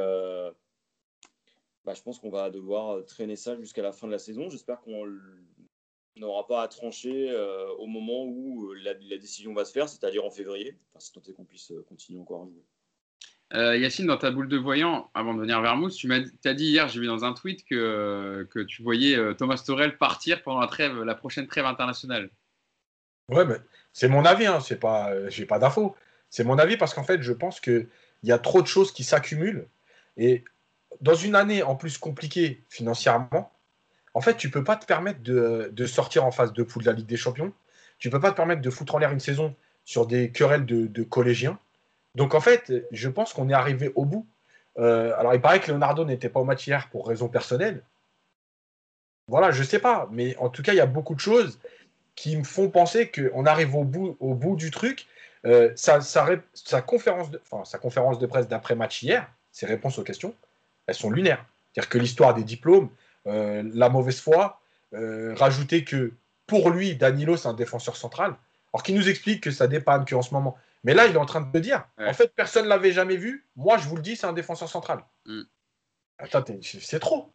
bah, 1.85 1.93
je 1.95 2.03
pense 2.03 2.19
qu'on 2.19 2.31
va 2.31 2.51
devoir 2.51 2.97
euh, 2.97 3.03
traîner 3.03 3.37
ça 3.37 3.57
jusqu'à 3.57 3.83
la 3.83 3.93
fin 3.93 4.07
de 4.07 4.13
la 4.13 4.19
saison. 4.19 4.49
J'espère 4.49 4.81
qu'on 4.81 5.05
n'aura 6.17 6.47
pas 6.47 6.63
à 6.63 6.69
trancher 6.69 7.31
euh, 7.31 7.69
au 7.75 7.87
moment 7.87 8.25
où 8.25 8.71
euh, 8.71 8.75
la, 8.83 8.95
décision 8.95 9.53
va 9.53 9.65
se 9.65 9.73
faire, 9.73 9.89
c'est-à-dire 9.89 10.25
en 10.25 10.31
février, 10.31 10.79
enfin, 10.89 11.01
si 11.01 11.13
tant 11.13 11.21
est 11.29 11.33
qu'on 11.33 11.45
puisse 11.45 11.73
continuer 11.87 12.21
encore 12.21 12.45
à 12.45 12.47
jouer. 12.47 12.65
Yacine, 13.53 14.07
dans 14.07 14.17
ta 14.17 14.31
boule 14.31 14.49
de 14.49 14.57
voyant, 14.57 15.11
avant 15.15 15.35
de 15.35 15.41
venir 15.41 15.61
vers 15.61 15.77
Mousse, 15.77 15.97
tu 15.97 16.11
as 16.13 16.55
dit 16.55 16.67
hier, 16.67 16.89
j'ai 16.89 16.99
vu 16.99 17.07
dans 17.07 17.25
un 17.25 17.33
tweet 17.33 17.65
que, 17.65 18.49
que 18.51 18.59
tu 18.59 18.83
voyais 18.83 19.17
Thomas 19.37 19.63
Torel 19.65 19.97
partir 19.97 20.43
pendant 20.43 20.61
la, 20.61 20.67
trêve, 20.67 21.03
la 21.03 21.15
prochaine 21.15 21.47
trêve 21.47 21.65
internationale. 21.65 22.31
Ouais, 23.29 23.45
mais 23.45 23.57
c'est 23.93 24.09
mon 24.09 24.25
avis, 24.25 24.47
hein, 24.47 24.59
c'est 24.59 24.81
pas, 24.81 25.29
j'ai 25.29 25.47
pas 25.47 25.61
d'infos. 25.61 25.95
C'est 26.31 26.43
mon 26.43 26.59
avis 26.59 26.77
parce 26.77 26.95
qu'en 26.95 27.05
fait, 27.05 27.23
je 27.23 27.33
pense 27.33 27.61
qu'il 27.61 27.89
y 28.25 28.33
a 28.33 28.39
trop 28.39 28.61
de 28.61 28.67
choses 28.67 28.91
qui 28.91 29.05
s'accumulent 29.05 29.69
et 30.17 30.45
dans 31.01 31.15
une 31.15 31.35
année 31.35 31.63
en 31.63 31.77
plus 31.77 31.99
compliquée 31.99 32.63
financièrement, 32.69 33.53
en 34.15 34.21
fait, 34.21 34.37
tu 34.37 34.51
peux 34.51 34.63
pas 34.63 34.77
te 34.77 34.87
permettre 34.87 35.23
de, 35.23 35.87
sortir 35.87 36.25
en 36.25 36.31
phase 36.31 36.53
de 36.53 36.63
poule 36.63 36.85
de 36.85 36.91
la 36.91 36.95
Ligue 36.95 37.07
des 37.07 37.17
Champions. 37.17 37.53
Tu 37.99 38.11
peux 38.11 38.21
pas 38.21 38.31
te 38.31 38.37
permettre 38.37 38.63
de 38.63 38.71
foutre 38.71 38.95
en 38.95 38.99
l'air 38.99 39.13
une 39.13 39.21
saison 39.21 39.57
sur 39.85 40.07
des 40.07 40.31
querelles 40.31 40.67
de, 40.67 41.03
collégiens. 41.03 41.59
Donc 42.15 42.35
en 42.35 42.41
fait, 42.41 42.73
je 42.93 43.09
pense 43.09 43.33
qu'on 43.33 43.49
est 43.49 43.55
arrivé 43.55 43.93
au 43.95 44.05
bout. 44.05 44.27
Euh, 44.79 45.15
alors 45.19 45.35
il 45.35 45.41
paraît 45.41 45.61
que 45.61 45.71
Leonardo 45.71 46.05
n'était 46.05 46.29
pas 46.29 46.41
au 46.41 46.45
match 46.45 46.67
hier 46.67 46.89
pour 46.91 47.07
raison 47.07 47.29
personnelle. 47.29 47.83
Voilà, 49.29 49.51
je 49.51 49.63
sais 49.63 49.79
pas, 49.79 50.09
mais 50.11 50.37
en 50.37 50.49
tout 50.49 50.63
cas, 50.63 50.73
il 50.73 50.77
y 50.77 50.81
a 50.81 50.87
beaucoup 50.87 51.15
de 51.15 51.21
choses 51.21 51.59
qui 52.15 52.37
me 52.37 52.45
font 52.45 52.69
penser 52.69 53.11
qu'on 53.11 53.47
arrive 53.47 53.75
au 53.75 53.85
bout, 53.85 54.17
au 54.21 54.35
bout 54.35 54.57
du 54.57 54.71
truc. 54.71 55.07
Euh, 55.47 55.73
sa, 55.77 56.01
conférence 56.83 57.31
de, 57.31 57.41
sa 57.65 57.79
conférence 57.79 58.19
de 58.19 58.27
presse 58.27 58.49
d'après-match 58.49 59.03
hier, 59.03 59.31
ses 59.51 59.67
réponses 59.67 59.99
aux 59.99 60.05
questions, 60.05 60.35
elles 60.87 60.95
sont 60.95 61.11
lunaires. 61.11 61.45
C'est-à-dire 61.73 61.89
que 61.89 61.99
l'histoire 61.99 62.35
des 62.35 62.45
diplômes, 62.45 62.89
euh, 63.27 63.63
la 63.75 63.89
mauvaise 63.89 64.21
foi, 64.21 64.61
rajouter 64.93 65.83
que 65.83 66.13
pour 66.47 66.71
lui, 66.71 66.95
Danilo, 66.95 67.37
c'est 67.37 67.49
un 67.49 67.55
défenseur 67.55 67.97
central, 67.97 68.37
alors 68.73 68.85
qu'il 68.85 68.95
nous 68.95 69.09
explique 69.09 69.43
que 69.43 69.51
ça 69.51 69.67
dépanne 69.67 70.05
qu'en 70.05 70.23
ce 70.23 70.33
moment. 70.33 70.57
Mais 70.85 70.95
là, 70.95 71.07
il 71.07 71.15
est 71.15 71.19
en 71.19 71.27
train 71.27 71.41
de 71.41 71.51
te 71.51 71.59
dire, 71.59 71.87
en 71.99 72.13
fait, 72.13 72.35
personne 72.35 72.65
ne 72.65 72.69
l'avait 72.69 72.93
jamais 72.93 73.17
vu. 73.17 73.49
Moi, 73.57 73.79
je 73.79 73.89
vous 73.89 73.97
le 73.97 74.03
dis, 74.03 74.17
c'est 74.17 74.27
un 74.27 74.33
défenseur 74.33 74.69
central. 74.69 75.05
Mm. 75.27 75.43
Attends, 76.19 76.45
c'est 76.63 77.01
trop. 77.01 77.33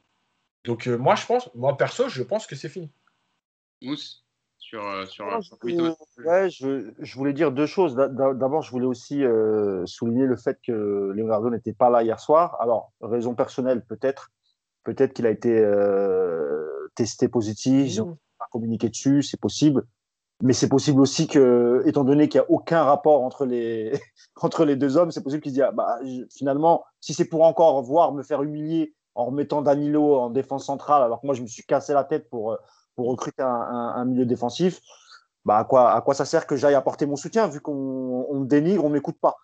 Donc, 0.63 0.87
euh, 0.87 0.97
moi, 0.97 1.15
je 1.15 1.25
pense, 1.25 1.53
moi, 1.55 1.75
perso, 1.75 2.07
je 2.09 2.23
pense 2.23 2.47
que 2.47 2.55
c'est 2.55 2.69
fini. 2.69 2.91
Mousse 3.81 4.25
sur, 4.57 5.07
sur, 5.07 5.25
ouais, 5.25 6.49
je, 6.51 6.91
je, 6.99 7.15
voulais 7.15 7.33
dire 7.33 7.51
deux 7.51 7.65
choses. 7.65 7.95
D'abord, 7.95 8.61
je 8.61 8.69
voulais 8.69 8.85
aussi 8.85 9.23
souligner 9.85 10.25
le 10.25 10.35
fait 10.35 10.59
que 10.61 11.11
Leonardo 11.15 11.49
n'était 11.49 11.73
pas 11.73 11.89
là 11.89 12.03
hier 12.03 12.19
soir. 12.19 12.55
Alors, 12.61 12.91
raison 13.01 13.33
personnelle 13.33 13.83
peut-être, 13.83 14.31
Peut-être 14.83 15.13
qu'il 15.13 15.25
a 15.25 15.29
été 15.29 15.55
euh, 15.55 16.91
testé 16.95 17.27
positif, 17.27 17.93
ils 17.93 18.03
pas 18.39 18.47
communiqué 18.51 18.89
dessus, 18.89 19.21
c'est 19.21 19.39
possible. 19.39 19.85
Mais 20.41 20.53
c'est 20.53 20.69
possible 20.69 21.01
aussi 21.01 21.27
que, 21.27 21.83
étant 21.85 22.05
donné 22.05 22.29
qu'il 22.29 22.39
n'y 22.39 22.45
a 22.45 22.51
aucun 22.51 22.83
rapport 22.83 23.23
entre 23.23 23.45
les, 23.45 23.99
entre 24.41 24.65
les 24.65 24.75
deux 24.75 24.97
hommes, 24.97 25.11
c'est 25.11 25.23
possible 25.23 25.41
qu'il 25.41 25.51
se 25.51 25.55
dise 25.55 25.65
ah, 25.67 25.71
bah, 25.71 25.99
finalement, 26.31 26.85
si 27.01 27.13
c'est 27.13 27.25
pour 27.25 27.43
encore 27.43 27.81
voir 27.83 28.13
me 28.13 28.23
faire 28.23 28.41
humilier 28.41 28.93
en 29.15 29.25
remettant 29.25 29.61
Danilo 29.61 30.15
en 30.15 30.29
défense 30.29 30.65
centrale, 30.65 31.03
alors 31.03 31.19
que 31.19 31.25
moi 31.25 31.35
je 31.35 31.41
me 31.41 31.47
suis 31.47 31.63
cassé 31.63 31.93
la 31.93 32.05
tête 32.05 32.29
pour, 32.29 32.57
pour 32.95 33.09
recruter 33.09 33.43
un, 33.43 33.47
un, 33.47 34.05
milieu 34.05 34.25
défensif, 34.25 34.79
bah, 35.43 35.57
à, 35.57 35.65
quoi, 35.65 35.91
à 35.91 36.01
quoi 36.01 36.13
ça 36.13 36.25
sert 36.25 36.47
que 36.47 36.55
j'aille 36.55 36.75
apporter 36.75 37.05
mon 37.05 37.17
soutien 37.17 37.47
vu 37.47 37.59
qu'on 37.59 38.33
me 38.33 38.45
dénigre, 38.45 38.85
on 38.85 38.89
ne 38.89 38.93
m'écoute 38.93 39.17
pas? 39.19 39.37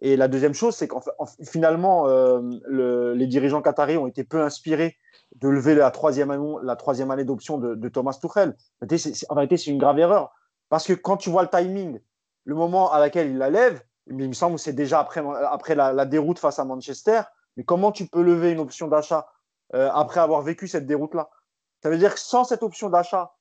Et 0.00 0.16
la 0.16 0.28
deuxième 0.28 0.54
chose, 0.54 0.74
c'est 0.74 0.88
qu'en 0.88 1.00
finalement, 1.44 2.08
euh, 2.08 2.40
le, 2.66 3.14
les 3.14 3.26
dirigeants 3.26 3.60
qataris 3.60 3.98
ont 3.98 4.06
été 4.06 4.24
peu 4.24 4.40
inspirés 4.42 4.96
de 5.36 5.48
lever 5.48 5.74
la 5.74 5.90
troisième 5.90 6.58
la 6.62 6.76
troisième 6.76 7.10
année 7.10 7.24
d'option 7.24 7.58
de, 7.58 7.88
Thomas 7.88 8.18
Tuchel. 8.20 8.56
En 8.80 9.34
réalité, 9.34 9.56
c'est 9.56 9.70
une 9.70 9.78
grave 9.78 9.98
erreur. 9.98 10.32
Parce 10.70 10.86
que 10.86 10.94
quand 10.94 11.18
tu 11.18 11.28
vois 11.28 11.42
le 11.42 11.48
timing, 11.48 12.00
le 12.44 12.54
moment 12.54 12.90
à 12.90 12.98
laquelle 12.98 13.28
il 13.28 13.36
la 13.36 13.50
lève, 13.50 13.82
il 14.06 14.16
me 14.16 14.32
semble 14.32 14.56
que 14.56 14.62
c'est 14.62 14.72
déjà 14.72 15.00
après, 15.00 15.22
après 15.50 15.74
la, 15.74 15.92
la, 15.92 16.06
déroute 16.06 16.38
face 16.38 16.58
à 16.58 16.64
Manchester. 16.64 17.20
Mais 17.56 17.64
comment 17.64 17.92
tu 17.92 18.06
peux 18.06 18.22
lever 18.22 18.52
une 18.52 18.60
option 18.60 18.88
d'achat 18.88 19.28
euh, 19.74 19.90
après 19.92 20.20
avoir 20.20 20.40
vécu 20.40 20.66
cette 20.66 20.86
déroute-là? 20.86 21.28
Ça 21.82 21.90
veut 21.90 21.98
dire 21.98 22.14
que 22.14 22.20
sans 22.20 22.44
cette 22.44 22.62
option 22.62 22.88
d'achat, 22.88 23.34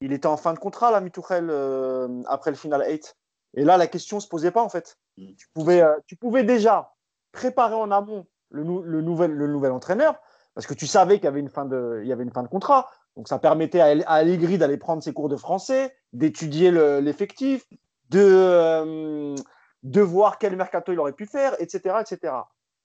il 0.00 0.12
était 0.12 0.26
en 0.26 0.36
fin 0.36 0.52
de 0.52 0.58
contrat, 0.58 0.90
l'ami 0.90 1.10
Tuchel, 1.10 1.48
euh, 1.50 2.22
après 2.26 2.50
le 2.50 2.56
final 2.56 2.84
8. 2.86 3.16
Et 3.54 3.64
là, 3.64 3.76
la 3.76 3.86
question 3.86 4.18
ne 4.18 4.20
se 4.20 4.28
posait 4.28 4.50
pas, 4.50 4.62
en 4.62 4.68
fait. 4.68 4.98
Mm. 5.16 5.34
Tu 5.36 5.48
pouvais, 5.54 5.82
euh, 5.82 5.94
tu 6.06 6.16
pouvais 6.16 6.44
déjà 6.44 6.92
préparer 7.32 7.74
en 7.74 7.90
amont 7.90 8.26
le, 8.50 8.62
le, 8.62 9.00
nouvel, 9.00 9.32
le 9.32 9.46
nouvel 9.46 9.72
entraîneur, 9.72 10.16
parce 10.54 10.66
que 10.66 10.74
tu 10.74 10.86
savais 10.86 11.16
qu'il 11.16 11.24
y 11.24 11.28
avait 11.28 11.40
une 11.40 11.48
fin 11.48 11.64
de, 11.64 12.00
il 12.02 12.08
y 12.08 12.12
avait 12.12 12.24
une 12.24 12.32
fin 12.32 12.42
de 12.42 12.48
contrat. 12.48 12.88
Donc, 13.16 13.28
ça 13.28 13.38
permettait 13.38 13.80
à, 13.80 14.12
Allegri 14.12 14.58
d'aller 14.58 14.76
prendre 14.76 15.02
ses 15.02 15.14
cours 15.14 15.28
de 15.28 15.36
français, 15.36 15.95
d'étudier 16.16 16.70
l'effectif, 17.00 17.64
de, 18.10 18.20
euh, 18.22 19.34
de 19.82 20.00
voir 20.00 20.38
quel 20.38 20.56
mercato 20.56 20.92
il 20.92 20.98
aurait 20.98 21.12
pu 21.12 21.26
faire, 21.26 21.54
etc., 21.60 21.96
etc. 22.00 22.34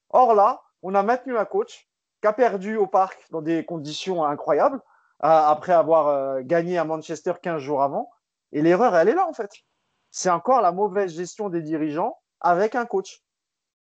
Or 0.10 0.34
là, 0.34 0.62
on 0.82 0.96
a 0.96 1.04
maintenu 1.04 1.38
un 1.38 1.46
coach 1.46 1.88
qui 2.22 2.28
a 2.28 2.34
perdu 2.34 2.76
au 2.78 2.88
parc 2.88 3.26
dans 3.32 3.42
des 3.42 3.66
conditions 3.66 4.24
incroyables, 4.24 4.82
après 5.20 5.74
avoir 5.74 6.08
euh, 6.08 6.42
gagné 6.44 6.78
à 6.78 6.84
Manchester 6.84 7.34
15 7.42 7.62
jours 7.62 7.84
avant. 7.84 8.10
Et 8.52 8.62
l'erreur, 8.62 8.96
elle 8.96 9.10
est 9.10 9.16
là, 9.16 9.28
en 9.28 9.34
fait 9.34 9.52
c'est 10.12 10.30
encore 10.30 10.62
la 10.62 10.74
mauvaise 10.74 11.16
gestion 11.16 11.50
des 11.50 11.62
dirigeants 11.62 12.20
avec 12.42 12.76
un 12.76 12.86
coach. 12.86 13.24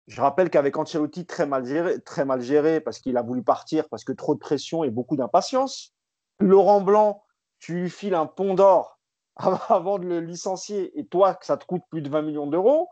Je 0.07 0.21
rappelle 0.21 0.49
qu'avec 0.49 0.77
Ancelotti, 0.77 1.25
très 1.25 1.45
mal 1.45 1.65
géré, 1.65 2.01
très 2.01 2.25
mal 2.25 2.41
géré 2.41 2.79
parce 2.81 2.99
qu'il 2.99 3.17
a 3.17 3.21
voulu 3.21 3.43
partir, 3.43 3.87
parce 3.89 4.03
que 4.03 4.11
trop 4.11 4.33
de 4.33 4.39
pression 4.39 4.83
et 4.83 4.89
beaucoup 4.89 5.15
d'impatience. 5.15 5.93
Laurent 6.39 6.81
Blanc, 6.81 7.23
tu 7.59 7.75
lui 7.75 7.89
files 7.89 8.15
un 8.15 8.25
pont 8.25 8.55
d'or 8.55 8.94
avant 9.69 9.99
de 9.99 10.05
le 10.05 10.19
licencier 10.19 10.97
et 10.99 11.05
toi, 11.05 11.35
que 11.35 11.45
ça 11.45 11.57
te 11.57 11.65
coûte 11.65 11.83
plus 11.89 12.01
de 12.01 12.09
20 12.09 12.21
millions 12.21 12.47
d'euros. 12.47 12.89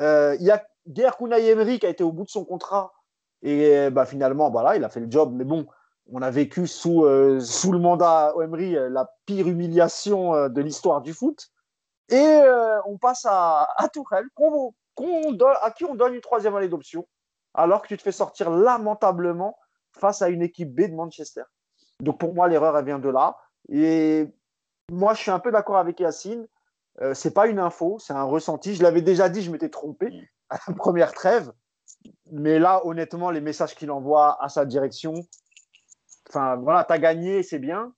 Euh, 0.00 0.36
il 0.40 0.46
y 0.46 0.50
a 0.50 0.64
Guerre 0.88 1.16
Kounaï 1.16 1.48
Emery 1.48 1.78
qui 1.78 1.86
a 1.86 1.88
été 1.88 2.02
au 2.02 2.12
bout 2.12 2.24
de 2.24 2.30
son 2.30 2.44
contrat 2.44 2.92
et 3.42 3.90
bah, 3.90 4.06
finalement, 4.06 4.50
voilà, 4.50 4.74
il 4.74 4.84
a 4.84 4.88
fait 4.88 5.00
le 5.00 5.10
job. 5.10 5.32
Mais 5.34 5.44
bon, 5.44 5.66
on 6.10 6.22
a 6.22 6.30
vécu 6.30 6.66
sous, 6.66 7.04
euh, 7.04 7.40
sous 7.40 7.72
le 7.72 7.78
mandat 7.78 8.32
Emery 8.42 8.76
euh, 8.76 8.88
la 8.88 9.10
pire 9.26 9.46
humiliation 9.46 10.48
de 10.48 10.60
l'histoire 10.62 11.02
du 11.02 11.12
foot. 11.12 11.50
Et 12.08 12.16
euh, 12.16 12.78
on 12.86 12.98
passe 12.98 13.26
à, 13.26 13.68
à 13.76 13.88
Tourelle, 13.88 14.26
à 14.36 15.70
qui 15.70 15.84
on 15.84 15.94
donne 15.94 16.14
une 16.14 16.20
troisième 16.20 16.54
année 16.56 16.68
d'option, 16.68 17.06
alors 17.54 17.82
que 17.82 17.88
tu 17.88 17.96
te 17.96 18.02
fais 18.02 18.12
sortir 18.12 18.50
lamentablement 18.50 19.56
face 19.92 20.22
à 20.22 20.28
une 20.28 20.42
équipe 20.42 20.74
B 20.74 20.82
de 20.82 20.94
Manchester. 20.94 21.42
Donc 22.00 22.18
pour 22.18 22.34
moi, 22.34 22.48
l'erreur, 22.48 22.76
elle 22.76 22.84
vient 22.84 22.98
de 22.98 23.08
là. 23.08 23.36
Et 23.70 24.26
moi, 24.90 25.14
je 25.14 25.20
suis 25.20 25.30
un 25.30 25.38
peu 25.38 25.50
d'accord 25.50 25.76
avec 25.76 26.00
Yacine. 26.00 26.46
Euh, 27.00 27.14
c'est 27.14 27.34
pas 27.34 27.48
une 27.48 27.58
info, 27.58 27.98
c'est 27.98 28.12
un 28.12 28.22
ressenti. 28.22 28.74
Je 28.74 28.82
l'avais 28.82 29.02
déjà 29.02 29.28
dit, 29.28 29.42
je 29.42 29.50
m'étais 29.50 29.68
trompé 29.68 30.10
mm. 30.10 30.20
à 30.50 30.58
la 30.68 30.74
première 30.74 31.12
trêve. 31.12 31.52
Mais 32.30 32.58
là, 32.58 32.86
honnêtement, 32.86 33.30
les 33.30 33.40
messages 33.40 33.74
qu'il 33.74 33.90
envoie 33.90 34.42
à 34.42 34.48
sa 34.48 34.64
direction, 34.64 35.14
enfin 36.28 36.56
voilà, 36.56 36.84
tu 36.84 36.92
as 36.92 36.98
gagné, 36.98 37.42
c'est 37.42 37.58
bien 37.58 37.92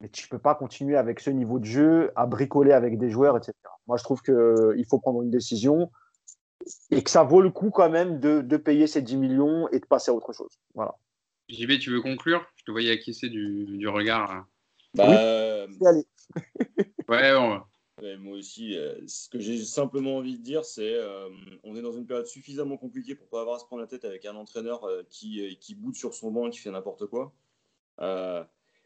mais 0.00 0.08
tu 0.08 0.24
ne 0.24 0.28
peux 0.30 0.38
pas 0.38 0.54
continuer 0.54 0.96
avec 0.96 1.20
ce 1.20 1.30
niveau 1.30 1.58
de 1.58 1.64
jeu 1.64 2.10
à 2.16 2.26
bricoler 2.26 2.72
avec 2.72 2.98
des 2.98 3.10
joueurs, 3.10 3.36
etc. 3.36 3.52
Moi, 3.86 3.98
je 3.98 4.04
trouve 4.04 4.22
qu'il 4.22 4.84
faut 4.88 4.98
prendre 4.98 5.22
une 5.22 5.30
décision 5.30 5.90
et 6.90 7.02
que 7.02 7.10
ça 7.10 7.22
vaut 7.22 7.42
le 7.42 7.50
coup 7.50 7.70
quand 7.70 7.90
même 7.90 8.18
de, 8.18 8.40
de, 8.40 8.56
payer 8.56 8.86
ces 8.86 9.02
10 9.02 9.16
millions 9.16 9.68
et 9.68 9.78
de 9.78 9.86
passer 9.86 10.10
à 10.10 10.14
autre 10.14 10.32
chose. 10.32 10.58
Voilà. 10.74 10.94
JB, 11.48 11.78
tu 11.80 11.90
veux 11.90 12.00
conclure? 12.00 12.46
Je 12.56 12.64
te 12.64 12.70
voyais 12.70 12.92
acquiescer 12.92 13.28
du, 13.28 13.66
du 13.66 13.88
regard. 13.88 14.46
Bah, 14.94 15.04
oui. 15.08 15.16
Euh, 15.18 15.66
allez. 15.86 16.06
Ouais, 18.02 18.16
moi 18.16 18.38
aussi, 18.38 18.76
euh, 18.76 18.98
ce 19.06 19.28
que 19.28 19.38
j'ai 19.38 19.58
simplement 19.64 20.16
envie 20.16 20.38
de 20.38 20.42
dire, 20.42 20.64
c'est 20.64 20.94
euh, 20.94 21.28
on 21.64 21.76
est 21.76 21.82
dans 21.82 21.92
une 21.92 22.06
période 22.06 22.26
suffisamment 22.26 22.76
compliquée 22.76 23.14
pour 23.14 23.28
pas 23.28 23.40
avoir 23.40 23.56
à 23.56 23.58
se 23.58 23.64
prendre 23.66 23.82
la 23.82 23.88
tête 23.88 24.04
avec 24.04 24.24
un 24.24 24.36
entraîneur 24.36 24.86
qui, 25.08 25.58
qui 25.60 25.74
boude 25.74 25.96
sur 25.96 26.14
son 26.14 26.30
banc 26.30 26.46
et 26.46 26.50
qui 26.50 26.58
fait 26.58 26.70
n'importe 26.70 27.06
quoi 27.06 27.34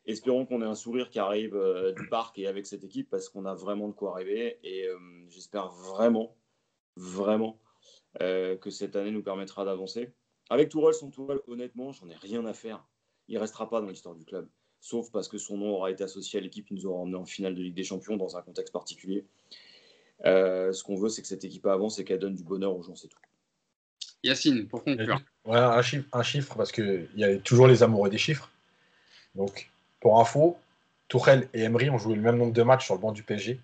espérons 0.06 0.46
qu'on 0.46 0.62
ait 0.62 0.66
un 0.66 0.74
sourire 0.74 1.10
qui 1.10 1.18
arrive 1.18 1.54
euh, 1.54 1.92
du 1.92 2.08
parc 2.08 2.38
et 2.38 2.46
avec 2.46 2.66
cette 2.66 2.84
équipe 2.84 3.08
parce 3.10 3.28
qu'on 3.28 3.46
a 3.46 3.54
vraiment 3.54 3.88
de 3.88 3.94
quoi 3.94 4.12
arriver. 4.12 4.58
Et 4.62 4.86
euh, 4.86 4.98
j'espère 5.28 5.68
vraiment, 5.68 6.36
vraiment 6.96 7.60
euh, 8.20 8.56
que 8.56 8.70
cette 8.70 8.96
année 8.96 9.10
nous 9.10 9.22
permettra 9.22 9.64
d'avancer. 9.64 10.12
Avec 10.50 10.68
Tourelle, 10.68 10.94
son 10.94 11.10
Tourelle, 11.10 11.40
honnêtement, 11.46 11.92
j'en 11.92 12.08
ai 12.08 12.16
rien 12.16 12.44
à 12.44 12.52
faire. 12.52 12.86
Il 13.28 13.38
restera 13.38 13.68
pas 13.70 13.80
dans 13.80 13.88
l'histoire 13.88 14.14
du 14.14 14.24
club, 14.24 14.48
sauf 14.84 15.10
parce 15.10 15.28
que 15.28 15.38
son 15.38 15.56
nom 15.56 15.76
aura 15.76 15.90
été 15.90 16.04
associé 16.04 16.38
à 16.38 16.42
l'équipe 16.42 16.66
qui 16.66 16.74
nous 16.74 16.84
aura 16.84 17.00
emmené 17.00 17.16
en 17.16 17.24
finale 17.24 17.54
de 17.54 17.62
Ligue 17.62 17.74
des 17.74 17.84
Champions 17.84 18.18
dans 18.18 18.36
un 18.36 18.42
contexte 18.42 18.70
particulier. 18.70 19.24
ce 20.22 20.82
qu'on 20.82 20.96
veut, 20.96 21.08
c'est 21.08 21.22
que 21.22 21.28
cette 21.28 21.42
équipe 21.42 21.64
avance 21.64 21.98
et 21.98 22.04
qu'elle 22.04 22.18
donne 22.18 22.34
du 22.34 22.44
bonheur 22.44 22.76
aux 22.76 22.82
gens, 22.82 22.94
c'est 22.94 23.08
tout. 23.08 23.18
Yacine, 24.22 24.68
pour 24.68 24.84
conclure. 24.84 25.22
Ouais, 25.46 25.56
un 25.56 25.80
chiffre, 25.80 26.06
un 26.12 26.22
chiffre 26.22 26.54
parce 26.54 26.70
qu'il 26.70 27.08
y 27.16 27.24
a 27.24 27.38
toujours 27.38 27.66
les 27.66 27.82
amoureux 27.82 28.10
des 28.10 28.18
chiffres. 28.18 28.50
Donc, 29.34 29.70
pour 30.00 30.20
info, 30.20 30.58
Tourelle 31.08 31.48
et 31.54 31.62
Emery 31.62 31.88
ont 31.88 31.98
joué 31.98 32.14
le 32.14 32.22
même 32.22 32.36
nombre 32.36 32.52
de 32.52 32.62
matchs 32.62 32.84
sur 32.84 32.94
le 32.94 33.00
banc 33.00 33.12
du 33.12 33.22
PSG. 33.22 33.58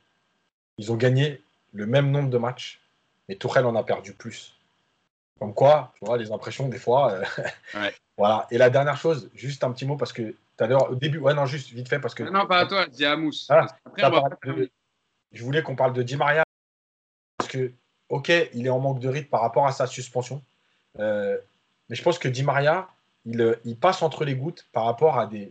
Ils 0.79 0.91
ont 0.91 0.97
gagné 0.97 1.43
le 1.75 1.87
même 1.87 2.11
nombre 2.11 2.31
de 2.31 2.39
matchs, 2.39 2.81
mais 3.29 3.37
Tourelle 3.37 3.66
en 3.66 3.75
a 3.75 3.83
perdu 3.83 4.14
plus. 4.14 4.55
Comme 5.39 5.53
quoi, 5.53 5.93
tu 5.99 6.07
vois, 6.07 6.16
les 6.16 6.33
impressions, 6.33 6.68
des 6.68 6.79
fois. 6.79 7.12
Euh, 7.12 7.25
voilà. 8.16 8.47
Et 8.51 8.57
la 8.57 8.71
dernière 8.71 8.97
chose, 8.97 9.31
juste 9.35 9.64
un 9.64 9.73
petit 9.73 9.85
mot, 9.85 9.97
parce 9.97 10.14
que 10.14 10.35
tout 10.61 10.64
à 10.64 10.68
l'heure, 10.68 10.90
au 10.90 10.94
début, 10.94 11.16
ouais, 11.16 11.32
non, 11.32 11.46
juste 11.46 11.70
vite 11.70 11.88
fait, 11.88 12.00
parce 12.00 12.14
que. 12.14 12.22
Non, 12.22 12.46
pas 12.46 12.58
à 12.58 12.66
toi, 12.66 12.86
dis 12.86 13.06
à 13.06 13.16
Mousse. 13.16 13.48
je 15.32 15.42
voulais 15.42 15.62
qu'on 15.62 15.74
parle 15.74 15.94
de 15.94 16.02
Di 16.02 16.16
Maria, 16.16 16.44
parce 17.38 17.48
que, 17.48 17.72
ok, 18.11 18.30
il 18.52 18.66
est 18.66 18.70
en 18.70 18.78
manque 18.78 19.00
de 19.00 19.08
rythme 19.08 19.30
par 19.30 19.40
rapport 19.40 19.66
à 19.66 19.72
sa 19.72 19.86
suspension. 19.86 20.42
Euh, 20.98 21.38
mais 21.88 21.96
je 21.96 22.02
pense 22.02 22.18
que 22.18 22.28
Di 22.28 22.42
Maria, 22.42 22.88
il, 23.24 23.58
il, 23.64 23.74
passe 23.74 24.02
entre 24.02 24.26
les 24.26 24.34
gouttes 24.34 24.66
par 24.72 24.84
rapport 24.84 25.18
à 25.18 25.26
des, 25.26 25.50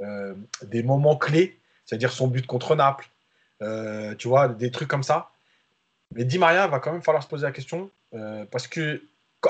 euh, 0.00 0.34
des 0.64 0.82
moments 0.82 1.16
clés, 1.16 1.58
c'est-à-dire 1.86 2.12
son 2.12 2.28
but 2.28 2.46
contre 2.46 2.76
Naples, 2.76 3.08
euh, 3.62 4.14
tu 4.16 4.28
vois, 4.28 4.48
des 4.48 4.70
trucs 4.70 4.88
comme 4.88 5.02
ça. 5.02 5.30
Mais 6.12 6.24
Di 6.24 6.38
Maria 6.38 6.66
va 6.66 6.78
quand 6.78 6.92
même 6.92 7.02
falloir 7.02 7.22
se 7.22 7.28
poser 7.28 7.46
la 7.46 7.52
question 7.52 7.90
euh, 8.12 8.44
parce 8.50 8.68
que 8.68 9.02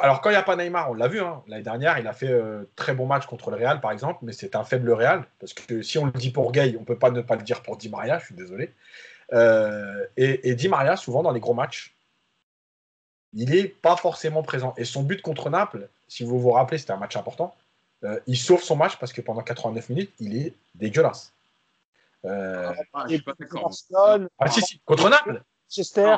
alors, 0.02 0.20
quand 0.20 0.30
il 0.30 0.32
n'y 0.32 0.38
a 0.38 0.42
pas 0.42 0.56
Neymar, 0.56 0.90
on 0.90 0.94
l'a 0.94 1.08
vu, 1.08 1.20
hein, 1.20 1.42
l'année 1.46 1.62
dernière, 1.62 1.98
il 1.98 2.06
a 2.06 2.12
fait 2.12 2.30
euh, 2.30 2.64
très 2.76 2.94
bon 2.94 3.06
match 3.06 3.26
contre 3.26 3.50
le 3.50 3.56
Real, 3.56 3.80
par 3.80 3.92
exemple, 3.92 4.20
mais 4.22 4.32
c'est 4.32 4.56
un 4.56 4.64
faible 4.64 4.90
Real, 4.90 5.24
parce 5.38 5.52
que 5.54 5.82
si 5.82 5.98
on 5.98 6.06
le 6.06 6.12
dit 6.12 6.30
pour 6.30 6.52
Gay, 6.52 6.74
on 6.76 6.80
ne 6.80 6.84
peut 6.86 6.98
pas 6.98 7.10
ne 7.10 7.20
pas 7.20 7.36
le 7.36 7.42
dire 7.42 7.62
pour 7.62 7.76
Di 7.76 7.88
Maria, 7.88 8.18
je 8.18 8.26
suis 8.26 8.34
désolé. 8.34 8.72
Euh, 9.32 10.06
et, 10.16 10.48
et, 10.48 10.54
Di 10.54 10.68
Maria, 10.68 10.96
souvent 10.96 11.22
dans 11.22 11.32
les 11.32 11.40
gros 11.40 11.54
matchs, 11.54 11.94
il 13.32 13.50
n'est 13.50 13.68
pas 13.68 13.96
forcément 13.96 14.42
présent. 14.42 14.74
Et 14.76 14.84
son 14.84 15.02
but 15.02 15.20
contre 15.20 15.50
Naples, 15.50 15.88
si 16.08 16.24
vous 16.24 16.38
vous 16.38 16.50
rappelez, 16.50 16.78
c'était 16.78 16.92
un 16.92 16.98
match 16.98 17.16
important, 17.16 17.54
euh, 18.04 18.20
il 18.26 18.36
sauve 18.36 18.62
son 18.62 18.76
match 18.76 18.96
parce 18.98 19.12
que 19.12 19.20
pendant 19.20 19.42
89 19.42 19.88
minutes, 19.90 20.12
il 20.20 20.36
est 20.36 20.54
dégueulasse. 20.74 21.32
Euh, 22.24 22.72
ah, 22.92 23.04
je 23.08 23.14
suis 23.14 23.22
pas 23.22 23.32
d'accord. 23.38 23.70
Ah, 24.38 24.48
si, 24.48 24.60
si, 24.62 24.80
contre 24.84 25.08
Naples. 25.08 25.42
Manchester. 25.68 26.16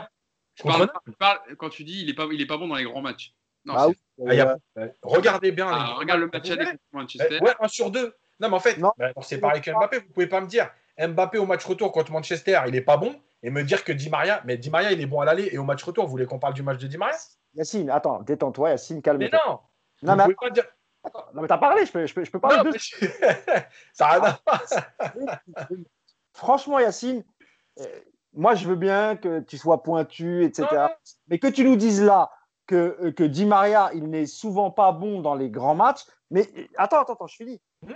quand 1.58 1.70
tu 1.70 1.84
dis 1.84 2.02
il 2.02 2.10
est 2.10 2.14
pas, 2.14 2.26
il 2.32 2.40
est 2.40 2.46
pas 2.46 2.56
bon 2.56 2.68
dans 2.68 2.76
les 2.76 2.84
grands 2.84 3.02
matchs. 3.02 3.32
Non, 3.68 3.74
ah, 3.76 3.88
oui, 4.16 4.40
a, 4.40 4.56
regardez 5.02 5.52
bien. 5.52 5.68
Ah, 5.70 5.94
regarde 5.98 6.20
le 6.20 6.30
match 6.32 6.50
avec 6.50 6.78
Manchester. 6.90 7.38
Ouais, 7.42 7.52
un 7.60 7.68
sur 7.68 7.90
deux. 7.90 8.14
Non, 8.40 8.48
mais 8.48 8.56
en 8.56 8.60
fait, 8.60 8.78
bah, 8.80 8.94
c'est 9.20 9.38
pareil 9.38 9.60
que 9.60 9.70
Mbappé. 9.70 9.98
Vous 9.98 10.12
pouvez 10.14 10.26
pas 10.26 10.40
me 10.40 10.46
dire 10.46 10.70
Mbappé 10.98 11.36
au 11.36 11.44
match 11.44 11.64
retour 11.66 11.92
contre 11.92 12.10
Manchester, 12.12 12.60
il 12.66 12.74
est 12.74 12.80
pas 12.82 12.96
bon, 12.96 13.14
et 13.42 13.50
me 13.50 13.62
dire 13.62 13.84
que 13.84 13.92
Di 13.92 14.08
Maria, 14.08 14.42
mais 14.46 14.56
Di 14.56 14.70
Maria, 14.70 14.92
il 14.92 15.00
est 15.02 15.06
bon 15.06 15.20
à 15.20 15.26
l'aller 15.26 15.50
et 15.52 15.58
au 15.58 15.64
match 15.64 15.82
retour. 15.82 16.04
Vous 16.04 16.10
voulez 16.10 16.24
qu'on 16.24 16.38
parle 16.38 16.54
du 16.54 16.62
match 16.62 16.78
de 16.78 16.86
Di 16.86 16.96
Maria? 16.96 17.16
Yacine, 17.54 17.90
attends, 17.90 18.22
détends-toi, 18.22 18.70
Yacine, 18.70 19.02
calme-toi. 19.02 19.28
Mais 19.30 19.50
non. 19.50 19.60
Non, 20.02 20.26
mais, 20.26 20.34
pas 20.34 20.50
dire... 20.50 20.64
non, 21.34 21.42
mais 21.42 21.48
t'as 21.48 21.58
parlé, 21.58 21.84
je 21.84 21.92
peux, 21.92 22.06
je 22.06 22.14
peux, 22.14 22.24
je 22.24 22.30
peux 22.30 22.40
parler 22.40 22.70
de. 22.70 22.78
Ça 23.92 24.08
a 24.08 24.40
Franchement, 26.32 26.78
Yacine, 26.78 27.22
euh, 27.80 27.84
moi, 28.32 28.54
je 28.54 28.66
veux 28.66 28.76
bien 28.76 29.16
que 29.16 29.40
tu 29.40 29.58
sois 29.58 29.82
pointu, 29.82 30.44
etc. 30.44 30.68
Mais 31.28 31.38
que 31.38 31.48
tu 31.48 31.64
nous 31.64 31.76
dises 31.76 32.02
là 32.02 32.30
que, 32.68 32.96
euh, 33.00 33.10
que 33.10 33.24
Di 33.24 33.46
Maria, 33.46 33.90
il 33.94 34.08
n'est 34.08 34.26
souvent 34.26 34.70
pas 34.70 34.92
bon 34.92 35.20
dans 35.20 35.34
les 35.34 35.50
grands 35.50 35.74
matchs. 35.74 36.06
Mais 36.30 36.48
euh, 36.56 36.64
attends, 36.76 37.00
attends, 37.00 37.14
attends, 37.14 37.26
je 37.26 37.36
finis. 37.36 37.60
Hmm? 37.82 37.94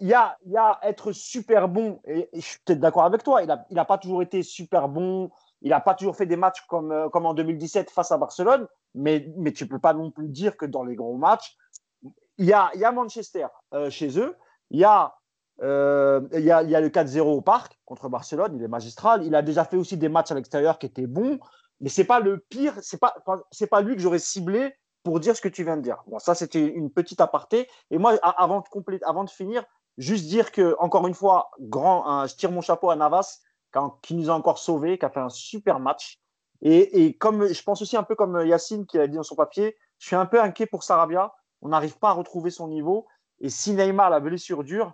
Il, 0.00 0.08
y 0.08 0.14
a, 0.14 0.36
il 0.44 0.50
y 0.50 0.56
a 0.56 0.80
être 0.82 1.12
super 1.12 1.68
bon, 1.68 2.00
et, 2.04 2.28
je 2.32 2.40
suis 2.40 2.58
peut-être 2.64 2.80
d'accord 2.80 3.04
avec 3.04 3.22
toi, 3.22 3.42
il 3.42 3.46
n'a 3.46 3.64
il 3.70 3.78
a 3.78 3.84
pas 3.84 3.96
toujours 3.96 4.22
été 4.22 4.42
super 4.42 4.88
bon, 4.88 5.30
il 5.62 5.68
n'a 5.68 5.78
pas 5.78 5.94
toujours 5.94 6.16
fait 6.16 6.26
des 6.26 6.36
matchs 6.36 6.62
comme, 6.66 7.08
comme 7.12 7.26
en 7.26 7.34
2017 7.34 7.90
face 7.90 8.10
à 8.10 8.18
Barcelone, 8.18 8.66
mais, 8.96 9.32
mais 9.36 9.52
tu 9.52 9.64
ne 9.64 9.68
peux 9.68 9.78
pas 9.78 9.94
non 9.94 10.10
plus 10.10 10.28
dire 10.28 10.56
que 10.56 10.66
dans 10.66 10.82
les 10.82 10.96
grands 10.96 11.16
matchs, 11.16 11.56
il 12.38 12.46
y 12.46 12.52
a, 12.52 12.70
il 12.74 12.80
y 12.80 12.84
a 12.84 12.90
Manchester 12.90 13.46
chez 13.88 14.18
eux, 14.18 14.36
il 14.70 14.80
y 14.80 14.84
a 14.84 15.14
euh, 15.62 16.20
il, 16.32 16.40
y 16.40 16.50
a, 16.50 16.62
il, 16.62 16.70
y 16.70 16.74
a, 16.74 16.80
le 16.80 16.88
4-0 16.88 17.20
au 17.20 17.40
parc 17.40 17.78
contre 17.84 18.08
Barcelone, 18.08 18.56
il 18.56 18.62
est 18.62 18.68
magistral. 18.68 19.24
Il 19.24 19.34
a 19.34 19.42
déjà 19.42 19.64
fait 19.64 19.76
aussi 19.76 19.96
des 19.96 20.08
matchs 20.08 20.32
à 20.32 20.34
l'extérieur 20.34 20.78
qui 20.78 20.86
étaient 20.86 21.06
bons, 21.06 21.38
mais 21.80 21.88
c'est 21.88 22.04
pas 22.04 22.20
le 22.20 22.38
pire, 22.38 22.74
c'est 22.82 22.98
pas 22.98 23.14
c'est 23.50 23.66
pas 23.66 23.80
lui 23.80 23.96
que 23.96 24.02
j'aurais 24.02 24.18
ciblé 24.18 24.74
pour 25.02 25.20
dire 25.20 25.36
ce 25.36 25.40
que 25.40 25.48
tu 25.48 25.64
viens 25.64 25.76
de 25.76 25.82
dire. 25.82 26.02
Bon, 26.06 26.18
ça 26.18 26.34
c'était 26.34 26.64
une 26.64 26.90
petite 26.90 27.20
aparté. 27.20 27.68
Et 27.90 27.98
moi, 27.98 28.14
avant 28.22 28.60
de 28.60 29.04
avant 29.04 29.24
de 29.24 29.30
finir, 29.30 29.64
juste 29.98 30.26
dire 30.26 30.52
que 30.52 30.76
encore 30.78 31.06
une 31.06 31.14
fois, 31.14 31.50
grand, 31.60 32.26
je 32.26 32.34
tire 32.34 32.50
mon 32.50 32.60
chapeau 32.60 32.90
à 32.90 32.96
Navas 32.96 33.40
qui 34.02 34.14
nous 34.14 34.30
a 34.30 34.34
encore 34.34 34.58
sauvés, 34.58 34.98
qui 34.98 35.04
a 35.04 35.10
fait 35.10 35.20
un 35.20 35.28
super 35.28 35.80
match. 35.80 36.20
Et, 36.62 37.04
et, 37.04 37.16
comme 37.16 37.52
je 37.52 37.62
pense 37.62 37.82
aussi 37.82 37.96
un 37.96 38.04
peu 38.04 38.14
comme 38.14 38.40
Yacine 38.46 38.86
qui 38.86 38.98
a 38.98 39.06
dit 39.06 39.16
dans 39.16 39.22
son 39.22 39.34
papier, 39.34 39.76
je 39.98 40.06
suis 40.06 40.16
un 40.16 40.26
peu 40.26 40.40
inquiet 40.40 40.66
pour 40.66 40.82
Sarabia. 40.82 41.34
On 41.60 41.68
n'arrive 41.68 41.98
pas 41.98 42.10
à 42.10 42.12
retrouver 42.12 42.50
son 42.50 42.68
niveau. 42.68 43.06
Et 43.40 43.48
si 43.50 43.74
Neymar 43.74 44.10
la 44.10 44.20
blessure 44.20 44.64
dure, 44.64 44.92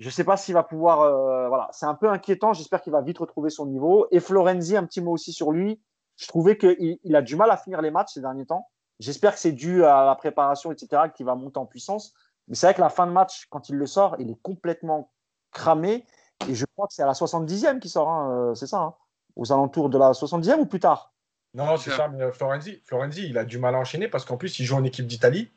je 0.00 0.06
ne 0.06 0.10
sais 0.10 0.24
pas 0.24 0.38
s'il 0.38 0.54
va 0.54 0.62
pouvoir. 0.62 1.02
Euh, 1.02 1.48
voilà, 1.48 1.68
c'est 1.72 1.84
un 1.84 1.94
peu 1.94 2.08
inquiétant. 2.08 2.54
J'espère 2.54 2.80
qu'il 2.80 2.92
va 2.92 3.02
vite 3.02 3.18
retrouver 3.18 3.50
son 3.50 3.66
niveau. 3.66 4.08
Et 4.10 4.18
Florenzi, 4.18 4.76
un 4.76 4.86
petit 4.86 5.02
mot 5.02 5.12
aussi 5.12 5.32
sur 5.32 5.52
lui. 5.52 5.80
Je 6.16 6.26
trouvais 6.26 6.56
qu'il 6.56 6.98
il 7.04 7.16
a 7.16 7.22
du 7.22 7.36
mal 7.36 7.50
à 7.50 7.58
finir 7.58 7.82
les 7.82 7.90
matchs 7.90 8.14
ces 8.14 8.22
derniers 8.22 8.46
temps. 8.46 8.66
J'espère 8.98 9.34
que 9.34 9.38
c'est 9.38 9.52
dû 9.52 9.84
à 9.84 10.04
la 10.04 10.14
préparation, 10.14 10.72
etc., 10.72 11.02
qu'il 11.14 11.26
va 11.26 11.34
monter 11.34 11.58
en 11.58 11.66
puissance. 11.66 12.14
Mais 12.48 12.54
c'est 12.54 12.66
vrai 12.66 12.74
que 12.74 12.80
la 12.80 12.88
fin 12.88 13.06
de 13.06 13.12
match, 13.12 13.46
quand 13.50 13.68
il 13.68 13.76
le 13.76 13.86
sort, 13.86 14.16
il 14.18 14.30
est 14.30 14.40
complètement 14.42 15.12
cramé. 15.52 16.06
Et 16.48 16.54
je 16.54 16.64
crois 16.74 16.86
que 16.86 16.94
c'est 16.94 17.02
à 17.02 17.06
la 17.06 17.12
70e 17.12 17.78
qu'il 17.78 17.90
sort, 17.90 18.08
hein, 18.08 18.32
euh, 18.32 18.54
c'est 18.54 18.66
ça, 18.66 18.78
hein, 18.78 18.94
aux 19.36 19.52
alentours 19.52 19.90
de 19.90 19.98
la 19.98 20.12
70e 20.12 20.60
ou 20.60 20.66
plus 20.66 20.80
tard? 20.80 21.12
Non, 21.52 21.76
c'est 21.76 21.90
ça, 21.90 22.08
mais 22.08 22.30
Florenzi, 22.32 22.80
Florenzi, 22.86 23.28
il 23.28 23.36
a 23.36 23.44
du 23.44 23.58
mal 23.58 23.74
à 23.74 23.78
enchaîner 23.78 24.08
parce 24.08 24.24
qu'en 24.24 24.36
plus, 24.36 24.58
il 24.60 24.64
joue 24.64 24.76
en 24.76 24.84
équipe 24.84 25.06
d'Italie. 25.06 25.50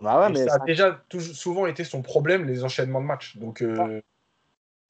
Bah 0.00 0.28
mais 0.30 0.46
ça 0.46 0.56
a 0.56 0.64
déjà 0.66 1.02
souvent 1.10 1.66
été 1.66 1.84
son 1.84 2.02
problème, 2.02 2.44
les 2.46 2.64
enchaînements 2.64 3.00
de 3.00 3.06
matchs. 3.06 3.36
Donc, 3.38 3.62
euh... 3.62 4.00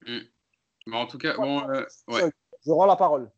mmh. 0.07 0.95
en 0.95 1.07
tout 1.07 1.19
cas, 1.19 1.37
bon, 1.37 1.69
euh, 1.71 1.85
ouais. 2.09 2.31
je 2.65 2.71
rends 2.73 2.87
la 2.87 2.97
parole. 2.97 3.31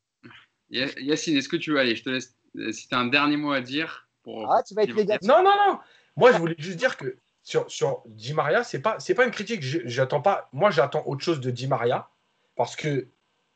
Yacine, 0.70 1.36
est-ce 1.36 1.48
que 1.48 1.56
tu 1.56 1.72
veux 1.72 1.78
aller? 1.78 1.96
Je 1.96 2.04
te 2.04 2.10
laisse. 2.10 2.34
Euh, 2.56 2.72
si 2.72 2.88
tu 2.88 2.94
as 2.94 2.98
un 2.98 3.06
dernier 3.06 3.36
mot 3.36 3.52
à 3.52 3.60
dire. 3.60 4.08
Pour... 4.22 4.50
Ah, 4.50 4.62
tu 4.62 4.74
vas 4.74 4.82
être 4.84 4.94
négatif. 4.94 5.28
Non, 5.28 5.42
non, 5.42 5.52
non. 5.66 5.78
Moi, 6.16 6.32
je 6.32 6.38
voulais 6.38 6.56
juste 6.58 6.78
dire 6.78 6.96
que 6.96 7.16
sur, 7.42 7.70
sur 7.70 8.02
Di 8.06 8.34
Maria, 8.34 8.64
c'est 8.64 8.80
pas, 8.80 8.98
c'est 8.98 9.14
pas 9.14 9.24
une 9.24 9.30
critique. 9.30 9.62
J'attends 9.62 10.20
pas. 10.20 10.48
Moi, 10.52 10.70
j'attends 10.70 11.02
autre 11.06 11.22
chose 11.22 11.40
de 11.40 11.50
Di 11.50 11.66
Maria 11.66 12.08
parce 12.56 12.76
que 12.76 13.08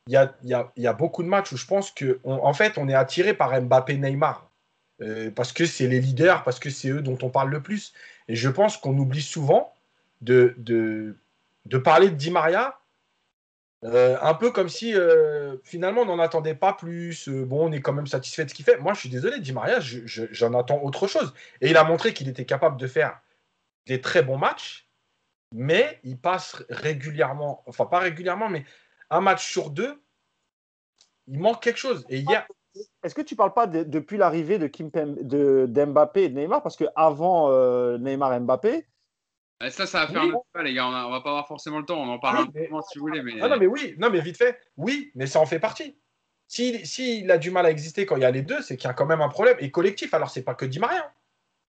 il 0.06 0.12
y 0.12 0.16
a, 0.16 0.34
y, 0.42 0.52
a, 0.52 0.72
y 0.76 0.86
a, 0.86 0.92
beaucoup 0.92 1.22
de 1.22 1.28
matchs 1.28 1.52
où 1.52 1.56
je 1.56 1.66
pense 1.66 1.92
que, 1.92 2.18
en 2.24 2.52
fait, 2.54 2.76
on 2.76 2.88
est 2.88 2.94
attiré 2.94 3.34
par 3.34 3.60
Mbappé, 3.60 3.98
Neymar. 3.98 4.50
Euh, 5.03 5.30
parce 5.30 5.53
que 5.53 5.66
c'est 5.66 5.88
les 5.88 6.00
leaders, 6.00 6.44
parce 6.44 6.61
que 6.61 6.70
c'est 6.70 6.88
eux 6.88 7.03
dont 7.03 7.18
on 7.22 7.30
parle 7.30 7.50
le 7.50 7.62
plus. 7.62 7.92
Et 8.28 8.36
je 8.36 8.48
pense 8.48 8.76
qu'on 8.76 8.96
oublie 8.96 9.22
souvent 9.22 9.74
de, 10.20 10.55
de, 10.59 11.16
parler 11.78 12.09
de 12.11 12.14
Di 12.14 12.30
Maria 12.30 12.78
euh, 13.84 14.16
un 14.22 14.34
peu 14.34 14.53
comme 14.53 14.68
si 14.68 14.94
euh, 14.94 15.57
finalement 15.64 16.03
on 16.03 16.07
n'en 16.07 16.20
attendait 16.20 16.55
pas 16.55 16.72
plus. 16.72 17.28
bon, 17.28 17.68
on 17.68 17.72
est 17.72 17.80
quand 17.80 17.92
même 17.92 18.07
satisfait 18.07 18.44
de 18.44 18.50
ce 18.50 18.55
qu'il 18.55 18.64
fait. 18.64 18.78
Moi, 18.78 18.94
je 18.94 19.00
suis 19.00 19.09
désolé, 19.09 19.40
Di 19.40 19.53
Maria, 19.53 19.80
j'en 19.80 20.55
attends 20.55 20.80
autre 20.82 21.09
chose. 21.09 21.34
Et 21.61 21.70
il 21.70 21.76
a 21.76 21.84
montré 21.84 22.14
qu'il 22.14 22.28
était 22.28 22.44
capable 22.46 22.76
de 22.76 22.86
faire 22.86 23.20
des 23.86 24.00
très 24.00 24.22
bons 24.22 24.38
matchs, 24.38 24.86
mais 25.53 25.98
il 26.05 26.16
passe 26.16 26.62
régulièrement, 26.70 27.64
enfin 27.66 27.86
pas 27.86 27.98
régulièrement, 27.98 28.48
mais 28.48 28.64
un 29.11 29.20
match 29.20 29.44
sur 29.44 29.70
deux, 29.70 30.00
il 31.26 31.40
manque 31.40 31.61
quelque 31.61 31.78
chose. 31.78 32.07
Et 32.09 32.20
hier, 32.20 32.46
est-ce 33.03 33.14
que 33.14 33.23
tu 33.23 33.35
ne 33.35 33.37
parles 33.37 33.53
pas 33.53 33.66
depuis 33.66 34.16
l'arrivée 34.16 34.59
de, 34.59 34.66
Kim 34.66 34.91
de, 34.91 35.66
d'Mbappé 35.68 36.25
et 36.25 36.29
de 36.29 36.39
Neymar? 36.39 36.62
Parce 36.62 36.77
qu'avant 36.77 37.51
euh, 37.51 37.99
Neymar 37.99 38.35
et 38.35 38.41
Mbappé. 38.41 38.87
Eh, 39.64 39.70
ça, 39.70 39.87
ça 39.87 40.01
va 40.01 40.12
faire 40.12 40.23
un 40.23 40.33
peu, 40.53 40.62
les 40.62 40.75
gars. 40.75 40.87
On, 40.87 40.91
ne 40.91 41.11
va 41.11 41.20
pas 41.20 41.31
avoir 41.31 41.47
forcément 41.47 41.79
le 41.79 41.85
temps. 41.85 42.01
On 42.01 42.09
en 42.09 42.18
parle 42.18 42.39
un 42.39 42.47
peu 42.47 42.68
moins 42.68 42.83
si 42.83 42.99
vous 42.99 43.07
voulez. 43.07 43.23
Mais... 43.23 43.35
Ah 43.41 43.49
non, 43.49 43.57
mais 43.59 43.66
oui, 43.66 43.95
non, 43.99 44.11
mais 44.11 44.20
vite 44.20 44.37
fait. 44.37 44.59
Oui, 44.77 45.12
mais 45.14 45.27
ça 45.27 45.41
en 45.41 45.47
fait 45.47 45.61
partie. 45.61 45.99
S'il 46.49 46.87
si, 46.87 47.27
a 47.31 47.39
du 47.39 47.51
mal 47.51 47.66
à 47.66 47.70
exister 47.70 48.05
quand 48.05 48.16
il 48.16 48.23
y 48.23 48.27
a 48.27 48.31
les 48.31 48.43
deux, 48.43 48.61
c'est 48.61 48.77
qu'il 48.77 48.89
y 48.89 48.91
a 48.91 48.95
quand 48.95 49.07
même 49.07 49.20
un 49.20 49.29
problème. 49.29 49.57
Et 49.61 49.70
collectif, 49.70 50.14
alors 50.14 50.31
c'est 50.31 50.43
pas 50.43 50.55
que 50.55 50.64
Di 50.64 50.79
Maria. 50.79 51.12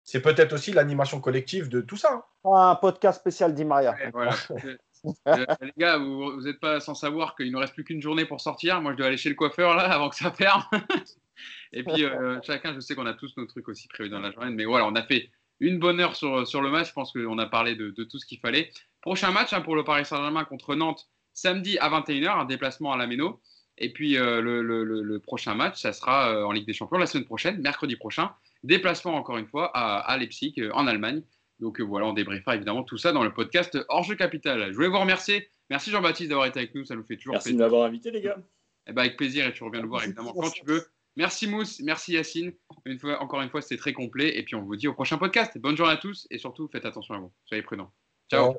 C'est 0.04 0.20
peut-être 0.20 0.52
aussi 0.52 0.72
l'animation 0.72 1.20
collective 1.20 1.68
de 1.68 1.80
tout 1.80 1.96
ça. 1.96 2.26
Un 2.44 2.74
podcast 2.76 3.20
spécial 3.20 3.54
Di 3.54 3.64
Maria. 3.64 3.94
voilà. 4.12 4.34
Euh, 5.26 5.44
les 5.60 5.72
gars, 5.76 5.98
vous 5.98 6.40
n'êtes 6.42 6.60
pas 6.60 6.80
sans 6.80 6.94
savoir 6.94 7.34
qu'il 7.36 7.50
ne 7.50 7.56
reste 7.56 7.74
plus 7.74 7.84
qu'une 7.84 8.00
journée 8.00 8.24
pour 8.24 8.40
sortir. 8.40 8.80
Moi, 8.80 8.92
je 8.92 8.96
dois 8.96 9.06
aller 9.06 9.16
chez 9.16 9.28
le 9.28 9.34
coiffeur 9.34 9.74
là 9.74 9.84
avant 9.84 10.08
que 10.08 10.16
ça 10.16 10.30
ferme. 10.30 10.64
Et 11.72 11.82
puis, 11.82 12.04
euh, 12.04 12.40
chacun, 12.42 12.74
je 12.74 12.80
sais 12.80 12.94
qu'on 12.94 13.06
a 13.06 13.12
tous 13.12 13.36
nos 13.36 13.46
trucs 13.46 13.68
aussi 13.68 13.88
prévus 13.88 14.08
dans 14.08 14.20
la 14.20 14.30
journée. 14.30 14.50
Mais 14.50 14.64
voilà, 14.64 14.86
on 14.86 14.94
a 14.94 15.02
fait 15.02 15.30
une 15.60 15.78
bonne 15.78 16.00
heure 16.00 16.16
sur, 16.16 16.46
sur 16.46 16.62
le 16.62 16.70
match. 16.70 16.88
Je 16.88 16.92
pense 16.92 17.12
qu'on 17.12 17.38
a 17.38 17.46
parlé 17.46 17.74
de, 17.74 17.90
tout 17.90 18.18
ce 18.18 18.26
qu'il 18.26 18.38
fallait. 18.38 18.70
Prochain 19.00 19.30
match 19.32 19.52
hein, 19.52 19.60
pour 19.60 19.76
le 19.76 19.84
Paris 19.84 20.04
Saint-Germain 20.04 20.44
contre 20.44 20.74
Nantes, 20.74 21.08
samedi 21.32 21.78
à 21.78 21.90
21h, 21.90 22.40
un 22.40 22.44
déplacement 22.44 22.92
à 22.92 22.96
la 22.96 23.06
Méno. 23.06 23.40
Et 23.78 23.92
puis, 23.92 24.16
euh, 24.16 24.40
le, 24.40 25.18
prochain 25.20 25.54
match, 25.54 25.80
ça 25.80 25.92
sera 25.92 26.46
en 26.46 26.52
Ligue 26.52 26.66
des 26.66 26.72
Champions 26.72 26.98
la 26.98 27.06
semaine 27.06 27.26
prochaine, 27.26 27.60
mercredi 27.60 27.96
prochain. 27.96 28.30
Déplacement, 28.62 29.14
encore 29.14 29.38
une 29.38 29.46
fois, 29.46 29.66
à 29.76 30.16
Leipzig, 30.16 30.54
en 30.72 30.86
Allemagne. 30.86 31.22
Donc 31.60 31.80
euh, 31.80 31.84
voilà, 31.84 32.06
on 32.06 32.12
débriefera 32.12 32.56
évidemment 32.56 32.82
tout 32.82 32.98
ça 32.98 33.12
dans 33.12 33.24
le 33.24 33.32
podcast 33.32 33.78
Hors 33.88 34.06
Capital. 34.16 34.70
Je 34.70 34.74
voulais 34.74 34.88
vous 34.88 34.98
remercier. 34.98 35.48
Merci 35.70 35.90
Jean-Baptiste 35.90 36.28
d'avoir 36.28 36.46
été 36.46 36.60
avec 36.60 36.74
nous, 36.74 36.84
ça 36.84 36.94
nous 36.94 37.04
fait 37.04 37.16
toujours 37.16 37.34
merci 37.34 37.48
plaisir. 37.50 37.58
Merci 37.58 37.70
de 37.70 37.76
m'avoir 37.76 37.88
invité 37.88 38.10
les 38.10 38.20
gars. 38.20 38.38
Eh 38.86 38.92
ben, 38.92 39.02
avec 39.02 39.16
plaisir 39.16 39.46
et 39.46 39.52
tu 39.52 39.64
reviens 39.64 39.82
nous 39.82 39.88
voir 39.88 40.04
évidemment 40.04 40.32
quand 40.32 40.50
tu 40.50 40.64
veux. 40.64 40.86
Merci 41.16 41.46
Mousse, 41.46 41.80
merci 41.80 42.12
Yacine. 42.12 42.52
Une 42.84 42.98
fois, 42.98 43.20
encore 43.22 43.40
une 43.40 43.48
fois, 43.48 43.62
c'était 43.62 43.78
très 43.78 43.94
complet. 43.94 44.36
Et 44.36 44.44
puis 44.44 44.54
on 44.54 44.62
vous 44.62 44.76
dit 44.76 44.86
au 44.86 44.92
prochain 44.92 45.16
podcast. 45.16 45.56
Bonne 45.58 45.76
journée 45.76 45.94
à 45.94 45.96
tous 45.96 46.26
et 46.30 46.38
surtout 46.38 46.68
faites 46.68 46.84
attention 46.84 47.14
à 47.14 47.18
vous. 47.18 47.32
Soyez 47.46 47.62
prudents. 47.62 47.90
Ciao. 48.30 48.56